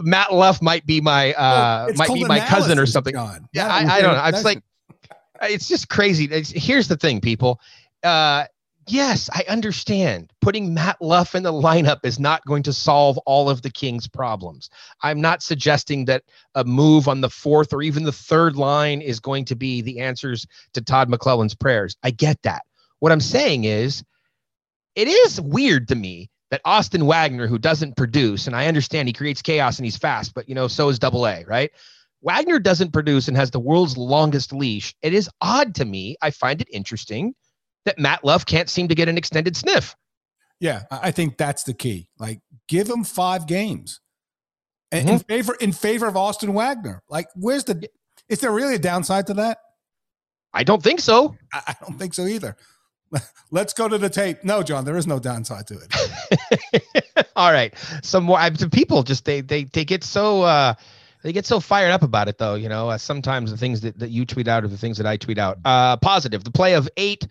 Matt 0.00 0.32
Luff 0.32 0.62
might 0.62 0.86
be 0.86 1.00
my 1.00 1.32
uh 1.34 1.86
well, 1.88 1.96
might 1.96 2.14
be 2.14 2.24
my 2.24 2.40
cousin 2.40 2.78
or 2.78 2.86
something. 2.86 3.12
John. 3.12 3.48
Yeah, 3.52 3.66
I, 3.66 3.96
I 3.96 4.02
don't 4.02 4.14
know. 4.14 4.24
It's 4.26 4.44
like 4.44 4.62
it's 5.42 5.68
just 5.68 5.88
crazy. 5.88 6.24
It's, 6.24 6.50
here's 6.50 6.88
the 6.88 6.96
thing, 6.96 7.20
people. 7.20 7.60
Uh, 8.02 8.44
yes, 8.86 9.30
I 9.32 9.44
understand 9.48 10.32
putting 10.40 10.74
Matt 10.74 11.00
Luff 11.00 11.34
in 11.34 11.42
the 11.42 11.52
lineup 11.52 12.00
is 12.04 12.18
not 12.18 12.44
going 12.46 12.62
to 12.64 12.72
solve 12.72 13.18
all 13.18 13.48
of 13.48 13.62
the 13.62 13.70
Kings' 13.70 14.08
problems. 14.08 14.70
I'm 15.02 15.20
not 15.20 15.42
suggesting 15.42 16.04
that 16.06 16.24
a 16.54 16.64
move 16.64 17.08
on 17.08 17.20
the 17.20 17.30
fourth 17.30 17.72
or 17.72 17.82
even 17.82 18.04
the 18.04 18.12
third 18.12 18.56
line 18.56 19.00
is 19.00 19.20
going 19.20 19.44
to 19.46 19.56
be 19.56 19.82
the 19.82 20.00
answers 20.00 20.46
to 20.74 20.80
Todd 20.80 21.08
McLellan's 21.08 21.54
prayers. 21.54 21.96
I 22.02 22.10
get 22.10 22.40
that. 22.42 22.62
What 22.98 23.12
I'm 23.12 23.20
saying 23.20 23.64
is, 23.64 24.04
it 24.96 25.08
is 25.08 25.40
weird 25.40 25.88
to 25.88 25.94
me 25.94 26.28
that 26.50 26.60
Austin 26.64 27.06
Wagner, 27.06 27.46
who 27.46 27.58
doesn't 27.58 27.96
produce, 27.96 28.46
and 28.46 28.56
I 28.56 28.66
understand 28.66 29.08
he 29.08 29.12
creates 29.12 29.40
chaos 29.40 29.78
and 29.78 29.86
he's 29.86 29.96
fast, 29.96 30.34
but 30.34 30.48
you 30.48 30.54
know, 30.54 30.68
so 30.68 30.88
is 30.88 30.98
double 30.98 31.26
A, 31.26 31.44
right? 31.44 31.70
Wagner 32.22 32.58
doesn't 32.58 32.92
produce 32.92 33.28
and 33.28 33.36
has 33.36 33.50
the 33.50 33.60
world's 33.60 33.96
longest 33.96 34.52
leash. 34.52 34.94
It 35.02 35.14
is 35.14 35.30
odd 35.40 35.74
to 35.76 35.84
me. 35.84 36.16
I 36.20 36.30
find 36.30 36.60
it 36.60 36.68
interesting 36.70 37.34
that 37.84 37.98
Matt 37.98 38.24
Luff 38.24 38.44
can't 38.44 38.68
seem 38.68 38.88
to 38.88 38.94
get 38.94 39.08
an 39.08 39.16
extended 39.16 39.56
sniff. 39.56 39.96
Yeah, 40.58 40.82
I 40.90 41.10
think 41.10 41.38
that's 41.38 41.62
the 41.62 41.72
key. 41.72 42.08
Like, 42.18 42.40
give 42.68 42.88
him 42.88 43.04
five 43.04 43.46
games 43.46 44.00
mm-hmm. 44.92 45.08
in 45.08 45.18
favor 45.20 45.54
in 45.54 45.72
favor 45.72 46.06
of 46.06 46.16
Austin 46.16 46.52
Wagner. 46.52 47.02
Like, 47.08 47.28
where's 47.34 47.64
the? 47.64 47.88
Is 48.28 48.40
there 48.40 48.52
really 48.52 48.74
a 48.74 48.78
downside 48.78 49.26
to 49.28 49.34
that? 49.34 49.58
I 50.52 50.64
don't 50.64 50.82
think 50.82 51.00
so. 51.00 51.34
I 51.52 51.74
don't 51.80 51.98
think 51.98 52.12
so 52.12 52.26
either. 52.26 52.56
Let's 53.50 53.72
go 53.72 53.88
to 53.88 53.96
the 53.96 54.10
tape. 54.10 54.44
No, 54.44 54.62
John, 54.62 54.84
there 54.84 54.96
is 54.96 55.06
no 55.06 55.18
downside 55.18 55.66
to 55.68 55.78
it. 55.80 57.26
All 57.36 57.52
right, 57.52 57.74
some 58.02 58.24
more. 58.24 58.38
I, 58.38 58.50
People 58.50 59.02
just 59.02 59.24
they 59.24 59.40
they 59.40 59.64
they 59.64 59.86
get 59.86 60.04
so. 60.04 60.42
uh 60.42 60.74
they 61.22 61.32
get 61.32 61.46
so 61.46 61.60
fired 61.60 61.90
up 61.90 62.02
about 62.02 62.28
it 62.28 62.38
though 62.38 62.54
you 62.54 62.68
know 62.68 62.90
uh, 62.90 62.98
sometimes 62.98 63.50
the 63.50 63.56
things 63.56 63.80
that, 63.80 63.98
that 63.98 64.10
you 64.10 64.24
tweet 64.24 64.48
out 64.48 64.64
are 64.64 64.68
the 64.68 64.76
things 64.76 64.96
that 64.96 65.06
i 65.06 65.16
tweet 65.16 65.38
out. 65.38 65.58
Uh 65.64 65.96
positive 65.96 66.44
the 66.44 66.50
play 66.50 66.74
of 66.74 66.88
eight 66.96 67.26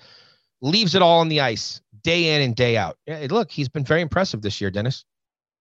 leaves 0.61 0.95
it 0.95 1.01
all 1.01 1.19
on 1.19 1.29
the 1.29 1.41
ice 1.41 1.81
day 2.01 2.35
in 2.35 2.41
and 2.41 2.55
day 2.55 2.77
out. 2.77 2.97
Yeah, 3.05 3.27
look 3.29 3.51
he's 3.51 3.69
been 3.69 3.83
very 3.83 4.01
impressive 4.01 4.41
this 4.41 4.61
year 4.61 4.71
dennis. 4.71 5.05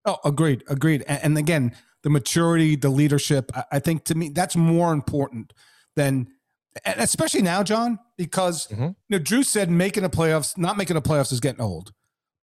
Oh 0.05 0.19
agreed 0.25 0.65
agreed. 0.69 1.05
And, 1.09 1.23
and 1.23 1.39
again 1.39 1.75
the 2.03 2.11
maturity 2.11 2.77
the 2.77 2.91
leadership 2.91 3.51
I, 3.55 3.65
I, 3.73 3.79
think 3.79 4.05
to 4.05 4.15
me 4.15 4.29
that's 4.29 4.57
more 4.57 4.93
important 4.93 5.53
than 5.97 6.29
and 6.85 7.01
especially 7.01 7.43
now 7.43 7.65
john 7.65 7.99
because 8.17 8.69
mm-hmm. 8.69 8.85
you 8.85 8.95
know 9.11 9.19
drew 9.19 9.43
said 9.43 9.69
making 9.69 10.05
the 10.05 10.11
playoffs 10.11 10.57
not 10.57 10.77
making 10.77 10.95
the 10.95 11.03
playoffs 11.03 11.33
is 11.33 11.41
getting 11.41 11.61
old. 11.61 11.93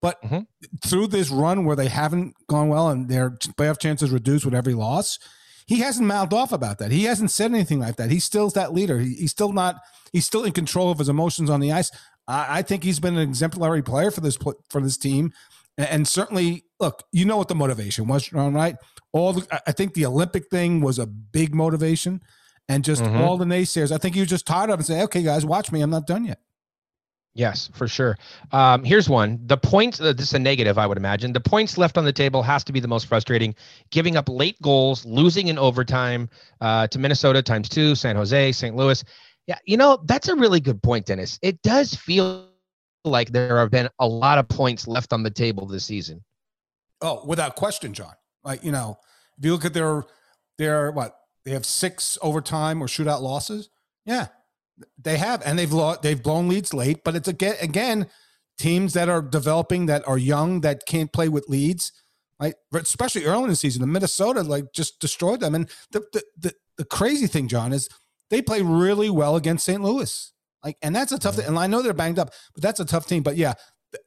But 0.01 0.21
mm-hmm. 0.21 0.39
through 0.86 1.07
this 1.07 1.31
run 1.31 1.65
where 1.65 1.75
they 1.75 1.88
haven't 1.88 2.36
gone 2.47 2.67
well 2.67 2.89
and 2.89 3.09
their 3.09 3.31
playoff 3.31 3.79
chances 3.79 4.11
reduced 4.11 4.45
with 4.45 4.53
every 4.53 4.75
loss 4.75 5.17
he 5.66 5.80
hasn't 5.80 6.07
mouthed 6.07 6.34
off 6.34 6.51
about 6.51 6.78
that. 6.80 6.91
He 6.91 7.05
hasn't 7.05 7.32
said 7.32 7.51
anything 7.51 7.80
like 7.80 7.95
that. 7.95 8.11
He 8.11 8.20
still 8.20 8.49
that 8.49 8.74
leader. 8.74 8.99
He, 8.99 9.16
he's 9.16 9.32
still 9.32 9.51
not. 9.51 9.78
He's 10.11 10.26
still 10.26 10.43
in 10.43 10.51
control 10.51 10.91
of 10.91 10.99
his 10.99 11.09
emotions 11.09 11.49
on 11.49 11.59
the 11.59 11.72
ice. 11.72 11.91
I, 12.28 12.59
I 12.59 12.61
think 12.61 12.84
he's 12.84 12.99
been 12.99 13.18
an 13.18 13.28
exemplary 13.28 13.82
player 13.82 14.11
for 14.11 14.22
this 14.22 14.38
for 14.70 14.82
this 14.82 14.97
team, 14.97 15.34
and, 15.78 15.88
and 15.89 16.07
certainly, 16.07 16.66
look, 16.80 17.03
you 17.11 17.26
know 17.26 17.38
what 17.38 17.47
the 17.47 17.55
motivation 17.55 18.07
was, 18.07 18.32
right? 18.32 18.76
All 19.11 19.34
the, 19.34 19.61
I 19.66 19.72
think 19.72 19.93
the 19.93 20.05
Olympic 20.05 20.49
thing 20.49 20.82
was 20.82 20.99
a 20.99 21.07
big 21.07 21.55
motivation, 21.55 22.22
and 22.70 22.84
just 22.84 23.03
mm-hmm. 23.03 23.18
all 23.18 23.38
the 23.38 23.45
naysayers. 23.45 23.91
I 23.91 23.97
think 23.97 24.16
he 24.16 24.22
was 24.22 24.30
just 24.30 24.45
tired 24.45 24.70
of 24.70 24.76
it 24.76 24.80
and 24.82 24.86
say, 24.86 25.01
"Okay, 25.03 25.24
guys, 25.24 25.45
watch 25.45 25.72
me. 25.72 25.82
I'm 25.82 25.89
not 25.89 26.07
done 26.07 26.26
yet." 26.26 26.39
Yes, 27.36 27.69
for 27.73 27.86
sure. 27.86 28.17
Um, 28.53 28.86
here's 28.86 29.09
one. 29.09 29.39
The 29.45 29.57
points, 29.57 29.99
uh, 29.99 30.13
this 30.13 30.27
is 30.27 30.33
a 30.33 30.39
negative, 30.39 30.77
I 30.77 30.88
would 30.88 30.97
imagine. 30.97 31.33
The 31.33 31.41
points 31.41 31.77
left 31.77 31.97
on 31.97 32.05
the 32.05 32.13
table 32.13 32.41
has 32.41 32.63
to 32.63 32.71
be 32.71 32.79
the 32.79 32.88
most 32.88 33.07
frustrating. 33.07 33.53
Giving 33.91 34.15
up 34.15 34.29
late 34.29 34.59
goals, 34.61 35.05
losing 35.05 35.49
in 35.49 35.57
overtime 35.57 36.29
uh, 36.61 36.88
to 36.88 36.97
Minnesota 36.97 37.41
times 37.41 37.67
two, 37.67 37.93
San 37.93 38.15
Jose, 38.15 38.53
St. 38.53 38.73
Louis. 38.73 39.03
Yeah, 39.47 39.57
you 39.65 39.75
know, 39.75 39.99
that's 40.05 40.29
a 40.29 40.36
really 40.36 40.61
good 40.61 40.81
point, 40.81 41.07
Dennis. 41.07 41.38
It 41.41 41.61
does 41.61 41.93
feel 41.93 42.47
like 43.03 43.33
there 43.33 43.59
have 43.59 43.69
been 43.69 43.89
a 43.99 44.07
lot 44.07 44.38
of 44.38 44.47
points 44.47 44.88
left 44.88 45.11
on 45.11 45.21
the 45.21 45.29
table 45.29 45.67
this 45.67 45.86
season. 45.86 46.23
Oh, 47.01 47.25
without 47.25 47.57
question, 47.57 47.93
John. 47.93 48.13
Like, 48.45 48.63
you 48.63 48.71
know, 48.71 48.97
if 49.38 49.43
you 49.43 49.51
look 49.51 49.65
at 49.65 49.73
their, 49.73 50.05
their, 50.57 50.89
what, 50.89 51.19
they 51.43 51.51
have 51.51 51.65
six 51.65 52.17
overtime 52.21 52.81
or 52.81 52.88
shootout 52.88 53.21
losses. 53.21 53.69
Yeah, 54.05 54.27
they 54.97 55.17
have, 55.17 55.41
and 55.45 55.57
they've 55.57 55.71
lost, 55.71 56.01
they've 56.01 56.21
blown 56.21 56.47
leads 56.47 56.73
late, 56.73 57.03
but 57.03 57.15
it's 57.15 57.28
again 57.28 57.55
again 57.61 58.07
teams 58.57 58.93
that 58.93 59.09
are 59.09 59.21
developing 59.21 59.86
that 59.86 60.07
are 60.07 60.17
young 60.17 60.61
that 60.61 60.86
can't 60.86 61.11
play 61.11 61.28
with 61.30 61.49
leads 61.49 61.91
right? 62.39 62.55
Especially 62.73 63.26
early 63.26 63.43
in 63.43 63.49
the 63.49 63.55
season, 63.55 63.82
the 63.82 63.88
Minnesota 63.88 64.43
like 64.43 64.65
just 64.73 64.99
destroyed 64.99 65.39
them. 65.39 65.55
And 65.55 65.69
the 65.91 66.01
the 66.13 66.23
the, 66.38 66.53
the 66.78 66.86
crazy 66.86 67.28
thing, 67.28 67.47
John, 67.47 67.73
is 67.73 67.89
they 68.30 68.41
play 68.41 68.61
really 68.61 69.09
well 69.09 69.36
against 69.36 69.65
St. 69.65 69.82
Louis. 69.82 70.32
Like, 70.63 70.78
and 70.82 70.95
that's 70.95 71.11
a 71.11 71.19
tough 71.19 71.36
thing. 71.36 71.45
And 71.45 71.59
I 71.59 71.67
know 71.67 71.82
they're 71.82 71.93
banged 71.93 72.19
up, 72.19 72.32
but 72.53 72.63
that's 72.63 72.80
a 72.80 72.86
tough 72.86 73.05
team. 73.05 73.23
But 73.23 73.38
yeah, 73.38 73.53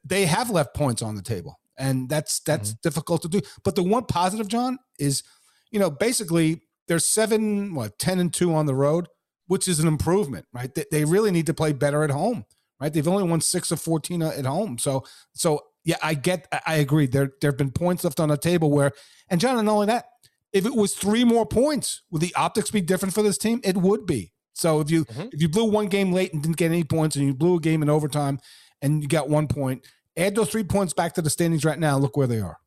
they 0.03 0.25
have 0.25 0.49
left 0.49 0.75
points 0.75 1.01
on 1.01 1.15
the 1.15 1.21
table, 1.21 1.59
and 1.77 2.09
that's 2.09 2.41
that's 2.41 2.71
mm-hmm. 2.71 2.79
difficult 2.83 3.21
to 3.23 3.29
do. 3.29 3.41
But 3.63 3.75
the 3.75 3.83
one 3.83 4.05
positive, 4.05 4.47
John, 4.47 4.77
is 4.99 5.23
you 5.71 5.79
know 5.79 5.89
basically 5.89 6.61
they're 6.87 6.99
seven, 6.99 7.73
what, 7.75 7.97
ten 7.97 8.19
and 8.19 8.33
two 8.33 8.53
on 8.53 8.65
the 8.65 8.75
road, 8.75 9.07
which 9.49 9.67
is 9.67 9.79
an 9.79 9.87
improvement, 9.87 10.45
right? 10.53 10.73
They, 10.75 10.85
they 10.91 11.05
really 11.05 11.31
need 11.31 11.47
to 11.47 11.55
play 11.55 11.73
better 11.73 12.03
at 12.03 12.11
home, 12.11 12.45
right? 12.79 12.93
They've 12.93 13.07
only 13.07 13.23
won 13.23 13.41
six 13.41 13.71
of 13.71 13.81
fourteen 13.81 14.21
at 14.21 14.45
home, 14.45 14.77
so 14.77 15.03
so 15.33 15.61
yeah, 15.83 15.97
I 16.03 16.13
get, 16.13 16.47
I 16.67 16.75
agree. 16.75 17.07
There 17.07 17.31
there 17.41 17.49
have 17.51 17.57
been 17.57 17.71
points 17.71 18.03
left 18.03 18.19
on 18.19 18.29
the 18.29 18.37
table 18.37 18.69
where, 18.69 18.91
and 19.27 19.41
John, 19.41 19.57
and 19.57 19.65
not 19.65 19.73
only 19.73 19.87
that, 19.87 20.05
if 20.53 20.65
it 20.65 20.75
was 20.75 20.93
three 20.93 21.23
more 21.23 21.47
points, 21.47 22.03
would 22.11 22.21
the 22.21 22.35
optics 22.35 22.69
be 22.69 22.81
different 22.81 23.15
for 23.15 23.23
this 23.23 23.39
team? 23.39 23.59
It 23.63 23.75
would 23.77 24.05
be. 24.05 24.31
So 24.53 24.81
if 24.81 24.91
you 24.91 25.05
mm-hmm. 25.05 25.29
if 25.33 25.41
you 25.41 25.49
blew 25.49 25.65
one 25.65 25.87
game 25.87 26.11
late 26.11 26.31
and 26.31 26.43
didn't 26.43 26.57
get 26.57 26.71
any 26.71 26.83
points, 26.83 27.15
and 27.15 27.25
you 27.25 27.33
blew 27.33 27.55
a 27.55 27.59
game 27.59 27.81
in 27.81 27.89
overtime 27.89 28.39
and 28.83 29.01
you 29.01 29.07
got 29.09 29.29
one 29.29 29.47
point, 29.47 29.87
add 30.15 30.35
those 30.35 30.49
three 30.49 30.63
points 30.63 30.93
back 30.93 31.13
to 31.13 31.23
the 31.23 31.29
standings 31.29 31.65
right 31.65 31.79
now. 31.79 31.97
Look 31.97 32.15
where 32.15 32.27
they 32.27 32.39
are. 32.39 32.59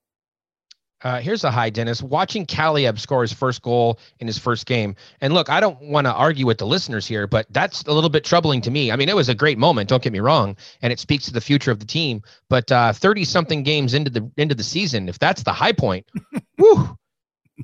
Uh, 1.05 1.21
here's 1.21 1.45
a 1.45 1.51
high, 1.51 1.71
Dennis. 1.71 2.03
Watching 2.03 2.47
Kaliyev 2.47 2.99
score 2.99 3.23
his 3.23 3.33
first 3.33 3.63
goal 3.63 3.99
in 4.21 4.27
his 4.27 4.39
first 4.39 4.67
game, 4.67 4.95
and 5.21 5.35
look, 5.35 5.51
I 5.51 5.61
don't 5.61 5.81
want 5.83 6.07
to 6.07 6.13
argue 6.13 6.47
with 6.47 6.59
the 6.59 6.67
listeners 6.67 7.07
here, 7.07 7.27
but 7.27 7.47
that's 7.51 7.83
a 7.83 7.93
little 7.93 8.11
bit 8.11 8.25
troubling 8.25 8.61
to 8.63 8.71
me. 8.71 8.93
I 8.93 8.97
mean, 8.97 9.09
it 9.09 9.17
was 9.17 9.29
a 9.29 9.35
great 9.35 9.59
moment, 9.59 9.89
don't 9.89 10.03
get 10.03 10.13
me 10.13 10.21
wrong, 10.21 10.57
and 10.81 10.93
it 10.93 11.01
speaks 11.01 11.25
to 11.27 11.33
the 11.33 11.41
future 11.41 11.71
of 11.71 11.81
the 11.81 11.87
team. 11.87 12.23
But 12.49 12.71
uh, 12.71 12.93
something 12.93 13.63
games 13.63 13.95
into 13.95 14.11
the 14.11 14.31
into 14.37 14.55
the 14.55 14.65
season, 14.65 15.09
if 15.09 15.19
that's 15.19 15.43
the 15.43 15.53
high 15.53 15.73
point, 15.73 16.07
whew, 16.57 16.97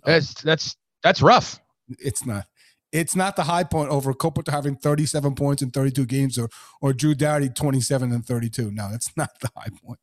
that's 0.05 0.35
that's 0.43 0.77
that's 1.03 1.23
rough. 1.23 1.61
It's 1.99 2.27
not. 2.27 2.47
It's 2.91 3.15
not 3.15 3.37
the 3.37 3.45
high 3.45 3.65
point 3.65 3.91
over 3.91 4.15
Kopitar 4.15 4.51
having 4.51 4.75
37 4.77 5.35
points 5.35 5.61
in 5.61 5.71
32 5.71 6.07
games 6.07 6.39
or 6.39 6.49
or 6.81 6.93
Drew 6.93 7.15
Doughty 7.15 7.51
27 7.51 8.13
and 8.13 8.25
32. 8.25 8.71
No, 8.71 8.91
that's 8.91 9.15
not 9.17 9.31
the 9.41 9.51
high 9.55 9.69
point. 9.85 9.99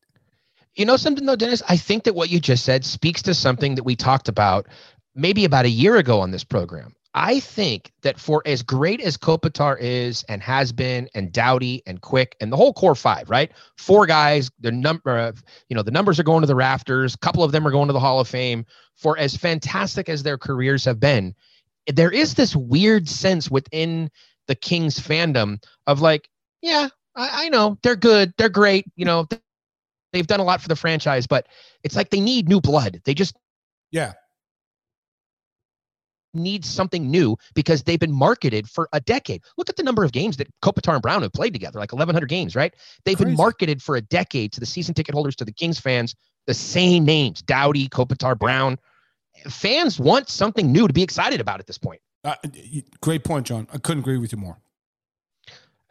You 0.75 0.85
know 0.85 0.97
something 0.97 1.25
though, 1.25 1.35
Dennis? 1.35 1.63
I 1.69 1.77
think 1.77 2.03
that 2.03 2.15
what 2.15 2.29
you 2.29 2.39
just 2.39 2.65
said 2.65 2.83
speaks 2.83 3.21
to 3.23 3.33
something 3.33 3.75
that 3.75 3.83
we 3.83 3.95
talked 3.95 4.27
about 4.27 4.67
maybe 5.15 5.45
about 5.45 5.65
a 5.65 5.69
year 5.69 5.95
ago 5.95 6.19
on 6.19 6.31
this 6.31 6.43
program. 6.43 6.93
I 7.17 7.39
think 7.39 7.93
that 8.01 8.19
for 8.19 8.43
as 8.45 8.61
great 8.61 8.99
as 8.99 9.15
Kopitar 9.15 9.79
is 9.79 10.25
and 10.27 10.43
has 10.43 10.73
been, 10.73 11.07
and 11.15 11.31
Doughty 11.31 11.81
and 11.85 12.01
Quick 12.01 12.35
and 12.41 12.51
the 12.51 12.57
whole 12.57 12.73
core 12.73 12.93
five, 12.93 13.29
right? 13.29 13.53
Four 13.77 14.05
guys, 14.05 14.51
the 14.59 14.73
number 14.73 15.17
of, 15.17 15.37
uh, 15.37 15.41
you 15.69 15.77
know, 15.77 15.81
the 15.81 15.91
numbers 15.91 16.19
are 16.19 16.23
going 16.23 16.41
to 16.41 16.47
the 16.47 16.55
rafters. 16.55 17.15
A 17.15 17.19
couple 17.19 17.41
of 17.41 17.53
them 17.53 17.65
are 17.65 17.71
going 17.71 17.87
to 17.87 17.93
the 17.93 18.01
Hall 18.01 18.19
of 18.19 18.27
Fame. 18.27 18.65
For 18.97 19.17
as 19.17 19.37
fantastic 19.37 20.09
as 20.09 20.23
their 20.23 20.37
careers 20.37 20.83
have 20.83 20.99
been, 20.99 21.33
there 21.87 22.11
is 22.11 22.33
this 22.33 22.53
weird 22.53 23.07
sense 23.07 23.49
within 23.49 24.11
the 24.47 24.55
Kings 24.55 24.99
fandom 24.99 25.63
of 25.87 26.01
like, 26.01 26.29
yeah, 26.61 26.89
I, 27.15 27.45
I 27.45 27.49
know 27.49 27.77
they're 27.81 27.95
good, 27.95 28.33
they're 28.37 28.49
great, 28.49 28.85
you 28.97 29.05
know, 29.05 29.25
They've 30.15 30.25
done 30.25 30.39
a 30.39 30.45
lot 30.45 30.61
for 30.61 30.69
the 30.69 30.77
franchise, 30.77 31.27
but 31.27 31.45
it's 31.83 31.97
like 31.97 32.09
they 32.09 32.21
need 32.21 32.47
new 32.47 32.61
blood. 32.61 33.01
They 33.03 33.13
just 33.13 33.35
yeah 33.91 34.13
need 36.33 36.63
something 36.63 37.11
new 37.11 37.37
because 37.53 37.83
they've 37.83 37.99
been 37.99 38.13
marketed 38.13 38.69
for 38.69 38.87
a 38.93 39.01
decade. 39.01 39.41
Look 39.57 39.69
at 39.69 39.75
the 39.75 39.83
number 39.83 40.05
of 40.05 40.13
games 40.13 40.37
that 40.37 40.47
Kopitar 40.61 40.93
and 40.93 41.01
Brown 41.01 41.21
have 41.21 41.33
played 41.33 41.51
together, 41.51 41.79
like 41.79 41.91
1,100 41.91 42.27
games, 42.27 42.55
right? 42.55 42.73
They've 43.03 43.17
Crazy. 43.17 43.31
been 43.31 43.35
marketed 43.35 43.81
for 43.81 43.97
a 43.97 44.01
decade 44.01 44.53
to 44.53 44.61
the 44.61 44.65
season 44.65 44.93
ticket 44.93 45.13
holders, 45.13 45.35
to 45.37 45.45
the 45.45 45.51
Kings 45.51 45.81
fans, 45.81 46.15
the 46.47 46.53
same 46.53 47.03
names 47.03 47.41
Doughty, 47.41 47.89
Kopitar, 47.89 48.39
Brown. 48.39 48.77
Fans 49.49 49.99
want 49.99 50.29
something 50.29 50.71
new 50.71 50.87
to 50.87 50.93
be 50.93 51.03
excited 51.03 51.41
about 51.41 51.59
at 51.59 51.67
this 51.67 51.77
point. 51.77 51.99
Uh, 52.23 52.35
great 53.01 53.25
point, 53.25 53.47
John. 53.47 53.67
I 53.73 53.79
couldn't 53.79 54.03
agree 54.03 54.17
with 54.17 54.31
you 54.31 54.37
more. 54.37 54.59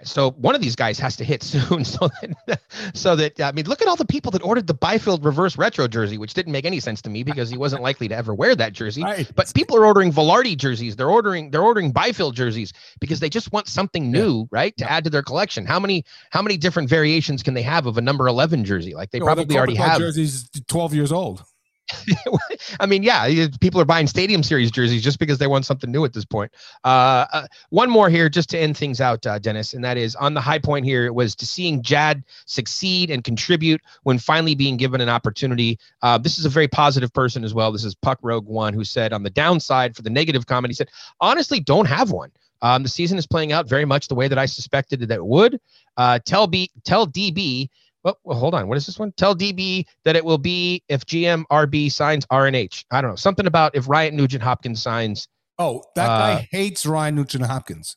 So 0.05 0.31
one 0.33 0.55
of 0.55 0.61
these 0.61 0.77
guys 0.77 0.99
has 0.99 1.17
to 1.17 1.25
hit 1.25 1.43
soon, 1.43 1.85
so 1.85 2.09
that 2.47 2.61
so 2.95 3.17
that 3.17 3.41
I 3.41 3.53
mean, 3.53 3.67
look 3.67 3.83
at 3.83 3.89
all 3.89 3.97
the 3.97 4.05
people 4.05 4.31
that 4.33 4.43
ordered 4.43 4.67
the 4.67 4.75
Byfield 4.75 5.25
reverse 5.25 5.57
retro 5.59 5.89
jersey, 5.89 6.19
which 6.19 6.35
didn't 6.35 6.53
make 6.53 6.65
any 6.65 6.81
sense 6.81 7.03
to 7.03 7.11
me 7.11 7.23
because 7.23 7.51
he 7.51 7.57
wasn't 7.57 7.83
likely 7.83 8.09
to 8.09 8.15
ever 8.15 8.35
wear 8.35 8.55
that 8.55 8.73
jersey. 8.73 9.03
Right. 9.15 9.31
But 9.37 9.53
people 9.55 9.77
are 9.77 9.85
ordering 9.85 10.13
Vilardi 10.13 10.57
jerseys. 10.57 10.97
They're 10.97 11.11
ordering 11.11 11.51
they're 11.51 11.63
ordering 11.63 11.93
Byfield 11.93 12.35
jerseys 12.35 12.73
because 13.01 13.21
they 13.21 13.29
just 13.29 13.53
want 13.53 13.69
something 13.69 14.11
new, 14.11 14.41
yeah. 14.41 14.47
right, 14.51 14.77
to 14.79 14.85
yeah. 14.85 14.97
add 14.97 15.05
to 15.05 15.11
their 15.11 15.23
collection. 15.23 15.67
How 15.67 15.79
many 15.79 16.05
how 16.31 16.41
many 16.41 16.57
different 16.57 16.89
variations 16.89 17.43
can 17.43 17.53
they 17.53 17.63
have 17.63 17.87
of 17.87 17.99
a 17.99 18.01
number 18.01 18.27
eleven 18.27 18.65
jersey? 18.65 18.95
Like 18.95 19.11
they 19.11 19.21
probably 19.21 19.57
already 19.59 19.75
have. 19.75 19.99
Jerseys 19.99 20.49
twelve 20.67 20.95
years 20.95 21.13
old. 21.13 21.45
I 22.81 22.87
mean, 22.87 23.03
yeah, 23.03 23.47
people 23.61 23.81
are 23.81 23.85
buying 23.85 24.07
Stadium 24.07 24.43
Series 24.43 24.71
jerseys 24.71 25.03
just 25.03 25.19
because 25.19 25.39
they 25.39 25.47
want 25.47 25.67
something 25.67 25.91
new 25.91 26.05
at 26.05 26.13
this 26.13 26.25
point. 26.25 26.53
Uh, 26.85 27.27
uh, 27.33 27.47
one 27.71 27.91
more 27.91 28.09
here, 28.09 28.29
just 28.29 28.49
to 28.51 28.59
end 28.59 28.77
things 28.77 29.01
out, 29.01 29.27
uh, 29.27 29.39
Dennis, 29.39 29.75
and 29.75 29.85
that 29.85 29.97
is 29.97 30.15
on 30.17 30.35
the 30.35 30.41
high 30.41 30.59
point 30.59 30.85
here 30.87 31.05
it 31.05 31.15
was 31.15 31.35
to 31.37 31.47
seeing 31.47 31.83
Jad 31.83 32.25
succeed 32.47 33.11
and 33.11 33.23
contribute 33.23 33.81
when 34.05 34.19
finally 34.19 34.55
being 34.55 34.77
given 34.77 35.01
an 35.01 35.09
opportunity. 35.09 35.79
Uh, 36.03 36.17
this 36.19 36.39
is 36.39 36.45
a 36.45 36.51
very 36.51 36.69
positive 36.69 37.13
person 37.13 37.45
as 37.45 37.53
well. 37.53 37.71
This 37.71 37.85
is 37.85 37.95
Puck 37.95 38.19
Rogue 38.23 38.47
One 38.47 38.73
who 38.73 38.85
said 38.85 39.13
on 39.13 39.23
the 39.23 39.31
downside 39.31 39.95
for 39.95 40.03
the 40.03 40.11
negative 40.11 40.47
comment, 40.47 40.71
he 40.71 40.75
said, 40.75 40.91
honestly, 41.21 41.61
don't 41.61 41.87
have 41.87 42.11
one. 42.11 42.31
Um, 42.63 42.83
the 42.83 42.89
season 42.89 43.19
is 43.19 43.27
playing 43.27 43.53
out 43.53 43.69
very 43.69 43.85
much 43.85 44.09
the 44.09 44.15
way 44.15 44.27
that 44.27 44.39
I 44.39 44.47
suspected 44.47 45.01
that 45.01 45.11
it 45.11 45.27
would. 45.27 45.61
Uh, 45.99 46.19
tell 46.25 46.47
B, 46.47 46.71
tell 46.85 47.07
DB 47.07 47.69
well, 48.05 48.19
well, 48.23 48.39
hold 48.39 48.55
on. 48.55 48.69
What 48.69 48.77
is 48.77 48.87
this 48.87 48.99
one? 48.99 49.13
Tell 49.17 49.35
DB 49.35 49.87
that 50.05 50.15
it 50.15 50.25
will 50.25 50.39
be 50.39 50.83
if 50.89 51.07
GM 51.07 51.45
RB 51.51 51.91
signs 51.91 52.27
RNH. 52.27 52.85
I 52.91 53.01
don't 53.01 53.11
know. 53.11 53.17
Something 53.17 53.47
about 53.47 53.75
if 53.75 53.89
Ryan 53.89 54.15
Nugent 54.15 54.43
Hopkins 54.43 54.83
signs. 54.83 55.27
Oh, 55.59 55.83
that 55.97 56.11
uh, 56.11 56.19
guy 56.19 56.49
hates 56.53 56.85
Ryan 56.85 57.17
Nugent 57.17 57.47
Hopkins. 57.47 57.97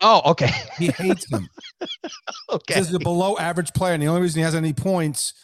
Oh, 0.00 0.22
okay. 0.30 0.50
he 0.78 0.88
hates 0.88 1.30
him. 1.30 1.48
okay. 2.50 2.74
He's 2.74 2.94
a 2.94 3.00
below 3.00 3.36
average 3.36 3.72
player, 3.74 3.94
and 3.94 4.02
the 4.02 4.06
only 4.06 4.22
reason 4.22 4.38
he 4.38 4.44
has 4.44 4.54
any 4.54 4.72
points 4.72 5.34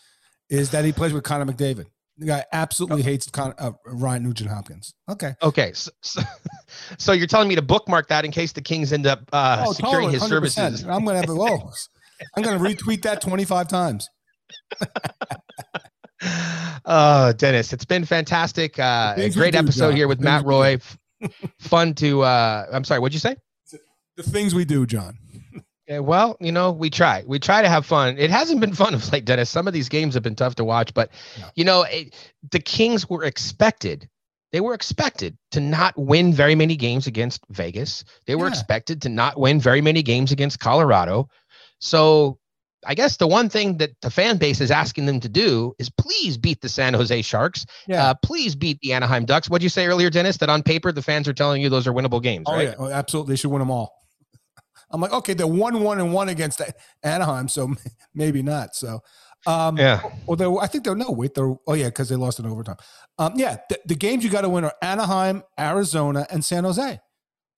is 0.48 0.70
that 0.70 0.84
he 0.84 0.92
plays 0.92 1.12
with 1.12 1.24
Connor 1.24 1.52
McDavid. 1.52 1.86
The 2.18 2.26
guy 2.26 2.44
absolutely 2.52 3.02
oh. 3.02 3.04
hates 3.04 3.28
Con- 3.28 3.54
uh, 3.58 3.72
Ryan 3.86 4.22
Nugent 4.22 4.48
Hopkins. 4.48 4.94
Okay. 5.10 5.34
Okay. 5.42 5.72
So, 5.72 5.90
so, 6.02 6.22
so, 6.98 7.12
you're 7.12 7.26
telling 7.26 7.48
me 7.48 7.56
to 7.56 7.62
bookmark 7.62 8.06
that 8.08 8.24
in 8.24 8.30
case 8.30 8.52
the 8.52 8.62
Kings 8.62 8.92
end 8.92 9.06
up 9.06 9.28
uh, 9.32 9.64
oh, 9.66 9.72
securing 9.72 10.10
totally, 10.10 10.12
his 10.12 10.22
services. 10.22 10.84
I'm 10.84 11.04
going 11.04 11.20
to 11.20 11.20
have 11.22 11.30
it. 11.30 11.34
Whoa. 11.34 11.70
I'm 12.36 12.42
going 12.42 12.58
to 12.58 12.64
retweet 12.64 13.02
that 13.02 13.20
25 13.20 13.68
times. 13.68 14.08
oh, 16.84 17.32
Dennis, 17.32 17.72
it's 17.72 17.84
been 17.84 18.04
fantastic. 18.04 18.78
Uh, 18.78 19.14
a 19.16 19.30
great 19.30 19.54
episode 19.54 19.90
John. 19.90 19.96
here 19.96 20.08
with 20.08 20.20
Matt 20.20 20.44
Roy. 20.44 20.78
Fun 21.58 21.94
to, 21.94 22.22
uh, 22.22 22.66
I'm 22.72 22.84
sorry, 22.84 23.00
what'd 23.00 23.14
you 23.14 23.20
say? 23.20 23.36
The 24.16 24.22
things 24.22 24.54
we 24.54 24.64
do, 24.64 24.86
John. 24.86 25.18
Yeah, 25.88 25.98
well, 25.98 26.36
you 26.40 26.50
know, 26.50 26.72
we 26.72 26.88
try. 26.88 27.24
We 27.26 27.38
try 27.38 27.60
to 27.60 27.68
have 27.68 27.84
fun. 27.84 28.16
It 28.16 28.30
hasn't 28.30 28.60
been 28.60 28.72
fun 28.72 28.94
of 28.94 29.12
late, 29.12 29.26
Dennis. 29.26 29.50
Some 29.50 29.66
of 29.66 29.74
these 29.74 29.88
games 29.88 30.14
have 30.14 30.22
been 30.22 30.34
tough 30.34 30.54
to 30.54 30.64
watch, 30.64 30.94
but 30.94 31.10
yeah. 31.38 31.50
you 31.56 31.64
know, 31.64 31.82
it, 31.82 32.14
the 32.50 32.58
Kings 32.58 33.08
were 33.10 33.24
expected. 33.24 34.08
They 34.50 34.60
were 34.60 34.72
expected 34.72 35.36
to 35.50 35.60
not 35.60 35.98
win 35.98 36.32
very 36.32 36.54
many 36.54 36.76
games 36.76 37.06
against 37.06 37.42
Vegas. 37.50 38.04
They 38.26 38.34
were 38.34 38.46
yeah. 38.46 38.52
expected 38.52 39.02
to 39.02 39.08
not 39.10 39.38
win 39.38 39.60
very 39.60 39.82
many 39.82 40.02
games 40.02 40.32
against 40.32 40.60
Colorado. 40.60 41.28
So 41.78 42.38
I 42.86 42.94
guess 42.94 43.16
the 43.16 43.26
one 43.26 43.48
thing 43.48 43.78
that 43.78 43.90
the 44.02 44.10
fan 44.10 44.36
base 44.36 44.60
is 44.60 44.70
asking 44.70 45.06
them 45.06 45.20
to 45.20 45.28
do 45.28 45.74
is 45.78 45.90
please 45.90 46.36
beat 46.36 46.60
the 46.60 46.68
San 46.68 46.94
Jose 46.94 47.22
Sharks. 47.22 47.66
Yeah. 47.86 48.08
Uh, 48.08 48.14
please 48.22 48.54
beat 48.54 48.78
the 48.80 48.92
Anaheim 48.92 49.24
Ducks. 49.24 49.48
What'd 49.48 49.62
you 49.62 49.68
say 49.68 49.86
earlier, 49.86 50.10
Dennis? 50.10 50.36
That 50.38 50.50
on 50.50 50.62
paper 50.62 50.92
the 50.92 51.02
fans 51.02 51.28
are 51.28 51.32
telling 51.32 51.62
you 51.62 51.68
those 51.68 51.86
are 51.86 51.92
winnable 51.92 52.22
games, 52.22 52.44
oh, 52.46 52.54
right? 52.54 52.68
Yeah, 52.68 52.74
oh, 52.78 52.90
absolutely. 52.90 53.32
They 53.32 53.36
should 53.36 53.50
win 53.50 53.60
them 53.60 53.70
all. 53.70 53.92
I'm 54.90 55.00
like, 55.00 55.12
okay, 55.12 55.34
they're 55.34 55.46
one, 55.46 55.80
one, 55.82 56.00
and 56.00 56.12
one 56.12 56.28
against 56.28 56.60
Anaheim, 57.02 57.48
so 57.48 57.74
maybe 58.14 58.42
not. 58.42 58.74
So, 58.74 59.00
um, 59.46 59.76
yeah. 59.76 60.02
Although 60.26 60.58
I 60.60 60.66
think 60.66 60.84
they're 60.84 60.94
no 60.94 61.10
wait, 61.10 61.34
they're 61.34 61.54
oh 61.66 61.74
yeah, 61.74 61.86
because 61.86 62.08
they 62.08 62.16
lost 62.16 62.38
in 62.38 62.46
overtime. 62.46 62.76
Um, 63.18 63.34
yeah, 63.36 63.58
the, 63.68 63.78
the 63.86 63.94
games 63.94 64.24
you 64.24 64.30
got 64.30 64.42
to 64.42 64.48
win 64.48 64.64
are 64.64 64.74
Anaheim, 64.82 65.42
Arizona, 65.58 66.26
and 66.30 66.44
San 66.44 66.64
Jose. 66.64 67.00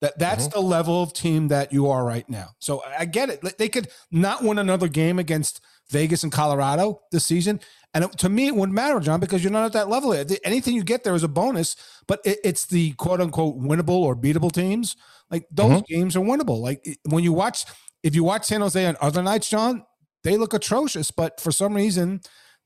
That 0.00 0.18
that's 0.18 0.48
mm-hmm. 0.48 0.58
the 0.58 0.66
level 0.66 1.02
of 1.02 1.12
team 1.14 1.48
that 1.48 1.72
you 1.72 1.88
are 1.88 2.04
right 2.04 2.28
now. 2.28 2.50
So 2.58 2.82
I 2.98 3.06
get 3.06 3.30
it. 3.30 3.58
They 3.58 3.68
could 3.68 3.88
not 4.10 4.42
win 4.42 4.58
another 4.58 4.88
game 4.88 5.18
against 5.18 5.60
Vegas 5.88 6.22
and 6.22 6.30
Colorado 6.30 7.00
this 7.12 7.24
season, 7.24 7.60
and 7.96 8.04
it, 8.04 8.18
to 8.18 8.28
me, 8.28 8.46
it 8.46 8.54
wouldn't 8.54 8.74
matter, 8.74 9.00
John, 9.00 9.20
because 9.20 9.42
you're 9.42 9.50
not 9.50 9.64
at 9.64 9.72
that 9.72 9.88
level. 9.88 10.14
yet. 10.14 10.30
Anything 10.44 10.74
you 10.74 10.84
get 10.84 11.02
there 11.02 11.14
is 11.14 11.22
a 11.22 11.28
bonus, 11.28 11.76
but 12.06 12.20
it, 12.26 12.38
it's 12.44 12.66
the 12.66 12.92
quote 12.92 13.22
unquote 13.22 13.58
winnable 13.58 13.88
or 13.88 14.14
beatable 14.14 14.52
teams. 14.52 14.96
Like 15.30 15.46
those 15.50 15.80
mm-hmm. 15.80 15.94
games 15.94 16.14
are 16.14 16.20
winnable. 16.20 16.60
Like 16.60 16.98
when 17.04 17.24
you 17.24 17.32
watch, 17.32 17.64
if 18.02 18.14
you 18.14 18.22
watch 18.22 18.44
San 18.44 18.60
Jose 18.60 18.84
on 18.84 18.98
other 19.00 19.22
nights, 19.22 19.48
John, 19.48 19.82
they 20.24 20.36
look 20.36 20.52
atrocious, 20.52 21.10
but 21.10 21.40
for 21.40 21.50
some 21.50 21.72
reason 21.72 22.20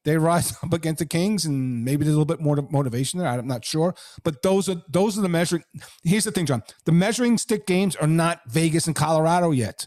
they 0.04 0.16
rise 0.16 0.52
up 0.62 0.72
against 0.72 0.98
the 0.98 1.06
Kings, 1.06 1.44
and 1.44 1.84
maybe 1.84 2.04
there's 2.04 2.14
a 2.14 2.18
little 2.18 2.24
bit 2.36 2.40
more 2.40 2.56
motivation 2.70 3.20
there. 3.20 3.28
I'm 3.28 3.46
not 3.46 3.64
sure, 3.64 3.94
but 4.24 4.42
those 4.42 4.68
are 4.68 4.82
those 4.88 5.18
are 5.18 5.22
the 5.22 5.28
measuring. 5.28 5.62
Here's 6.04 6.24
the 6.24 6.32
thing, 6.32 6.46
John: 6.46 6.62
the 6.86 6.92
measuring 6.92 7.38
stick 7.38 7.66
games 7.66 7.96
are 7.96 8.06
not 8.06 8.40
Vegas 8.48 8.86
and 8.86 8.96
Colorado 8.96 9.50
yet. 9.50 9.86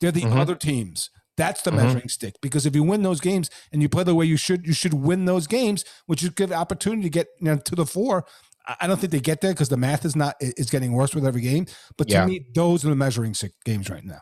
They're 0.00 0.12
the 0.12 0.22
mm-hmm. 0.22 0.38
other 0.38 0.54
teams. 0.54 1.10
That's 1.36 1.62
the 1.62 1.70
Mhm. 1.70 1.76
measuring 1.76 2.08
stick. 2.08 2.34
Because 2.42 2.66
if 2.66 2.74
you 2.74 2.82
win 2.82 3.02
those 3.02 3.20
games 3.20 3.48
and 3.72 3.80
you 3.80 3.88
play 3.88 4.04
the 4.04 4.14
way 4.14 4.26
you 4.26 4.36
should, 4.36 4.66
you 4.66 4.74
should 4.74 4.94
win 4.94 5.24
those 5.24 5.46
games, 5.46 5.84
which 6.06 6.22
would 6.22 6.36
give 6.36 6.52
opportunity 6.52 7.02
to 7.04 7.08
get 7.10 7.28
you 7.38 7.46
know 7.46 7.56
to 7.56 7.74
the 7.74 7.86
four. 7.86 8.26
I- 8.68 8.76
I 8.82 8.86
don't 8.86 9.00
think 9.00 9.12
they 9.12 9.20
get 9.20 9.40
there 9.40 9.52
because 9.52 9.70
the 9.70 9.76
math 9.76 10.04
is 10.04 10.14
not 10.14 10.36
is 10.40 10.70
getting 10.70 10.92
worse 10.92 11.14
with 11.14 11.26
every 11.26 11.40
game. 11.40 11.66
But 11.96 12.08
to 12.08 12.14
Yeah. 12.14 12.26
me, 12.26 12.46
those 12.54 12.84
are 12.84 12.88
the 12.90 12.96
measuring 12.96 13.34
stick 13.34 13.52
games 13.64 13.88
right 13.90 14.04
now. 14.04 14.20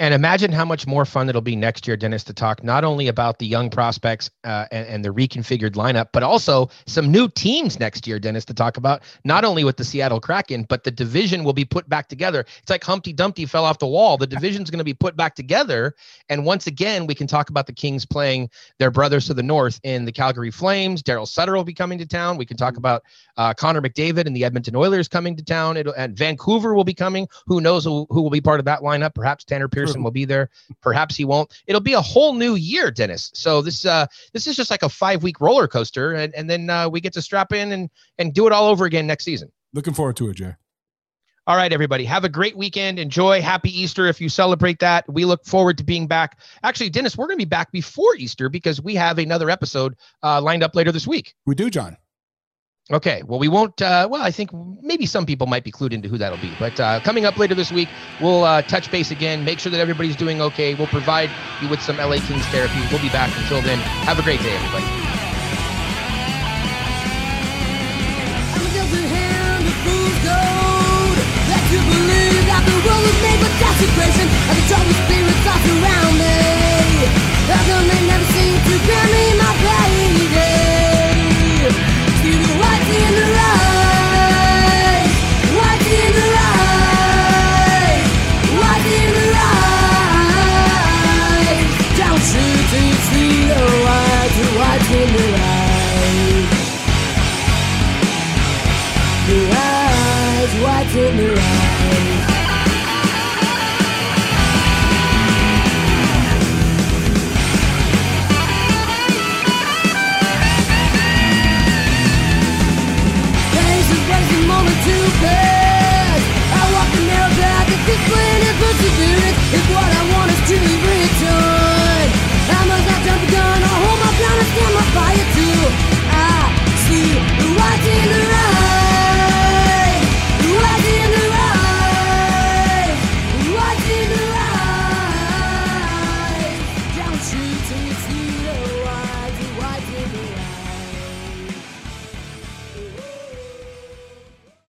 And 0.00 0.14
imagine 0.14 0.52
how 0.52 0.64
much 0.64 0.86
more 0.86 1.04
fun 1.04 1.28
it'll 1.28 1.40
be 1.40 1.56
next 1.56 1.88
year, 1.88 1.96
Dennis, 1.96 2.22
to 2.24 2.32
talk 2.32 2.62
not 2.62 2.84
only 2.84 3.08
about 3.08 3.40
the 3.40 3.46
young 3.46 3.68
prospects 3.68 4.30
uh, 4.44 4.66
and, 4.70 4.86
and 4.86 5.04
the 5.04 5.08
reconfigured 5.08 5.72
lineup, 5.72 6.10
but 6.12 6.22
also 6.22 6.70
some 6.86 7.10
new 7.10 7.28
teams 7.28 7.80
next 7.80 8.06
year, 8.06 8.20
Dennis, 8.20 8.44
to 8.44 8.54
talk 8.54 8.76
about. 8.76 9.02
Not 9.24 9.44
only 9.44 9.64
with 9.64 9.76
the 9.76 9.82
Seattle 9.82 10.20
Kraken, 10.20 10.66
but 10.68 10.84
the 10.84 10.92
division 10.92 11.42
will 11.42 11.52
be 11.52 11.64
put 11.64 11.88
back 11.88 12.06
together. 12.08 12.46
It's 12.60 12.70
like 12.70 12.84
Humpty 12.84 13.12
Dumpty 13.12 13.44
fell 13.44 13.64
off 13.64 13.80
the 13.80 13.88
wall. 13.88 14.16
The 14.16 14.26
division's 14.28 14.70
going 14.70 14.78
to 14.78 14.84
be 14.84 14.94
put 14.94 15.16
back 15.16 15.34
together. 15.34 15.96
And 16.28 16.44
once 16.44 16.68
again, 16.68 17.08
we 17.08 17.16
can 17.16 17.26
talk 17.26 17.50
about 17.50 17.66
the 17.66 17.72
Kings 17.72 18.06
playing 18.06 18.50
their 18.78 18.92
brothers 18.92 19.26
to 19.26 19.34
the 19.34 19.42
north 19.42 19.80
in 19.82 20.04
the 20.04 20.12
Calgary 20.12 20.52
Flames. 20.52 21.02
Darryl 21.02 21.26
Sutter 21.26 21.54
will 21.54 21.64
be 21.64 21.74
coming 21.74 21.98
to 21.98 22.06
town. 22.06 22.36
We 22.36 22.46
can 22.46 22.56
talk 22.56 22.76
about 22.76 23.02
uh, 23.36 23.52
Connor 23.52 23.82
McDavid 23.82 24.26
and 24.26 24.36
the 24.36 24.44
Edmonton 24.44 24.76
Oilers 24.76 25.08
coming 25.08 25.34
to 25.34 25.44
town. 25.44 25.76
It'll, 25.76 25.94
and 25.94 26.16
Vancouver 26.16 26.72
will 26.72 26.84
be 26.84 26.94
coming. 26.94 27.26
Who 27.46 27.60
knows 27.60 27.84
who, 27.84 28.06
who 28.10 28.22
will 28.22 28.30
be 28.30 28.40
part 28.40 28.60
of 28.60 28.64
that 28.66 28.80
lineup? 28.80 29.14
Perhaps 29.14 29.44
Tanner 29.44 29.66
Pearson 29.66 29.87
True. 29.94 30.02
will 30.04 30.10
be 30.10 30.24
there. 30.24 30.50
Perhaps 30.80 31.16
he 31.16 31.24
won't. 31.24 31.52
It'll 31.66 31.80
be 31.80 31.94
a 31.94 32.00
whole 32.00 32.34
new 32.34 32.54
year, 32.54 32.90
Dennis. 32.90 33.30
So 33.34 33.62
this 33.62 33.84
uh, 33.84 34.06
this 34.32 34.46
is 34.46 34.56
just 34.56 34.70
like 34.70 34.82
a 34.82 34.88
five 34.88 35.22
week 35.22 35.40
roller 35.40 35.68
coaster, 35.68 36.12
and, 36.12 36.34
and 36.34 36.48
then 36.48 36.70
uh, 36.70 36.88
we 36.88 37.00
get 37.00 37.12
to 37.14 37.22
strap 37.22 37.52
in 37.52 37.72
and 37.72 37.90
and 38.18 38.32
do 38.32 38.46
it 38.46 38.52
all 38.52 38.66
over 38.66 38.84
again 38.84 39.06
next 39.06 39.24
season. 39.24 39.50
Looking 39.72 39.94
forward 39.94 40.16
to 40.16 40.30
it, 40.30 40.34
Jay. 40.34 40.54
All 41.48 41.56
right, 41.56 41.72
everybody. 41.72 42.04
Have 42.04 42.24
a 42.24 42.28
great 42.28 42.58
weekend. 42.58 42.98
Enjoy. 42.98 43.40
Happy 43.40 43.70
Easter 43.70 44.06
if 44.06 44.20
you 44.20 44.28
celebrate 44.28 44.80
that. 44.80 45.10
We 45.10 45.24
look 45.24 45.46
forward 45.46 45.78
to 45.78 45.84
being 45.84 46.06
back. 46.06 46.38
Actually, 46.62 46.90
Dennis, 46.90 47.16
we're 47.16 47.26
going 47.26 47.38
to 47.38 47.44
be 47.44 47.48
back 47.48 47.72
before 47.72 48.14
Easter 48.16 48.50
because 48.50 48.82
we 48.82 48.94
have 48.96 49.16
another 49.16 49.48
episode 49.48 49.96
uh, 50.22 50.42
lined 50.42 50.62
up 50.62 50.76
later 50.76 50.92
this 50.92 51.06
week. 51.06 51.34
We 51.46 51.54
do, 51.54 51.70
John. 51.70 51.96
Okay. 52.90 53.22
Well, 53.26 53.38
we 53.38 53.48
won't. 53.48 53.82
Uh, 53.82 54.08
well, 54.10 54.22
I 54.22 54.30
think 54.30 54.50
maybe 54.82 55.04
some 55.04 55.26
people 55.26 55.46
might 55.46 55.62
be 55.62 55.70
clued 55.70 55.92
into 55.92 56.08
who 56.08 56.16
that'll 56.16 56.38
be. 56.38 56.52
But 56.58 56.80
uh, 56.80 57.00
coming 57.00 57.26
up 57.26 57.36
later 57.36 57.54
this 57.54 57.70
week, 57.70 57.88
we'll 58.20 58.44
uh, 58.44 58.62
touch 58.62 58.90
base 58.90 59.10
again, 59.10 59.44
make 59.44 59.58
sure 59.58 59.70
that 59.70 59.80
everybody's 59.80 60.16
doing 60.16 60.40
okay. 60.40 60.74
We'll 60.74 60.86
provide 60.86 61.30
you 61.60 61.68
with 61.68 61.82
some 61.82 61.98
LA 61.98 62.16
Kings 62.20 62.46
therapy. 62.46 62.80
We'll 62.90 63.02
be 63.02 63.10
back 63.10 63.36
until 63.36 63.60
then. 63.60 63.78
Have 64.08 64.18
a 64.18 64.22
great 64.22 64.40
day, 64.40 64.54
everybody. 64.56 65.08
You 71.68 71.76
believe 71.84 72.46
that 72.48 72.64
the 72.64 72.76
world 72.80 73.16
made 73.20 73.40
with 73.44 73.52
desecration 73.60 74.24
And 74.48 74.56
the 74.88 74.94
spirits 75.04 75.44
around 75.68 76.07